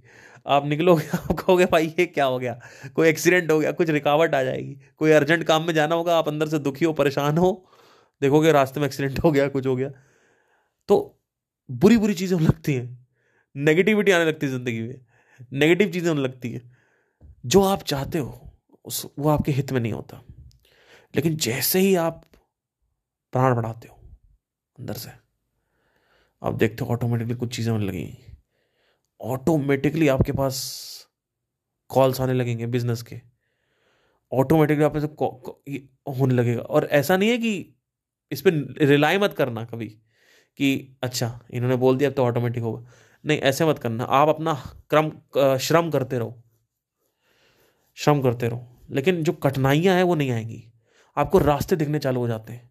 आप 0.48 0.66
निकलोगे, 0.66 1.08
आप 1.16 1.32
कहोगे, 1.32 1.66
भाई, 1.66 1.86
ये 1.98 2.06
क्या 2.06 2.24
हो 2.24 2.38
गया? 2.38 2.60
कोई 2.94 3.08
एक्सीडेंट 3.08 3.50
हो 3.50 3.60
गया? 3.60 3.72
कुछ 3.72 3.90
रिकावट 3.90 4.34
आ 4.34 4.42
जाएगी? 4.42 4.78
कोई 4.96 5.10
अर्जेंट 5.10 5.44
काम 5.44 5.66
में 5.66 5.74
जाना 5.74 5.94
होगा? 5.94 6.18
आप 6.18 6.28
अंदर 6.28 6.48
से 6.48 6.58
दुखी 6.58 6.84
हो, 6.84 6.92
परेशान 6.92 7.38
हो? 7.38 7.70
देखोगे, 8.20 8.52
रास्ते 8.52 8.80
में 8.80 8.86
एक्सीडेंट 8.86 9.18
हो 9.18 9.32
गया, 9.32 9.48
कुछ 9.48 9.66
हो 9.66 9.76
गया? 9.76 9.90
तो 10.88 11.20
बुरी 11.70 11.96
बुरी 11.96 12.14
चीज़ें 12.14 12.34
होने 12.34 12.48
लगती 12.48 12.74
हैं। 12.74 13.08
नेगेटिविटी 13.56 14.12
आने 14.12 14.24
लगती 14.24 14.46
है 14.46 14.52
ज़िंदगी 14.52 14.80
में। 14.80 15.06
नेगेटिव 15.52 15.90
चीज़ें 15.90 16.08
होने 16.08 16.20
लगती 16.20 16.50
हैं। 16.50 16.76
जो 17.46 17.62
आप 17.62 17.82
चाहते 17.82 18.18
हो, 18.18 18.52
उस, 18.84 19.06
वो 19.18 19.28
आपके 19.28 19.52
हित 19.52 19.72
में 19.72 19.80
नहीं 19.80 19.92
होता। 19.92 20.22
लेकिन 21.16 21.36
जैसे 21.36 21.78
ही 21.78 21.94
आप 21.94 22.24
प्राण 23.32 23.54
बढ़ाते 23.54 23.88
हो, 23.88 23.98
अंदर 24.78 24.94
से, 24.94 25.10
आप 26.42 26.54
देखते 26.54 26.84
हो 26.84 26.90
ऑटोमेटिकली 26.90 27.34
कुछ 27.34 27.56
चीज़ें 27.56 27.72
होने 27.72 27.86
लगी। 27.86 28.27
ऑटोमेटिकली 29.20 30.08
आपके 30.08 30.32
पास 30.32 30.78
कॉल्स 31.88 32.20
आने 32.20 32.32
लगेंगे 32.32 32.66
बिज़नेस 32.66 33.02
के। 33.02 33.20
ऑटोमेटिकली 34.32 34.84
आप 34.84 34.96
ऐसे 34.96 35.06
होने 36.18 36.34
लगेगा। 36.34 36.62
और 36.62 36.84
ऐसा 36.84 37.16
नहीं 37.16 37.30
है 37.30 37.38
कि 37.38 37.74
इस 38.32 38.40
पर 38.40 38.74
रिलाई 38.82 39.18
मत 39.18 39.34
करना 39.34 39.64
कभी 39.64 39.86
कि 40.56 40.96
अच्छा 41.02 41.40
इन्होंने 41.50 41.76
बोल 41.76 41.96
दिया 41.96 42.10
अब 42.10 42.16
तो 42.16 42.24
ऑटोमेटिक 42.24 42.62
होगा। 42.62 42.90
नहीं, 43.26 43.38
ऐसे 43.38 43.64
मत 43.64 43.78
करना। 43.78 44.04
आप 44.04 44.28
अपना 44.28 44.54
क्रम 44.94 45.12
श्रम 45.56 45.90
करते 45.90 46.18
रहो। 46.18 46.42
श्रम 47.94 48.22
करते 48.22 48.48
रहो। 48.48 48.66
लेकिन 48.90 49.22
जो 49.22 49.32
कठिनाइयाँ 49.32 49.96
हैं 49.96 50.02
वो 50.02 50.14
नहीं 50.14 50.30
आएँगी। 50.30 50.72
आपको 51.16 51.38
रास्ते 51.38 51.76
दिखने 51.76 51.98
चालू 51.98 52.20
हो 52.20 52.28
जाते 52.28 52.52
हैं। 52.52 52.70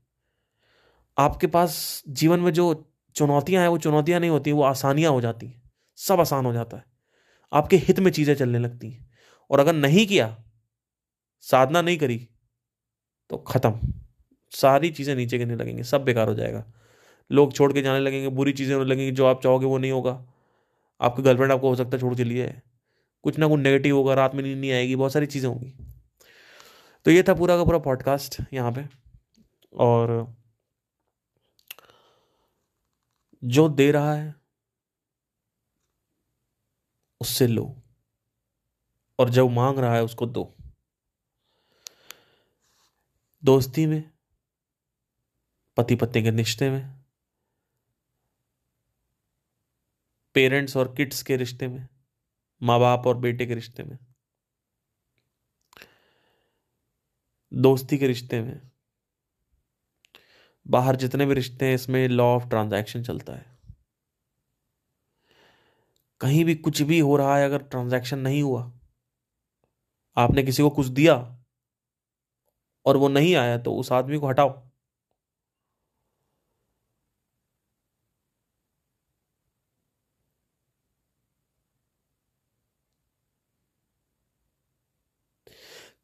आपके 1.17 1.47
पास 1.47 2.03
जीवन 2.07 2.39
में 2.39 2.53
जो 2.53 2.93
चुनौतियाँ 3.15 3.61
हैं, 3.61 3.69
वो 3.69 3.77
चुनौतियाँ 3.77 4.19
नहीं 4.19 4.29
होती, 4.29 4.51
वो 4.51 4.63
आसानियाँ 4.63 5.11
हो 5.11 5.21
जाती। 5.21 5.47
हैं 5.47 5.66
सब 5.97 6.19
आसान 6.19 6.45
हो 6.45 6.53
जाता 6.53 6.77
है। 6.77 6.85
आपके 7.51 7.77
हित 7.77 7.99
में 7.99 8.11
चीज़ें 8.11 8.35
चलने 8.35 8.59
लगती 8.59 8.89
हैं। 8.91 9.09
और 9.49 9.59
अगर 9.59 9.73
नहीं 9.73 10.07
किया, 10.07 10.43
साधना 11.41 11.81
नहीं 11.81 11.97
करी 11.97 12.17
तो 13.29 13.37
ख़त्म। 13.37 13.93
सारी 14.51 14.89
चीज़ें 14.89 15.15
नीचे 15.15 15.37
गिरने 15.37 15.55
लगेंगे, 15.55 15.83
सब 15.83 16.03
बेकार 16.03 16.27
हो 16.27 16.33
जाएगा। 16.35 16.65
लोग 17.31 17.53
छोड़ 17.53 17.73
के 17.73 17.81
जाने 17.81 17.99
लगेंगे, 17.99 18.29
बुरी 18.29 18.53
चीज़ें 18.53 18.75
होने 18.75 18.89
लगेंगी, 18.89 19.11
जो 19.11 19.25
आप 19.25 19.41
चाहोगे 19.43 19.65
वो 19.65 19.77
नहीं 19.77 19.91
होगा। 19.91 20.25
आपके 21.01 21.23
गर्लफ्रेंड 21.23 21.51
आपको 21.51 21.69
हो 21.69 21.75
सकता 21.75 21.89
है 21.89 21.99
छोड़ 21.99 22.15
के 22.15 22.23
लिए। 22.23 22.61
कुछ 23.23 23.37
ना 23.39 23.47
कुछ 23.47 23.59
नेगेटिव 23.59 23.95
होगा, 23.95 24.13
रात 24.13 24.35
में 24.35 24.43
नींद 24.43 24.57
नहीं 24.57 24.71
आएगी, 24.71 24.95
बहुत 24.95 25.13
सारी 25.13 25.25
चीज़ें 25.25 25.49
होंगी। 25.49 25.73
तो 27.05 27.11
ये 27.11 27.23
था 27.23 27.33
पूरा 27.33 27.57
का 27.57 27.63
पूरा 27.63 27.79
पॉडकास्ट 27.79 28.41
यहाँ 28.53 28.71
पे। 28.71 28.85
और 29.73 30.35
जो 33.43 33.69
दे 33.69 33.91
रहा 33.91 34.13
है 34.13 34.35
उससे 37.21 37.47
लो। 37.47 37.83
और 39.19 39.29
जब 39.29 39.49
मांग 39.49 39.79
रहा 39.79 39.95
है 39.95 40.03
उसको 40.03 40.25
दो। 40.25 40.55
दोस्ती 43.43 43.85
में 43.85 44.11
पति 45.77 45.95
पत्नी 45.95 46.23
के 46.23 46.29
रिश्ते 46.29 46.69
में, 46.69 46.97
पेरेंट्स 50.33 50.77
और 50.77 50.93
किड्स 50.95 51.23
के 51.23 51.35
रिश्ते 51.37 51.67
में 51.67 51.87
माँ 52.61 52.79
बाप 52.79 53.07
और 53.07 53.17
बेटे 53.17 53.45
के 53.45 53.55
रिश्ते 53.55 53.83
में, 53.83 53.97
दोस्ती 57.53 57.97
के 57.97 58.07
रिश्ते 58.07 58.41
में, 58.41 58.61
बाहर 60.67 60.95
जितने 60.95 61.25
भी 61.25 61.33
रिश्ते 61.33 61.65
हैं, 61.65 61.75
इसमें 61.75 62.07
लॉ 62.07 62.25
ऑफ़ 62.35 62.47
ट्रांजैक्शन 62.49 63.03
चलता 63.03 63.33
है। 63.33 63.56
कहीं 66.21 66.45
भी 66.45 66.55
कुछ 66.55 66.81
भी 66.81 66.99
हो 66.99 67.15
रहा 67.17 67.37
है, 67.37 67.45
अगर 67.45 67.63
ट्रांजैक्शन 67.63 68.19
नहीं 68.19 68.41
हुआ, 68.43 68.71
आपने 70.17 70.43
किसी 70.43 70.63
को 70.63 70.69
कुछ 70.69 70.87
दिया 70.87 71.15
और 72.85 72.97
वो 72.97 73.07
नहीं 73.07 73.35
आया 73.35 73.57
तो 73.57 73.73
उस 73.75 73.91
आदमी 73.91 74.17
को 74.17 74.27
हटाओ। 74.27 74.67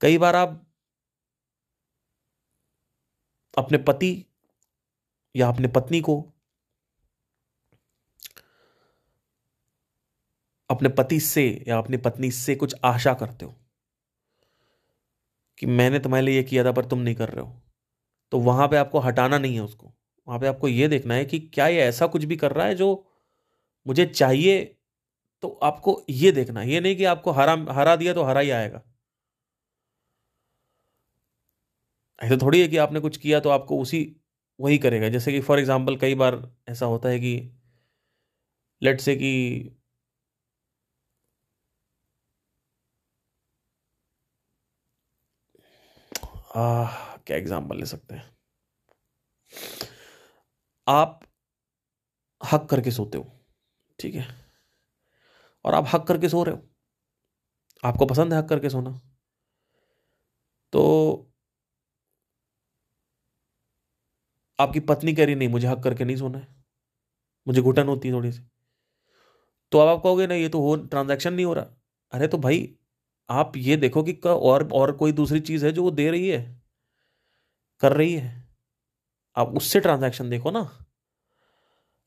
कई 0.01 0.17
बार 0.17 0.35
आप 0.35 0.65
अपने 3.57 3.77
पति 3.77 4.25
या 5.35 5.47
अपने 5.47 5.67
पत्नी 5.67 6.01
को 6.01 6.32
अपने 10.73 10.89
पति 10.89 11.19
से 11.19 11.45
या 11.67 11.77
अपनी 11.77 11.97
पत्नी 11.97 12.31
से 12.31 12.55
कुछ 12.55 12.75
आशा 12.85 13.13
करते 13.13 13.45
हो? 13.45 13.55
कि 15.57 15.65
मैंने 15.65 15.99
तुम्हारे 15.99 16.25
लिए 16.25 16.35
ये 16.35 16.43
किया 16.43 16.63
था, 16.65 16.71
पर 16.71 16.85
तुम 16.85 16.99
नहीं 16.99 17.15
कर 17.15 17.29
रहे 17.29 17.45
हो। 17.45 17.61
तो 18.31 18.39
वहाँ 18.39 18.67
पे 18.67 18.77
आपको 18.77 18.99
हटाना 18.99 19.37
नहीं 19.37 19.55
है 19.55 19.61
उसको। 19.61 19.93
वहाँ 20.27 20.39
पे 20.39 20.47
आपको 20.47 20.67
ये 20.67 20.87
देखना 20.87 21.13
है 21.13 21.25
कि 21.25 21.39
क्या 21.39 21.67
ये 21.67 21.81
ऐसा 21.81 22.07
कुछ 22.07 22.25
भी 22.25 22.35
कर 22.35 22.51
रहा 22.51 22.65
है 22.67 22.75
जो 22.75 22.89
मुझे 23.85 24.05
चाहिए 24.05 24.63
तो 25.43 25.49
आपको 25.63 26.01
ये 26.09 26.31
देखना 26.31 26.61
ये 26.63 26.79
नहीं 26.81 26.95
कि 26.95 27.05
आपको 27.05 27.31
हरा 27.31 27.53
हरा 27.71 27.95
दिया 27.95 28.13
तो 28.13 28.23
हरा 28.23 28.39
ही 28.39 28.49
आएगा। 28.51 28.81
ऐसा 32.19 32.37
थोड़ी 32.41 32.61
है 32.61 32.67
कि 32.67 32.77
आपने 32.77 32.99
कुछ 32.99 33.17
किया 33.17 33.39
तो 33.39 33.49
आपको 33.49 33.79
उसी, 33.81 34.01
वही 34.59 34.77
करेगा। 34.77 35.09
जैसे 35.09 35.31
कि 35.31 35.39
फॉर 35.41 35.59
एग्ज़ाम्पल 35.59 35.95
कई 35.97 36.15
बार 36.15 36.41
ऐसा 36.69 36.85
होता 36.85 37.09
है 37.09 37.19
कि 37.19 37.33
लेट 38.81 39.01
से 39.01 39.15
कि 39.15 39.31
आ, 46.53 46.85
क्या 47.27 47.37
एग्ज़ाम्पल 47.37 47.77
ले 47.79 47.85
सकते 47.85 48.15
हैं? 48.15 48.23
आप 50.87 51.19
हक 52.41 52.67
करके 52.69 52.91
सोते 52.91 53.17
हो 53.17 53.25
ठीक 53.99 54.15
है? 54.15 54.25
और 55.65 55.73
आप 55.73 55.85
हक 55.93 56.05
करके 56.07 56.29
सो 56.29 56.43
रहे 56.43 56.55
हो। 56.55 56.61
आपको 57.83 58.05
पसंद 58.05 58.33
है 58.33 58.39
हक 58.39 58.49
करके 58.49 58.69
सोना? 58.69 58.99
तो 60.73 60.83
आपकी 64.59 64.79
पत्नी 64.79 65.13
कह 65.13 65.25
रही 65.25 65.35
नहीं 65.35 65.49
मुझे 65.49 65.67
हक 65.67 65.83
करके 65.83 66.05
नहीं 66.05 66.17
सोना 66.17 66.37
है। 66.37 66.47
मुझे 67.47 67.61
घुटन 67.61 67.87
होती 67.87 68.07
है 68.07 68.13
थोड़ी 68.13 68.31
सी। 68.31 68.41
तो 69.71 69.79
अब 69.79 69.87
आप 69.87 70.01
कहोगे 70.03 70.27
ना 70.27 70.35
ये 70.35 70.49
तो 70.49 70.61
हो 70.61 70.75
ट्रांजैक्शन 70.85 71.33
नहीं 71.33 71.45
हो 71.45 71.53
रहा। 71.53 71.65
अरे 72.13 72.27
तो 72.27 72.37
भाई 72.37 72.59
आप 73.29 73.53
ये 73.57 73.77
देखो 73.77 74.03
कि 74.03 74.13
और 74.25 74.71
और 74.73 74.91
कोई 74.91 75.11
दूसरी 75.11 75.39
चीज़ 75.39 75.65
है 75.65 75.71
जो 75.71 75.83
वो 75.83 75.91
दे 75.91 76.11
रही 76.11 76.29
है, 76.29 76.61
कर 77.81 77.93
रही 77.93 78.13
है। 78.13 78.43
आप 79.37 79.53
उससे 79.57 79.79
ट्रांजैक्शन 79.79 80.29
देखो 80.29 80.51
ना। 80.51 80.87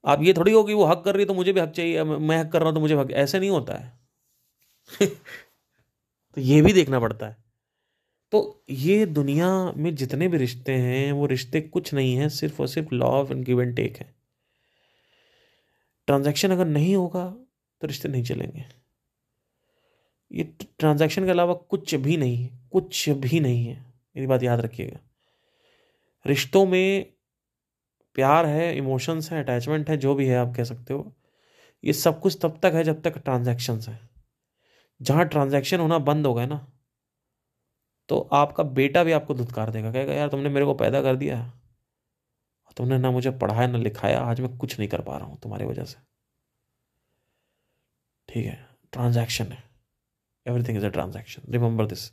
आप 0.04 0.22
ये 0.22 0.32
थोड़ी 0.32 0.52
हो 0.52 0.64
कि 0.64 0.74
वो 0.74 0.84
हक 0.84 1.02
कर 1.04 1.14
रही 1.14 1.22
है 1.22 1.26
तो 1.26 1.34
मुझे 1.34 1.52
भी 1.52 1.60
हक 1.60 1.70
चाहिए, 1.70 2.04
मैं 2.04 2.38
हक 2.38 2.52
कर 2.52 2.58
रहा 2.58 2.68
हूँ 2.68 2.74
तो 2.74 2.80
मुझे 2.80 2.96
हक, 2.96 3.10
ऐसे 3.10 3.40
नहीं 3.40 3.50
होता 3.50 3.74
है। 3.74 3.98
तो 6.34 6.40
ये 6.40 6.62
भी 6.62 6.72
देखना 6.72 7.00
पड़ता 7.00 7.26
है। 7.26 7.36
तो 8.32 8.64
ये 8.70 9.06
दुनिया 9.06 9.72
में 9.76 9.94
जितने 9.94 10.28
भी 10.28 10.36
रिश्ते 10.38 10.72
हैं, 10.72 11.12
वो 11.12 11.26
रिश्ते 11.26 11.60
कुछ 11.60 11.94
नहीं 11.94 12.16
है, 12.16 12.28
सिर्फ़ 12.28 12.62
और 12.62 12.68
सिर्फ़ 12.68 12.94
law 12.94 13.06
of 13.06 13.32
give 13.32 13.62
and 13.62 13.76
take 13.76 13.96
है। 13.96 14.14
ट्रांजैक्शन 16.06 16.50
अगर 16.50 16.64
नहीं 16.64 16.96
होगा 16.96 17.30
तो 17.80 17.86
रिश्ते 17.86 18.08
नहीं 18.08 18.24
चलेंगे। 18.24 18.85
ये 20.30 20.44
ट्रांजैक्शन 20.78 21.24
के 21.24 21.30
अलावा 21.30 21.54
कुछ 21.54 21.94
भी 21.94 22.16
नहीं 22.16 22.36
है, 22.36 22.50
कुछ 22.72 23.08
भी 23.10 23.40
नहीं 23.40 23.66
है। 23.66 23.74
मेरी 24.16 24.26
बात 24.26 24.42
याद 24.42 24.60
रखिएगा। 24.60 24.98
रिश्तों 26.26 26.64
में 26.66 27.12
प्यार 28.16 28.46
है 28.46 28.76
इमोशंस 28.76 29.30
है 29.32 29.42
अटैचमेंट 29.42 29.90
है, 29.90 29.96
जो 29.96 30.14
भी 30.14 30.26
है 30.26 30.36
आप 30.36 30.54
कह 30.56 30.64
सकते 30.64 30.94
हो। 30.94 31.12
ये 31.84 31.92
सब 31.92 32.20
कुछ 32.20 32.38
तब 32.42 32.58
तक 32.62 32.72
है 32.74 32.84
जब 32.84 33.02
तक 33.02 33.18
ट्रांजैक्शंस 33.18 33.88
है। 33.88 33.98
जहाँ 35.00 35.24
ट्रांजैक्शन 35.26 35.80
होना 35.80 35.98
बंद 36.00 36.26
हो 36.26 36.34
गए 36.34 36.46
ना 36.46 36.66
तो 38.08 38.18
आपका 38.32 38.62
बेटा 38.64 39.02
भी 39.04 39.12
आपको 39.12 39.34
धुतकार 39.34 39.70
देगा। 39.70 39.90
कहेगा, 39.92 40.12
यार, 40.12 40.28
तुमने 40.28 40.48
मेरे 40.48 40.66
को 40.66 40.74
पैदा 40.74 41.02
कर 41.02 41.16
दिया 41.16 41.52
तुमने 42.76 42.98
ना 42.98 43.10
मुझे 43.10 43.30
पढ़ाया, 43.32 43.66
ना 43.66 43.78
लिखाया, 43.78 44.18
आज 44.20 44.40
मैं 44.40 44.56
कुछ 44.58 44.78
नहीं 44.78 44.88
कर 44.88 45.00
पा 45.00 45.16
रहा 45.16 45.26
हूँ 45.26 45.38
तुम्हारी 45.40 45.64
वजह 45.64 45.84
से। 45.84 45.98
ठीक 48.28 48.46
है 48.46 48.58
ट्रांजैक्शन 48.92 49.44
है। 49.44 49.62
Everything 50.46 50.78
is 50.78 50.86
a 50.86 50.88
transaction 50.88 51.52
remember 51.52 51.86
this 51.86 52.12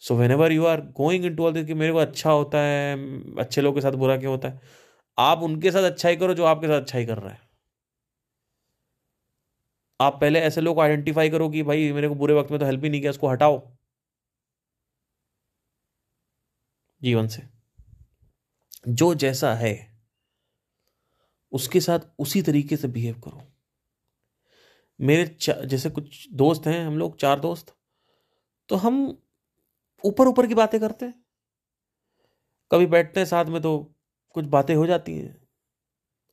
so 0.00 0.16
whenever 0.30 0.52
you 0.52 0.64
are 0.64 0.80
going 0.80 1.24
into 1.36 1.46
all 1.46 1.64
कि 1.64 1.74
मेरे 1.74 1.92
को 1.92 1.98
अच्छा 1.98 2.30
होता 2.30 2.58
है, 2.58 2.96
अच्छे 3.38 3.60
लोगों 3.60 3.74
के 3.74 3.80
साथ 3.80 3.92
बुरा 3.92 4.16
क्यों 4.16 4.32
होता 4.32 4.48
है? 4.48 4.60
आप 5.18 5.42
उनके 5.42 5.70
साथ 5.70 5.82
अच्छा 5.82 6.08
ही 6.08 6.16
करो 6.16 6.34
जो 6.34 6.44
आपके 6.44 6.66
साथ 6.66 6.80
अच्छा 6.80 6.98
ही 6.98 7.06
कर 7.06 7.18
रहा 7.18 7.32
है। 7.32 7.40
आप 10.00 10.18
पहले 10.20 10.40
ऐसे 10.40 10.60
लोग 10.60 10.74
को 10.74 10.80
आइडेंटिफाई 10.80 11.30
करो 11.30 11.48
कि 11.50 11.62
भाई 11.62 11.92
मेरे 11.92 12.08
को 12.08 12.14
बुरे 12.14 12.34
वक्त 12.34 12.50
में 12.50 12.60
तो 12.60 12.66
हेल्प 12.66 12.84
ही 12.84 12.90
नहीं 12.90 13.00
किया 13.00 13.10
उसको 13.10 13.28
हटाओ। 13.28 13.76
जीवन 17.02 17.26
से। 17.26 17.42
जो 18.88 19.14
जैसा 19.14 19.54
है, 19.54 20.00
उसके 21.52 21.80
साथ 21.80 21.98
उसी 22.18 22.42
तरीके 22.42 22.76
से 22.76 22.88
बिहेव 22.88 23.20
करो। 23.20 23.42
मेरे 25.00 25.36
जैसे 25.66 25.90
कुछ 25.90 26.28
दोस्त 26.32 26.66
हैं, 26.66 26.86
हम 26.86 26.98
लोग 26.98 27.16
चार 27.16 27.40
दोस्त 27.40 27.74
तो 28.68 28.76
हम 28.76 29.22
ऊपर 30.04 30.28
ऊपर 30.28 30.46
की 30.46 30.54
बातें 30.54 30.80
करते 30.80 31.06
हैं। 31.06 31.24
कभी 32.72 32.86
बैठते 32.86 33.20
हैं 33.20 33.26
साथ 33.26 33.44
में 33.44 33.62
तो 33.62 33.94
कुछ 34.34 34.44
बातें 34.44 34.74
हो 34.74 34.86
जाती 34.86 35.16
हैं। 35.18 35.48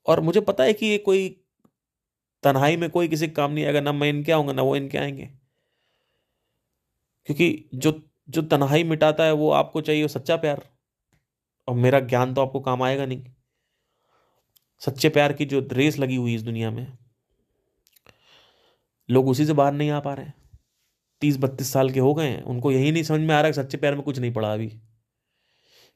और 0.05 0.19
मुझे 0.19 0.41
पता 0.41 0.63
है 0.63 0.73
कि 0.73 0.85
ये 0.85 0.97
कोई 0.97 1.29
तन्हाई 2.43 2.77
में 2.77 2.89
कोई 2.89 3.07
किसी 3.07 3.27
काम 3.27 3.51
नहीं 3.51 3.65
आएगा, 3.65 3.81
ना 3.81 3.91
मैं 3.91 4.09
इनके 4.09 4.31
आऊँगा, 4.31 4.53
ना 4.53 4.61
वो 4.61 4.75
इनके 4.75 4.97
आएँगे। 4.97 5.25
क्योंकि 7.25 7.69
जो 7.75 8.09
जो 8.29 8.41
तन्हाई 8.41 8.83
मिटाता 8.83 9.23
है, 9.23 9.31
वो 9.31 9.51
आपको 9.51 9.81
चाहिए 9.81 10.01
वो 10.01 10.07
सच्चा 10.07 10.35
प्यार। 10.35 10.69
और 11.67 11.75
मेरा 11.75 11.99
ज्ञान 11.99 12.33
तो 12.33 12.41
आपको 12.41 12.59
काम 12.59 12.83
आएगा 12.83 13.05
नहीं। 13.05 13.25
सच्चे 14.79 15.09
प्यार 15.09 15.33
की 15.33 15.45
जो 15.45 15.67
रेस 15.71 15.99
लगी 15.99 16.15
हुई 16.15 16.35
इस 16.35 16.41
दुनिया 16.41 16.71
में 16.71 17.06
लोग 19.09 19.27
उसी 19.27 19.45
से 19.45 19.53
बाहर 19.53 19.71
नहीं 19.71 19.89
आ 19.89 19.99
पा 19.99 20.13
रहे 20.13 20.25
हैं। 20.25 20.33
तीस 21.21 21.37
बत्तीस 21.37 21.73
साल 21.73 21.91
के 21.91 21.99
हो 21.99 22.13
गए 22.13 22.27
हैं। 22.27 22.43
उनको 22.43 22.71
यही 22.71 22.91
नहीं 22.91 23.03
समझ 23.03 23.21
में 23.21 23.35
आ 23.35 23.41
रहा 23.41 23.51
कि 23.51 23.53
सच्चे 23.53 23.77
प्यार 23.77 23.93
में 23.93 24.03
कुछ 24.03 24.19
नहीं 24.19 24.33
पड़ा 24.33 24.53
अभी। 24.53 24.79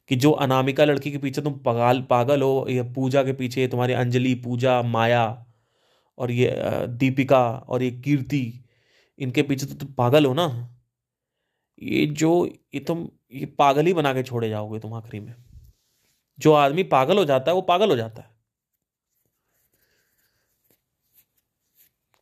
कि 0.08 0.16
जो 0.16 0.30
अनामिका 0.30 0.84
लड़की 0.84 1.10
के 1.10 1.18
पीछे 1.18 1.42
तुम 1.42 1.52
पगाल, 1.52 2.02
पागल 2.02 2.42
हो, 2.42 2.66
या 2.70 2.82
पूजा 2.82 3.24
के 3.24 3.32
पीछे 3.32 3.68
तुम्हारी 3.68 3.92
अंजलि, 3.92 4.34
पूजा, 4.34 4.82
माया 4.82 5.46
और 6.18 6.30
ये 6.30 6.56
दीपिका 6.88 7.50
और 7.68 7.82
ये 7.82 7.90
कीर्ति, 7.90 8.64
इनके 9.18 9.42
पीछे 9.42 9.66
तो 9.66 9.74
तुम 9.74 9.88
पागल 9.88 10.26
हो 10.26 10.34
ना। 10.34 10.76
ये 11.82 12.06
जो, 12.06 12.46
ये 12.46 12.80
तुम, 12.80 13.08
ये 13.32 13.46
पागल 13.46 13.86
ही 13.86 13.92
बना 13.92 14.14
के 14.14 14.22
छोड़े 14.22 14.48
जाओगे 14.48 14.78
तुम 14.78 14.94
आखिरी 14.94 15.20
में। 15.20 15.34
जो 16.38 16.52
आदमी 16.52 16.82
पागल 16.82 17.18
हो 17.18 17.24
जाता 17.24 17.50
है, 17.50 17.54
वो 17.54 17.62
पागल 17.62 17.90
हो 17.90 17.96
जाता 17.96 18.22
है। 18.22 18.31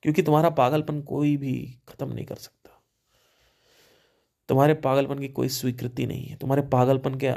क्योंकि 0.03 0.23
तुम्हारा 0.23 0.51
पागलपन 0.51 1.03
कोई 1.03 1.37
भी 1.37 1.79
खत्म 1.89 2.13
नहीं 2.13 2.27
कर 2.27 2.35
सकता। 2.35 2.83
तुम्हारे 4.49 4.75
पागलपन 4.75 5.19
की 5.19 5.29
कोई 5.29 5.49
स्वीकृति 5.49 6.07
नहीं 6.07 6.27
है। 6.27 6.37
तुम्हारे 6.37 6.63
पागलपन 6.63 7.15
के 7.15 7.33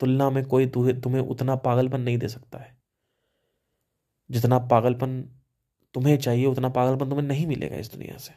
तुलना 0.00 0.30
में 0.30 0.44
कोई 0.44 0.66
तुम्हें 0.66 1.22
उतना 1.22 1.56
पागलपन 1.56 2.00
नहीं 2.00 2.18
दे 2.18 2.28
सकता 2.28 2.58
है। 2.58 2.78
जितना 4.30 4.58
पागलपन 4.58 5.22
तुम्हें 5.94 6.18
चाहिए, 6.18 6.46
उतना 6.46 6.68
पागलपन 6.68 7.10
तुम्हें 7.10 7.26
नहीं 7.26 7.46
मिलेगा 7.46 7.76
इस 7.76 7.92
दुनिया 7.92 8.18
से। 8.18 8.32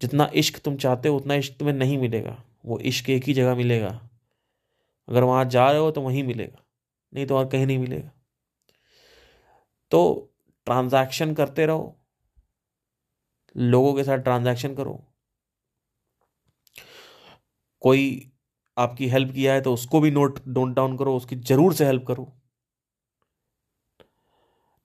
जितना 0.00 0.30
इश्क 0.34 0.58
तुम 0.58 0.76
चाहते 0.76 1.08
हो, 1.08 1.16
उतना 1.16 1.34
इश्क 1.34 1.56
तुम्हें 1.58 1.76
नहीं 1.76 1.98
मिलेगा। 1.98 2.44
वो 2.64 2.78
इश्क 2.78 3.10
एक 3.10 3.24
ही 3.24 3.34
जगह 3.34 3.54
मिलेगा। 3.54 4.08
अगर 5.08 5.22
वहाँ 5.22 5.44
जा 5.44 5.70
रहे 5.70 5.80
हो 5.80 5.90
तो 5.90 6.00
वहीं 6.00 6.24
मिलेगा। 6.24 6.64
नहीं 7.14 7.26
तो 7.26 7.36
और 7.36 7.48
कहीं 7.48 7.66
नहीं 7.66 7.78
मिलेगा। 7.78 8.10
तो 9.90 10.29
ट्रांजैक्शन 10.70 11.32
करते 11.34 11.66
रहो, 11.66 11.96
लोगों 13.56 13.94
के 13.94 14.04
साथ 14.04 14.18
ट्रांजैक्शन 14.20 14.74
करो। 14.74 14.92
कोई 17.82 18.02
आपकी 18.76 19.08
हेल्प 19.08 19.32
किया 19.34 19.52
है 19.54 19.60
तो 19.60 19.72
उसको 19.74 20.00
भी 20.00 20.10
नोट 20.10 20.38
नोट 20.48 20.74
डाउन 20.74 20.96
करो, 20.96 21.16
उसकी 21.16 21.36
ज़रूर 21.36 21.74
से 21.74 21.86
हेल्प 21.86 22.04
करो। 22.08 22.32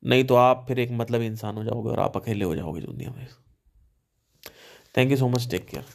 नहीं 0.03 0.23
तो 0.23 0.35
आप 0.35 0.65
फिर 0.67 0.79
एक 0.79 0.91
मतलब 0.93 1.21
इंसान 1.21 1.55
हो 1.57 1.63
जाओगे 1.63 1.89
और 1.89 1.99
आप 1.99 2.17
अकेले 2.17 2.45
हो 2.45 2.55
जाओगे 2.55 2.81
दुनिया 2.81 3.11
में। 3.11 3.27
Thank 4.95 5.11
you 5.11 5.17
so 5.17 5.27
much 5.29 5.49
take 5.51 5.67
care 5.67 5.85